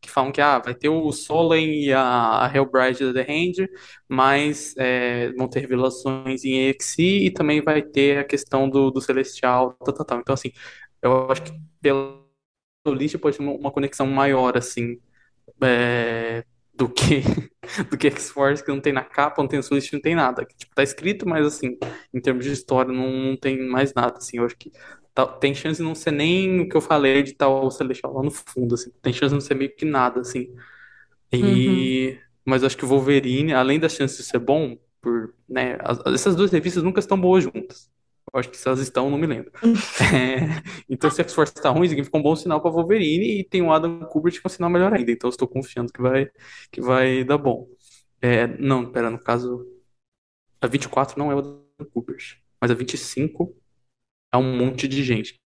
Que 0.00 0.10
falam 0.10 0.32
que 0.32 0.40
ah, 0.40 0.58
vai 0.58 0.74
ter 0.74 0.88
o 0.88 1.12
Solen 1.12 1.84
e 1.84 1.92
a, 1.92 2.44
a 2.44 2.52
Hellbride 2.52 3.12
da 3.12 3.24
The 3.24 3.32
Hand, 3.32 3.68
mas 4.08 4.74
é, 4.76 5.30
vão 5.34 5.48
ter 5.48 5.60
revelações 5.60 6.44
em 6.44 6.68
EXI 6.68 7.26
e 7.26 7.30
também 7.30 7.62
vai 7.62 7.80
ter 7.80 8.18
a 8.18 8.24
questão 8.24 8.68
do, 8.68 8.90
do 8.90 9.00
Celestial, 9.00 9.74
tal, 9.84 9.94
tal, 9.94 10.04
tal. 10.06 10.18
Então, 10.20 10.34
assim, 10.34 10.50
eu 11.00 11.30
acho 11.30 11.44
que 11.44 11.52
pelo 11.80 12.26
list 12.88 13.16
pode 13.18 13.36
ter 13.36 13.42
uma, 13.44 13.52
uma 13.52 13.70
conexão 13.70 14.06
maior, 14.06 14.56
assim, 14.56 14.98
é, 15.64 16.44
do 16.74 16.88
que 16.88 17.22
do 17.90 17.96
que 17.98 18.08
X-Force, 18.08 18.62
que 18.64 18.70
não 18.70 18.80
tem 18.80 18.92
na 18.92 19.04
capa, 19.04 19.40
não 19.42 19.48
tem 19.48 19.58
no 19.58 19.62
Solist, 19.62 19.92
não 19.92 20.00
tem 20.00 20.14
nada. 20.14 20.44
Que, 20.44 20.56
tipo, 20.56 20.74
tá 20.74 20.82
escrito, 20.82 21.28
mas 21.28 21.46
assim, 21.46 21.76
em 22.12 22.20
termos 22.20 22.44
de 22.44 22.52
história, 22.52 22.92
não, 22.92 23.10
não 23.10 23.36
tem 23.36 23.60
mais 23.68 23.94
nada, 23.94 24.18
assim. 24.18 24.38
Eu 24.38 24.44
acho 24.46 24.56
que 24.56 24.70
tá- 25.14 25.26
tem 25.26 25.54
chance 25.54 25.78
de 25.80 25.84
não 25.88 25.94
ser 25.94 26.10
nem 26.12 26.60
o 26.62 26.68
que 26.68 26.76
eu 26.76 26.80
falei 26.80 27.22
de 27.22 27.34
o 27.40 27.70
Celestial 27.70 28.12
lá 28.14 28.22
no 28.22 28.30
fundo, 28.30 28.74
assim. 28.74 28.90
Tem 29.02 29.12
chance 29.12 29.28
de 29.30 29.34
não 29.34 29.40
ser 29.40 29.54
meio 29.54 29.74
que 29.74 29.84
nada, 29.84 30.20
assim. 30.20 30.48
E... 31.32 32.18
Mas 32.44 32.62
eu 32.62 32.66
acho 32.66 32.76
que 32.76 32.84
o 32.84 32.88
Wolverine, 32.88 33.52
além 33.54 33.78
das 33.80 33.92
chances 33.94 34.18
de 34.18 34.24
ser 34.24 34.38
bom, 34.40 34.76
por, 35.00 35.34
né, 35.48 35.78
as- 35.82 36.00
essas 36.14 36.36
duas 36.36 36.50
revistas 36.50 36.82
nunca 36.82 37.00
estão 37.00 37.20
boas 37.20 37.44
juntas. 37.44 37.90
Eu 38.34 38.40
acho 38.40 38.50
que 38.50 38.56
se 38.56 38.66
elas 38.66 38.80
estão, 38.80 39.10
não 39.10 39.18
me 39.18 39.26
lembro. 39.26 39.52
É, 40.00 40.62
então, 40.88 41.10
se 41.10 41.20
a 41.20 41.24
X-Force 41.24 41.52
está 41.56 41.70
ruim, 41.70 41.88
significa 41.88 42.16
um 42.16 42.22
bom 42.22 42.34
sinal 42.36 42.60
para 42.60 42.70
Wolverine 42.70 43.40
e 43.40 43.44
tem 43.44 43.62
o 43.62 43.72
Adam 43.72 44.00
Kubert 44.06 44.36
é 44.36 44.46
um 44.46 44.50
sinal 44.50 44.70
melhor 44.70 44.92
ainda. 44.92 45.10
Então, 45.12 45.30
estou 45.30 45.48
confiando 45.48 45.92
que 45.92 46.00
vai, 46.02 46.28
que 46.70 46.80
vai 46.80 47.24
dar 47.24 47.38
bom. 47.38 47.68
É, 48.20 48.46
não, 48.46 48.90
pera, 48.90 49.10
no 49.10 49.18
caso, 49.18 49.66
a 50.60 50.66
24 50.66 51.18
não 51.18 51.30
é 51.30 51.34
o 51.34 51.38
Adam 51.38 51.62
Kubert, 51.92 52.38
mas 52.60 52.70
a 52.70 52.74
25 52.74 53.54
é 54.32 54.36
um 54.36 54.56
monte 54.56 54.88
de 54.88 55.02
gente. 55.04 55.40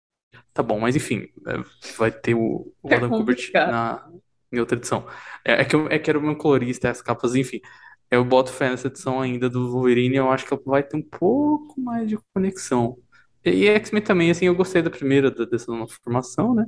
Tá 0.52 0.62
bom, 0.62 0.80
mas 0.80 0.96
enfim, 0.96 1.28
é, 1.46 1.54
vai 1.96 2.12
ter 2.12 2.34
o, 2.34 2.74
o 2.82 2.88
É 2.90 2.96
Adam 2.96 3.12
Kubert 3.12 3.38
complicado. 3.38 3.68
na, 3.68 4.08
em 4.52 4.60
outra 4.60 4.78
edição. 4.78 5.06
É, 5.44 5.62
é 5.62 5.64
que 5.64 5.76
eu, 5.76 5.88
é 5.88 5.98
que 5.98 6.10
era 6.10 6.18
o 6.18 6.22
meu 6.22 6.36
colorista, 6.36 6.90
as 6.90 7.02
capas, 7.02 7.34
enfim. 7.34 7.60
Eu 8.14 8.24
boto 8.24 8.52
fé 8.52 8.70
nessa 8.70 8.88
edição 8.88 9.20
ainda 9.20 9.48
do 9.50 9.70
Wolverine, 9.70 10.16
eu 10.16 10.30
acho 10.30 10.46
que 10.46 10.54
ela 10.54 10.62
vai 10.66 10.82
ter 10.82 10.96
um 10.96 11.02
pouco 11.02 11.80
mais 11.80 12.08
de 12.08 12.18
conexão. 12.34 12.96
E 13.44 13.66
X-Men 13.68 14.02
também, 14.02 14.30
assim, 14.30 14.46
eu 14.46 14.54
gostei 14.54 14.82
da 14.82 14.90
primeira, 14.90 15.30
da- 15.30 15.44
dessa 15.44 15.70
nova 15.72 15.92
formação, 16.02 16.54
né? 16.54 16.66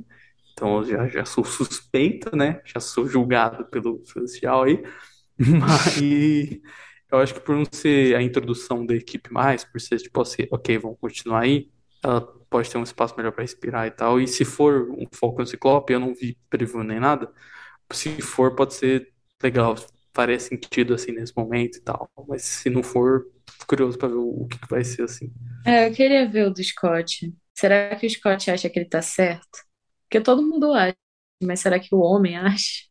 Então 0.53 0.77
eu 0.79 0.83
já, 0.85 1.07
já 1.09 1.25
sou 1.25 1.43
suspeito, 1.45 2.35
né? 2.35 2.61
Já 2.65 2.79
sou 2.79 3.07
julgado 3.07 3.65
pelo 3.69 4.03
social 4.05 4.63
aí. 4.63 4.83
Mas 5.37 5.97
eu 7.11 7.19
acho 7.19 7.33
que 7.33 7.39
por 7.39 7.55
não 7.55 7.63
ser 7.71 8.15
a 8.15 8.21
introdução 8.21 8.85
da 8.85 8.95
equipe 8.95 9.31
mais, 9.31 9.63
por 9.63 9.79
ser 9.81 9.97
tipo 9.97 10.21
assim, 10.21 10.43
ok, 10.51 10.77
vamos 10.77 10.97
continuar 10.99 11.41
aí, 11.41 11.69
ela 12.03 12.21
pode 12.49 12.69
ter 12.69 12.77
um 12.77 12.83
espaço 12.83 13.15
melhor 13.17 13.31
para 13.31 13.43
respirar 13.43 13.87
e 13.87 13.91
tal. 13.91 14.19
E 14.19 14.27
se 14.27 14.45
for 14.45 14.89
um 14.91 15.05
foco 15.13 15.39
no 15.41 15.47
Ciclope, 15.47 15.93
eu 15.93 15.99
não 15.99 16.13
vi 16.13 16.37
preview 16.49 16.83
nem 16.83 16.99
nada. 16.99 17.31
Se 17.91 18.21
for, 18.21 18.55
pode 18.55 18.73
ser 18.75 19.11
legal, 19.43 19.75
faria 20.17 20.39
sentido 20.39 20.95
assim 20.95 21.11
nesse 21.11 21.31
momento 21.37 21.77
e 21.77 21.81
tal. 21.81 22.09
Mas 22.27 22.41
se 22.41 22.71
não 22.71 22.81
for, 22.81 23.27
curioso 23.67 23.99
para 23.99 24.07
ver 24.07 24.15
o, 24.15 24.41
o 24.41 24.47
que, 24.47 24.57
que 24.57 24.67
vai 24.67 24.83
ser 24.83 25.03
assim. 25.03 25.31
É, 25.63 25.87
eu 25.87 25.93
queria 25.93 26.27
ver 26.27 26.47
o 26.47 26.49
do 26.49 26.63
Scott. 26.63 27.31
Será 27.53 27.95
que 27.95 28.07
o 28.07 28.09
Scott 28.09 28.49
acha 28.49 28.67
que 28.67 28.79
ele 28.79 28.89
tá 28.89 29.01
certo? 29.01 29.63
Porque 30.05 30.19
todo 30.19 30.41
mundo 30.41 30.73
acha, 30.73 30.95
mas 31.43 31.59
será 31.59 31.79
que 31.79 31.93
o 31.93 31.99
homem 31.99 32.35
acha? 32.35 32.87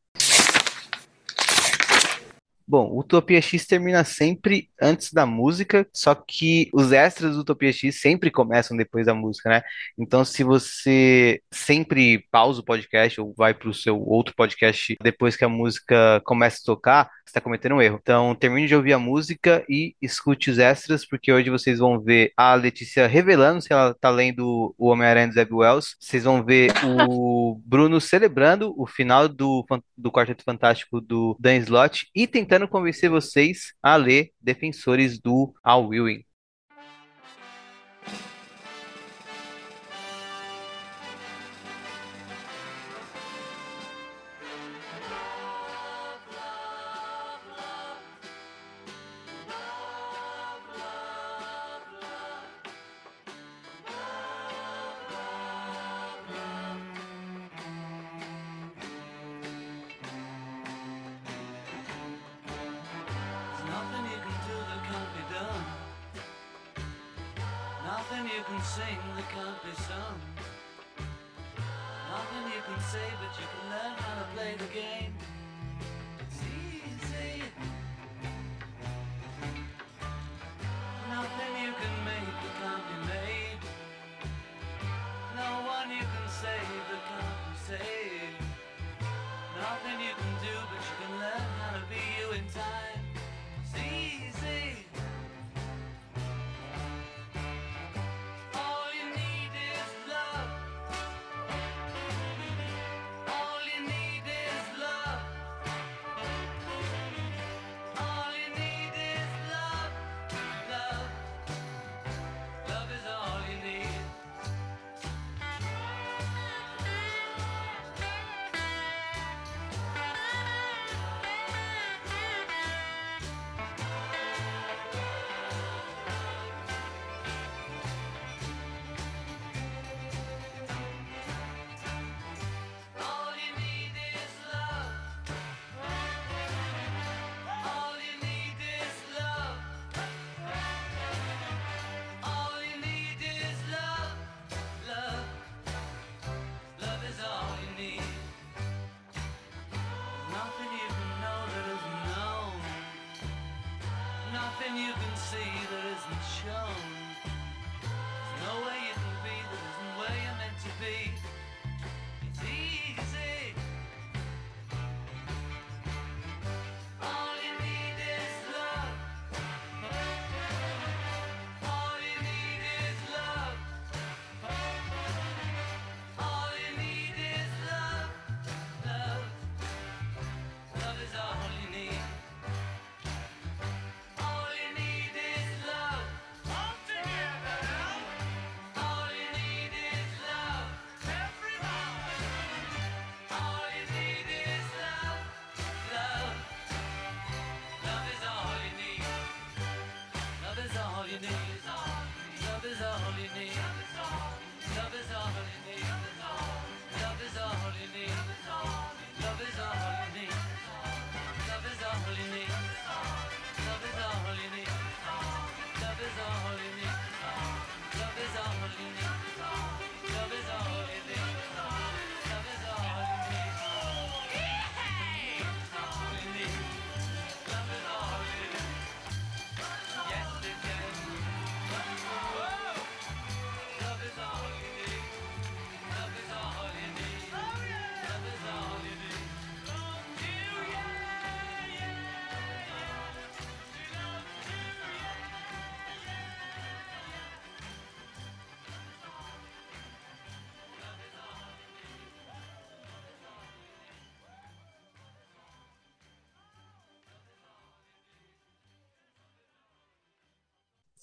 Bom, 2.69 2.99
Utopia 2.99 3.41
X 3.41 3.65
termina 3.65 4.03
sempre 4.03 4.69
antes 4.83 5.13
da 5.13 5.25
música, 5.25 5.89
só 5.93 6.17
que 6.17 6.69
os 6.73 6.91
extras 6.91 7.37
do 7.37 7.43
Utopia 7.43 7.73
X 7.73 8.01
sempre 8.01 8.29
começam 8.29 8.77
depois 8.77 9.07
da 9.07 9.15
música, 9.15 9.49
né? 9.49 9.63
Então, 9.97 10.25
se 10.25 10.43
você 10.43 11.41
sempre 11.53 12.27
pausa 12.29 12.61
o 12.61 12.65
podcast 12.65 13.21
ou 13.21 13.33
vai 13.37 13.55
para 13.55 13.69
o 13.69 13.75
seu 13.75 14.01
outro 14.01 14.35
podcast 14.35 14.97
depois 15.01 15.37
que 15.37 15.45
a 15.45 15.49
música 15.49 16.21
começa 16.25 16.59
a 16.61 16.67
tocar, 16.67 17.09
você 17.27 17.31
está 17.31 17.41
cometendo 17.41 17.75
um 17.75 17.83
erro. 17.83 17.99
Então, 18.01 18.35
termine 18.35 18.69
de 18.69 18.75
ouvir 18.75 18.93
a 18.93 18.99
música 18.99 19.65
e 19.69 19.95
escute 20.01 20.51
os 20.51 20.59
extras, 20.59 21.05
porque 21.05 21.33
hoje 21.33 21.51
vocês 21.51 21.81
vão 21.81 22.01
ver 22.01 22.33
a 22.37 22.55
Letícia 22.55 23.07
revelando 23.07 23.61
se 23.61 23.73
ela 23.73 23.95
tá 23.95 24.09
lendo 24.11 24.75
o 24.79 24.89
Homem-Aranha 24.89 25.29
do 25.29 25.35
Zeb 25.35 25.53
Wells. 25.53 25.97
Vocês 25.99 26.25
vão 26.25 26.45
ver 26.45 26.73
o 26.85 27.61
Bruno 27.67 28.01
celebrando 28.01 28.73
o 28.81 28.87
final 28.87 29.29
do, 29.29 29.67
do 29.97 30.13
Quarteto 30.13 30.45
Fantástico 30.45 31.01
do 31.01 31.37
Dan 31.41 31.57
Slott 31.57 32.09
e 32.15 32.27
tentando 32.27 32.69
convencer 32.69 33.11
vocês 33.11 33.75
a 33.83 33.97
ler 33.97 34.31
Defensores 34.41 35.19
do 35.19 35.53
Al 35.65 35.93
Ewing. 35.93 36.26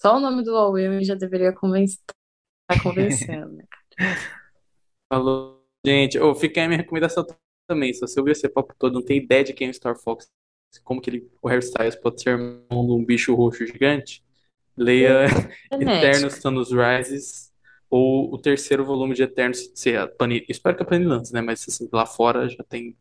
Só 0.04 0.18
o 0.18 0.20
nome 0.20 0.44
do 0.44 0.54
All 0.54 0.72
Women 0.72 1.02
já 1.02 1.14
deveria 1.14 1.50
convencer, 1.50 1.98
tá 2.68 2.78
convencendo, 2.82 3.54
né? 3.54 3.64
Falou, 5.10 5.66
gente. 5.82 6.18
Ô, 6.18 6.34
fica 6.34 6.60
aí 6.60 6.66
a 6.66 6.68
minha 6.68 6.80
recomendação 6.82 7.26
também. 7.66 7.90
Se 7.94 8.00
você 8.00 8.20
ouvir 8.20 8.32
esse 8.32 8.46
papo 8.46 8.74
todo, 8.78 8.92
não 8.92 9.02
tem 9.02 9.16
ideia 9.16 9.42
de 9.42 9.54
quem 9.54 9.68
é 9.68 9.70
o 9.70 9.74
Star 9.74 9.96
Fox, 9.96 10.30
como 10.82 11.00
que 11.00 11.08
ele, 11.08 11.30
o 11.40 11.48
Harry 11.48 11.64
Styles 11.64 11.96
pode 11.96 12.20
ser 12.20 12.30
irmão 12.30 12.86
de 12.86 12.92
um 12.92 13.02
bicho 13.02 13.34
roxo 13.34 13.66
gigante, 13.66 14.22
leia 14.76 15.24
Eternos 15.72 16.38
Thanos 16.38 16.70
Rises 16.70 17.50
ou 17.88 18.30
o 18.30 18.36
terceiro 18.36 18.84
volume 18.84 19.14
de 19.14 19.22
Eternos, 19.22 19.70
se 19.74 19.96
a 19.96 20.06
Panini, 20.06 20.44
espero 20.50 20.76
que 20.76 20.82
a 20.82 20.86
Panini 20.86 21.06
lance, 21.08 21.32
né? 21.32 21.40
Mas 21.40 21.64
assim, 21.66 21.88
lá 21.90 22.04
fora 22.04 22.46
já 22.46 22.62
tem 22.64 22.94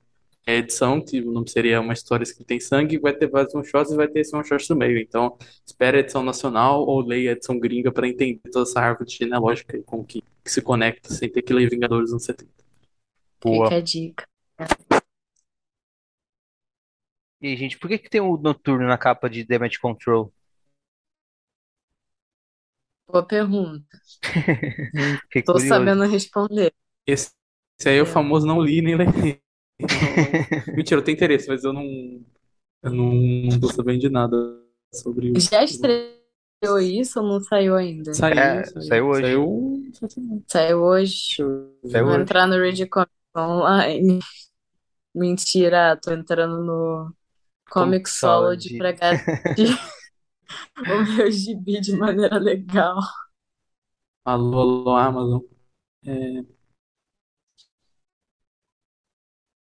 a 0.45 0.51
edição, 0.51 1.03
que 1.03 1.21
o 1.21 1.31
nome 1.31 1.49
seria 1.49 1.79
uma 1.79 1.93
história 1.93 2.23
escrita 2.23 2.53
em 2.53 2.59
sangue, 2.59 2.99
vai 2.99 3.13
ter 3.13 3.27
vários 3.27 3.53
one-shots 3.55 3.93
e 3.93 3.95
vai 3.95 4.07
ter 4.07 4.19
esse 4.19 4.35
one-shot 4.35 4.69
no 4.69 4.75
meio. 4.75 4.99
Então, 4.99 5.37
espere 5.65 5.97
a 5.97 5.99
edição 6.01 6.21
nacional 6.21 6.85
ou 6.85 6.99
leia 7.01 7.31
a 7.31 7.33
edição 7.33 7.57
gringa 7.57 7.91
para 7.91 8.07
entender 8.07 8.41
toda 8.51 8.69
essa 8.69 8.81
árvore 8.81 9.09
genealógica 9.09 9.77
e 9.77 9.83
como 9.83 10.05
que, 10.05 10.21
que 10.43 10.51
se 10.51 10.61
conecta 10.61 11.13
sem 11.13 11.29
ter 11.29 11.41
que 11.41 11.53
ler 11.53 11.69
Vingadores 11.69 12.11
nos 12.11 12.25
70. 12.25 12.51
Boa. 13.41 13.67
Fica 13.67 13.77
a 13.77 13.81
dica. 13.81 14.27
E 17.41 17.47
aí, 17.47 17.57
gente, 17.57 17.77
por 17.77 17.89
que 17.89 17.97
que 17.97 18.09
tem 18.09 18.21
o 18.21 18.37
Noturno 18.37 18.87
na 18.87 18.97
capa 18.97 19.29
de 19.29 19.45
Damage 19.45 19.79
Control? 19.79 20.33
Boa 23.07 23.25
pergunta. 23.25 23.85
Fiquei 25.23 25.43
Tô 25.43 25.53
curioso. 25.53 25.67
sabendo 25.67 26.03
responder. 26.05 26.73
Esse, 27.05 27.31
esse 27.79 27.89
aí 27.89 27.97
é 27.97 28.01
o 28.01 28.05
famoso 28.05 28.47
não 28.47 28.61
li 28.61 28.81
nem 28.81 28.95
lerei. 28.95 29.41
Mentira, 30.76 30.99
eu 30.99 31.03
tenho 31.03 31.15
interesse, 31.15 31.47
mas 31.47 31.63
eu 31.63 31.74
não, 31.74 31.84
eu 31.84 32.91
não, 32.91 33.13
não 33.13 33.59
tô 33.59 33.67
sabendo 33.69 33.99
de 33.99 34.09
nada 34.09 34.38
sobre 34.91 35.32
o. 35.32 35.34
Já 35.39 35.63
estreou 35.63 36.80
isso 36.82 37.19
ou 37.19 37.28
não 37.28 37.39
saiu 37.41 37.76
ainda? 37.76 38.13
Saiu, 38.13 38.38
É, 38.39 38.63
saiu 38.65 39.07
hoje. 39.07 39.21
Saiu. 39.21 39.84
Saiu 40.47 40.82
hoje. 40.84 41.38
Saiu 41.86 42.05
Vou 42.05 42.13
hoje. 42.15 42.21
entrar 42.21 42.47
no 42.47 42.57
Read 42.57 42.86
Comics 42.88 43.11
online. 43.36 44.19
Mentira, 45.15 45.97
tô 45.97 46.11
entrando 46.13 46.63
no 46.63 47.13
Comixology 47.69 48.69
Comixology. 48.69 48.78
pra 48.78 48.91
garantir 48.91 49.78
o 50.88 51.03
meu 51.17 51.32
gibi 51.32 51.80
de 51.82 51.95
maneira 51.97 52.38
legal. 52.39 52.99
Alô, 54.26 54.59
alô, 54.61 54.95
Amazon. 54.97 55.41
É... 56.05 56.43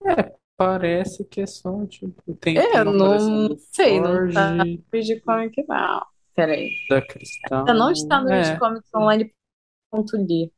é, 0.05 0.37
parece 0.57 1.25
que 1.25 1.41
é 1.41 1.47
só, 1.47 1.87
tipo, 1.87 2.35
tem, 2.37 2.69
É, 2.75 2.85
uma 2.93 2.93
não 2.95 3.19
do 3.49 3.57
sei, 3.59 4.01
não 4.01 4.21
tá 4.33 4.55
Forge, 4.55 4.85
no 4.93 4.99
Read 4.99 5.21
Comics 5.23 5.67
não. 5.69 6.07
Peraí. 6.35 6.71
da 6.89 7.01
Cristal. 7.01 7.67
Ainda 7.67 7.79
não 7.79 7.91
está 7.93 8.21
no 8.23 8.31
É, 8.31 8.61
Comics 8.61 8.95
online.li. 8.95 10.53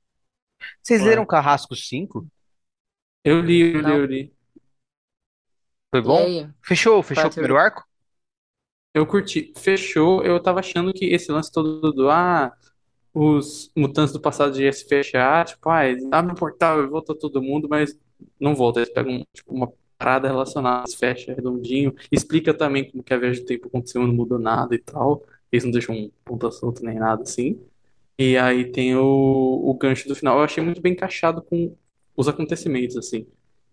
Vocês 0.82 1.02
Ué. 1.02 1.04
leram 1.04 1.26
Carrasco 1.26 1.74
5? 1.74 2.26
eu 3.24 3.40
li, 3.40 3.60
eu 3.74 3.80
li, 3.82 3.92
eu 3.92 4.04
li. 4.06 4.36
Foi 5.90 6.02
E 6.04 6.12
bom? 6.12 6.16
aí? 6.16 6.48
Fechou? 6.60 7.02
Fechou 7.02 7.30
o 7.30 7.32
Quatro. 7.32 7.34
primeiro 7.34 7.56
arco? 7.56 7.82
Eu 8.94 9.06
curti. 9.06 9.52
Fechou. 9.56 10.22
Eu 10.24 10.40
tava 10.42 10.60
achando 10.60 10.92
que 10.92 11.06
esse 11.06 11.30
lance 11.32 11.50
todo 11.50 11.92
do, 11.92 12.10
ah, 12.10 12.52
os 13.14 13.70
mutantes 13.76 14.12
do 14.12 14.20
passado 14.20 14.60
iam 14.60 14.72
se 14.72 14.86
fechar, 14.88 15.46
tipo, 15.46 15.68
ah, 15.70 15.82
abrem 16.12 16.34
o 16.34 16.38
portal 16.38 16.82
e 16.84 16.86
volta 16.88 17.14
todo 17.18 17.42
mundo, 17.42 17.68
mas 17.70 17.98
não 18.40 18.54
volta. 18.54 18.80
Eles 18.80 18.90
pegam, 18.92 19.24
tipo, 19.32 19.54
uma 19.54 19.72
parada 19.98 20.28
relacionada, 20.28 20.84
fecha 20.98 21.34
redondinho. 21.34 21.94
Explica 22.10 22.52
também 22.54 22.90
como 22.90 23.02
que 23.02 23.14
a 23.14 23.18
viagem 23.18 23.42
do 23.42 23.46
tempo 23.46 23.68
aconteceu, 23.68 24.06
não 24.06 24.14
mudou 24.14 24.38
nada 24.38 24.74
e 24.74 24.78
tal. 24.78 25.24
Eles 25.50 25.64
não 25.64 25.70
deixam 25.72 25.94
um 25.94 26.10
ponta 26.24 26.50
solta 26.50 26.82
nem 26.84 26.98
nada 26.98 27.22
assim. 27.22 27.60
E 28.18 28.36
aí 28.36 28.70
tem 28.70 28.94
o, 28.96 29.02
o 29.02 29.74
gancho 29.74 30.08
do 30.08 30.14
final. 30.14 30.38
Eu 30.38 30.44
achei 30.44 30.62
muito 30.62 30.80
bem 30.80 30.92
encaixado 30.92 31.42
com 31.42 31.76
os 32.16 32.28
acontecimentos, 32.28 32.96
assim. 32.96 33.26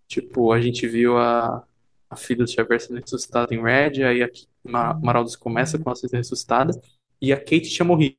Tipo, 0.08 0.52
a 0.52 0.60
gente 0.60 0.86
viu 0.88 1.16
a, 1.18 1.64
a 2.08 2.16
filha 2.16 2.44
do 2.44 2.50
Xavier 2.50 2.80
sendo 2.80 3.00
ressuscitada 3.00 3.54
em 3.54 3.62
Red, 3.62 4.02
aí 4.04 4.22
a 4.22 4.28
Ma- 4.64 4.94
Maraldos 4.94 5.36
começa 5.36 5.78
com 5.78 5.88
ela 5.90 5.96
sendo 5.96 6.12
ressuscitada, 6.16 6.72
e 7.20 7.32
a 7.32 7.36
Kate 7.38 7.70
tinha 7.70 7.86
morrido, 7.86 8.16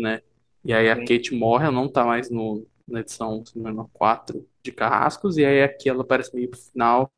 né? 0.00 0.22
E 0.64 0.72
aí 0.72 0.90
a. 0.90 0.96
Kate 0.96 1.34
morre, 1.34 1.64
ela 1.64 1.72
não 1.72 1.88
tá 1.90 2.04
mais 2.04 2.30
no, 2.30 2.66
na 2.86 3.00
edição, 3.00 3.42
engano, 3.56 3.88
4 3.92 4.46
de 4.70 4.76
Carrascos, 4.76 5.36
e 5.38 5.44
aí 5.44 5.62
aqui 5.62 5.88
ela 5.88 6.02
aparece 6.02 6.34
meio 6.34 6.48
pro 6.50 6.60
final, 6.60 7.10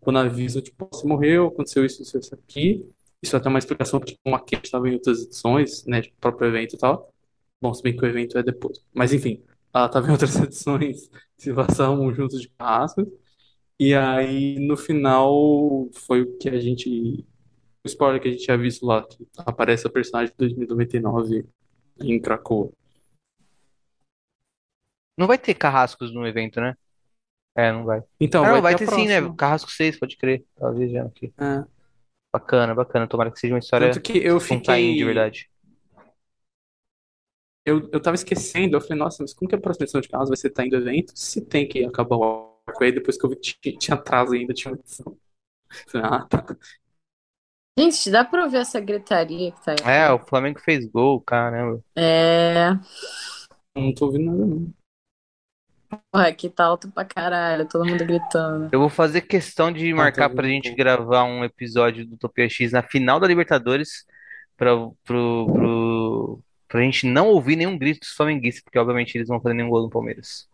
quando 0.00 0.18
avisa, 0.18 0.60
tipo, 0.60 0.88
você 0.90 1.06
morreu, 1.06 1.46
aconteceu 1.48 1.84
isso, 1.84 2.02
isso, 2.02 2.18
isso 2.18 2.34
aqui. 2.34 2.84
Isso 3.22 3.36
é 3.36 3.38
até 3.38 3.48
uma 3.48 3.58
explicação, 3.58 4.00
porque 4.00 4.16
como 4.24 4.34
a 4.34 4.40
Kate 4.40 4.64
estava 4.64 4.88
em 4.88 4.94
outras 4.94 5.22
edições, 5.22 5.86
né, 5.86 6.00
de 6.00 6.12
próprio 6.20 6.48
evento 6.48 6.74
e 6.74 6.78
tal. 6.78 7.12
Bom, 7.60 7.72
se 7.72 7.82
bem 7.82 7.96
que 7.96 8.04
o 8.04 8.08
evento 8.08 8.36
é 8.36 8.42
depois. 8.42 8.84
Mas 8.92 9.12
enfim, 9.12 9.42
ela 9.72 9.86
estava 9.86 10.08
em 10.08 10.10
outras 10.10 10.34
edições 10.42 11.08
se 11.36 11.54
passavam 11.54 12.12
juntos 12.14 12.40
de 12.40 12.48
Carrascos. 12.50 13.06
E 13.78 13.94
aí, 13.94 14.58
no 14.58 14.76
final, 14.76 15.88
foi 15.92 16.22
o 16.22 16.38
que 16.38 16.48
a 16.48 16.60
gente. 16.60 17.24
O 17.84 17.88
spoiler 17.88 18.20
que 18.20 18.28
a 18.28 18.32
gente 18.32 18.44
tinha 18.44 18.58
visto 18.58 18.86
lá, 18.86 19.04
que 19.06 19.26
aparece 19.38 19.86
a 19.86 19.90
personagem 19.90 20.32
de 20.32 20.38
2099 20.38 21.46
em 22.00 22.20
Krakoa. 22.20 22.70
Não 25.16 25.26
vai 25.26 25.38
ter 25.38 25.54
Carrascos 25.54 26.12
no 26.12 26.26
evento, 26.26 26.60
né? 26.60 26.76
É, 27.54 27.70
não 27.72 27.84
vai. 27.84 28.02
Então, 28.20 28.44
Ah, 28.44 28.52
não, 28.52 28.62
vai 28.62 28.74
ter 28.74 28.76
a 28.76 28.78
ter 28.78 28.86
sim, 28.88 29.06
né? 29.08 29.20
próxima. 29.20 29.36
Carrasco 29.36 29.70
6, 29.70 29.98
pode 29.98 30.16
crer. 30.16 30.44
Tava 30.56 30.72
viajando 30.74 31.08
aqui. 31.08 31.32
É. 31.38 31.64
Bacana, 32.32 32.74
bacana. 32.74 33.08
Tomara 33.08 33.30
que 33.30 33.38
seja 33.40 33.54
uma 33.54 33.58
história 33.60 33.90
Tanto 33.92 34.00
que 34.02 34.18
eu 34.18 34.40
com 34.48 34.62
Caim 34.62 34.96
de 34.96 35.04
fiquei. 35.04 35.04
verdade. 35.04 35.50
Eu, 37.64 37.88
eu 37.92 38.02
tava 38.02 38.16
esquecendo, 38.16 38.76
eu 38.76 38.80
falei, 38.80 38.98
nossa, 38.98 39.22
mas 39.22 39.32
como 39.32 39.48
que 39.48 39.54
a 39.54 39.60
próxima 39.60 39.84
edição 39.84 40.00
de 40.00 40.08
Carros 40.08 40.28
vai 40.28 40.36
ser 40.36 40.50
Taim 40.50 40.68
do 40.68 40.76
evento? 40.76 41.12
Se 41.16 41.40
tem 41.44 41.68
que 41.68 41.84
acabar 41.84 42.16
o 42.16 42.24
arco. 42.66 42.82
Aí 42.82 42.90
depois 42.92 43.16
que 43.16 43.24
eu 43.24 43.30
vi 43.30 43.36
que 43.36 43.76
tinha, 43.78 43.94
atraso 43.96 44.32
ainda, 44.34 44.52
tinha 44.54 44.72
uma 44.72 44.78
edição. 44.80 45.16
Ah, 45.94 46.26
tá. 46.28 46.44
Gente, 47.78 48.10
dá 48.10 48.24
pra 48.24 48.44
ouvir 48.44 48.56
essa 48.58 48.80
gritaria 48.80 49.52
que 49.52 49.62
tá 49.62 49.72
aí? 49.72 49.76
É, 49.84 50.10
o 50.12 50.18
Flamengo 50.18 50.60
fez 50.60 50.86
gol, 50.86 51.20
caramba. 51.20 51.82
É. 51.94 52.78
Não 53.76 53.92
tô 53.94 54.06
ouvindo 54.06 54.30
nada, 54.30 54.46
não. 54.46 54.72
Porra, 56.10 56.28
aqui 56.28 56.48
tá 56.48 56.64
alto 56.66 56.90
pra 56.90 57.04
caralho, 57.04 57.68
todo 57.68 57.84
mundo 57.84 58.04
gritando. 58.04 58.70
Eu 58.72 58.80
vou 58.80 58.88
fazer 58.88 59.22
questão 59.22 59.70
de 59.72 59.92
Ah, 59.92 59.96
marcar 59.96 60.30
pra 60.30 60.48
gente 60.48 60.74
gravar 60.74 61.24
um 61.24 61.44
episódio 61.44 62.06
do 62.06 62.14
Utopia 62.14 62.48
X 62.48 62.72
na 62.72 62.82
final 62.82 63.20
da 63.20 63.26
Libertadores 63.26 64.06
pra, 64.56 64.70
pro, 65.04 65.46
pro, 65.52 66.40
pra 66.68 66.80
gente 66.82 67.06
não 67.06 67.28
ouvir 67.28 67.56
nenhum 67.56 67.76
grito 67.78 68.00
dos 68.00 68.10
flamenguistas, 68.10 68.62
porque 68.62 68.78
obviamente 68.78 69.14
eles 69.16 69.28
não 69.28 69.36
vão 69.36 69.42
fazer 69.42 69.54
nenhum 69.54 69.68
gol 69.70 69.82
no 69.82 69.90
Palmeiras. 69.90 70.48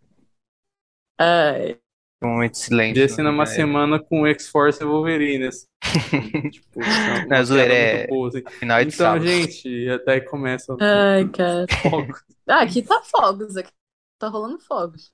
Ai, 1.18 1.80
Um 2.22 2.28
momento 2.28 2.52
de 2.52 2.58
silêncio. 2.58 2.94
Podia 2.94 3.08
ser 3.08 3.22
né? 3.22 3.30
numa 3.30 3.44
É. 3.44 3.46
semana 3.46 3.98
com 4.02 4.22
o 4.22 4.26
X-Force 4.26 4.82
e 4.82 4.86
Wolverine, 4.86 5.46
assim. 5.46 5.66
Tipo, 6.50 6.80
uma 7.26 7.44
Não, 7.44 7.44
zoeira, 7.44 7.72
é 7.74 8.06
boa, 8.06 8.28
assim. 8.28 8.42
Final 8.58 8.84
de 8.84 8.90
Então, 8.94 8.96
sábado. 8.96 9.24
gente, 9.24 9.88
até 9.90 10.12
aí 10.14 10.20
começa 10.22 10.76
ai, 10.80 11.28
cara. 11.30 11.66
fogo. 11.82 12.14
Ah, 12.48 12.62
aqui 12.62 12.82
tá 12.82 13.02
fogos, 13.02 13.56
aqui 13.56 13.70
tá 14.18 14.28
rolando 14.28 14.58
fogos. 14.60 15.12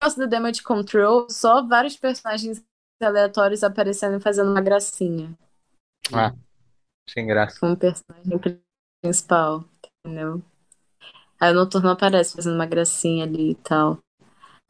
Negócio 0.00 0.22
do 0.22 0.28
Damage 0.28 0.62
Control, 0.62 1.26
só 1.28 1.66
vários 1.66 1.96
personagens 1.96 2.62
aleatórios 3.02 3.64
aparecendo 3.64 4.18
e 4.18 4.20
fazendo 4.20 4.50
uma 4.50 4.60
gracinha 4.60 5.36
Ah, 6.12 6.32
sem 7.08 7.26
graça. 7.26 7.58
com 7.60 7.72
o 7.72 7.76
personagem 7.76 8.38
principal, 9.02 9.64
entendeu? 10.04 10.42
Aí 11.40 11.52
o 11.52 11.54
Noturno 11.54 11.90
aparece 11.90 12.34
fazendo 12.34 12.54
uma 12.54 12.66
gracinha 12.66 13.24
ali 13.24 13.52
e 13.52 13.54
tal. 13.56 13.98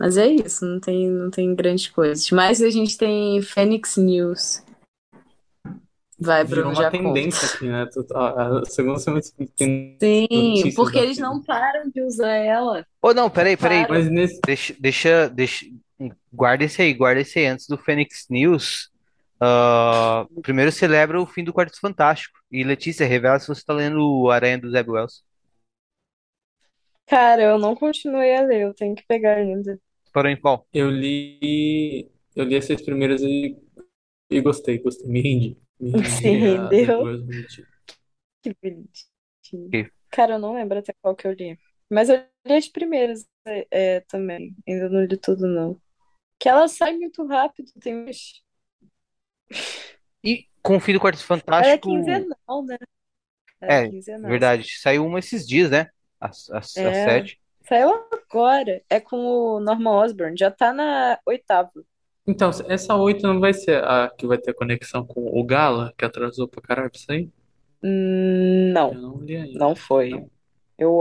Mas 0.01 0.17
é 0.17 0.29
isso, 0.29 0.65
não 0.65 0.81
tem, 0.81 1.09
não 1.11 1.31
tem 1.31 1.55
grandes 1.55 1.89
coisas. 1.89 2.31
Mas 2.31 2.63
a 2.63 2.71
gente 2.71 2.97
tem 2.97 3.43
Phoenix 3.43 3.97
News. 3.97 4.63
Vai, 6.21 6.45
Virou 6.45 6.65
Bruno, 6.65 6.77
uma 6.77 6.83
já 6.83 6.91
tendência 6.91 7.49
aqui, 7.49 7.67
né? 7.67 7.89
A, 8.13 8.59
a 8.59 8.65
segunda 8.65 8.99
semana 8.99 9.23
tem 9.57 9.97
Sim, 10.01 10.73
porque 10.75 10.99
eles 10.99 11.19
não 11.19 11.41
param 11.41 11.89
de 11.89 12.03
usar 12.03 12.35
ela. 12.35 12.85
Ô, 13.01 13.15
não, 13.15 13.31
peraí, 13.31 13.57
peraí. 13.57 13.87
Para. 13.87 13.95
Mas 13.99 14.11
nesse. 14.11 14.41
Deixa, 14.45 14.75
deixa, 14.81 15.29
deixa. 15.29 15.67
Guarda 16.33 16.65
esse 16.65 16.83
aí, 16.83 16.93
guarda 16.93 17.21
esse 17.21 17.39
aí. 17.39 17.47
Antes 17.47 17.69
do 17.69 17.79
Phoenix 17.79 18.27
News, 18.29 18.91
ah, 19.41 20.27
primeiro 20.43 20.73
celebra 20.73 21.21
o 21.21 21.27
fim 21.27 21.45
do 21.45 21.53
Quarteto 21.53 21.81
Fantástico. 21.81 22.37
E 22.51 22.65
Letícia, 22.65 23.07
revela 23.07 23.39
se 23.39 23.47
você 23.47 23.65
tá 23.65 23.73
lendo 23.73 24.01
o 24.01 24.29
Aranha 24.29 24.59
do 24.59 24.71
Zeb 24.71 24.91
Wells. 24.91 25.23
Cara, 27.07 27.43
eu 27.43 27.59
não 27.59 27.77
continuei 27.77 28.37
a 28.37 28.43
ler, 28.43 28.63
eu 28.63 28.75
tenho 28.75 28.95
que 28.95 29.07
pegar 29.07 29.37
ainda. 29.37 29.79
Parou 30.13 30.31
em 30.31 30.41
qual? 30.41 30.67
Eu 30.75 30.91
li. 30.91 32.11
Eu 32.35 32.45
li 32.45 32.57
as 32.57 32.65
seis 32.65 32.83
primeiras 32.83 33.23
e, 33.23 33.57
e 34.31 34.41
gostei, 34.41 34.79
gostei. 34.79 35.09
Me 35.09 35.21
rendi. 35.21 35.57
Rendi 35.81 36.11
Se 36.11 36.29
rendeu? 36.29 36.69
depois 36.99 37.21
do 37.21 37.27
motivo. 37.41 37.69
Que 38.43 38.55
bonitinho. 38.63 39.71
Que- 39.71 39.93
Cara, 40.11 40.35
eu 40.35 40.39
não 40.39 40.55
lembro 40.55 40.79
até 40.79 40.93
qual 41.03 41.15
que 41.15 41.27
eu 41.27 41.33
li. 41.33 41.59
Mas 41.91 42.09
eu 42.09 42.17
li 42.47 42.55
as 42.55 42.69
primeiras 42.69 43.27
é, 43.47 43.67
é, 43.71 44.01
também. 44.01 44.55
Ainda 44.67 44.89
não 44.89 45.05
li 45.05 45.17
tudo, 45.17 45.47
não. 45.47 45.81
Que 46.39 46.49
ela 46.49 46.67
sai 46.69 46.97
muito 46.97 47.25
rápido, 47.27 47.71
tem 47.81 47.95
uns. 48.09 48.43
E 50.23 50.47
com 50.63 50.77
o 50.77 50.81
fim 50.81 50.93
do 50.93 51.01
Quarteto 51.01 51.25
Ela 51.25 51.37
é 51.37 51.41
Fantástico. 51.41 51.89
quinzenal, 51.89 52.65
né? 52.65 52.77
Era 53.61 53.73
É, 53.87 53.89
quinzenal. 53.89 54.31
verdade. 54.31 54.79
Saiu 54.81 55.05
uma 55.07 55.19
esses 55.19 55.47
dias, 55.47 55.71
né? 55.71 55.89
Às, 56.21 56.51
às, 56.51 56.77
às 56.77 56.77
É. 56.77 57.05
sete. 57.05 57.41
Saiu 57.67 57.91
agora. 58.13 58.83
É 58.89 59.01
com 59.01 59.17
o 59.17 59.61
Norman 59.61 59.91
Osborn. 59.91 60.37
Já 60.39 60.51
tá 60.51 60.73
na 60.73 61.19
oitava. 61.27 61.71
Então, 62.29 62.51
essa 62.69 62.95
8 62.97 63.27
não 63.27 63.41
vai 63.41 63.55
ser 63.55 63.83
a 63.85 64.11
que 64.11 64.27
vai 64.27 64.39
ter 64.39 64.55
conexão 64.55 65.05
com 65.07 65.21
o 65.39 65.45
Gala, 65.45 65.93
que 65.97 66.05
atrasou 66.05 66.47
pra 66.49 66.61
caralho 66.63 66.91
pra 66.91 67.01
sair? 67.01 67.31
Hum, 67.83 68.69
Eu 68.71 68.75
Não, 68.75 68.95
não 68.95 69.19
li 69.21 69.37
ainda. 69.37 69.59
não 69.59 69.75
foi. 69.77 70.11
Não. 70.11 70.31
Eu 70.79 71.01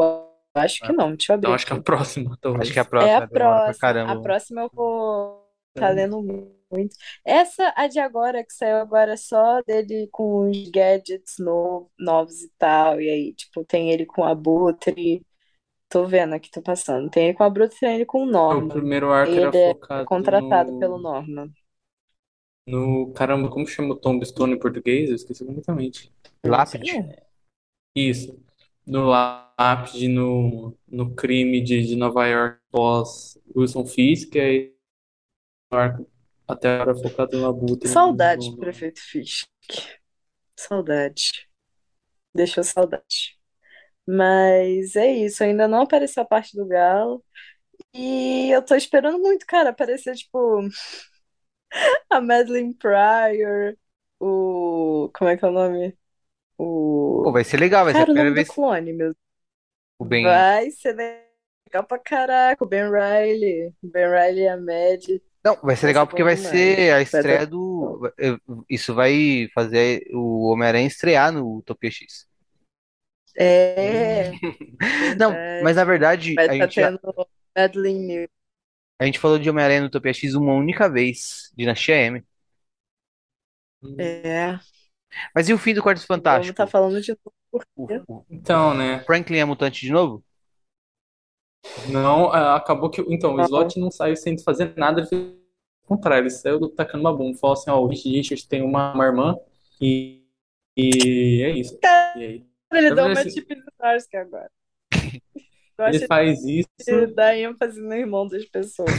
acho 0.56 0.82
que 0.82 0.92
não. 0.94 1.16
Deixa 1.16 1.34
eu 1.34 1.36
abrir 1.36 1.48
Então 1.48 1.54
acho 1.54 1.66
que 1.66 1.74
é 1.74 1.76
a 1.76 1.78
aqui. 1.78 1.86
próxima, 1.86 2.38
talvez. 2.42 2.62
Acho 2.64 2.74
que 2.74 2.80
a 2.80 2.82
É 2.82 2.86
próxima 2.86 3.24
a 3.24 3.26
demora 3.26 3.62
pra 3.62 3.74
próxima. 3.74 3.80
caramba. 3.80 4.12
A 4.14 4.22
próxima 4.22 4.62
eu 4.62 4.70
vou 4.74 5.48
tá 5.74 5.90
lendo 5.90 6.22
muito. 6.24 6.96
Essa, 7.26 7.74
a 7.76 7.88
de 7.88 8.00
agora, 8.00 8.44
que 8.44 8.52
saiu 8.54 8.78
agora, 8.78 9.14
é 9.14 9.18
só 9.18 9.62
dele 9.62 10.08
com 10.12 10.50
os 10.50 10.70
gadgets 10.70 11.36
no- 11.40 11.90
novos 12.00 12.42
e 12.44 12.52
tal. 12.58 13.00
E 13.02 13.10
aí, 13.10 13.34
tipo, 13.34 13.64
tem 13.66 13.92
ele 13.92 14.06
com 14.06 14.24
a 14.24 14.32
Abutre. 14.32 15.22
Tô 15.90 16.06
vendo 16.06 16.34
aqui, 16.36 16.50
tô 16.52 16.62
passando. 16.62 17.10
Tem 17.10 17.28
ele 17.30 17.38
com 17.38 17.44
a 17.44 17.48
Abutre, 17.48 17.78
tem 17.80 17.96
ele 17.96 18.06
com 18.06 18.24
o 18.24 18.26
O 18.26 18.32
Norman. 18.32 18.68
primeiro 18.68 19.10
arco 19.10 19.32
E 19.32 19.40
era 19.40 19.54
ele 19.54 19.58
é 19.58 19.76
focado 19.76 20.06
contratado 20.06 20.74
no... 20.74 20.78
pelo 20.80 20.98
Norman. 21.00 21.52
no... 22.68 23.12
Caramba, 23.14 23.50
como 23.50 23.68
chama 23.68 23.94
o 23.94 23.98
Tombstone 23.98 24.54
em 24.54 24.60
português? 24.60 25.10
Eu 25.10 25.16
esqueci 25.16 25.46
completamente. 25.46 26.12
Lápide. 26.46 27.06
Isso. 27.96 28.40
No 28.86 29.06
lápide, 29.08 30.08
no, 30.08 30.78
no 30.88 31.14
crime 31.16 31.62
de, 31.62 31.86
de 31.86 31.96
Nova 31.96 32.26
York 32.28 32.60
pós 32.72 33.38
Wilson 33.56 33.86
Fisk, 33.86 34.36
e 34.36 34.40
aí 34.40 34.74
o 35.72 35.76
arco 35.76 36.08
até 36.48 36.80
agora 36.82 36.98
focado 36.98 37.38
no 37.40 37.48
Abutre. 37.48 37.90
Saudade, 37.94 38.52
no- 38.52 38.58
prefeito 38.60 39.00
Fisk. 39.02 39.48
Saudade. 40.58 41.48
Deixou 42.36 42.64
saudade. 42.64 43.37
Mas 44.08 44.96
é 44.96 45.08
isso, 45.12 45.44
ainda 45.44 45.68
não 45.68 45.82
apareceu 45.82 46.24
a 46.24 46.26
parte 46.26 46.56
do 46.56 46.66
Galo. 46.66 47.24
E 47.94 48.50
eu 48.52 48.64
tô 48.64 48.76
esperando 48.76 49.20
muito, 49.20 49.46
cara, 49.46 49.70
aparecer, 49.72 50.16
tipo, 50.16 50.62
a 52.10 52.22
Madeline 52.22 52.74
Pryor, 52.74 53.76
o. 54.20 55.10
Como 55.14 55.30
é 55.30 55.38
que 55.38 55.46
é 55.46 55.48
o 55.48 55.52
nome? 55.52 55.98
O. 56.58 57.22
Pô, 57.26 57.32
vai 57.32 57.44
ser 57.44 57.58
legal, 57.60 57.86
vai 57.86 57.94
ser 57.94 58.00
a 58.00 58.02
Cara, 58.02 58.12
o 58.12 58.16
primeira 58.16 58.30
nome 58.30 58.44
do 58.44 58.46
vez 58.46 58.56
clone, 58.56 58.94
meu. 58.94 59.16
o 60.00 60.06
Ben. 60.06 60.24
Vai 60.24 60.72
ser 60.72 60.94
legal 60.96 61.84
pra 61.88 62.00
caraca. 62.00 62.64
O 62.64 62.68
Ben 62.68 62.90
Riley. 62.90 63.74
O 63.84 63.88
Ben 63.88 64.08
Riley 64.08 64.44
e 64.44 64.48
a 64.48 64.58
Mad. 64.58 65.22
Não, 65.44 65.56
vai 65.64 65.76
ser 65.76 65.88
legal 65.88 66.08
porque 66.08 66.24
vai 66.24 66.36
ser 66.36 66.94
a 66.94 67.02
estreia 67.02 67.46
do. 67.46 68.12
Isso 68.70 68.94
vai 68.94 69.48
fazer 69.54 70.04
o 70.14 70.48
Homem-Aranha 70.50 70.88
estrear 70.88 71.32
no 71.32 71.58
Utopia 71.58 71.92
X. 71.92 72.28
É. 73.40 74.32
Não, 75.18 75.44
mas 75.60 75.76
na 75.76 75.84
verdade, 75.84 76.36
Vai 76.36 76.46
a 76.48 76.54
estar 76.54 76.68
gente, 76.68 76.80
já- 76.80 76.92
tendo 76.92 77.28
Madeline 77.56 78.06
New. 78.08 78.30
a 79.00 79.06
gente 79.06 79.20
falou 79.20 79.38
de 79.40 79.50
Homem-Aranha 79.50 79.82
no 79.82 79.88
Utopia 79.88 80.14
X 80.14 80.34
uma 80.36 80.54
única 80.54 80.90
vez, 80.90 81.52
Dinastia 81.56 81.96
M. 81.96 82.24
É. 84.00 84.60
Mas 85.36 85.50
e 85.50 85.54
o 85.54 85.58
fim 85.58 85.74
do 85.74 85.82
Quarteto 85.84 86.08
Vamos 86.08 86.18
Fantástico? 86.24 86.52
estar 86.52 86.68
falando 86.68 87.02
de 87.02 87.12
novo. 87.12 87.36
O, 87.76 87.86
o 88.16 88.26
Então, 88.30 88.74
né? 88.74 89.00
Franklin 89.06 89.38
é 89.38 89.46
mutante 89.46 89.82
de 89.82 89.92
novo? 89.92 90.24
Não, 91.90 92.32
ah, 92.32 92.56
acabou 92.56 92.90
que. 92.90 93.02
Então, 93.10 93.34
o 93.34 93.38
Não. 93.38 93.46
Slot 93.46 93.80
não 93.80 93.92
saiu 93.92 94.16
sem 94.16 94.38
fazer 94.40 94.74
nada, 94.78 95.02
ele 95.02 95.08
fez 95.08 95.22
o 95.84 95.88
contrário, 95.88 96.24
ele 96.24 96.30
saiu 96.30 96.70
tacando 96.70 97.02
uma 97.04 97.16
bomba. 97.16 97.38
Falou 97.38 97.54
assim: 97.54 97.70
ó, 97.70 97.80
o 97.80 97.88
Reed 97.88 98.04
Richards 98.06 98.46
tem 98.46 98.62
uma, 98.62 98.94
uma 98.94 99.06
irmã 99.06 99.36
e, 99.82 100.24
e 100.76 101.42
é 101.44 101.52
isso. 101.52 101.78
E 102.16 102.24
aí, 102.24 102.47
Ele 102.72 102.94
deu 102.94 103.06
uma 103.06 103.14
verdade, 103.14 103.34
tipo 103.34 103.56
de 103.56 104.18
agora. 104.18 104.52
ele 105.88 106.08
faz 106.08 106.44
isso. 106.44 106.68
de 106.80 107.08
dar 107.08 107.38
ênfase 107.38 107.80
no 107.80 107.94
irmão 107.94 108.28
das 108.28 108.46
pessoas. 108.46 108.92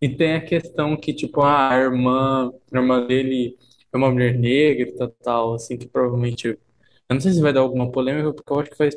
E 0.00 0.08
tem 0.08 0.34
a 0.34 0.44
questão 0.44 0.96
que, 0.96 1.14
tipo, 1.14 1.42
a 1.42 1.76
irmã, 1.76 2.52
a 2.72 2.76
irmã 2.76 3.06
dele 3.06 3.56
é 3.92 3.96
uma 3.96 4.10
mulher 4.10 4.38
negra 4.38 4.88
e 4.88 4.92
tal, 4.92 5.08
tal, 5.22 5.54
assim, 5.54 5.76
que 5.76 5.88
provavelmente. 5.88 6.48
Eu 6.48 7.14
não 7.14 7.20
sei 7.20 7.32
se 7.32 7.40
vai 7.40 7.52
dar 7.52 7.60
alguma 7.60 7.90
polêmica, 7.90 8.32
porque 8.32 8.52
eu 8.52 8.60
acho 8.60 8.70
que 8.70 8.78
vai. 8.78 8.90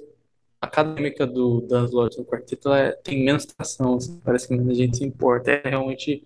A 0.59 0.65
acadêmica 0.65 1.25
do 1.27 1.61
Dan 1.61 1.85
Slott 1.85 2.17
no 2.17 2.25
quarteto 2.25 2.73
é- 2.73 2.91
tem 3.03 3.23
menos 3.23 3.45
tração, 3.45 3.95
assim, 3.95 4.19
parece 4.21 4.47
que 4.47 4.55
menos 4.55 4.75
gente 4.77 4.97
se 4.97 5.03
importa. 5.05 5.51
É 5.51 5.69
realmente. 5.69 6.25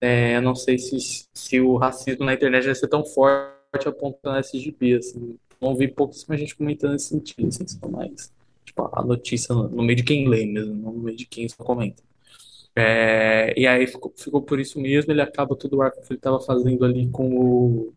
é, 0.00 0.36
eu 0.36 0.42
não 0.42 0.54
sei 0.54 0.78
se, 0.78 0.98
se 1.34 1.60
o 1.60 1.76
racismo 1.76 2.24
na 2.24 2.34
internet 2.34 2.64
vai 2.66 2.74
ser 2.74 2.88
tão 2.88 3.04
forte 3.04 3.59
a 3.72 3.92
ponto 3.92 4.18
de 4.22 4.38
esse 4.40 4.58
gibi, 4.58 4.94
assim. 4.94 5.38
Não 5.60 5.74
vi 5.76 5.88
pouquíssima 5.88 6.36
gente 6.36 6.56
comentando 6.56 6.92
nesse 6.92 7.08
sentido, 7.08 7.48
assim, 7.48 7.66
só 7.66 7.88
mais. 7.88 8.32
Tipo, 8.64 8.88
a 8.92 9.02
notícia 9.04 9.54
no, 9.54 9.82
meio 9.82 9.96
de 9.96 10.04
quem 10.04 10.28
lê 10.28 10.46
mesmo, 10.46 10.74
no 10.74 10.92
meio 10.92 11.16
de 11.16 11.26
quem 11.26 11.48
só 11.48 11.62
comenta. 11.62 12.02
É, 12.76 13.54
e 13.60 13.66
aí 13.66 13.86
ficou, 13.86 14.12
ficou 14.16 14.42
por 14.42 14.60
isso 14.60 14.80
mesmo, 14.80 15.12
ele 15.12 15.22
acaba 15.22 15.56
todo 15.56 15.76
o 15.76 15.82
arco 15.82 16.00
que 16.02 16.12
ele 16.12 16.18
estava 16.18 16.40
fazendo 16.40 16.84
ali 16.84 17.08
com 17.10 17.28
o. 17.36 17.94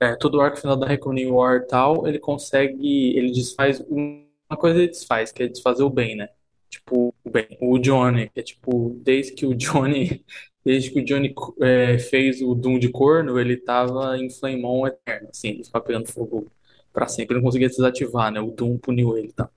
É, 0.00 0.16
todo 0.16 0.36
o 0.36 0.40
arco 0.40 0.56
final 0.58 0.76
da 0.76 0.86
Reckoning 0.86 1.26
War 1.26 1.56
e 1.62 1.66
tal, 1.66 2.06
ele 2.06 2.18
consegue. 2.18 3.16
Ele 3.16 3.30
desfaz. 3.32 3.80
um- 3.90 4.22
Uma 4.50 4.58
coisa 4.58 4.78
ele 4.78 4.88
desfaz, 4.88 5.32
que 5.32 5.42
é 5.44 5.48
desfazer 5.48 5.82
o 5.82 5.88
bem, 5.90 6.14
né? 6.16 6.28
Tipo, 6.68 7.14
o 7.24 7.30
bem. 7.30 7.56
O 7.60 7.78
Johnny, 7.78 8.28
que 8.30 8.40
é 8.40 8.42
tipo, 8.42 8.90
desde 9.02 9.32
que 9.32 9.46
o 9.46 9.54
Johnny. 9.54 10.24
Desde 10.64 10.90
que 10.90 11.00
o 11.00 11.04
Johnny 11.04 11.34
é, 11.60 11.98
fez 11.98 12.40
o 12.40 12.54
Doom 12.54 12.78
de 12.78 12.88
corno, 12.90 13.38
ele 13.38 13.56
tava 13.56 14.16
em 14.18 14.30
Flame 14.30 14.64
On 14.64 14.86
eterno, 14.86 15.28
assim, 15.30 15.48
ele 15.50 15.64
ficava 15.64 15.84
pegando 15.84 16.06
fogo 16.12 16.46
pra 16.92 17.08
sempre, 17.08 17.34
ele 17.34 17.40
não 17.42 17.48
conseguia 17.48 17.68
desativar, 17.68 18.30
né? 18.32 18.40
O 18.40 18.50
Doom 18.52 18.78
puniu 18.78 19.16
ele, 19.18 19.32
tá? 19.32 19.50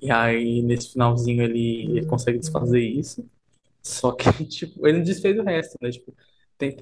E 0.00 0.10
aí, 0.10 0.62
nesse 0.62 0.92
finalzinho, 0.92 1.42
ele, 1.42 1.84
ele 1.98 2.06
consegue 2.06 2.38
desfazer 2.38 2.80
isso. 2.80 3.24
Só 3.82 4.12
que, 4.12 4.24
tipo, 4.46 4.86
ele 4.86 4.98
não 4.98 5.04
desfez 5.04 5.38
o 5.38 5.42
resto, 5.42 5.78
né? 5.82 5.90
Tipo, 5.90 6.14
tem- 6.58 6.76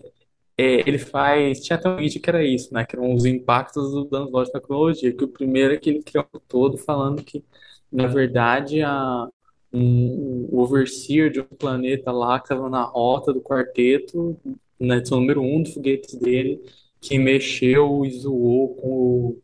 é, 0.57 0.89
ele 0.89 0.99
faz. 0.99 1.61
Tinha 1.61 1.79
até 1.79 1.89
um 1.89 1.97
vídeo 1.97 2.21
que 2.21 2.29
era 2.31 2.45
isso, 2.45 2.73
né? 2.75 2.85
Que 2.85 2.97
eram 2.97 3.15
os 3.15 3.25
impactos 3.25 3.93
do 3.93 4.05
danos 4.05 4.31
lógicos 4.33 4.55
na 4.61 4.67
cronologia. 4.67 5.13
Que 5.15 5.25
o 5.25 5.29
primeiro 5.29 5.75
é 5.75 5.79
que 5.79 5.91
ele 5.91 6.03
criou 6.03 6.27
todo 6.49 6.77
falando 6.79 7.23
que, 7.25 7.45
na 7.93 8.07
verdade, 8.07 8.83
a, 8.83 9.29
um, 9.73 10.49
o 10.51 10.61
overseer 10.61 11.31
de 11.31 11.41
um 11.41 11.45
planeta 11.45 12.11
lá 12.13 12.39
que 12.39 12.47
estava 12.47 12.69
na 12.71 12.83
rota 12.85 13.33
do 13.33 13.41
quarteto, 13.41 14.39
na 14.79 14.97
edição 14.99 15.21
número 15.21 15.43
um 15.43 15.63
do 15.63 15.71
foguetes 15.71 16.15
dele, 16.19 16.61
que 17.01 17.19
mexeu 17.19 18.05
e 18.05 18.11
zoou 18.11 18.75
com 18.77 18.89
o 18.89 19.43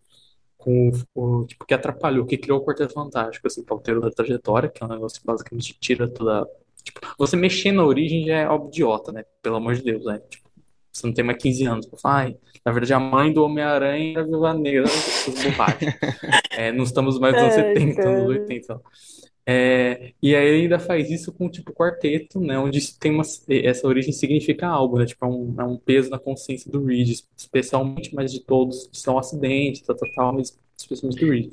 com 0.59 0.91
o, 1.15 1.41
o- 1.43 1.47
tipo, 1.47 1.65
que 1.67 1.75
atrapalhou, 1.75 2.25
que 2.27 2.39
criou 2.39 2.59
o 2.61 2.65
Quarteto 2.65 2.93
Fantástico, 2.95 3.47
assim, 3.47 3.63
pra 3.63 3.75
alterar 3.75 4.05
a 4.07 4.11
trajetória, 4.11 4.69
que 4.69 4.83
é 4.83 4.87
um 4.87 4.91
negócio 4.91 5.21
que 5.21 5.27
basicamente 5.27 5.77
tira 5.79 6.09
toda. 6.09 6.47
Tipo, 6.83 7.01
você 7.19 7.37
mexer 7.37 7.73
na 7.73 7.85
origem 7.85 8.25
já 8.27 8.37
é 8.39 8.49
óbvio 8.49 8.69
idiota, 8.71 9.13
né? 9.13 9.25
Pelo 9.43 9.57
amor 9.57 9.75
de 9.75 9.83
Deus, 9.83 10.05
né? 10.05 10.21
Tipo, 10.29 10.49
você 10.93 11.07
não 11.07 11.15
tem 11.15 11.25
mais 11.25 11.39
15 11.43 11.65
anos 11.67 11.89
ai, 12.05 12.37
na 12.65 12.73
verdade 12.73 12.95
a 12.95 13.01
mãe 13.01 13.33
do 13.33 13.43
Homem-Aranha 13.45 14.13
era 14.13 14.21
a 14.23 14.25
Viúva 14.25 14.55
Negra, 14.55 14.85
essas. 14.85 15.35
É, 16.51 16.73
não 16.73 16.85
estamos 16.85 17.19
mais 17.19 17.35
nos 17.35 17.43
anos 17.43 17.55
Ai, 17.57 17.75
70, 17.75 17.97
cara. 17.97 18.11
anos 18.11 18.27
80. 18.29 18.81
É, 19.47 20.15
e 20.23 20.35
aí 20.35 20.47
ele 20.47 20.63
ainda 20.63 20.79
faz 20.79 21.11
isso 21.11 21.31
com 21.33 21.51
tipo 21.51 21.73
quarteto, 21.73 22.41
né? 22.41 22.59
Onde 22.59 22.99
tem 22.99 23.13
uma, 23.13 23.23
essa 23.49 23.87
origem 23.87 24.13
significa 24.13 24.67
algo, 24.67 24.99
né? 24.99 25.05
Tipo, 25.07 25.27
é 25.27 25.29
um, 25.29 25.55
é 25.61 25.65
um 25.65 25.77
peso 25.77 26.11
na 26.11 26.19
consciência 26.19 26.71
do 26.71 26.85
Reed, 26.85 27.21
especialmente, 27.37 28.15
mas 28.15 28.33
de 28.33 28.41
todos 28.41 28.87
que 28.87 28.99
são 28.99 29.19
acidentes, 29.19 29.83
tal, 29.83 29.97
tal, 29.97 30.09
tal, 30.15 30.33
mas 30.35 30.59
especialmente 30.77 31.21
do 31.21 31.31
Reed. 31.31 31.53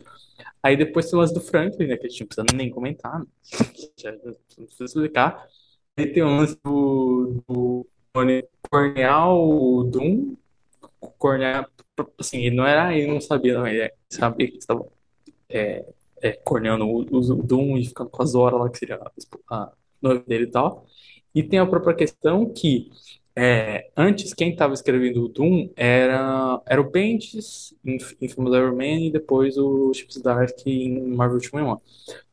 Aí 0.64 0.78
depois 0.78 1.10
tem 1.10 1.18
o 1.18 1.22
lance 1.22 1.34
do 1.34 1.42
Franklin, 1.42 1.88
né? 1.88 1.98
Que 1.98 2.08
a 2.08 2.10
gente 2.10 2.22
não 2.22 2.28
precisa 2.28 2.48
nem 2.56 2.70
comentar, 2.70 3.20
né? 3.20 3.26
Não 4.58 4.66
precisa 4.66 4.86
explicar. 4.86 5.48
Aí 5.98 6.08
tem 6.14 6.24
o 6.24 6.28
lance 6.28 6.58
do, 6.64 7.44
do 7.48 7.88
Corneal, 8.70 9.84
Doom. 9.86 10.36
Corneal, 11.18 11.66
assim, 12.20 12.40
ele 12.46 12.56
não 12.56 12.66
era, 12.66 12.96
ele 12.96 13.08
não 13.08 13.22
sabia, 13.22 13.56
não, 13.56 13.68
ele 13.68 13.92
sabia 14.10 14.50
que 14.52 14.58
estava 14.58 14.86
é, 15.50 15.86
é, 16.22 16.32
corneando 16.34 16.86
o, 16.86 17.00
o 17.00 17.44
Doom 17.44 17.78
e 17.78 17.86
ficando 17.86 18.10
com 18.10 18.22
a 18.22 18.26
Zora 18.26 18.56
lá, 18.56 18.70
que 18.70 18.78
seria 18.78 19.00
a, 19.50 19.72
noiva 20.02 20.24
dele 20.26 20.46
e 20.46 20.52
tal. 20.52 20.86
E 21.34 21.44
tem 21.44 21.60
a 21.60 21.66
própria 21.66 21.96
questão 21.96 22.52
que 22.52 22.90
é, 23.34 23.90
antes 23.96 24.34
quem 24.34 24.52
estava 24.52 24.74
escrevendo 24.74 25.24
o 25.24 25.30
Doom 25.30 25.70
era, 25.76 26.62
era 26.66 26.82
o 26.82 26.90
Bendis 26.90 27.74
em, 27.86 27.98
em 28.22 28.28
filmes 28.28 28.54
Iron 28.54 28.76
Man 28.76 29.00
e 29.06 29.12
depois 29.12 29.58
o 29.58 29.94
Chip 29.94 30.14
Zdarsky 30.14 30.70
em 30.70 31.02
Marvel 31.16 31.38
Ultimate 31.38 31.66
Man. 31.66 31.80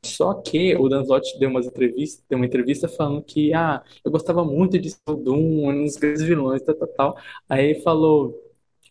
Só 0.04 0.34
que 0.34 0.74
o 0.76 0.88
Dan 0.88 1.02
Slott 1.02 1.38
deu, 1.38 1.50
umas 1.50 1.66
entrevistas, 1.66 2.24
deu 2.28 2.38
uma 2.38 2.46
entrevista 2.46 2.88
falando 2.88 3.22
que 3.22 3.54
ah, 3.54 3.82
eu 4.04 4.10
gostava 4.10 4.44
muito 4.44 4.78
de 4.78 4.90
ser 4.90 5.00
o 5.08 5.14
Doom, 5.14 5.68
um 5.68 5.84
dos 5.84 5.96
grandes 5.96 6.22
vilões, 6.22 6.62
tal, 6.62 6.74
tal, 6.74 6.88
tal. 6.88 7.16
Aí 7.48 7.70
ele 7.70 7.80
falou 7.80 8.47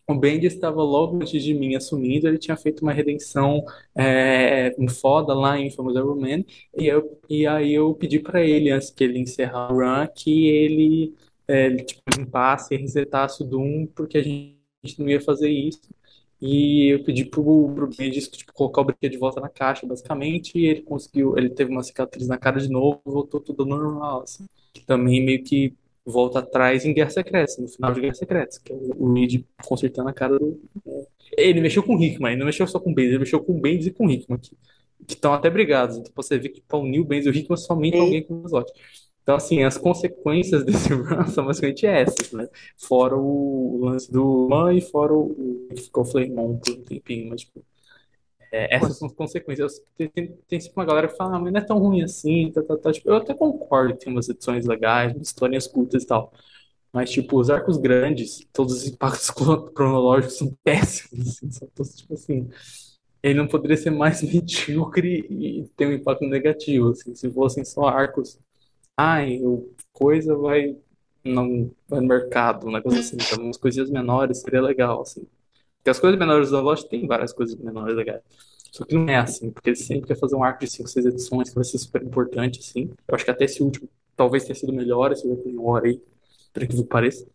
o 0.08 0.14
Bendis 0.14 0.54
estava 0.54 0.82
logo 0.82 1.16
antes 1.16 1.42
de 1.42 1.52
mim 1.52 1.74
assumindo, 1.74 2.26
ele 2.26 2.38
tinha 2.38 2.56
feito 2.56 2.80
uma 2.82 2.92
redenção 2.92 3.62
é, 3.94 4.74
foda 4.88 5.34
lá 5.34 5.58
em 5.58 5.70
Famous 5.70 5.96
Iron 5.96 6.16
Man, 6.16 6.44
e, 6.76 6.86
eu, 6.86 7.20
e 7.28 7.46
aí 7.46 7.74
eu 7.74 7.94
pedi 7.94 8.18
para 8.18 8.42
ele, 8.42 8.70
antes 8.70 8.90
que 8.90 9.04
ele 9.04 9.18
encerrar 9.18 9.70
o 9.70 9.76
run, 9.76 10.06
que 10.14 10.48
ele 10.48 11.14
é, 11.46 11.76
tipo, 11.76 12.02
limpasse 12.16 12.74
e 12.74 12.78
resetasse 12.78 13.42
o 13.42 13.46
Doom, 13.46 13.86
porque 13.94 14.18
a 14.18 14.22
gente 14.22 14.56
não 14.98 15.08
ia 15.08 15.20
fazer 15.20 15.50
isso. 15.50 15.82
E 16.40 16.94
eu 16.94 17.04
pedi 17.04 17.24
pro, 17.24 17.42
pro 17.74 17.88
Bendis, 17.88 18.28
tipo, 18.28 18.52
colocar 18.52 18.82
o 18.82 18.84
brinquedo 18.84 19.12
de 19.12 19.18
volta 19.18 19.40
na 19.40 19.48
caixa, 19.48 19.86
basicamente, 19.86 20.56
e 20.56 20.66
ele 20.66 20.82
conseguiu, 20.82 21.36
ele 21.36 21.50
teve 21.50 21.70
uma 21.70 21.82
cicatriz 21.82 22.28
na 22.28 22.38
cara 22.38 22.60
de 22.60 22.68
novo, 22.68 23.00
voltou 23.04 23.40
tudo 23.40 23.66
normal, 23.66 24.22
assim. 24.22 24.46
Também 24.86 25.24
meio 25.24 25.42
que 25.42 25.74
volta 26.08 26.40
atrás 26.40 26.84
em 26.84 26.94
Guerra 26.94 27.10
Secreta, 27.10 27.60
no 27.60 27.68
final 27.68 27.92
de 27.92 28.00
Guerra 28.00 28.14
Secreta, 28.14 28.58
que 28.64 28.72
é 28.72 28.76
o 28.96 29.12
Reed 29.12 29.44
consertando 29.64 30.08
a 30.08 30.12
cara 30.12 30.38
do... 30.38 30.60
Ele 31.36 31.60
mexeu 31.60 31.82
com 31.82 31.96
o 31.96 32.02
Hickman, 32.02 32.32
ele 32.32 32.38
não 32.38 32.46
mexeu 32.46 32.66
só 32.66 32.80
com 32.80 32.90
o 32.90 32.94
Bendis, 32.94 33.10
ele 33.10 33.20
mexeu 33.20 33.40
com 33.40 33.52
o 33.52 33.60
Bendis 33.60 33.86
e 33.86 33.90
com 33.90 34.06
o 34.06 34.10
Hickman, 34.10 34.38
que 34.38 35.14
estão 35.14 35.32
até 35.32 35.50
brigados. 35.50 35.96
Então 35.96 36.12
você 36.16 36.38
vê 36.38 36.48
que 36.48 36.60
para 36.60 36.78
unir 36.78 37.00
o 37.00 37.04
Bendis 37.04 37.26
e 37.26 37.30
o 37.30 37.34
Hickman 37.34 37.56
somente 37.56 37.98
alguém 37.98 38.22
com 38.22 38.42
o 38.42 38.46
Slot. 38.46 38.72
Então, 39.22 39.36
assim, 39.36 39.62
as 39.62 39.76
consequências 39.76 40.64
desse 40.66 40.90
run 40.92 41.26
são 41.26 41.44
basicamente 41.44 41.86
essas, 41.86 42.32
né? 42.32 42.48
Fora 42.78 43.14
o 43.14 43.78
lance 43.84 44.10
do 44.10 44.48
Man 44.48 44.72
e 44.72 44.80
fora 44.80 45.12
o, 45.12 45.66
o 45.70 45.74
que 45.74 45.82
ficou 45.82 46.04
Flamon 46.04 46.56
por 46.56 46.72
um 46.72 46.82
tempinho, 46.82 47.28
mas, 47.28 47.42
tipo, 47.42 47.62
é, 48.52 48.74
essas 48.76 48.98
são 48.98 49.08
as 49.08 49.14
consequências. 49.14 49.80
Tem, 49.96 50.08
tem, 50.08 50.28
tem 50.48 50.60
sempre 50.60 50.80
uma 50.80 50.86
galera 50.86 51.08
que 51.08 51.16
fala, 51.16 51.36
ah, 51.36 51.40
mas 51.40 51.52
não 51.52 51.60
é 51.60 51.64
tão 51.64 51.78
ruim 51.78 52.02
assim, 52.02 52.50
tá, 52.52 52.62
tá, 52.62 52.76
tá. 52.76 52.92
Tipo, 52.92 53.10
eu 53.10 53.16
até 53.16 53.34
concordo 53.34 53.94
que 53.96 54.04
tem 54.04 54.12
umas 54.12 54.28
edições 54.28 54.66
legais, 54.66 55.14
umas 55.14 55.28
historinhas 55.28 55.66
curtas 55.66 56.02
e 56.04 56.06
tal. 56.06 56.32
Mas, 56.92 57.10
tipo, 57.10 57.38
os 57.38 57.50
arcos 57.50 57.76
grandes, 57.76 58.46
todos 58.52 58.74
os 58.74 58.86
impactos 58.86 59.30
cronológicos 59.74 60.38
são 60.38 60.56
péssimos, 60.64 61.28
assim, 61.28 61.50
são 61.50 61.68
todos, 61.74 61.94
tipo 61.96 62.14
assim, 62.14 62.48
ele 63.22 63.34
não 63.38 63.48
poderia 63.48 63.76
ser 63.76 63.90
mais 63.90 64.22
medíocre 64.24 65.26
e 65.30 65.68
ter 65.76 65.86
um 65.86 65.92
impacto 65.92 66.24
negativo, 66.26 66.90
assim, 66.90 67.14
se 67.14 67.30
fossem 67.30 67.64
só 67.64 67.88
arcos 67.88 68.38
Ai, 68.96 69.40
o 69.44 69.74
coisa 69.92 70.36
vai, 70.36 70.76
não, 71.24 71.70
vai 71.88 72.00
no 72.00 72.08
mercado, 72.08 72.66
um 72.68 72.72
negócio 72.72 73.00
assim. 73.00 73.16
Então, 73.16 73.44
umas 73.44 73.56
coisinhas 73.56 73.90
menores 73.90 74.40
seria 74.40 74.60
legal, 74.62 75.02
assim. 75.02 75.26
Porque 75.88 75.90
as 75.90 75.98
coisas 75.98 76.18
menores 76.18 76.50
da 76.50 76.60
loja 76.60 76.86
tem 76.86 77.06
várias 77.06 77.32
coisas 77.32 77.56
menores 77.56 77.96
legais. 77.96 78.20
Só 78.70 78.84
que 78.84 78.94
não 78.94 79.08
é 79.08 79.16
assim, 79.16 79.50
porque 79.50 79.70
ele 79.70 79.76
sempre 79.76 80.08
quer 80.08 80.18
fazer 80.18 80.36
um 80.36 80.44
arco 80.44 80.62
de 80.62 80.70
5, 80.70 80.86
6 80.86 81.06
edições 81.06 81.48
que 81.48 81.54
vai 81.54 81.64
ser 81.64 81.78
super 81.78 82.02
importante, 82.02 82.60
assim. 82.60 82.90
Eu 83.08 83.14
acho 83.14 83.24
que 83.24 83.30
até 83.30 83.46
esse 83.46 83.62
último 83.62 83.88
talvez 84.14 84.44
tenha 84.44 84.54
sido 84.54 84.72
melhor, 84.72 85.12
esse 85.12 85.26
último 85.26 85.66
hora 85.66 85.86
aí, 85.86 85.98
incrível 86.50 86.82
que 86.82 86.88
pareça. 86.88 87.26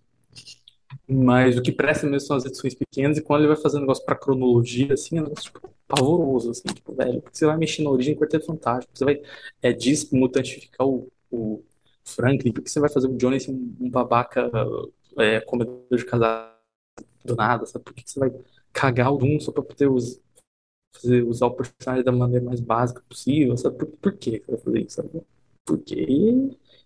Mas 1.07 1.57
o 1.57 1.63
que 1.63 1.71
presta 1.71 2.05
mesmo 2.05 2.27
são 2.27 2.37
as 2.37 2.45
edições 2.45 2.75
pequenas, 2.75 3.17
e 3.17 3.21
quando 3.21 3.41
ele 3.41 3.47
vai 3.47 3.57
fazer 3.57 3.77
um 3.77 3.81
negócio 3.81 4.05
pra 4.05 4.15
cronologia, 4.15 4.93
assim, 4.93 5.17
é 5.17 5.21
um 5.21 5.23
negócio, 5.23 5.51
tipo, 5.51 5.67
pavoroso, 5.87 6.51
assim, 6.51 6.67
tipo, 6.71 6.93
velho, 6.93 7.21
porque 7.21 7.37
você 7.37 7.47
vai 7.47 7.57
mexer 7.57 7.81
na 7.81 7.89
origem 7.89 8.13
do 8.13 8.19
Quarteto 8.19 8.45
Fantástico, 8.45 8.91
você 8.93 9.05
vai, 9.05 9.21
é, 9.63 9.73
desmutantificar 9.73 10.87
o, 10.87 11.11
o 11.31 11.63
Franklin, 12.03 12.51
porque 12.51 12.69
você 12.69 12.79
vai 12.79 12.89
fazer 12.89 13.07
o 13.07 13.17
Johnny 13.17 13.39
ser 13.39 13.51
um, 13.51 13.89
babaca, 13.89 14.51
é, 15.17 15.39
comedor 15.41 15.81
de 15.91 16.05
casar 16.05 16.52
do 17.25 17.35
nada, 17.35 17.65
sabe? 17.65 17.85
Por 17.85 17.93
que 17.93 18.03
você 18.09 18.19
vai 18.19 18.31
cagar 18.71 19.13
o 19.13 19.17
Doom 19.17 19.39
só 19.39 19.51
pra 19.51 19.63
poder 19.63 19.87
us- 19.89 20.19
fazer, 20.95 21.23
usar 21.23 21.47
o 21.47 21.55
personagem 21.55 22.03
da 22.03 22.11
maneira 22.11 22.45
mais 22.45 22.59
básica 22.61 23.03
possível, 23.09 23.57
sabe? 23.57 23.77
Por, 23.79 23.87
por 23.97 24.13
que 24.17 24.39
você 24.45 24.51
vai 24.51 24.59
fazer 24.61 24.79
isso, 24.81 24.95
sabe? 24.97 25.21
Porque 25.65 26.07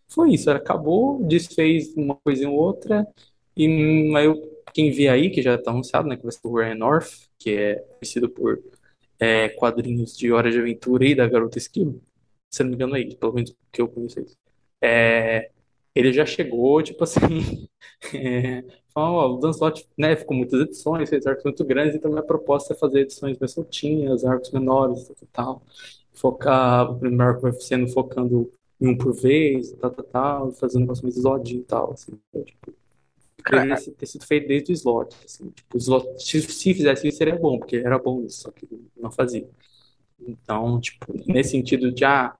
foi 0.07 0.34
isso, 0.34 0.49
acabou, 0.51 1.23
desfez 1.26 1.93
uma 1.95 2.15
coisa 2.15 2.47
ou 2.49 2.55
outra, 2.55 3.07
e 3.55 3.68
aí 4.15 4.27
quem 4.73 4.91
vê 4.91 5.07
aí, 5.09 5.30
que 5.30 5.41
já 5.41 5.55
está 5.55 5.72
anunciado, 5.72 6.07
né, 6.07 6.15
que 6.18 6.23
vai 6.23 6.31
ser 6.31 6.39
o 6.47 6.55
Ryan 6.55 6.76
North, 6.76 7.09
que 7.39 7.51
é 7.51 7.76
conhecido 7.76 8.30
por 8.30 8.61
é, 9.19 9.49
quadrinhos 9.49 10.18
de 10.18 10.31
Hora 10.31 10.51
de 10.51 10.59
Aventura 10.59 11.05
e 11.05 11.15
da 11.15 11.27
Garota 11.27 11.57
Esquilo, 11.57 12.01
se 12.51 12.64
não 12.64 12.69
me 12.72 12.76
engano 12.76 12.95
é 12.95 13.01
ele, 13.01 13.15
pelo 13.15 13.34
menos 13.34 13.55
que 13.72 13.81
eu 13.81 13.88
conheço 13.88 14.19
isso. 14.22 14.38
É, 14.81 15.51
ele 15.95 16.14
já 16.14 16.26
chegou, 16.26 16.81
tipo 16.84 17.03
assim, 17.03 17.68
é, 18.14 18.64
ó, 18.98 19.34
o 19.34 19.38
Dan 19.40 19.52
Slott, 19.52 19.88
né, 19.98 20.15
ficou 20.15 20.36
muitas 20.36 20.60
edições, 20.61 21.10
fez 21.10 21.26
arcos 21.28 21.44
muito 21.44 21.64
grandes, 21.65 21.95
então 21.95 22.11
minha 22.11 22.24
proposta 22.24 22.74
é 22.74 22.78
fazer 22.78 23.02
edições 23.02 23.38
mais 23.38 23.52
soltinhas, 23.52 24.26
arcos 24.26 24.52
menores, 24.52 25.07
tal, 25.07 25.28
tal. 25.32 25.61
Focar, 26.14 26.91
o 26.91 26.99
primeiro 26.99 27.24
arco 27.24 27.41
vai 27.41 27.52
sendo 27.53 27.88
focando 27.90 28.52
em 28.82 28.88
um 28.90 28.98
por 28.98 29.14
vez, 29.14 29.72
tal, 29.74 29.91
tal, 29.91 30.06
tal, 30.06 30.52
fazendo 30.53 30.78
um 30.80 30.82
negócio 30.82 31.03
mais 31.03 31.15
isoladinho 31.18 31.61
e 31.61 31.65
tal, 31.65 31.94
assim. 31.94 32.19
Então, 32.30 32.44
tipo, 32.44 32.74
deveria 33.49 33.76
ter 33.76 34.06
sido 34.06 34.26
feito 34.26 34.48
desde 34.48 34.72
o 34.72 34.74
slot, 34.74 35.15
assim, 35.26 35.49
tipo, 35.52 35.76
o 35.76 35.78
slot, 35.78 36.24
se, 36.24 36.41
se 36.41 36.74
fizesse 36.74 37.07
isso 37.07 37.18
seria 37.18 37.36
bom, 37.36 37.60
porque 37.60 37.78
era 37.78 37.99
bom 37.99 38.24
isso, 38.24 38.41
só 38.41 38.52
que 38.52 38.68
não 38.95 39.11
fazia. 39.11 39.48
Então, 40.19 40.80
tipo, 40.82 41.14
nesse 41.28 41.52
sentido 41.52 41.91
de, 41.91 42.03
ah, 42.03 42.36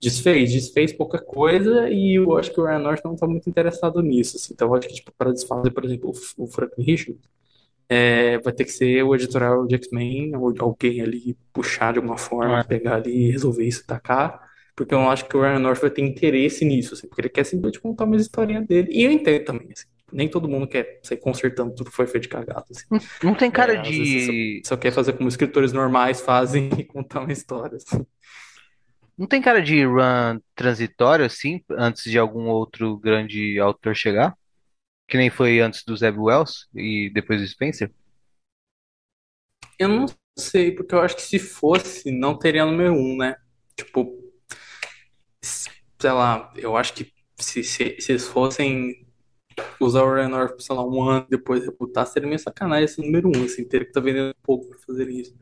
desfez, 0.00 0.52
desfez 0.52 0.92
pouca 0.92 1.18
coisa 1.20 1.88
e 1.90 2.14
eu 2.18 2.36
acho 2.36 2.52
que 2.52 2.60
o 2.60 2.64
Ryan 2.66 2.78
North 2.80 3.00
não 3.04 3.16
tá 3.16 3.26
muito 3.26 3.48
interessado 3.48 4.02
nisso, 4.02 4.36
assim. 4.36 4.52
Então, 4.54 4.68
eu 4.68 4.74
acho 4.76 4.88
que, 4.88 4.94
tipo, 4.94 5.12
para 5.16 5.32
desfazer, 5.32 5.70
por 5.72 5.84
exemplo, 5.84 6.12
o, 6.38 6.44
o 6.44 6.46
Franklin 6.46 6.84
Richards, 6.84 7.20
é, 7.88 8.38
vai 8.40 8.52
ter 8.52 8.64
que 8.64 8.72
ser 8.72 9.02
o 9.02 9.14
editorial 9.14 9.66
de 9.66 9.74
X-Men 9.76 10.36
ou 10.36 10.54
alguém 10.60 11.00
ali 11.02 11.36
puxar 11.52 11.92
de 11.92 11.98
alguma 11.98 12.18
forma, 12.18 12.60
é, 12.60 12.64
pegar 12.64 12.96
ali 12.96 13.28
e 13.28 13.30
resolver 13.32 13.64
isso, 13.66 13.86
tacar. 13.86 14.40
Porque 14.76 14.94
eu 14.94 14.98
não 14.98 15.10
acho 15.10 15.26
que 15.28 15.36
o 15.36 15.40
Ryan 15.42 15.60
North 15.60 15.80
vai 15.80 15.90
ter 15.90 16.02
interesse 16.02 16.64
nisso, 16.64 16.94
assim, 16.94 17.06
porque 17.08 17.20
ele 17.22 17.28
quer 17.28 17.44
simplesmente 17.44 17.80
contar 17.80 18.04
uma 18.04 18.16
historinha 18.16 18.60
dele. 18.62 18.88
E 18.92 19.04
eu 19.04 19.12
entendo 19.12 19.44
também, 19.44 19.68
assim, 19.72 19.86
nem 20.12 20.28
todo 20.28 20.48
mundo 20.48 20.66
quer 20.66 21.00
sair 21.02 21.18
consertando 21.18 21.74
tudo 21.74 21.90
que 21.90 21.96
foi 21.96 22.06
feito 22.06 22.24
de 22.24 22.28
cagado, 22.28 22.64
assim. 22.70 22.84
não, 23.22 23.34
tem 23.34 23.50
cara 23.50 23.76
É, 23.76 23.80
às 23.80 23.96
vezes 23.96 24.12
você 24.14 24.20
só, 24.20 24.32
de. 24.32 24.62
só 24.62 24.76
quer 24.76 24.92
fazer 24.92 25.14
como 25.14 25.28
escritores 25.28 25.72
normais 25.72 26.20
fazem 26.20 26.68
e 26.78 26.84
contar 26.84 27.20
uma 27.20 27.32
história, 27.32 27.76
assim. 27.76 28.04
Não 29.16 29.26
tem 29.26 29.40
cara 29.40 29.62
de 29.62 29.84
run 29.84 30.40
transitório, 30.54 31.24
assim, 31.24 31.62
antes 31.70 32.10
de 32.10 32.18
algum 32.18 32.48
outro 32.48 32.96
grande 32.98 33.58
autor 33.58 33.94
chegar? 33.94 34.36
Que 35.08 35.16
nem 35.16 35.30
foi 35.30 35.60
antes 35.60 35.84
do 35.84 35.96
Zeb 35.96 36.18
Wells 36.18 36.66
e 36.74 37.10
depois 37.14 37.40
do 37.40 37.46
Spencer? 37.46 37.92
Eu 39.78 39.88
não 39.88 40.06
sei, 40.36 40.72
porque 40.72 40.94
eu 40.94 41.00
acho 41.00 41.16
que 41.16 41.22
se 41.22 41.38
fosse, 41.38 42.10
não 42.10 42.38
teria 42.38 42.64
número 42.64 42.92
um, 42.94 43.16
né? 43.16 43.36
Tipo, 43.76 44.18
sei 45.42 46.10
lá, 46.12 46.52
eu 46.56 46.76
acho 46.76 46.94
que 46.94 47.12
se, 47.38 47.62
se, 47.62 47.96
se 48.00 48.12
eles 48.12 48.26
fossem 48.26 49.06
usar 49.80 50.02
o 50.02 50.28
North, 50.28 50.60
sei 50.60 50.74
lá, 50.74 50.84
um 50.84 51.02
ano 51.02 51.26
depois 51.28 51.64
rebutar, 51.64 52.06
seria 52.06 52.28
meio 52.28 52.38
sacanagem 52.38 52.84
esse 52.84 53.00
número 53.00 53.28
um, 53.28 53.44
assim, 53.44 53.64
teria 53.66 53.84
que 53.86 53.90
estar 53.90 54.00
vendendo 54.00 54.34
pouco 54.42 54.68
pra 54.68 54.78
fazer 54.86 55.08
isso. 55.08 55.36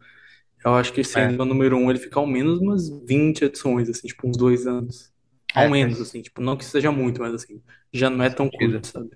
Eu 0.64 0.74
acho 0.74 0.92
que 0.92 1.02
É, 1.14 1.28
sendo 1.28 1.42
o 1.42 1.44
número 1.46 1.76
um, 1.76 1.90
ele 1.90 1.98
fica 1.98 2.18
ao 2.20 2.26
menos 2.26 2.58
umas 2.60 2.88
20 3.06 3.44
edições, 3.44 3.88
assim, 3.88 4.06
tipo, 4.08 4.28
uns 4.28 4.36
dois 4.36 4.66
anos. 4.66 5.12
Ao 5.54 5.66
é, 5.66 5.68
menos, 5.68 6.00
faz, 6.00 6.00
assim, 6.00 6.22
tipo, 6.22 6.40
não 6.40 6.56
que 6.56 6.64
seja 6.64 6.90
muito, 6.92 7.20
mas 7.20 7.34
assim, 7.34 7.62
já 7.92 8.08
não 8.08 8.24
é 8.24 8.30
tão 8.30 8.48
curto, 8.50 8.86
sabe? 8.86 9.10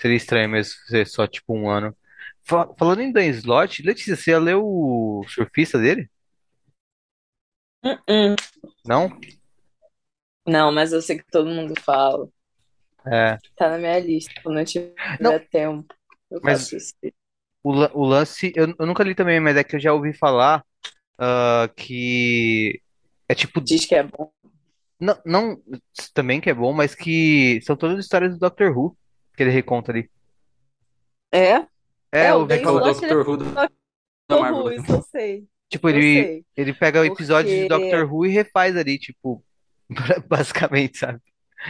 Seria 0.00 0.16
estranho 0.16 0.48
mesmo 0.50 0.74
ser 0.88 1.06
só 1.06 1.26
tipo 1.26 1.54
um 1.54 1.68
ano. 1.70 1.96
Fa- 2.44 2.68
Falando 2.78 3.00
em 3.02 3.12
Dan 3.12 3.26
Slott, 3.26 3.82
Letícia, 3.82 4.16
você 4.16 4.30
já 4.32 4.38
leu 4.38 4.62
o 4.64 5.24
Surfista 5.28 5.78
dele? 5.78 6.08
Uh-uh. 7.84 8.36
Não? 8.84 9.10
Não, 10.46 10.72
mas 10.72 10.92
eu 10.92 11.00
sei 11.02 11.18
que 11.18 11.24
todo 11.30 11.48
mundo 11.50 11.74
fala. 11.80 12.28
É. 13.04 13.40
Tá 13.56 13.70
na 13.70 13.78
minha 13.78 13.98
lista. 14.00 14.32
Quando 14.42 14.60
eu 14.60 14.64
tiver 14.64 14.94
Não, 15.18 15.40
tempo, 15.50 15.94
eu 16.30 16.42
mas 16.42 16.60
faço 16.60 16.76
isso. 16.76 16.94
o, 17.62 17.72
o 17.72 18.06
lance, 18.06 18.52
eu, 18.56 18.74
eu 18.78 18.86
nunca 18.86 19.04
li 19.04 19.14
também, 19.14 19.40
mas 19.40 19.56
é 19.56 19.64
que 19.64 19.76
eu 19.76 19.80
já 19.80 19.92
ouvi 19.92 20.14
falar 20.14 20.64
ah, 21.18 21.70
que 21.76 22.80
é 23.28 23.34
tipo, 23.34 23.60
Diz 23.60 23.84
que 23.86 23.94
é 23.94 24.02
bom. 24.02 24.30
não, 25.00 25.18
não 25.24 25.62
também 26.14 26.40
que 26.40 26.50
é 26.50 26.54
bom, 26.54 26.72
mas 26.72 26.94
que 26.94 27.60
são 27.62 27.76
todas 27.76 27.98
histórias 27.98 28.32
do 28.32 28.38
Doctor 28.38 28.76
Who 28.76 28.96
que 29.36 29.42
ele 29.42 29.50
reconta 29.50 29.92
ali. 29.92 30.10
É? 31.32 31.66
É, 32.12 32.26
É, 32.26 32.34
o 32.34 32.46
É 32.46 32.68
o 32.68 32.80
Doctor 32.80 33.28
Who 33.28 33.36
da 33.36 33.68
Doctor 34.28 34.40
Marvel. 34.40 34.64
Who, 34.64 34.72
isso 34.72 34.92
eu 34.92 35.02
sei. 35.02 35.44
Tipo, 35.68 35.88
Eu 35.88 35.96
ele, 35.96 36.22
sei. 36.22 36.44
ele 36.56 36.72
pega 36.72 37.04
episódios 37.04 37.54
de 37.54 37.68
Doctor 37.68 38.00
Porque. 38.00 38.14
Who 38.14 38.26
e 38.26 38.30
refaz 38.30 38.76
ali, 38.76 38.98
tipo, 38.98 39.44
basicamente, 40.28 40.98
sabe? 40.98 41.20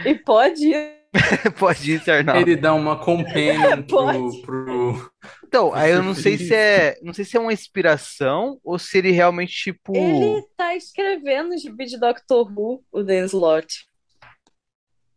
E 0.05 0.15
pode 0.15 0.67
ir. 0.67 0.96
Pode 1.57 1.91
ir, 1.93 2.09
Arnaldo. 2.09 2.41
Ele 2.41 2.55
dá 2.55 2.73
uma 2.73 2.97
companion 2.99 3.83
Pode. 3.87 4.41
pro, 4.41 4.41
pro, 4.41 5.11
Então, 5.45 5.73
aí 5.73 5.91
eu 5.91 6.03
não 6.03 6.13
sei 6.13 6.37
se 6.37 6.53
é, 6.53 6.97
não 7.01 7.13
sei 7.13 7.25
se 7.25 7.37
é 7.37 7.39
uma 7.39 7.53
inspiração 7.53 8.59
ou 8.63 8.77
se 8.77 8.97
ele 8.97 9.11
realmente, 9.11 9.53
tipo, 9.53 9.95
Ele 9.95 10.43
tá 10.55 10.75
escrevendo 10.75 11.55
de 11.55 11.99
Doctor 11.99 12.51
Who, 12.51 12.83
o 12.91 13.03
Dan 13.03 13.25
Slott. 13.25 13.85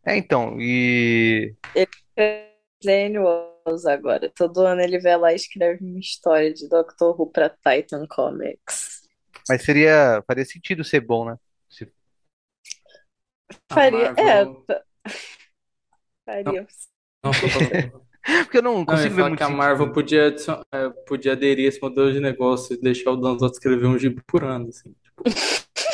é, 0.05 0.17
então, 0.17 0.59
e 0.59 1.53
Ele 1.75 1.89
annuals 2.87 3.85
agora. 3.85 4.31
Todo 4.35 4.61
ano 4.61 4.81
ele 4.81 4.99
vai 4.99 5.17
lá 5.17 5.31
e 5.31 5.35
escreve 5.35 5.83
uma 5.83 5.99
história 5.99 6.51
de 6.53 6.67
Doctor 6.67 7.19
Who 7.19 7.31
pra 7.31 7.49
Titan 7.49 8.07
Comics. 8.07 9.01
mas 9.47 9.61
seria, 9.63 10.23
faria 10.25 10.45
sentido 10.45 10.83
ser 10.83 11.01
bom, 11.01 11.25
né? 11.25 11.37
Se- 11.69 11.91
Faria. 13.71 14.13
É, 14.17 14.45
Não. 16.45 16.53
Porque 18.43 18.57
eu 18.59 18.61
não 18.61 18.73
Não, 18.73 18.79
eu 18.81 18.85
consigo 18.85 19.15
ver 19.15 19.15
falar 19.15 19.27
muito 19.29 19.37
que 19.39 19.43
a 19.43 19.49
Marvel 19.49 19.91
podia, 19.93 20.27
adicion- 20.27 20.61
é, 20.71 20.89
podia 21.07 21.31
aderir 21.31 21.65
a 21.65 21.69
esse 21.69 21.81
modelo 21.81 22.13
de 22.13 22.19
negócio 22.19 22.75
e 22.75 22.79
deixar 22.79 23.11
o 23.11 23.15
Dan 23.17 23.35
Slott 23.35 23.53
escrever 23.53 23.87
um 23.87 23.97
gibi 23.97 24.21
por 24.27 24.43
ano, 24.43 24.69
assim. 24.69 24.93
Tipo, 25.03 25.23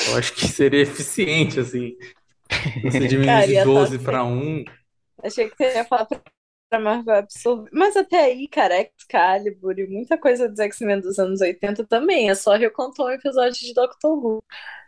eu 0.10 0.18
acho 0.18 0.34
que 0.34 0.48
seria 0.48 0.82
eficiente, 0.82 1.60
assim. 1.60 1.96
Você 2.84 3.00
diminuir 3.08 3.44
de 3.46 3.52
ia 3.54 3.60
estar 3.60 3.64
12 3.64 4.00
para 4.00 4.24
sem. 4.24 4.34
1. 4.34 4.66
Achei 5.24 5.50
que 5.50 5.56
você 5.56 5.74
ia 5.76 5.86
falar 5.86 6.06
pra 6.06 6.22
pra 6.70 6.80
Marvel 6.80 7.16
absorver. 7.16 7.70
Mas 7.74 7.96
até 7.96 8.26
aí, 8.26 8.48
cara, 8.48 8.76
Excalibur 8.82 9.78
e 9.80 9.88
muita 9.88 10.18
coisa 10.18 10.48
dos 10.50 10.60
X-Men 10.60 11.00
dos 11.02 11.18
anos 11.20 11.42
80 11.42 11.86
também. 11.86 12.30
É 12.30 12.36
só 12.36 12.56
recontar 12.56 13.06
um 13.06 13.10
episódio 13.12 13.60
de 13.60 13.74
Doctor 13.74 14.18
Who. 14.24 14.44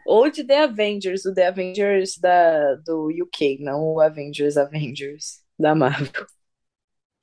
Ou 0.06 0.30
de 0.30 0.44
The 0.44 0.64
Avengers, 0.64 1.26
o 1.26 1.34
The 1.34 1.48
Avengers 1.48 2.18
da, 2.18 2.76
do 2.76 3.10
UK, 3.24 3.60
não 3.60 3.84
o 3.94 4.00
Avengers 4.02 4.58
Avengers 4.58 5.44
da 5.58 5.76
Marvel. 5.76 6.26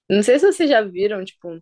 Não 0.09 0.23
sei 0.23 0.39
se 0.39 0.47
vocês 0.53 0.71
já 0.71 0.83
viram, 0.83 1.25
tipo, 1.25 1.61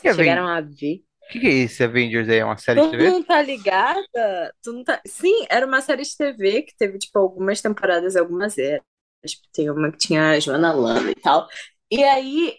Que 0.00 0.08
Aven- 0.08 0.24
chegaram 0.24 0.46
a 0.48 0.60
ver. 0.60 1.02
O 1.24 1.30
que, 1.30 1.40
que 1.40 1.46
é 1.46 1.50
esse 1.50 1.84
Avengers 1.84 2.28
aí? 2.28 2.38
É 2.38 2.44
uma 2.44 2.56
série 2.56 2.80
de 2.80 2.86
Tu 2.86 2.90
TV? 2.92 3.10
não 3.10 3.22
tá 3.22 3.42
ligada? 3.42 4.54
Tu 4.62 4.72
não 4.72 4.82
tá... 4.82 4.98
Sim, 5.06 5.44
era 5.50 5.66
uma 5.66 5.82
série 5.82 6.02
de 6.02 6.16
TV 6.16 6.62
que 6.62 6.74
teve, 6.76 6.98
tipo, 6.98 7.18
algumas 7.18 7.60
temporadas, 7.60 8.16
algumas 8.16 8.56
eras. 8.56 8.80
Tipo, 9.26 9.42
tem 9.52 9.68
uma 9.70 9.90
que 9.92 9.98
tinha 9.98 10.30
a 10.30 10.40
Joana 10.40 10.72
Lana 10.72 11.10
e 11.10 11.14
tal. 11.16 11.46
E 11.90 12.02
aí, 12.04 12.54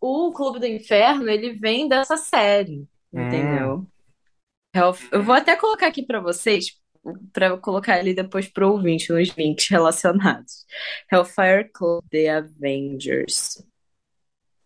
o 0.00 0.32
Clube 0.32 0.58
do 0.60 0.66
Inferno, 0.66 1.28
ele 1.28 1.54
vem 1.54 1.88
dessa 1.88 2.16
série, 2.16 2.86
entendeu? 3.12 3.86
Hell- 4.74 4.94
Eu 5.12 5.22
vou 5.22 5.34
até 5.34 5.56
colocar 5.56 5.86
aqui 5.88 6.04
pra 6.04 6.20
vocês, 6.20 6.66
pra 7.32 7.46
eu 7.46 7.58
colocar 7.58 7.94
ali 7.96 8.14
depois 8.14 8.48
pro 8.48 8.72
ouvinte, 8.72 9.12
nos 9.12 9.28
links 9.36 9.68
relacionados. 9.68 10.64
Hellfire 11.10 11.70
Club 11.72 12.04
The 12.10 12.28
Avengers. 12.30 13.62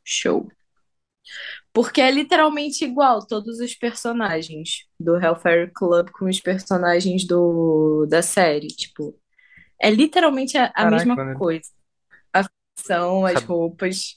Show. 0.04 0.50
Porque 1.72 2.00
é 2.00 2.10
literalmente 2.10 2.84
igual 2.84 3.26
todos 3.26 3.58
os 3.60 3.74
personagens 3.74 4.86
do 4.98 5.16
Hellfire 5.16 5.70
Club 5.74 6.10
com 6.10 6.24
os 6.26 6.40
personagens 6.40 7.26
do, 7.26 8.06
da 8.08 8.22
série. 8.22 8.68
Tipo, 8.68 9.14
é 9.80 9.90
literalmente 9.90 10.56
a, 10.56 10.64
a 10.66 10.70
Caraca, 10.72 10.96
mesma 10.96 11.14
maneiro. 11.16 11.38
coisa. 11.38 11.70
Ficção, 12.78 13.26
as 13.26 13.34
Sabe- 13.34 13.46
roupas. 13.46 14.16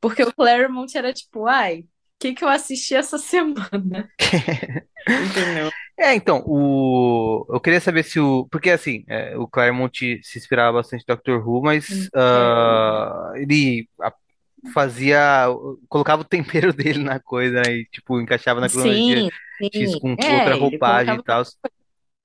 Porque 0.00 0.22
o 0.22 0.32
Claremont 0.32 0.96
era 0.96 1.12
tipo, 1.12 1.46
ai, 1.46 1.80
o 1.80 1.86
que 2.20 2.34
que 2.34 2.44
eu 2.44 2.48
assisti 2.48 2.94
essa 2.94 3.18
semana? 3.18 4.10
Entendeu? 5.08 5.70
É, 5.98 6.14
então, 6.14 6.42
o... 6.46 7.46
eu 7.50 7.60
queria 7.60 7.80
saber 7.80 8.04
se 8.04 8.20
o. 8.20 8.46
Porque 8.50 8.70
assim, 8.70 9.04
é, 9.08 9.36
o 9.36 9.48
Claremont 9.48 10.20
se 10.22 10.38
inspirava 10.38 10.78
bastante 10.78 11.02
em 11.02 11.06
Doctor 11.06 11.46
Who, 11.46 11.62
mas 11.62 12.08
ah, 12.14 13.32
ele 13.36 13.88
a- 14.00 14.12
fazia. 14.72 15.46
colocava 15.88 16.22
o 16.22 16.24
tempero 16.24 16.72
dele 16.74 17.02
na 17.02 17.20
coisa, 17.20 17.60
né? 17.62 17.72
E, 17.72 17.86
tipo, 17.86 18.20
encaixava 18.20 18.60
na 18.60 18.68
cronologia 18.70 19.22
Sim, 19.22 19.30
X 19.74 19.96
com 19.96 20.16
É, 20.18 20.34
outra 20.34 20.54
roupagem 20.54 21.16
e 21.16 21.22
tal. 21.22 21.42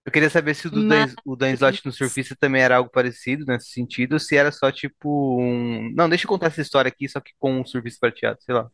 Eu 0.06 0.12
queria 0.12 0.30
saber 0.30 0.54
se 0.54 0.68
o 0.68 0.72
do 0.72 0.86
Dan, 0.86 1.08
o 1.26 1.36
Dan 1.36 1.52
Slott 1.54 1.86
no 1.86 1.92
Surfista 1.92 2.36
também 2.38 2.62
era 2.62 2.76
algo 2.78 2.90
parecido 2.90 3.46
nesse 3.46 3.70
sentido, 3.70 4.14
ou 4.14 4.20
se 4.20 4.36
era 4.36 4.52
só 4.52 4.72
tipo 4.72 5.40
um. 5.42 5.92
Não, 5.94 6.10
deixa 6.10 6.26
eu 6.26 6.30
contar 6.30 6.48
essa 6.48 6.62
história 6.62 6.90
aqui, 6.90 7.08
só 7.08 7.22
que 7.22 7.32
com 7.40 7.62
um 7.62 7.66
surfista 7.66 8.00
prateado, 8.02 8.42
sei 8.42 8.54
lá. 8.54 8.70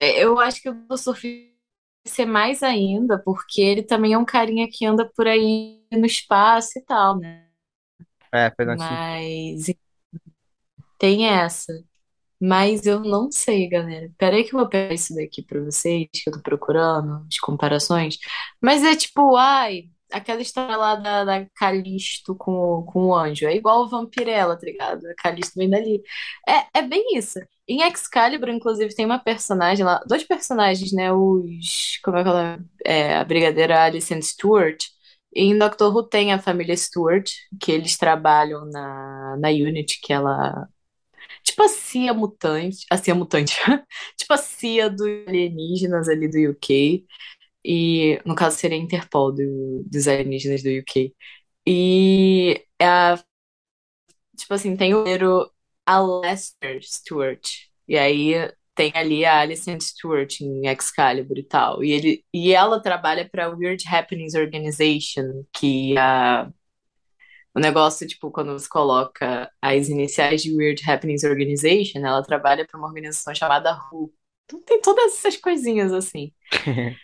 É, 0.00 0.22
Eu 0.22 0.38
acho 0.38 0.60
que 0.60 0.68
o 0.68 0.74
do 0.74 0.98
surfista 0.98 1.54
ser 2.06 2.26
mais 2.26 2.62
ainda, 2.62 3.18
porque 3.18 3.62
ele 3.62 3.82
também 3.82 4.12
é 4.12 4.18
um 4.18 4.24
carinha 4.26 4.68
que 4.70 4.84
anda 4.84 5.10
por 5.16 5.26
aí 5.26 5.82
no 5.90 6.04
espaço 6.04 6.78
e 6.78 6.82
tal, 6.82 7.18
né? 7.18 7.46
É, 8.32 8.50
sentido. 8.50 8.76
Mas 8.76 9.66
tem 10.98 11.26
essa. 11.28 11.72
Mas 12.40 12.86
eu 12.86 13.00
não 13.00 13.30
sei, 13.32 13.68
galera. 13.68 14.10
Peraí 14.18 14.44
que 14.44 14.54
eu 14.54 14.60
vou 14.60 14.68
pegar 14.68 14.94
isso 14.94 15.14
daqui 15.14 15.42
pra 15.42 15.60
vocês, 15.62 16.08
que 16.12 16.28
eu 16.30 16.34
tô 16.34 16.42
procurando, 16.42 17.26
as 17.30 17.38
comparações. 17.40 18.18
Mas 18.60 18.82
é 18.84 18.96
tipo, 18.96 19.36
ai, 19.36 19.90
aquela 20.18 20.42
história 20.42 20.76
lá 20.76 20.96
da, 20.96 21.24
da 21.24 21.46
Calisto 21.56 22.34
com, 22.36 22.52
o- 22.52 22.84
com 22.84 23.06
o 23.08 23.14
anjo. 23.14 23.46
É 23.46 23.54
igual 23.56 23.82
o 23.84 23.88
Vampirella, 23.88 24.56
tá 24.58 24.64
ligado? 24.66 25.06
A 25.06 25.14
Calisto 25.16 25.54
vem 25.58 25.68
dali. 25.70 26.02
É, 26.48 26.78
é 26.80 26.82
bem 26.82 27.16
isso. 27.16 27.38
Em 27.68 27.82
Excalibur, 27.82 28.48
inclusive, 28.50 28.94
tem 28.94 29.06
uma 29.06 29.18
personagem 29.18 29.84
lá, 29.84 30.00
dois 30.06 30.24
personagens, 30.24 30.92
né? 30.92 31.12
Os. 31.12 31.98
Como 32.04 32.16
é 32.18 32.22
que 32.22 32.28
ela 32.28 32.58
é? 32.84 33.16
A 33.16 33.24
Brigadeira 33.24 33.82
Alicent 33.84 34.22
Stewart. 34.22 34.84
E 35.34 35.42
em 35.44 35.58
Doctor 35.58 35.92
Who 35.94 36.04
tem 36.08 36.32
a 36.32 36.38
família 36.38 36.76
Stewart, 36.76 37.28
que 37.60 37.72
eles 37.72 37.96
trabalham 37.98 38.64
na, 38.66 39.36
na 39.38 39.48
Unity, 39.48 40.00
que 40.00 40.12
ela 40.12 40.68
Tipo 41.42 41.62
a 41.64 41.68
CIA 41.68 42.14
mutante, 42.14 42.86
a 42.90 42.96
CIA 42.96 43.14
mutante, 43.14 43.54
tipo 44.16 44.32
a 44.32 44.36
CIA 44.38 44.88
dos 44.90 45.06
alienígenas 45.26 46.08
ali 46.08 46.28
do 46.28 46.50
UK, 46.50 47.06
e 47.64 48.20
no 48.26 48.34
caso 48.34 48.56
seria 48.58 48.78
a 48.78 48.80
Interpol 48.80 49.32
do- 49.32 49.84
dos 49.86 50.08
alienígenas 50.08 50.62
do 50.62 50.68
UK. 50.70 51.14
E 51.66 52.64
é 52.78 52.86
a, 52.86 53.18
tipo 54.36 54.54
assim, 54.54 54.76
tem 54.76 54.94
o 54.94 55.02
primeiro 55.02 55.50
Alastair 55.86 56.80
Stewart, 56.82 57.46
e 57.88 57.96
aí 57.98 58.34
tem 58.74 58.90
ali 58.94 59.24
a 59.24 59.40
Alicent 59.40 59.80
Stewart 59.82 60.40
em 60.40 60.66
Excalibur 60.68 61.38
e 61.38 61.44
tal. 61.44 61.82
E, 61.84 61.92
ele, 61.92 62.24
e 62.32 62.52
ela 62.52 62.80
trabalha 62.82 63.28
para 63.28 63.48
Weird 63.48 63.84
Happenings 63.88 64.34
Organization, 64.34 65.44
que 65.52 65.96
a 65.98 66.50
o 67.54 67.60
negócio, 67.60 68.06
tipo, 68.06 68.30
quando 68.30 68.52
você 68.52 68.68
coloca 68.68 69.50
as 69.62 69.88
iniciais 69.88 70.42
de 70.42 70.54
Weird 70.56 70.82
Happenings 70.90 71.24
Organization, 71.24 72.00
ela 72.04 72.22
trabalha 72.22 72.66
para 72.66 72.78
uma 72.78 72.88
organização 72.88 73.34
chamada 73.34 73.70
WHO. 73.72 74.12
Então 74.44 74.62
tem 74.62 74.80
todas 74.80 75.14
essas 75.14 75.36
coisinhas 75.36 75.92
assim 75.92 76.32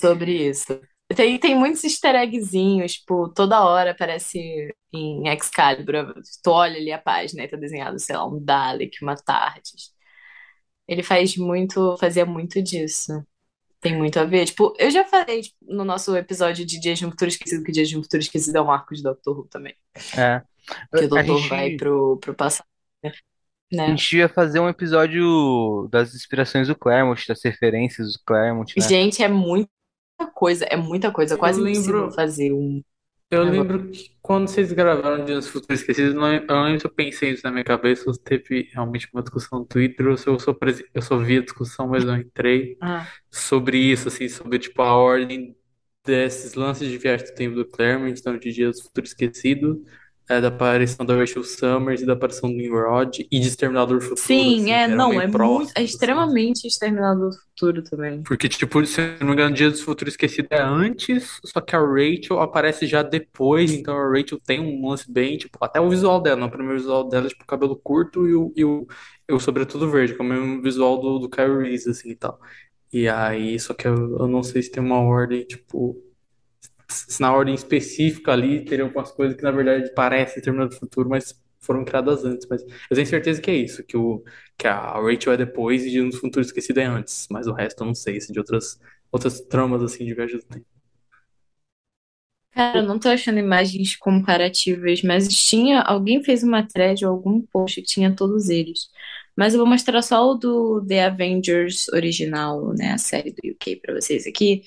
sobre 0.00 0.48
isso. 0.48 0.80
Tem, 1.14 1.38
tem 1.38 1.56
muitos 1.56 1.82
easter 1.82 2.14
eggzinhos, 2.14 2.94
tipo, 2.94 3.28
toda 3.30 3.64
hora 3.64 3.90
aparece 3.90 4.72
em 4.92 5.28
Excalibur. 5.28 6.14
Tu 6.42 6.50
olha 6.50 6.76
ali 6.76 6.92
a 6.92 6.98
página 6.98 7.42
e 7.42 7.48
tá 7.48 7.56
desenhado, 7.56 7.98
sei 7.98 8.16
lá, 8.16 8.26
um 8.26 8.42
Dalek, 8.42 9.02
uma 9.02 9.16
Tardes. 9.16 9.92
Ele 10.86 11.02
faz 11.02 11.36
muito, 11.36 11.96
fazia 11.98 12.24
muito 12.24 12.62
disso. 12.62 13.24
Tem 13.80 13.96
muito 13.96 14.18
a 14.20 14.24
ver. 14.24 14.46
Tipo, 14.46 14.74
eu 14.78 14.90
já 14.90 15.04
falei 15.04 15.42
tipo, 15.42 15.56
no 15.62 15.84
nosso 15.84 16.16
episódio 16.16 16.64
de 16.66 16.78
Dias 16.78 16.98
de 16.98 17.06
um 17.06 17.10
Futuro 17.10 17.30
Esquecido 17.30 17.64
que 17.64 17.72
Dias 17.72 17.88
de 17.88 17.98
um 17.98 18.02
Futuro 18.02 18.22
Esquecido 18.22 18.58
é 18.58 18.62
um 18.62 18.70
arco 18.70 18.94
de 18.94 19.02
Doctor 19.02 19.38
Who 19.38 19.48
também. 19.48 19.74
É. 20.16 20.42
Que 20.94 21.04
o 21.04 21.08
A 21.16 21.22
doutor 21.22 21.38
gente, 21.38 21.48
vai 21.48 21.70
pro, 21.76 22.18
pro 22.18 22.34
passado, 22.34 22.66
a 23.86 23.90
né? 23.90 23.90
gente 23.90 24.16
ia 24.16 24.28
fazer 24.28 24.60
um 24.60 24.68
episódio 24.68 25.88
das 25.90 26.14
inspirações 26.14 26.68
do 26.68 26.76
Claremont, 26.78 27.26
das 27.28 27.42
referências 27.44 28.12
do 28.14 28.20
Claremont, 28.26 28.74
né? 28.78 28.90
Gente, 28.90 29.22
é 29.22 29.28
muita 29.28 29.70
coisa, 30.34 30.64
é 30.66 30.76
muita 30.76 31.12
coisa, 31.12 31.34
é 31.34 31.36
Eu 31.36 31.38
quase 31.38 31.60
impossível 31.62 32.02
lembro, 32.02 32.10
fazer 32.10 32.52
um 32.52 32.82
eu 33.30 33.44
negócio. 33.44 33.70
lembro 33.70 33.90
que 33.90 34.16
quando 34.20 34.48
vocês 34.48 34.72
gravaram 34.72 35.24
Dias 35.24 35.46
do 35.46 35.52
Futuro 35.52 35.74
Esquecido, 35.74 36.08
eu 36.08 36.14
não 36.14 36.22
lembro 36.28 36.46
eu 36.50 36.56
não 36.56 36.64
lembro 36.64 36.80
se 36.80 36.86
eu 36.86 36.94
pensei 36.94 37.30
isso 37.32 37.44
na 37.44 37.52
minha 37.52 37.64
cabeça, 37.64 38.04
ou 38.08 38.14
se 38.14 38.22
teve 38.22 38.68
realmente 38.72 39.08
uma 39.12 39.22
discussão 39.22 39.60
no 39.60 39.66
Twitter, 39.66 40.06
ou 40.08 40.16
se 40.16 40.26
eu 40.28 40.38
só, 40.38 40.52
eu 40.94 41.02
só 41.02 41.16
vi 41.18 41.38
a 41.38 41.42
discussão, 41.42 41.86
mas 41.88 42.04
não 42.04 42.16
entrei 42.16 42.76
Ah, 42.80 43.12
sobre 43.30 43.78
isso, 43.78 44.08
assim, 44.08 44.28
sobre 44.28 44.58
tipo 44.58 44.82
a 44.82 44.94
ordem 44.96 45.56
desses 46.04 46.54
lances 46.54 46.88
de 46.90 46.98
viagem 46.98 47.26
do 47.26 47.34
tempo 47.34 47.54
do 47.56 47.66
Claremont, 47.68 48.18
então 48.18 48.36
de 48.38 48.52
Dias 48.52 48.78
do 48.78 48.82
Futuro 48.84 49.06
Esquecido, 49.06 49.84
é, 50.30 50.40
da 50.40 50.46
aparição 50.46 51.04
da 51.04 51.16
Rachel 51.16 51.42
Summers 51.42 52.02
e 52.02 52.06
da 52.06 52.12
aparição 52.12 52.48
do 52.48 52.56
Nimrod 52.56 53.26
e 53.28 53.40
de 53.40 53.48
Exterminador 53.48 53.98
do 53.98 54.04
Futuro, 54.04 54.20
sim, 54.20 54.60
assim, 54.60 54.70
é, 54.70 54.86
não, 54.86 55.20
é 55.20 55.26
muito, 55.26 55.72
é 55.74 55.80
assim. 55.80 55.84
extremamente 55.84 56.68
Exterminador 56.68 57.30
do 57.30 57.36
Futuro 57.36 57.82
também. 57.82 58.22
Porque, 58.22 58.48
tipo, 58.48 58.86
se 58.86 59.00
eu 59.00 59.18
não 59.18 59.26
me 59.26 59.32
engano, 59.32 59.56
Dia 59.56 59.68
do 59.68 59.76
Futuro 59.76 60.08
Esquecido 60.08 60.46
é 60.52 60.62
antes, 60.62 61.40
só 61.44 61.60
que 61.60 61.74
a 61.74 61.80
Rachel 61.80 62.38
aparece 62.38 62.86
já 62.86 63.02
depois, 63.02 63.72
então 63.72 63.96
a 63.98 64.08
Rachel 64.08 64.38
tem 64.46 64.60
um 64.60 64.88
lance 64.88 65.10
bem, 65.10 65.36
tipo, 65.36 65.58
até 65.60 65.80
o 65.80 65.90
visual 65.90 66.20
dela, 66.20 66.40
no 66.40 66.48
primeiro 66.48 66.78
visual 66.78 67.08
dela, 67.08 67.28
tipo, 67.28 67.44
cabelo 67.44 67.74
curto 67.74 68.28
e 68.28 68.34
o, 68.36 68.52
e 68.54 68.64
o, 68.64 68.86
e 69.28 69.32
o 69.32 69.40
sobretudo 69.40 69.90
verde, 69.90 70.14
que 70.14 70.22
é 70.22 70.24
o 70.24 70.28
mesmo 70.28 70.62
visual 70.62 71.00
do, 71.00 71.18
do 71.18 71.28
Kyle 71.28 71.58
Reese, 71.58 71.90
assim, 71.90 72.10
e 72.10 72.14
tal. 72.14 72.38
E 72.92 73.08
aí, 73.08 73.58
só 73.58 73.74
que 73.74 73.88
eu, 73.88 74.16
eu 74.16 74.28
não 74.28 74.44
sei 74.44 74.62
se 74.62 74.70
tem 74.70 74.80
uma 74.80 75.00
ordem, 75.00 75.44
tipo, 75.44 76.00
na 77.20 77.32
ordem 77.32 77.54
específica 77.54 78.32
ali 78.32 78.64
teriam 78.64 78.88
algumas 78.88 79.12
coisas 79.12 79.36
que 79.36 79.42
na 79.42 79.50
verdade 79.50 79.92
parecem 79.94 80.42
Terminador 80.42 80.70
do 80.70 80.78
Futuro, 80.78 81.08
mas 81.08 81.34
foram 81.60 81.84
criadas 81.84 82.24
antes. 82.24 82.46
Mas 82.48 82.62
eu 82.62 82.94
tenho 82.94 83.06
certeza 83.06 83.40
que 83.40 83.50
é 83.50 83.54
isso, 83.54 83.84
que, 83.84 83.96
o, 83.96 84.22
que 84.58 84.66
a 84.66 84.94
Rachel 85.00 85.32
é 85.34 85.36
depois 85.36 85.84
e 85.84 85.90
de 85.90 86.02
um 86.02 86.12
futuro 86.12 86.44
esquecido 86.44 86.78
é 86.80 86.84
antes. 86.84 87.26
Mas 87.30 87.46
o 87.46 87.52
resto 87.52 87.82
eu 87.82 87.86
não 87.86 87.94
sei, 87.94 88.20
se 88.20 88.32
de 88.32 88.38
outras, 88.38 88.78
outras 89.12 89.40
tramas 89.40 89.82
assim 89.82 90.04
de 90.04 90.14
viagem 90.14 90.38
do 90.38 90.44
tempo. 90.44 90.66
Cara, 92.52 92.80
eu 92.80 92.82
não 92.82 92.98
tô 92.98 93.08
achando 93.08 93.38
imagens 93.38 93.96
comparativas, 93.96 95.02
mas 95.02 95.28
tinha, 95.28 95.80
alguém 95.82 96.22
fez 96.22 96.42
uma 96.42 96.66
thread 96.66 97.04
ou 97.06 97.12
algum 97.12 97.40
post 97.42 97.80
que 97.80 97.86
tinha 97.86 98.14
todos 98.14 98.48
eles. 98.48 98.88
Mas 99.36 99.54
eu 99.54 99.60
vou 99.60 99.68
mostrar 99.68 100.02
só 100.02 100.32
o 100.32 100.34
do 100.34 100.84
The 100.86 101.04
Avengers 101.06 101.88
original, 101.90 102.74
né, 102.74 102.92
a 102.92 102.98
série 102.98 103.30
do 103.32 103.50
UK 103.52 103.76
pra 103.76 103.94
vocês 103.94 104.26
aqui, 104.26 104.62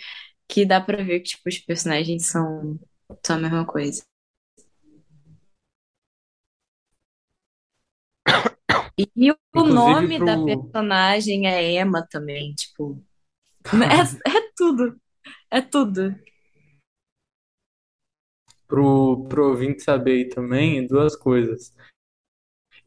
que 0.48 0.66
dá 0.66 0.80
pra 0.82 1.04
ver 1.04 1.20
que 1.20 1.30
tipo 1.30 1.50
os 1.50 1.60
personagens 1.60 2.26
são, 2.26 2.80
são 3.26 3.36
a 3.36 3.40
mesma 3.40 3.66
coisa. 3.66 4.04
E 8.98 9.32
o 9.32 9.36
Inclusive 9.56 9.74
nome 9.74 10.20
da 10.20 10.36
pro, 10.36 10.46
personagem 10.46 11.48
é 11.48 11.82
Emma 11.82 12.06
também, 12.08 12.54
tipo, 12.54 13.04
é, 13.66 14.38
é 14.38 14.52
tudo, 14.56 15.00
é 15.50 15.62
tudo. 15.62 16.16
pro, 18.74 19.26
pro 19.30 19.50
ouvinte 19.50 19.84
saber 19.84 20.14
aí 20.14 20.30
também, 20.30 20.88
duas 20.88 21.16
coisas. 21.16 21.76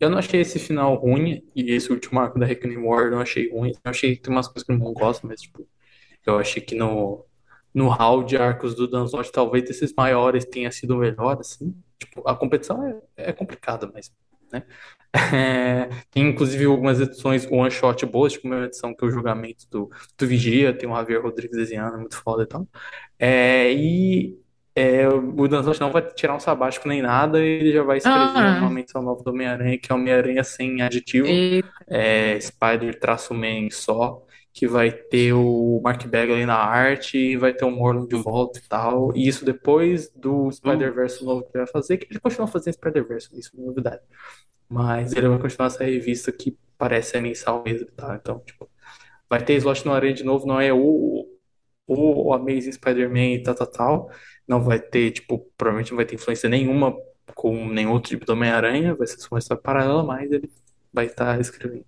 Eu 0.00 0.10
não 0.10 0.18
achei 0.18 0.40
esse 0.40 0.58
final 0.58 0.94
ruim, 0.96 1.48
e 1.54 1.70
esse 1.70 1.90
último 1.90 2.20
arco 2.20 2.38
da 2.38 2.46
Reckoning 2.46 2.78
War 2.78 3.06
eu 3.06 3.12
não 3.12 3.20
achei 3.20 3.50
ruim. 3.50 3.72
Eu 3.72 3.90
achei 3.90 4.16
que 4.16 4.22
tem 4.22 4.32
umas 4.32 4.46
coisas 4.46 4.64
que 4.64 4.72
eu 4.72 4.78
não 4.78 4.92
gosto, 4.92 5.26
mas, 5.26 5.40
tipo, 5.40 5.66
eu 6.24 6.38
achei 6.38 6.60
que 6.62 6.74
no, 6.74 7.24
no 7.76 7.88
hall 7.90 8.24
de 8.24 8.38
arcos 8.38 8.74
do 8.74 8.88
Danzot, 8.88 9.30
talvez 9.30 9.62
desses 9.64 9.92
maiores 9.94 10.46
tenha 10.46 10.72
sido 10.72 10.94
o 10.94 10.98
melhor, 10.98 11.36
assim. 11.38 11.74
Tipo, 11.98 12.26
a 12.26 12.34
competição 12.34 12.82
é, 13.16 13.30
é 13.30 13.32
complicada, 13.34 13.90
mas, 13.92 14.10
né? 14.50 14.62
É, 15.14 15.88
tem 16.10 16.28
inclusive 16.28 16.64
algumas 16.64 17.00
edições 17.00 17.46
one 17.50 17.70
shot 17.70 18.04
boas, 18.06 18.32
tipo 18.32 18.46
uma 18.48 18.64
edição 18.64 18.94
que 18.94 19.04
é 19.04 19.08
o 19.08 19.10
julgamento 19.10 19.66
do, 19.70 19.90
do 20.18 20.26
Vigia, 20.26 20.72
tem 20.76 20.88
o 20.88 20.94
Javier 20.96 21.22
Rodrigues 21.22 21.56
desenhando, 21.56 21.98
muito 21.98 22.16
foda 22.16 22.42
e 22.44 22.46
tal. 22.46 22.66
É, 23.18 23.72
e 23.72 24.38
é, 24.74 25.08
o 25.08 25.48
Danzot 25.48 25.80
não 25.80 25.90
vai 25.90 26.02
tirar 26.02 26.34
um 26.34 26.40
sabático 26.40 26.88
nem 26.88 27.00
nada, 27.00 27.40
ele 27.42 27.72
já 27.72 27.82
vai 27.82 27.98
escrever 27.98 28.32
Ah. 28.36 28.58
uma 28.60 28.70
menção 28.70 29.02
nova 29.02 29.22
do 29.22 29.30
Homem-Aranha, 29.30 29.78
que 29.78 29.90
é 29.90 29.94
Homem-Aranha 29.94 30.44
sem 30.44 30.82
aditivo, 30.82 31.26
E 31.28 31.64
é, 31.86 32.38
Spider-Man 32.38 33.70
só, 33.70 34.25
que 34.56 34.66
vai 34.66 34.90
ter 34.90 35.34
o 35.34 35.82
Mark 35.84 36.02
Bagley 36.06 36.46
na 36.46 36.56
arte, 36.56 37.18
e 37.18 37.36
vai 37.36 37.52
ter 37.52 37.66
o 37.66 37.70
Morlun 37.70 38.06
de 38.06 38.16
volta 38.16 38.58
e 38.58 38.62
tal. 38.62 39.14
E 39.14 39.28
isso 39.28 39.44
depois 39.44 40.08
do 40.16 40.50
Spider-Verse 40.50 41.22
novo 41.22 41.42
que 41.42 41.50
ele 41.54 41.64
vai 41.64 41.70
fazer, 41.70 41.98
que 41.98 42.06
ele 42.10 42.18
continua 42.18 42.46
fazendo 42.46 42.72
Spider-Verse, 42.72 43.38
isso 43.38 43.50
é 43.54 43.60
novidade. 43.60 44.00
Mas 44.66 45.12
ele 45.12 45.28
vai 45.28 45.38
continuar 45.38 45.66
essa 45.66 45.84
revista 45.84 46.32
que 46.32 46.56
parece 46.78 47.20
mensal 47.20 47.62
mesmo, 47.62 47.86
tá? 47.94 48.18
Então, 48.18 48.40
tipo, 48.46 48.66
vai 49.28 49.44
ter 49.44 49.56
slot 49.56 49.84
no 49.84 49.92
Aranha 49.92 50.14
de 50.14 50.24
novo, 50.24 50.46
não 50.46 50.58
é 50.58 50.72
o, 50.72 51.28
o 51.86 52.32
Amazing 52.32 52.72
Spider-Man 52.72 53.34
e 53.34 53.42
tal, 53.42 53.54
tal, 53.54 53.66
tal. 53.66 54.10
Não 54.48 54.62
vai 54.62 54.80
ter, 54.80 55.10
tipo, 55.10 55.38
provavelmente 55.58 55.90
não 55.90 55.96
vai 55.96 56.06
ter 56.06 56.14
influência 56.14 56.48
nenhuma 56.48 56.96
com 57.34 57.68
nenhum 57.68 57.92
outro 57.92 58.08
tipo 58.08 58.24
de 58.24 58.32
Homem-Aranha, 58.32 58.94
vai 58.94 59.06
ser 59.06 59.18
só 59.18 59.28
uma 59.32 59.38
história 59.38 59.62
paralela, 59.62 60.02
mas 60.02 60.32
ele 60.32 60.50
vai 60.92 61.06
estar 61.06 61.38
escrevendo. 61.38 61.84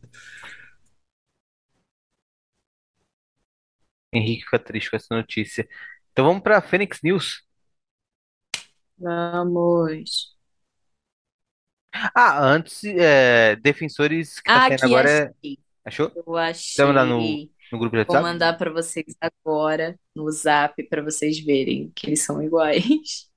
Henrique 4.12 4.44
fica 4.44 4.58
triste 4.58 4.90
com 4.90 4.96
essa 4.96 5.14
notícia. 5.14 5.68
Então 6.12 6.24
vamos 6.26 6.42
pra 6.42 6.60
Phoenix 6.62 7.00
News. 7.02 7.42
vamos. 8.96 10.36
Ah, 12.14 12.38
antes, 12.44 12.84
é, 12.84 13.56
Defensores 13.56 14.40
que 14.40 14.50
tá 14.50 14.60
Ah, 14.60 14.66
saindo 14.66 14.84
aqui 14.84 14.84
agora 14.84 15.10
é. 15.10 15.32
achei. 15.42 15.58
Achou? 15.84 16.12
Eu 16.14 16.36
vai 16.76 16.86
mandar 16.86 17.06
no, 17.06 17.38
achei. 17.38 17.52
no 17.72 17.78
grupo 17.78 17.96
de 17.96 18.02
Vou 18.06 18.18
WhatsApp? 18.18 18.18
mandar 18.18 18.56
pra 18.58 18.70
vocês 18.72 19.16
agora 19.20 19.98
no 20.14 20.30
Zap 20.32 20.82
pra 20.88 21.02
vocês 21.02 21.40
verem 21.40 21.90
que 21.94 22.08
eles 22.08 22.22
são 22.24 22.42
iguais. 22.42 22.84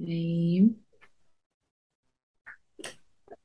E 0.00 0.62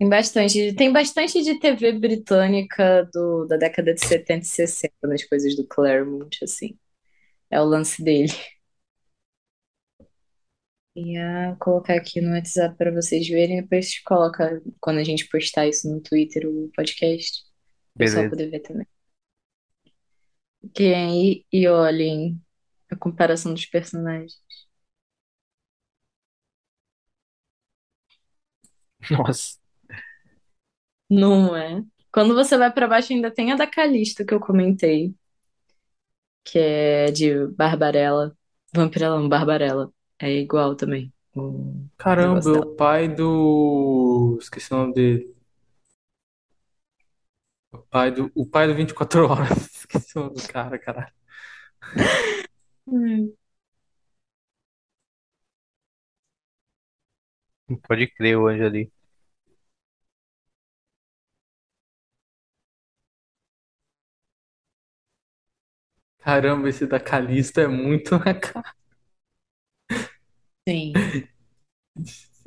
Tem 0.02 0.10
bastante, 0.10 0.74
tem 0.74 0.92
bastante 0.92 1.44
de 1.44 1.60
TV 1.60 1.92
britânica 1.92 3.08
do, 3.14 3.46
da 3.46 3.56
década 3.56 3.94
de 3.94 4.04
70 4.04 4.46
e 4.46 4.48
60 4.48 4.96
nas 5.04 5.24
coisas 5.24 5.56
do 5.56 5.64
Claremont, 5.68 6.44
assim. 6.44 6.76
É 7.52 7.62
o 7.62 7.66
lance 7.66 8.04
dele. 8.04 8.34
Ia 10.96 11.56
colocar 11.60 11.94
aqui 11.98 12.20
no 12.20 12.32
WhatsApp 12.32 12.76
para 12.78 12.92
vocês 12.92 13.28
verem, 13.28 13.62
depois 13.62 14.00
coloca 14.00 14.60
quando 14.80 14.98
a 14.98 15.04
gente 15.04 15.28
postar 15.30 15.68
isso 15.68 15.88
no 15.88 16.02
Twitter, 16.02 16.48
o 16.48 16.72
podcast, 16.76 17.44
o 17.96 18.00
pessoal 18.00 18.28
poder 18.28 18.50
ver 18.50 18.62
também. 18.62 18.88
Que 20.74 20.94
aí, 20.96 21.46
e 21.52 21.68
olhem 21.68 22.42
a 22.90 22.96
comparação 22.96 23.54
dos 23.54 23.66
personagens. 23.68 24.34
Nossa. 29.12 29.61
Não 31.12 31.56
é? 31.56 31.84
Quando 32.12 32.34
você 32.34 32.58
vai 32.58 32.72
para 32.74 32.88
baixo, 32.88 33.14
ainda 33.14 33.30
tem 33.32 33.52
a 33.52 33.56
da 33.56 33.68
Calista 33.68 34.26
que 34.26 34.34
eu 34.34 34.40
comentei, 34.40 35.14
que 36.44 36.60
é 36.60 37.12
de 37.12 37.48
Barbarella. 37.48 38.36
Vampirella, 38.74 39.20
não, 39.20 39.30
Barbarella. 39.30 39.92
É 40.20 40.32
igual 40.32 40.76
também. 40.76 41.14
O 41.36 41.90
Caramba, 41.98 42.38
negócio 42.40 42.52
dela. 42.52 42.66
o 42.66 42.76
pai 42.76 43.08
do. 43.08 44.38
Esqueci 44.42 44.74
o 44.74 44.78
nome 44.78 44.94
dele. 44.94 45.36
O 47.74 47.80
pai 47.80 48.12
do, 48.12 48.32
o 48.36 48.46
pai 48.46 48.68
do 48.68 48.76
24 48.76 49.28
Horas. 49.28 49.52
Esqueci 49.76 50.18
o 50.18 50.22
nome 50.24 50.36
do 50.36 50.48
cara, 50.48 50.78
caralho. 50.80 51.14
Hum. 52.86 53.36
Pode 57.88 58.08
crer, 58.16 58.38
o 58.38 58.48
anjo 58.48 58.66
ali. 58.66 58.92
Caramba, 66.22 66.70
esse 66.70 66.86
da 66.88 67.00
Calista 67.02 67.62
é 67.62 67.68
muito 67.68 68.18
na 68.18 68.34
cara. 68.34 68.74
Sim. 70.68 71.12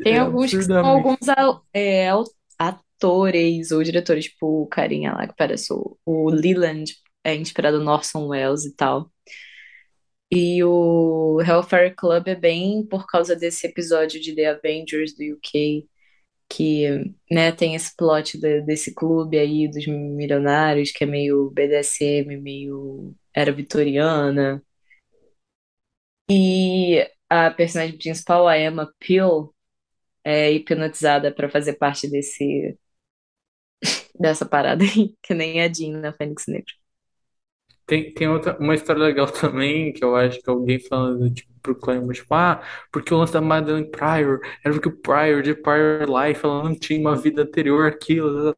Tem 0.02 0.16
É 0.16 0.18
alguns 0.18 0.54
que 0.54 0.62
são 0.64 0.76
absurdamente. 0.82 0.88
alguns 0.90 1.28
au- 1.28 1.64
é, 1.72 2.08
au- 2.08 2.24
atores 2.58 3.70
ou 3.70 3.82
diretores, 3.82 4.26
tipo 4.26 4.62
o 4.62 4.66
carinha 4.66 5.12
lá 5.12 5.26
que 5.26 5.34
parece 5.36 5.72
o, 5.72 5.98
o 6.04 6.30
Leland, 6.30 6.92
é 7.24 7.34
inspirado 7.34 7.82
no 7.82 7.90
Orson 7.90 8.26
Welles 8.28 8.64
e 8.64 8.74
tal. 8.76 9.10
E 10.30 10.62
o 10.64 11.40
Hellfire 11.40 11.94
Club 11.94 12.26
é 12.28 12.34
bem 12.34 12.84
por 12.86 13.06
causa 13.06 13.36
desse 13.36 13.66
episódio 13.66 14.20
de 14.20 14.34
The 14.34 14.46
Avengers 14.46 15.14
do 15.14 15.22
UK, 15.34 15.88
que, 16.48 17.14
né, 17.30 17.52
tem 17.52 17.74
esse 17.74 17.94
plot 17.96 18.38
de- 18.38 18.62
desse 18.62 18.94
clube 18.94 19.38
aí 19.38 19.68
dos 19.68 19.86
milionários, 19.86 20.90
que 20.92 21.04
é 21.04 21.06
meio 21.06 21.50
BDSM, 21.50 22.36
meio 22.40 23.14
era 23.34 23.52
vitoriana. 23.52 24.62
E 26.30 27.06
a 27.28 27.50
personagem 27.50 27.98
principal, 27.98 28.48
a 28.48 28.58
Emma 28.58 28.92
Peel, 28.98 29.54
é 30.24 30.52
hipnotizada 30.52 31.32
pra 31.32 31.50
fazer 31.50 31.74
parte 31.74 32.08
desse 32.10 32.78
dessa 34.18 34.46
parada 34.46 34.84
aí, 34.84 35.14
que 35.22 35.34
nem 35.34 35.60
a 35.62 35.72
Jean 35.72 36.00
na 36.00 36.12
Fênix 36.12 36.46
Negra. 36.46 36.72
Tem, 37.86 38.14
tem 38.14 38.28
outra, 38.28 38.56
uma 38.58 38.74
história 38.74 39.02
legal 39.02 39.26
também, 39.30 39.92
que 39.92 40.02
eu 40.02 40.16
acho 40.16 40.40
que 40.40 40.48
alguém 40.48 40.80
falando, 40.80 41.32
tipo, 41.32 41.52
pro 41.60 41.74
Claremont, 41.74 42.14
tipo, 42.14 42.34
ah, 42.34 42.62
porque 42.90 43.12
o 43.12 43.18
lance 43.18 43.32
da 43.32 43.40
Madeleine 43.40 43.90
Pryor 43.90 44.40
era 44.64 44.72
porque 44.74 44.88
o 44.88 44.96
Pryor, 44.96 45.42
de 45.42 45.54
Pryor 45.54 46.06
Life, 46.08 46.44
ela 46.44 46.62
não 46.64 46.74
tinha 46.78 46.98
uma 47.00 47.16
vida 47.16 47.42
anterior 47.42 47.86
àquilo, 47.86 48.54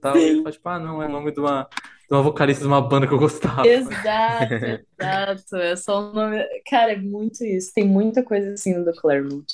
tal. 0.00 0.16
E 0.16 0.22
ele 0.22 0.38
fala, 0.38 0.52
tipo, 0.52 0.68
ah, 0.68 0.78
não, 0.78 1.02
é 1.02 1.06
o 1.06 1.10
nome 1.10 1.32
de 1.32 1.40
uma, 1.40 1.68
de 2.08 2.14
uma 2.14 2.22
vocalista 2.22 2.62
de 2.62 2.68
uma 2.68 2.80
banda 2.80 3.06
que 3.06 3.14
eu 3.14 3.18
gostava. 3.18 3.66
Exato, 3.66 4.54
exato. 5.00 5.56
É 5.56 5.76
só 5.76 6.00
o 6.00 6.12
nome. 6.12 6.44
Cara, 6.68 6.92
é 6.92 6.96
muito 6.96 7.44
isso. 7.44 7.72
Tem 7.74 7.86
muita 7.86 8.22
coisa 8.22 8.52
assim 8.52 8.82
do 8.82 8.92
Claremont. 8.92 9.46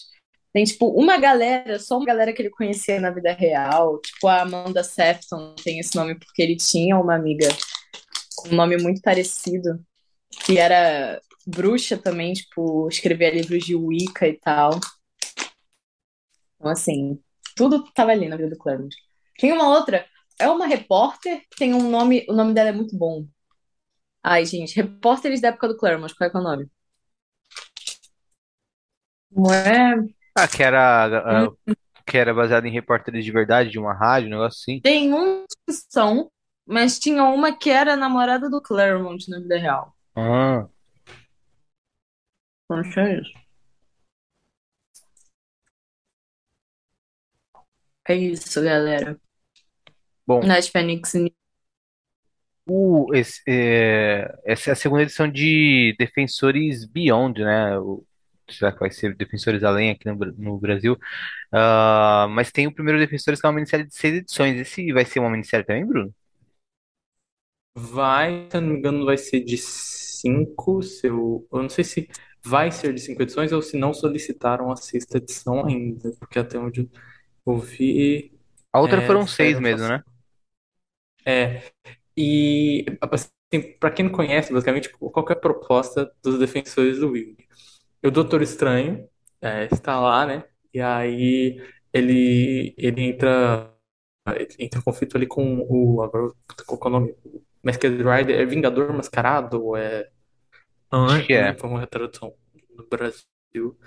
Tem, 0.52 0.64
tipo, 0.64 0.89
uma 0.89 1.16
galera, 1.16 1.78
só 1.78 1.97
uma 1.97 2.06
galera 2.06 2.32
que 2.32 2.43
ele 2.43 2.51
conhecia 2.51 3.01
na 3.01 3.10
vida 3.10 3.32
real. 3.32 4.01
Tipo, 4.01 4.27
a 4.27 4.43
Amanda 4.43 4.82
Sefton 4.82 5.55
tem 5.62 5.78
esse 5.78 5.94
nome 5.94 6.16
porque 6.18 6.43
ele 6.43 6.56
tinha 6.56 6.98
uma 6.98 7.14
amiga 7.14 7.48
com 8.36 8.48
um 8.48 8.56
nome 8.56 8.77
muito 8.77 9.01
parecido, 9.01 9.81
que 10.44 10.59
era 10.59 11.20
bruxa 11.47 11.97
também, 11.97 12.32
tipo, 12.32 12.89
escrevia 12.89 13.31
livros 13.31 13.64
de 13.64 13.77
Wicca 13.77 14.27
e 14.27 14.35
tal. 14.39 14.81
Então, 16.56 16.70
assim, 16.70 17.18
tudo 17.55 17.85
tava 17.93 18.10
ali 18.10 18.28
na 18.28 18.36
vida 18.36 18.51
do 18.51 18.59
Claremont. 18.59 18.94
Tem 19.39 19.52
uma 19.52 19.68
outra, 19.70 20.05
é 20.41 20.49
uma 20.49 20.67
repórter, 20.67 21.45
tem 21.57 21.75
um 21.75 21.91
nome, 21.91 22.27
o 22.29 22.33
nome 22.35 22.55
dela 22.55 22.71
é 22.71 22.73
muito 22.73 22.97
bom. 22.97 23.27
Ai, 24.23 24.47
gente, 24.47 24.77
repórteres 24.77 25.41
da 25.41 25.49
época 25.49 25.69
do 25.69 25.77
Claremont, 25.77 26.15
qual 26.17 26.29
é 26.29 26.31
que 26.31 26.37
é 26.37 26.41
o 26.41 26.43
nome? 26.43 26.71
Não 29.31 29.53
é? 29.53 29.97
Ah, 30.37 30.49
que 30.49 30.62
era, 30.62 31.07
ah, 31.47 31.53
que 32.07 32.17
era 32.19 32.35
baseado 32.35 32.67
em 32.67 32.73
repórteres 32.73 33.25
de 33.25 33.33
verdade, 33.33 33.71
de 33.71 33.79
uma 33.79 33.95
rádio, 33.95 34.29
um 34.29 34.31
negócio 34.33 34.61
assim. 34.62 34.81
Tem 34.81 35.12
uns 35.12 35.47
que 35.67 35.73
são, 35.91 36.31
mas 36.67 36.99
tinha 36.99 37.25
uma 37.25 37.57
que 37.57 37.71
era 37.71 37.97
namorada 37.97 38.49
do 38.49 38.61
Claremont 38.62 39.29
na 39.31 39.41
vida 39.41 39.59
real. 39.59 39.95
Ah, 40.15 40.69
Não 42.71 42.83
sei 42.85 43.21
isso. 43.21 43.33
É 48.09 48.15
isso, 48.15 48.62
galera. 48.62 49.19
Bom, 50.31 50.48
Nas 50.48 50.69
Phoenix 50.69 51.15
News. 51.15 51.32
o, 52.66 53.09
esse, 53.15 53.43
é, 53.48 54.32
essa 54.44 54.70
é 54.70 54.73
a 54.73 54.77
segunda 54.77 55.02
edição 55.02 55.28
de 55.31 55.94
Defensores 55.98 56.85
Beyond, 56.86 57.43
né? 57.43 57.78
O, 57.78 58.05
será 58.51 58.73
que 58.73 58.81
vai 58.81 58.90
ser 58.90 59.15
Defensores 59.16 59.62
Além 59.65 59.90
aqui 59.90 60.07
no, 60.09 60.15
no 60.16 60.59
Brasil? 60.59 60.97
Ah, 61.52 62.27
mas 62.31 62.52
tem 62.52 62.66
o 62.66 62.74
primeiro 62.74 62.98
Defensores 63.01 63.40
que 63.40 63.47
é 63.47 63.51
uma 63.51 63.57
minissérie 63.57 63.86
de 63.86 63.94
seis 63.94 64.15
edições. 64.16 64.59
Esse 64.61 64.93
vai 64.93 65.05
ser 65.05 65.20
uma 65.20 65.31
minissérie 65.31 65.66
também, 65.66 65.86
Bruno? 65.86 66.15
Vai, 67.74 68.48
se 68.51 68.57
eu 68.57 68.61
não 68.61 68.69
me 68.70 68.78
engano, 68.78 69.05
vai 69.05 69.16
ser 69.16 69.40
de 69.44 69.57
cinco, 69.57 70.82
se 70.82 71.07
eu, 71.07 71.47
eu 71.52 71.62
não 71.62 71.69
sei 71.69 71.85
se 71.85 72.09
vai 72.44 72.70
ser 72.73 72.93
de 72.93 73.01
cinco 73.01 73.23
edições 73.23 73.52
ou 73.52 73.62
se 73.62 73.77
não 73.78 73.94
solicitaram 73.94 74.70
a 74.73 74.77
sexta 74.77 75.19
edição 75.19 75.65
ainda, 75.65 76.11
porque 76.19 76.39
até 76.39 76.59
onde 76.59 76.81
eu 76.82 76.90
ouvi 77.44 78.32
A 78.73 78.81
outra 78.81 79.01
é, 79.01 79.02
foram 79.02 79.27
seis 79.27 79.59
mesmo, 79.61 79.86
né? 79.89 80.02
É, 81.24 81.62
e 82.16 82.84
assim, 83.10 83.62
para 83.78 83.90
quem 83.90 84.06
não 84.06 84.12
conhece, 84.12 84.52
basicamente, 84.52 84.90
qual 84.90 85.24
que 85.24 85.32
é 85.32 85.36
a 85.36 85.38
proposta 85.38 86.10
dos 86.22 86.38
defensores 86.38 86.98
do 86.98 87.10
Will? 87.10 87.36
O 88.05 88.10
Doutor 88.10 88.42
Estranho 88.42 89.09
é, 89.40 89.68
está 89.72 90.01
lá, 90.01 90.26
né? 90.26 90.44
E 90.72 90.80
aí 90.80 91.62
ele, 91.92 92.74
ele 92.78 93.02
entra, 93.02 93.74
entra 94.59 94.78
em 94.78 94.82
conflito 94.82 95.16
ali 95.16 95.26
com 95.26 95.66
o. 95.68 96.02
Agora, 96.02 96.32
qual 96.66 96.78
que 96.78 96.86
é 96.86 96.88
o 96.88 96.92
nome? 96.92 97.14
Masked 97.62 97.97
Rider, 97.97 98.40
é 98.40 98.44
Vingador 98.47 98.92
Mascarado? 98.92 99.76
É, 99.76 100.09
Acho 100.90 101.26
que 101.26 101.34
é. 101.34 101.48
é 101.48 101.48
a 101.51 101.86
tradução 101.86 102.34
no 102.76 102.86
Brasil. 102.88 103.78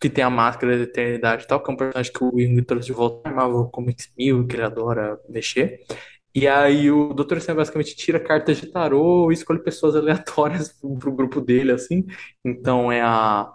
Que 0.00 0.10
tem 0.10 0.24
a 0.24 0.30
máscara 0.30 0.76
da 0.76 0.82
eternidade 0.84 1.44
e 1.44 1.46
tal, 1.46 1.62
que 1.62 1.70
é 1.70 1.74
um 1.74 1.76
personagem 1.76 2.12
que 2.12 2.24
o 2.24 2.34
Wing 2.34 2.62
trouxe 2.62 2.86
de 2.86 2.92
volta 2.92 3.28
à 3.28 3.32
Marvel 3.32 3.66
Comics 3.66 4.12
1000, 4.18 4.46
que 4.46 4.56
ele 4.56 4.64
adora 4.64 5.20
mexer. 5.28 5.84
E 6.34 6.46
aí 6.46 6.90
o 6.90 7.12
Dr. 7.14 7.38
Estranho 7.38 7.56
basicamente 7.58 7.96
tira 7.96 8.20
cartas 8.20 8.58
de 8.58 8.66
tarô 8.70 9.30
e 9.30 9.34
escolhe 9.34 9.62
pessoas 9.62 9.96
aleatórias 9.96 10.68
pro, 11.00 11.12
grupo 11.12 11.40
dele, 11.40 11.72
assim. 11.72 12.06
Então 12.44 12.92
é 12.92 13.00
a, 13.02 13.52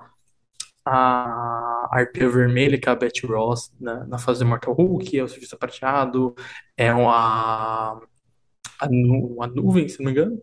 a 0.85 1.87
Arpia 1.91 2.29
Vermelha, 2.29 2.79
que 2.79 2.89
é 2.89 2.91
a 2.91 2.95
Betty 2.95 3.25
Ross 3.27 3.71
na, 3.79 4.05
na 4.05 4.17
fase 4.17 4.39
do 4.39 4.45
Mortal 4.47 4.73
Hulk, 4.73 5.17
é 5.17 5.23
o 5.23 5.27
Surfista 5.27 5.57
Prateado, 5.57 6.35
é 6.77 6.89
a, 6.89 7.99
a, 8.79 8.89
Nu- 8.89 9.41
a 9.43 9.47
Nuvem, 9.47 9.87
se 9.89 9.99
não 9.99 10.05
me 10.05 10.11
engano. 10.11 10.41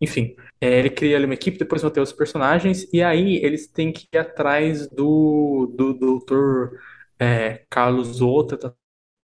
Enfim, 0.00 0.34
é, 0.60 0.78
ele 0.78 0.90
cria 0.90 1.16
ali 1.16 1.26
uma 1.26 1.34
equipe, 1.34 1.58
depois 1.58 1.82
vão 1.82 1.90
ter 1.90 2.00
os 2.00 2.12
personagens, 2.12 2.88
e 2.92 3.02
aí 3.02 3.36
eles 3.44 3.66
têm 3.68 3.92
que 3.92 4.06
ir 4.12 4.18
atrás 4.18 4.88
do, 4.88 5.66
do 5.76 5.92
Dr. 5.94 6.80
é, 7.18 7.64
Carlos 7.68 8.20
Outra, 8.22 8.56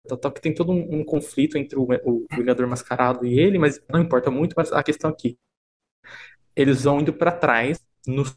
tá, 0.07 0.15
tá, 0.15 0.17
tá, 0.17 0.31
que 0.31 0.41
tem 0.41 0.53
todo 0.53 0.71
um, 0.71 0.99
um 0.99 1.03
conflito 1.03 1.57
entre 1.57 1.77
o, 1.77 1.87
o 2.05 2.27
Vingador 2.31 2.67
Mascarado 2.67 3.25
e 3.25 3.39
ele, 3.39 3.57
mas 3.59 3.81
não 3.89 4.01
importa 4.01 4.31
muito, 4.31 4.53
mas 4.55 4.71
a 4.71 4.83
questão 4.83 5.09
aqui, 5.09 5.37
eles 6.55 6.83
vão 6.83 7.01
indo 7.01 7.13
para 7.13 7.31
trás 7.31 7.79
nos 8.05 8.35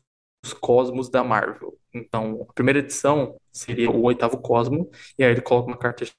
cosmos 0.60 1.08
da 1.08 1.24
Marvel. 1.24 1.78
Então, 1.92 2.46
a 2.48 2.52
primeira 2.52 2.80
edição 2.80 3.36
seria 3.52 3.90
o 3.90 4.02
oitavo 4.02 4.38
cosmo, 4.38 4.90
e 5.18 5.24
aí 5.24 5.30
ele 5.30 5.40
coloca 5.40 5.68
uma 5.68 5.78
carta 5.78 6.04
de 6.04 6.12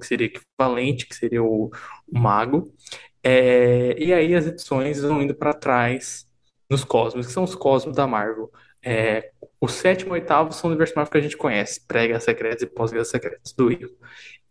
que 0.00 0.06
seria 0.06 0.26
equivalente, 0.26 1.06
que 1.06 1.14
seria 1.14 1.42
o, 1.42 1.66
o 1.66 2.18
mago. 2.18 2.74
É, 3.22 3.94
e 3.98 4.12
aí 4.12 4.34
as 4.34 4.46
edições 4.46 5.00
vão 5.00 5.22
indo 5.22 5.34
para 5.34 5.54
trás 5.54 6.26
nos 6.68 6.84
cosmos, 6.84 7.26
que 7.26 7.32
são 7.32 7.44
os 7.44 7.54
cosmos 7.54 7.96
da 7.96 8.06
Marvel. 8.06 8.50
É, 8.84 9.30
o 9.60 9.68
sétimo 9.68 10.16
e 10.16 10.20
oitavo 10.20 10.52
são 10.52 10.68
o 10.68 10.72
universo 10.72 10.94
Marvel 10.96 11.12
que 11.12 11.18
a 11.18 11.20
gente 11.20 11.36
conhece, 11.36 11.86
pré-Guerras 11.86 12.24
Secretas 12.24 12.62
e 12.62 12.66
pós-Guerras 12.66 13.10
Secretas, 13.10 13.52
do 13.52 13.66
Will. 13.66 13.96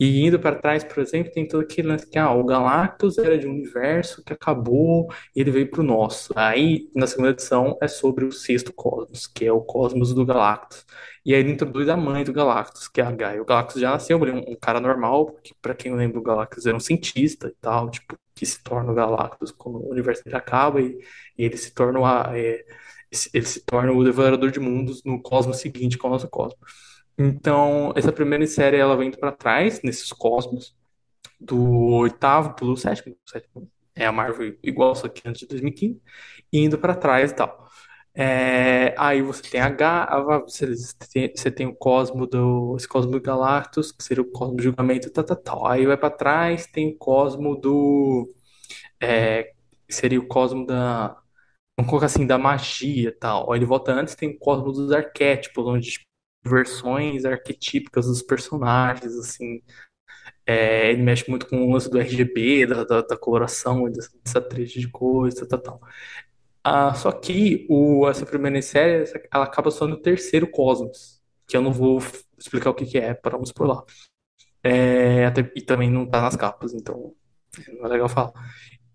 E 0.01 0.25
indo 0.25 0.39
para 0.39 0.55
trás, 0.55 0.83
por 0.83 0.97
exemplo, 0.99 1.31
tem 1.31 1.47
todo 1.47 1.61
aquele 1.61 1.89
lance 1.89 2.07
que 2.09 2.17
ah, 2.17 2.31
o 2.33 2.43
Galactus 2.43 3.19
era 3.19 3.37
de 3.37 3.45
um 3.45 3.51
universo 3.51 4.23
que 4.23 4.33
acabou 4.33 5.07
e 5.35 5.41
ele 5.41 5.51
veio 5.51 5.69
para 5.69 5.81
o 5.81 5.83
nosso. 5.83 6.33
Aí, 6.35 6.89
na 6.95 7.05
segunda 7.05 7.29
edição, 7.29 7.77
é 7.79 7.87
sobre 7.87 8.25
o 8.25 8.31
sexto 8.31 8.73
cosmos, 8.73 9.27
que 9.27 9.45
é 9.45 9.51
o 9.53 9.61
cosmos 9.61 10.11
do 10.11 10.25
Galactus. 10.25 10.87
E 11.23 11.35
aí 11.35 11.41
ele 11.41 11.51
introduz 11.51 11.87
a 11.87 11.95
mãe 11.95 12.23
do 12.23 12.33
Galactus, 12.33 12.87
que 12.87 12.99
é 12.99 13.03
a 13.03 13.11
Gaia. 13.11 13.43
O 13.43 13.45
Galactus 13.45 13.79
já 13.79 13.91
nasceu, 13.91 14.19
ele 14.23 14.31
é 14.31 14.51
um, 14.51 14.55
cara 14.59 14.79
normal, 14.79 15.27
porque 15.33 15.53
para 15.61 15.75
quem 15.75 15.95
lembra, 15.95 16.17
o 16.17 16.23
Galactus 16.23 16.65
era 16.65 16.75
um 16.75 16.79
cientista 16.79 17.49
e 17.49 17.55
tal, 17.61 17.91
tipo, 17.91 18.17
que 18.33 18.43
se 18.43 18.63
torna 18.63 18.91
o 18.91 18.95
Galactus 18.95 19.51
quando 19.51 19.75
o 19.85 19.91
universo 19.91 20.23
já 20.25 20.39
acaba 20.39 20.81
e, 20.81 20.97
e 21.37 21.45
ele 21.45 21.57
se 21.57 21.75
torna 21.75 21.99
a, 21.99 22.35
é, 22.35 22.65
ele 23.33 23.45
se 23.45 23.63
torna 23.63 23.91
o 23.91 24.03
devorador 24.03 24.49
de 24.49 24.59
mundos 24.59 25.03
no 25.03 25.21
cosmos 25.21 25.57
seguinte, 25.59 25.95
que 25.95 26.03
é 26.03 26.09
o 26.09 26.11
nosso 26.11 26.27
cosmos. 26.27 26.90
Então, 27.17 27.93
essa 27.95 28.11
primeira 28.11 28.45
série 28.47 28.77
ela 28.77 28.97
vem 28.97 29.11
para 29.11 29.31
trás, 29.31 29.81
nesses 29.83 30.11
cosmos, 30.11 30.75
do 31.39 31.59
oitavo 31.95 32.55
pro 32.55 32.77
sétimo, 32.77 33.15
sétimo 33.25 33.69
é 33.95 34.05
a 34.05 34.11
Marvel 34.11 34.57
igual, 34.63 34.95
só 34.95 35.07
que 35.09 35.27
antes 35.27 35.41
de 35.41 35.47
2015, 35.47 36.01
e 36.51 36.59
indo 36.59 36.77
para 36.77 36.95
trás 36.95 37.31
e 37.31 37.35
tal. 37.35 37.67
É, 38.13 38.93
aí 38.97 39.21
você 39.21 39.41
tem 39.43 39.61
H, 39.61 40.07
você 40.45 41.51
tem, 41.51 41.67
o 41.67 41.75
cosmo 41.75 42.27
do 42.27 42.75
esse 42.77 42.87
cosmo 42.87 43.11
do 43.11 43.21
Galactus, 43.21 43.91
que 43.91 44.03
seria 44.03 44.23
o 44.23 44.31
cosmo 44.31 44.57
do 44.57 44.63
julgamento, 44.63 45.09
tal, 45.11 45.23
tal, 45.23 45.37
tal. 45.37 45.67
Aí 45.67 45.85
vai 45.85 45.97
para 45.97 46.09
trás, 46.11 46.67
tem 46.67 46.89
o 46.93 46.97
cosmo 46.97 47.55
do 47.55 48.29
é, 49.01 49.53
seria 49.89 50.19
o 50.19 50.27
cosmo 50.27 50.65
da 50.65 51.17
vamos 51.77 51.89
colocar 51.89 52.07
assim, 52.07 52.27
da 52.27 52.37
magia 52.37 53.09
e 53.09 53.11
tal. 53.11 53.51
Aí 53.51 53.59
ele 53.59 53.65
volta 53.65 53.91
antes, 53.93 54.15
tem 54.15 54.29
o 54.29 54.39
cosmo 54.39 54.71
dos 54.71 54.91
arquétipos, 54.91 55.65
onde 55.65 55.91
tipo, 55.91 56.05
versões 56.43 57.25
arquetípicas 57.25 58.07
dos 58.07 58.21
personagens, 58.21 59.15
assim. 59.17 59.61
É, 60.45 60.91
ele 60.91 61.01
mexe 61.03 61.29
muito 61.29 61.47
com 61.47 61.57
o 61.67 61.71
lance 61.73 61.89
do 61.89 61.99
RGB, 61.99 62.65
da, 62.67 62.83
da, 62.83 63.01
da 63.01 63.17
coloração, 63.17 63.89
dessa, 63.91 64.41
trade 64.41 64.79
de 64.79 64.89
coisa, 64.89 65.47
tal, 65.47 65.59
tal. 65.59 65.81
Ah, 66.63 66.93
só 66.95 67.11
que 67.11 67.65
o, 67.69 68.07
essa 68.09 68.25
primeira 68.25 68.61
série, 68.61 69.05
ela 69.33 69.45
acaba 69.45 69.71
só 69.71 69.87
no 69.87 69.97
terceiro 69.97 70.49
Cosmos, 70.49 71.21
que 71.47 71.57
eu 71.57 71.61
não 71.61 71.73
vou 71.73 71.99
explicar 72.39 72.69
o 72.71 72.75
que 72.75 72.85
que 72.85 72.97
é, 72.99 73.13
para 73.15 73.37
não 73.37 73.43
spoiler. 73.43 73.79
É, 74.63 75.25
até- 75.25 75.51
e 75.55 75.61
também 75.61 75.89
não 75.91 76.05
tá 76.09 76.21
nas 76.21 76.35
capas, 76.35 76.73
então 76.73 77.13
não 77.79 77.85
é 77.85 77.89
legal 77.89 78.09
falar. 78.09 78.33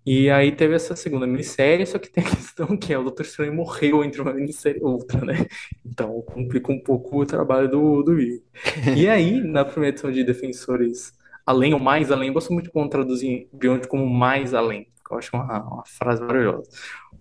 E 0.06 0.30
aí 0.30 0.52
teve 0.52 0.76
essa 0.76 0.94
segunda 0.94 1.26
minissérie, 1.26 1.84
só 1.84 1.98
que 1.98 2.08
tem 2.08 2.22
a 2.22 2.30
questão 2.30 2.76
que 2.76 2.92
é, 2.92 2.98
o 2.98 3.02
Doutor 3.02 3.26
Estranho 3.26 3.52
morreu 3.52 4.04
entre 4.04 4.20
uma 4.20 4.32
minissérie 4.32 4.80
e 4.80 4.84
outra, 4.84 5.20
né? 5.24 5.46
Então 5.84 6.22
complica 6.22 6.70
um 6.70 6.78
pouco 6.78 7.20
o 7.20 7.26
trabalho 7.26 7.68
do, 7.68 8.04
do. 8.04 8.16
E 8.20 8.40
aí, 9.10 9.40
na 9.40 9.64
primeira 9.64 9.92
edição 9.92 10.12
de 10.12 10.22
Defensores 10.22 11.12
Além 11.44 11.74
ou 11.74 11.80
Mais 11.80 12.12
Além, 12.12 12.28
eu 12.28 12.34
gosto 12.34 12.52
muito 12.52 12.70
de 12.72 12.88
traduzir 12.88 13.48
Beyond 13.52 13.88
como 13.88 14.08
Mais 14.08 14.54
Além, 14.54 14.84
que 14.84 15.12
eu 15.12 15.18
acho 15.18 15.36
uma, 15.36 15.60
uma 15.60 15.84
frase 15.84 16.20
maravilhosa. 16.20 16.70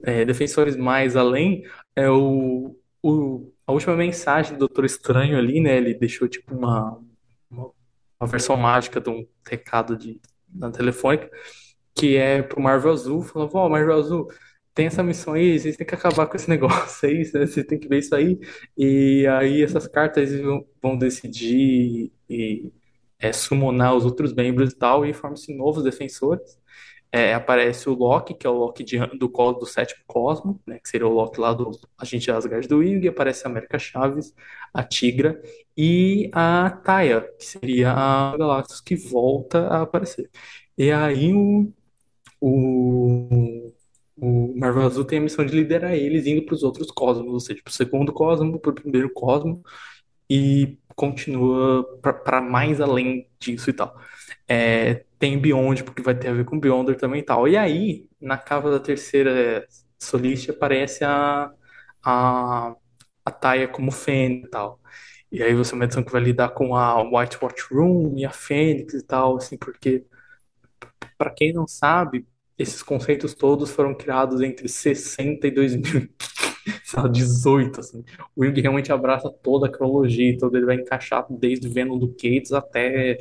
É, 0.03 0.23
Defensores 0.23 0.75
Mais 0.75 1.15
Além 1.15 1.63
é 1.95 2.07
o, 2.07 2.75
o, 3.01 3.51
a 3.65 3.71
última 3.71 3.95
mensagem 3.95 4.53
do 4.53 4.59
Doutor 4.59 4.85
Estranho 4.85 5.39
ali, 5.39 5.59
né? 5.59 5.77
Ele 5.77 5.95
deixou 5.95 6.27
tipo 6.27 6.55
uma, 6.55 6.99
uma, 7.49 7.71
uma 8.19 8.27
versão 8.27 8.55
mágica 8.55 9.01
de 9.01 9.09
um 9.09 9.25
recado 9.47 9.97
de, 9.97 10.19
na 10.53 10.69
telefônica 10.69 11.31
que 11.95 12.17
é 12.17 12.41
pro 12.43 12.61
Marvel 12.61 12.91
Azul, 12.93 13.21
falando, 13.23 13.55
ó, 13.55 13.69
Marvel 13.69 13.97
Azul, 13.97 14.27
tem 14.73 14.87
essa 14.87 15.01
missão 15.03 15.33
aí, 15.33 15.59
vocês 15.59 15.77
têm 15.77 15.87
que 15.87 15.95
acabar 15.95 16.27
com 16.27 16.35
esse 16.35 16.49
negócio 16.49 17.07
aí, 17.09 17.19
né? 17.33 17.45
Vocês 17.47 17.65
têm 17.65 17.79
que 17.79 17.87
ver 17.87 17.99
isso 17.99 18.15
aí. 18.15 18.39
E 18.77 19.25
aí 19.27 19.63
essas 19.63 19.87
cartas 19.87 20.29
vão, 20.81 20.97
decidir 20.97 22.11
e 22.29 22.71
é, 23.19 23.31
summonar 23.33 23.95
os 23.95 24.05
outros 24.05 24.33
membros 24.33 24.73
e 24.73 24.77
tal, 24.77 25.05
e 25.05 25.13
formam-se 25.13 25.55
novos 25.55 25.83
defensores. 25.83 26.59
É, 27.11 27.33
aparece 27.33 27.87
o 27.89 27.93
Loki, 27.93 28.33
que 28.33 28.45
é 28.45 28.49
o 28.49 28.53
Loki 28.53 28.83
de- 28.83 28.97
do, 29.17 29.27
do 29.29 29.65
sétimo 29.65 30.03
Cosmo, 30.05 30.61
né, 30.67 30.79
que 30.79 30.89
seria 30.89 31.07
o 31.07 31.13
Loki 31.13 31.39
lá 31.39 31.53
do 31.53 31.71
Agente 31.97 32.29
Asgard 32.29 32.67
do 32.67 32.79
Wing, 32.79 33.07
aparece 33.07 33.47
a 33.47 33.49
América 33.49 33.79
Chaves, 33.79 34.33
a 34.73 34.83
Tigra 34.83 35.41
e 35.77 36.29
a 36.33 36.69
Taia, 36.83 37.21
que 37.39 37.45
seria 37.45 37.91
a 37.93 38.35
Galactus 38.37 38.81
que 38.81 38.95
volta 38.97 39.67
a 39.67 39.83
aparecer. 39.83 40.29
E 40.77 40.91
aí 40.91 41.33
o 41.33 41.71
o, 42.47 43.73
o 44.17 44.53
Marvel 44.57 44.83
Azul 44.83 45.05
tem 45.05 45.19
a 45.19 45.21
missão 45.21 45.45
de 45.45 45.55
liderar 45.55 45.93
eles 45.93 46.25
indo 46.27 46.45
para 46.45 46.55
os 46.55 46.63
outros 46.63 46.91
cosmos, 46.91 47.33
ou 47.33 47.39
seja, 47.39 47.61
para 47.63 47.71
o 47.71 47.73
segundo 47.73 48.13
cosmo, 48.13 48.59
para 48.59 48.71
o 48.71 48.75
primeiro 48.75 49.11
cosmo, 49.13 49.63
e 50.29 50.79
continua 50.95 51.85
para 52.01 52.41
mais 52.41 52.81
além 52.81 53.29
disso 53.39 53.69
e 53.69 53.73
tal. 53.73 53.95
É, 54.47 55.05
tem 55.19 55.39
Beyond, 55.39 55.83
porque 55.83 56.01
vai 56.01 56.15
ter 56.15 56.29
a 56.29 56.33
ver 56.33 56.45
com 56.45 56.59
Beyonder 56.59 56.97
também 56.97 57.21
e 57.21 57.23
tal. 57.23 57.47
E 57.47 57.57
aí, 57.57 58.07
na 58.21 58.37
capa 58.37 58.71
da 58.71 58.79
terceira 58.79 59.67
Soliste, 59.99 60.51
aparece 60.51 61.03
a, 61.03 61.51
a, 62.03 62.75
a 63.25 63.31
Taia 63.31 63.67
como 63.67 63.91
Fênix 63.91 64.47
e 64.47 64.49
tal. 64.49 64.79
E 65.31 65.43
aí 65.43 65.53
você 65.55 65.73
é 65.73 65.75
uma 65.75 65.85
edição 65.85 66.03
que 66.03 66.11
vai 66.11 66.21
lidar 66.21 66.49
com 66.49 66.75
a 66.75 67.01
White 67.03 67.37
Watch 67.41 67.63
Room 67.73 68.17
e 68.17 68.25
a 68.25 68.31
Fênix 68.31 68.93
e 68.93 69.03
tal, 69.03 69.37
assim, 69.37 69.57
porque 69.57 70.05
para 71.17 71.31
quem 71.31 71.53
não 71.53 71.67
sabe, 71.67 72.27
esses 72.57 72.83
conceitos 72.83 73.33
todos 73.33 73.71
foram 73.71 73.95
criados 73.95 74.41
entre 74.41 74.67
60 74.67 75.47
e 75.47 75.51
2018, 75.51 77.79
assim. 77.79 78.03
O 78.35 78.45
Jung 78.45 78.59
realmente 78.61 78.91
abraça 78.91 79.29
toda 79.29 79.67
a 79.67 79.71
cronologia, 79.71 80.31
então 80.31 80.49
ele 80.53 80.65
vai 80.65 80.75
encaixar 80.75 81.25
desde 81.29 81.67
Venom 81.67 81.97
do 81.97 82.09
Cates 82.09 82.53
até 82.53 83.17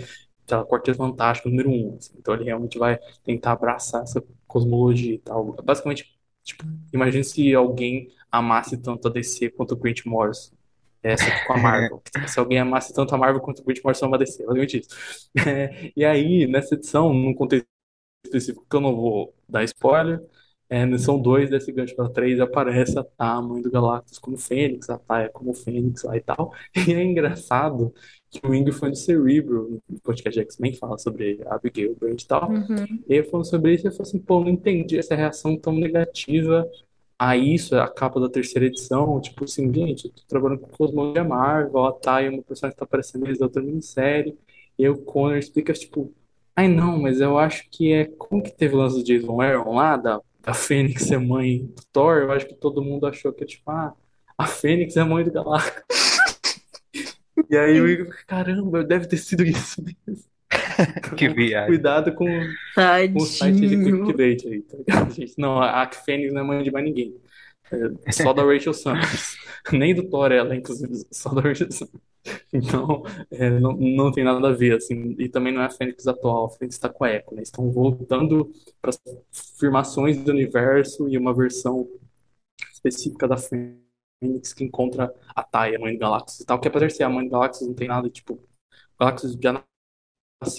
sei 0.46 0.56
lá, 0.56 0.64
Quarteto 0.66 0.98
Fantástico 0.98 1.48
número 1.48 1.70
1. 1.70 1.96
assim. 1.98 2.14
Então 2.18 2.34
ele 2.34 2.44
realmente 2.44 2.78
vai 2.78 2.98
tentar 3.24 3.52
abraçar 3.52 4.02
essa 4.02 4.22
cosmologia 4.46 5.14
e 5.14 5.18
tal. 5.18 5.52
Basicamente, 5.64 6.18
tipo, 6.42 6.64
imagine 6.92 7.24
se 7.24 7.54
alguém 7.54 8.08
amasse 8.30 8.76
tanto 8.76 9.08
a 9.08 9.10
DC 9.10 9.50
quanto 9.50 9.72
o 9.72 9.76
Grant 9.76 10.04
Morrison. 10.06 10.52
Essa 11.02 11.26
aqui 11.26 11.46
com 11.46 11.52
a 11.52 11.58
Marvel. 11.58 12.02
Se 12.26 12.38
alguém 12.38 12.58
amasse 12.58 12.94
tanto 12.94 13.14
a 13.14 13.18
Marvel 13.18 13.42
quanto 13.42 13.60
o 13.60 13.64
Grant 13.64 13.78
Morrison 13.84 14.06
ama 14.06 14.16
a 14.16 14.18
DC, 14.18 14.42
basicamente 14.42 14.78
isso. 14.78 15.28
É, 15.46 15.92
e 15.94 16.02
aí, 16.02 16.46
nessa 16.46 16.74
edição, 16.74 17.12
num 17.12 17.34
contexto 17.34 17.66
específico 18.24 18.66
que 18.68 18.76
eu 18.76 18.80
não 18.80 18.94
vou 18.94 19.34
dar 19.48 19.64
spoiler. 19.64 20.22
É, 20.68 20.84
na 20.86 20.94
edição 20.94 21.20
2 21.20 21.50
desse 21.50 21.70
gancho 21.70 21.94
para 21.94 22.08
3 22.08 22.40
aparece 22.40 22.98
a, 22.98 23.04
a 23.18 23.42
mãe 23.42 23.60
do 23.60 23.70
Galactus 23.70 24.18
como 24.18 24.38
Fênix, 24.38 24.88
a 24.88 24.98
Taia 24.98 25.28
como 25.28 25.52
Fênix 25.52 26.02
lá 26.02 26.16
e 26.16 26.20
tal. 26.20 26.52
E 26.88 26.92
é 26.92 27.02
engraçado 27.02 27.94
que 28.30 28.44
o 28.44 28.50
Wing 28.50 28.72
foi 28.72 28.88
no 28.88 28.96
Cerebro, 28.96 29.80
no 29.88 30.00
podcast 30.00 30.40
X-Men, 30.40 30.74
fala 30.74 30.98
sobre 30.98 31.40
a 31.46 31.54
Abigail 31.54 31.94
Brand 31.94 32.20
e 32.20 32.26
tal. 32.26 32.50
Uhum. 32.50 33.02
E 33.08 33.14
ele 33.14 33.24
falou 33.24 33.44
sobre 33.44 33.74
isso 33.74 33.86
e 33.86 33.88
eu 33.88 33.92
falei 33.92 34.08
assim, 34.08 34.18
pô, 34.18 34.40
não 34.40 34.48
entendi 34.48 34.98
essa 34.98 35.14
reação 35.14 35.56
tão 35.56 35.74
negativa 35.74 36.68
a 37.18 37.36
isso, 37.36 37.76
a 37.76 37.88
capa 37.88 38.18
da 38.18 38.28
terceira 38.28 38.66
edição. 38.66 39.20
Tipo 39.20 39.44
assim, 39.44 39.72
gente, 39.72 40.06
eu 40.06 40.10
tô 40.10 40.22
trabalhando 40.26 40.60
com 40.60 40.76
Cosmologia 40.76 41.24
Marvel, 41.24 41.84
a 41.84 41.92
Thay 41.92 42.26
é 42.26 42.30
uma 42.30 42.42
personagem 42.42 42.74
que 42.74 42.78
tá 42.78 42.84
aparecendo 42.84 43.24
desde 43.24 43.42
outra 43.42 43.62
minissérie. 43.62 44.36
E 44.78 44.88
o 44.88 44.96
Connor 44.98 45.36
explica, 45.36 45.72
tipo, 45.72 46.12
ai 46.56 46.68
não, 46.68 47.00
mas 47.00 47.20
eu 47.20 47.38
acho 47.38 47.68
que 47.70 47.92
é. 47.92 48.04
Como 48.18 48.42
que 48.42 48.50
teve 48.50 48.74
o 48.74 48.78
lance 48.78 48.96
do 48.96 49.04
Jason 49.04 49.40
Aaron 49.40 49.74
lá, 49.74 49.96
da, 49.96 50.20
da 50.42 50.54
Fênix 50.54 51.02
ser 51.02 51.18
mãe 51.18 51.66
do 51.66 51.82
Thor? 51.92 52.22
Eu 52.22 52.32
acho 52.32 52.46
que 52.46 52.54
todo 52.54 52.82
mundo 52.82 53.06
achou 53.06 53.32
que, 53.32 53.44
tipo, 53.44 53.70
ah, 53.70 53.94
a 54.36 54.46
Fênix 54.46 54.96
é 54.96 55.04
mãe 55.04 55.24
do 55.24 55.32
Galactus. 55.32 55.84
E 57.50 57.56
aí 57.56 57.80
o 57.80 57.88
Igor, 57.88 58.14
caramba, 58.26 58.84
deve 58.84 59.06
ter 59.06 59.16
sido 59.16 59.42
isso 59.42 59.82
mesmo. 59.82 60.24
Que 61.16 61.28
viagem. 61.28 61.68
Cuidado 61.68 62.12
com, 62.14 62.26
com 62.26 63.18
o 63.18 63.26
site 63.26 63.60
de 63.60 63.76
Tadinho. 63.76 64.04
clickbait 64.04 64.46
aí, 64.46 64.62
tá 64.62 64.76
ligado, 64.76 65.14
gente? 65.14 65.34
Não, 65.38 65.60
a 65.60 65.82
a 65.82 65.92
Fênix 65.92 66.32
não 66.32 66.40
é 66.40 66.44
mãe 66.44 66.62
de 66.62 66.70
mais 66.70 66.84
ninguém. 66.84 67.14
É 68.04 68.12
só 68.12 68.32
da 68.32 68.44
Rachel 68.44 68.74
Summers. 68.74 69.36
Nem 69.72 69.94
do 69.94 70.08
Thor 70.08 70.30
ela, 70.30 70.54
inclusive, 70.54 71.06
só 71.10 71.30
da 71.30 71.40
Rachel 71.40 71.70
Summers. 71.70 72.02
Então, 72.52 73.02
é, 73.30 73.50
não, 73.50 73.72
não 73.72 74.12
tem 74.12 74.24
nada 74.24 74.48
a 74.48 74.52
ver, 74.52 74.76
assim. 74.76 75.14
E 75.18 75.28
também 75.28 75.52
não 75.52 75.62
é 75.62 75.66
a 75.66 75.70
Fênix 75.70 76.06
atual, 76.06 76.46
a 76.46 76.50
Fênix 76.50 76.78
tá 76.78 76.88
com 76.88 77.04
a 77.04 77.10
Echo, 77.10 77.34
né? 77.34 77.42
Estão 77.42 77.70
voltando 77.70 78.50
para 78.80 78.90
as 78.90 79.00
afirmações 79.54 80.22
do 80.22 80.30
universo 80.30 81.08
e 81.08 81.18
uma 81.18 81.34
versão 81.34 81.88
específica 82.72 83.28
da 83.28 83.36
Fênix 83.36 84.52
que 84.54 84.64
encontra 84.64 85.12
a 85.34 85.42
Thay, 85.42 85.76
a 85.76 85.78
mãe 85.78 85.94
do 85.94 85.98
Galactus 85.98 86.40
e 86.40 86.46
tal. 86.46 86.58
Que 86.60 86.68
apesar 86.68 86.86
de 86.86 86.94
ser 86.94 87.02
a 87.04 87.10
mãe 87.10 87.24
do 87.26 87.30
Galactus, 87.30 87.66
não 87.66 87.74
tem 87.74 87.88
nada, 87.88 88.08
tipo... 88.08 88.34
O 88.34 88.40
Galactus 88.98 89.36
já 89.40 89.62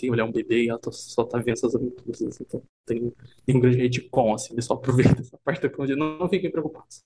ele 0.04 0.22
é 0.22 0.24
um 0.24 0.32
bebê 0.32 0.66
e 0.66 0.80
tá- 0.80 0.92
só 0.92 1.24
tá 1.24 1.38
vendo 1.40 1.54
essas 1.54 1.76
aventuras, 1.76 2.22
assim, 2.22 2.44
então 2.44 2.60
não 2.62 2.68
tem 2.86 3.14
nenhum 3.48 3.60
grande 3.62 3.78
retcon, 3.78 4.34
assim, 4.34 4.54
ele 4.54 4.62
só 4.62 4.74
aproveita 4.76 5.22
essa 5.22 5.38
parte 5.44 5.62
da 5.62 5.70
cronologia. 5.70 5.96
Não, 5.98 6.18
não 6.20 6.30
fiquem 6.30 6.52
preocupados. 6.52 7.04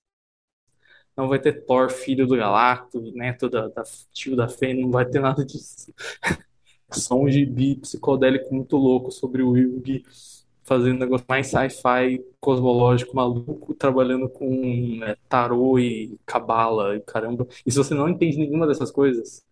Não 1.15 1.27
vai 1.27 1.39
ter 1.39 1.65
Thor, 1.65 1.89
filho 1.89 2.25
do 2.25 2.35
Galactus, 2.37 3.13
neto 3.13 3.49
da, 3.49 3.67
da 3.67 3.83
tio 4.13 4.35
da 4.35 4.47
Fênix, 4.47 4.81
não 4.83 4.91
vai 4.91 5.05
ter 5.05 5.19
nada 5.19 5.45
disso. 5.45 5.93
Só 6.91 7.15
um 7.19 7.29
gibi 7.29 7.75
psicodélico 7.77 8.53
muito 8.53 8.77
louco 8.77 9.11
sobre 9.11 9.43
o 9.43 9.51
Wilg 9.51 10.03
fazendo 10.63 10.97
um 10.97 10.99
negócio 10.99 11.25
mais 11.29 11.47
sci-fi, 11.47 12.23
cosmológico, 12.39 13.15
maluco, 13.15 13.73
trabalhando 13.75 14.29
com 14.29 14.99
é, 15.03 15.17
tarô 15.29 15.79
e 15.79 16.17
cabala 16.25 16.95
e 16.95 17.01
caramba. 17.01 17.47
E 17.65 17.71
se 17.71 17.77
você 17.77 17.93
não 17.95 18.09
entende 18.09 18.37
nenhuma 18.37 18.67
dessas 18.67 18.91
coisas, 18.91 19.43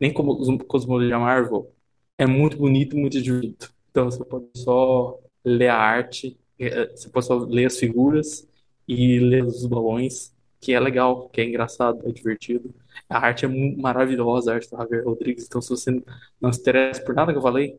nem 0.00 0.12
como 0.12 0.34
os 0.38 0.48
cosmologia 0.66 1.18
Marvel, 1.18 1.72
é 2.18 2.26
muito 2.26 2.56
bonito 2.56 2.96
muito 2.96 3.20
divertido. 3.20 3.68
Então 3.90 4.06
você 4.10 4.24
pode 4.24 4.46
só 4.54 5.18
ler 5.44 5.68
a 5.68 5.76
arte, 5.76 6.38
eh, 6.58 6.90
você 6.94 7.08
pode 7.08 7.26
só 7.26 7.36
ler 7.38 7.66
as 7.66 7.78
figuras 7.78 8.48
e 8.86 9.18
ler 9.18 9.44
os 9.44 9.64
balões, 9.66 10.34
que 10.60 10.72
é 10.72 10.80
legal, 10.80 11.28
que 11.30 11.40
é 11.40 11.44
engraçado, 11.44 12.06
é 12.08 12.12
divertido. 12.12 12.74
A 13.08 13.18
arte 13.18 13.44
é 13.44 13.48
maravilhosa, 13.48 14.52
a 14.52 14.54
arte 14.56 14.70
do 14.70 14.76
Javier 14.76 15.04
Rodrigues. 15.04 15.46
Então, 15.46 15.60
se 15.60 15.68
você 15.70 16.02
não 16.40 16.52
se 16.52 16.60
interessa 16.60 17.02
por 17.04 17.14
nada 17.14 17.32
que 17.32 17.38
eu 17.38 17.42
falei, 17.42 17.78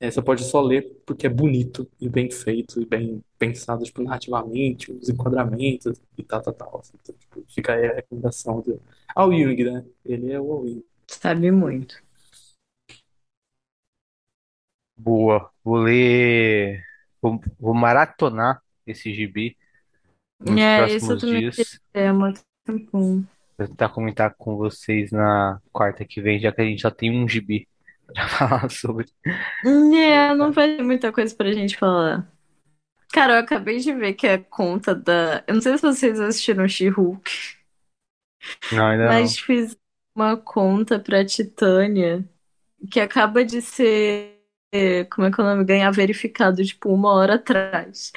eh, 0.00 0.10
você 0.10 0.22
pode 0.22 0.44
só 0.44 0.60
ler 0.62 1.02
porque 1.06 1.26
é 1.26 1.30
bonito 1.30 1.88
e 2.00 2.08
bem 2.08 2.30
feito 2.30 2.80
e 2.80 2.86
bem 2.86 3.22
pensado, 3.38 3.84
tipo, 3.84 4.02
narrativamente, 4.02 4.92
os 4.92 5.08
enquadramentos 5.08 6.00
e 6.18 6.22
tal, 6.24 6.42
tal, 6.42 6.54
tal. 6.54 6.82
Então, 7.02 7.14
tipo, 7.18 7.44
fica 7.48 7.74
aí 7.74 7.86
a 7.86 7.94
recomendação 7.94 8.60
do 8.60 8.80
Ao 9.14 9.32
Jung, 9.32 9.64
né? 9.64 9.84
Ele 10.04 10.32
é 10.32 10.40
o 10.40 10.52
Ao 10.52 10.66
Jung. 10.66 10.84
Sabe 11.06 11.50
muito. 11.50 12.02
Boa. 15.02 15.50
Vou 15.64 15.76
ler. 15.78 16.82
Vou, 17.22 17.40
vou 17.58 17.74
maratonar 17.74 18.62
esse 18.86 19.12
gibi 19.12 19.56
nos 20.40 20.58
É, 20.58 20.86
isso 20.96 21.12
eu 21.12 21.18
próximos 21.18 21.20
também 21.20 21.40
dias. 21.50 21.80
É 21.92 22.12
muito 22.12 22.42
bom. 22.92 23.22
Vou 23.58 23.68
tentar 23.68 23.88
comentar 23.90 24.34
com 24.38 24.56
vocês 24.56 25.12
na 25.12 25.60
quarta 25.72 26.04
que 26.04 26.20
vem, 26.20 26.40
já 26.40 26.50
que 26.52 26.60
a 26.62 26.64
gente 26.64 26.80
já 26.82 26.90
tem 26.90 27.10
um 27.10 27.28
gibi 27.28 27.68
pra 28.12 28.28
falar 28.28 28.70
sobre. 28.70 29.06
É, 29.64 30.34
não 30.34 30.50
vai 30.52 30.76
ter 30.76 30.82
muita 30.82 31.12
coisa 31.12 31.34
pra 31.34 31.52
gente 31.52 31.76
falar. 31.76 32.26
Cara, 33.12 33.34
eu 33.34 33.38
acabei 33.40 33.78
de 33.78 33.92
ver 33.92 34.14
que 34.14 34.26
a 34.26 34.38
conta 34.42 34.94
da. 34.94 35.44
Eu 35.46 35.54
não 35.54 35.60
sei 35.62 35.76
se 35.76 35.82
vocês 35.82 36.20
assistiram 36.20 36.68
She-Hulk, 36.68 37.30
Não, 38.72 38.86
ainda 38.86 39.10
não. 39.12 39.12
mas 39.12 39.38
fiz 39.38 39.76
uma 40.14 40.36
conta 40.36 40.98
pra 40.98 41.24
Titânia 41.24 42.24
que 42.90 43.00
acaba 43.00 43.44
de 43.44 43.62
ser. 43.62 44.39
Como 45.10 45.26
é 45.26 45.30
que 45.32 45.40
é 45.40 45.44
o 45.44 45.46
nome? 45.46 45.64
Ganhar 45.64 45.90
verificado, 45.90 46.64
tipo, 46.64 46.92
uma 46.92 47.12
hora 47.12 47.34
atrás. 47.34 48.12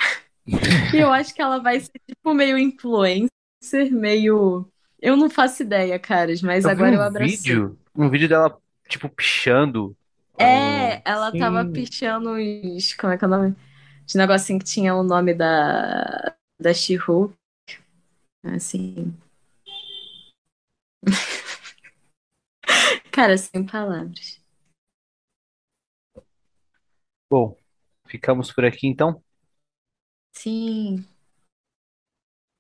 E 0.94 0.98
eu 0.98 1.12
acho 1.12 1.34
que 1.34 1.42
ela 1.42 1.60
vai 1.60 1.80
ser, 1.80 2.00
tipo, 2.08 2.34
meio 2.34 2.58
influencer, 2.58 3.92
meio. 3.92 4.68
Eu 5.02 5.18
não 5.18 5.30
faço 5.30 5.64
ideia, 5.64 5.98
caras, 6.00 6.42
mas 6.42 6.64
Eu 6.66 6.72
agora 6.72 6.96
eu 6.96 7.00
um 7.00 7.04
abracei. 7.04 7.38
vídeo, 7.38 7.78
um 7.96 8.10
vídeo 8.10 8.30
dela, 8.30 8.58
tipo, 8.88 9.10
pichando. 9.10 9.96
É, 10.38 10.98
um- 10.98 11.02
ela 11.06 11.32
Sim. 11.32 11.40
tava 11.40 11.66
pichando 11.66 12.32
os. 12.34 12.94
Como 12.94 13.14
é 13.14 13.18
que 13.18 13.26
é 13.26 13.28
o 13.28 13.32
nome? 13.32 13.56
Os 14.08 14.16
negocinho 14.16 14.60
que 14.60 14.66
tinha 14.66 14.96
o 14.96 15.04
nome 15.04 15.34
da, 15.34 16.36
da 16.60 16.74
She-Hulk. 16.74 17.34
Assim. 18.44 19.14
Cara, 23.12 23.38
sem 23.38 23.66
palavras. 23.66 24.43
Bom, 27.34 27.58
ficamos 28.06 28.52
por 28.54 28.64
aqui 28.64 28.86
então. 28.86 29.20
Sim. 30.36 31.04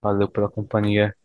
Valeu 0.04 0.28
pela 0.28 0.50
companhia, 0.50 1.16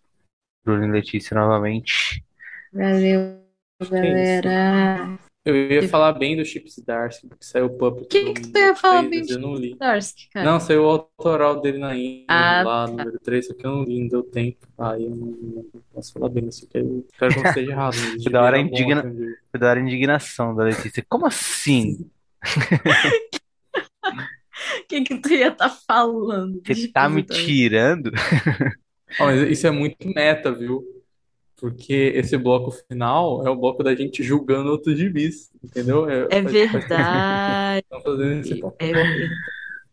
Bruno 0.63 0.85
e 0.85 0.91
Letícia 0.91 1.35
novamente. 1.35 2.23
Valeu, 2.71 3.43
galera. 3.91 5.19
Eu 5.47 5.57
ia 5.73 5.89
falar 5.89 6.13
bem 6.13 6.37
do 6.37 6.45
Chips 6.45 6.79
Darsky, 6.81 7.27
porque 7.27 7.43
saiu 7.43 7.65
o 7.65 7.79
Puppet 7.79 8.05
O 8.05 8.09
que 8.09 8.23
do 8.23 8.35
que 8.35 8.49
tu 8.53 8.59
ia 8.59 8.77
falar 8.77 9.09
bem 9.09 9.23
de 9.23 9.33
eu 9.33 9.39
não 9.39 9.55
li. 9.55 9.75
Darsky, 9.77 10.29
cara? 10.29 10.45
Não, 10.45 10.61
saiu 10.61 10.85
o 10.85 10.89
autoral 10.91 11.59
dele 11.63 11.79
na 11.79 11.97
Índia, 11.97 12.27
Ah, 12.29 12.63
lá, 12.63 12.85
tá. 12.85 12.93
número 12.93 13.19
3, 13.19 13.47
só 13.47 13.55
que 13.55 13.65
eu 13.67 13.71
não 13.77 13.83
li, 13.85 13.99
não 14.01 14.09
deu 14.09 14.23
tempo. 14.25 14.69
Aí 14.77 15.05
eu 15.05 15.11
não, 15.17 15.27
não 15.27 15.65
posso 15.95 16.13
falar 16.13 16.29
bem 16.29 16.47
isso, 16.49 16.67
porque 16.67 16.77
eu 16.81 17.07
espero 17.11 17.33
que 17.33 17.41
não 17.41 17.49
esteja 17.49 17.73
errado. 17.73 17.95
Mas 18.13 18.23
Foi 18.25 18.31
da 18.31 18.43
hora 18.43 18.63
devia 18.63 18.71
dar 18.71 18.77
bom 18.77 18.77
indigna- 18.77 19.01
até 19.01 19.09
onde 19.09 19.23
eu- 19.23 19.37
Foi 19.51 19.59
da 19.61 19.71
hora 19.71 19.81
a 19.81 19.83
indignação 19.83 20.55
da 20.55 20.65
Letícia. 20.65 21.03
Como 21.09 21.25
assim? 21.27 22.11
O 24.89 24.95
que 24.95 25.03
que 25.03 25.19
tu 25.19 25.29
ia 25.35 25.49
estar 25.49 25.69
falando? 25.69 26.63
Você 26.67 26.89
tá 26.89 27.11
me 27.11 27.21
Desculpa. 27.23 27.45
tirando? 27.47 28.11
Mas 29.19 29.51
isso 29.51 29.67
é 29.67 29.71
muito 29.71 29.97
meta, 30.15 30.51
viu? 30.51 30.83
Porque 31.57 32.13
esse 32.15 32.39
bloco 32.39 32.71
final 32.71 33.47
é 33.47 33.51
o 33.51 33.57
bloco 33.57 33.83
da 33.83 33.95
gente 33.95 34.23
julgando 34.23 34.71
outros 34.71 34.97
gibis, 34.99 35.51
entendeu? 35.63 36.09
É 36.09 36.27
faz- 36.31 36.53
verdade. 36.53 37.81
Estão 37.85 38.01
fazendo 38.01 38.41
esse 38.41 38.57
papel. 38.57 38.89
É 38.89 38.93
verdade. 38.95 39.31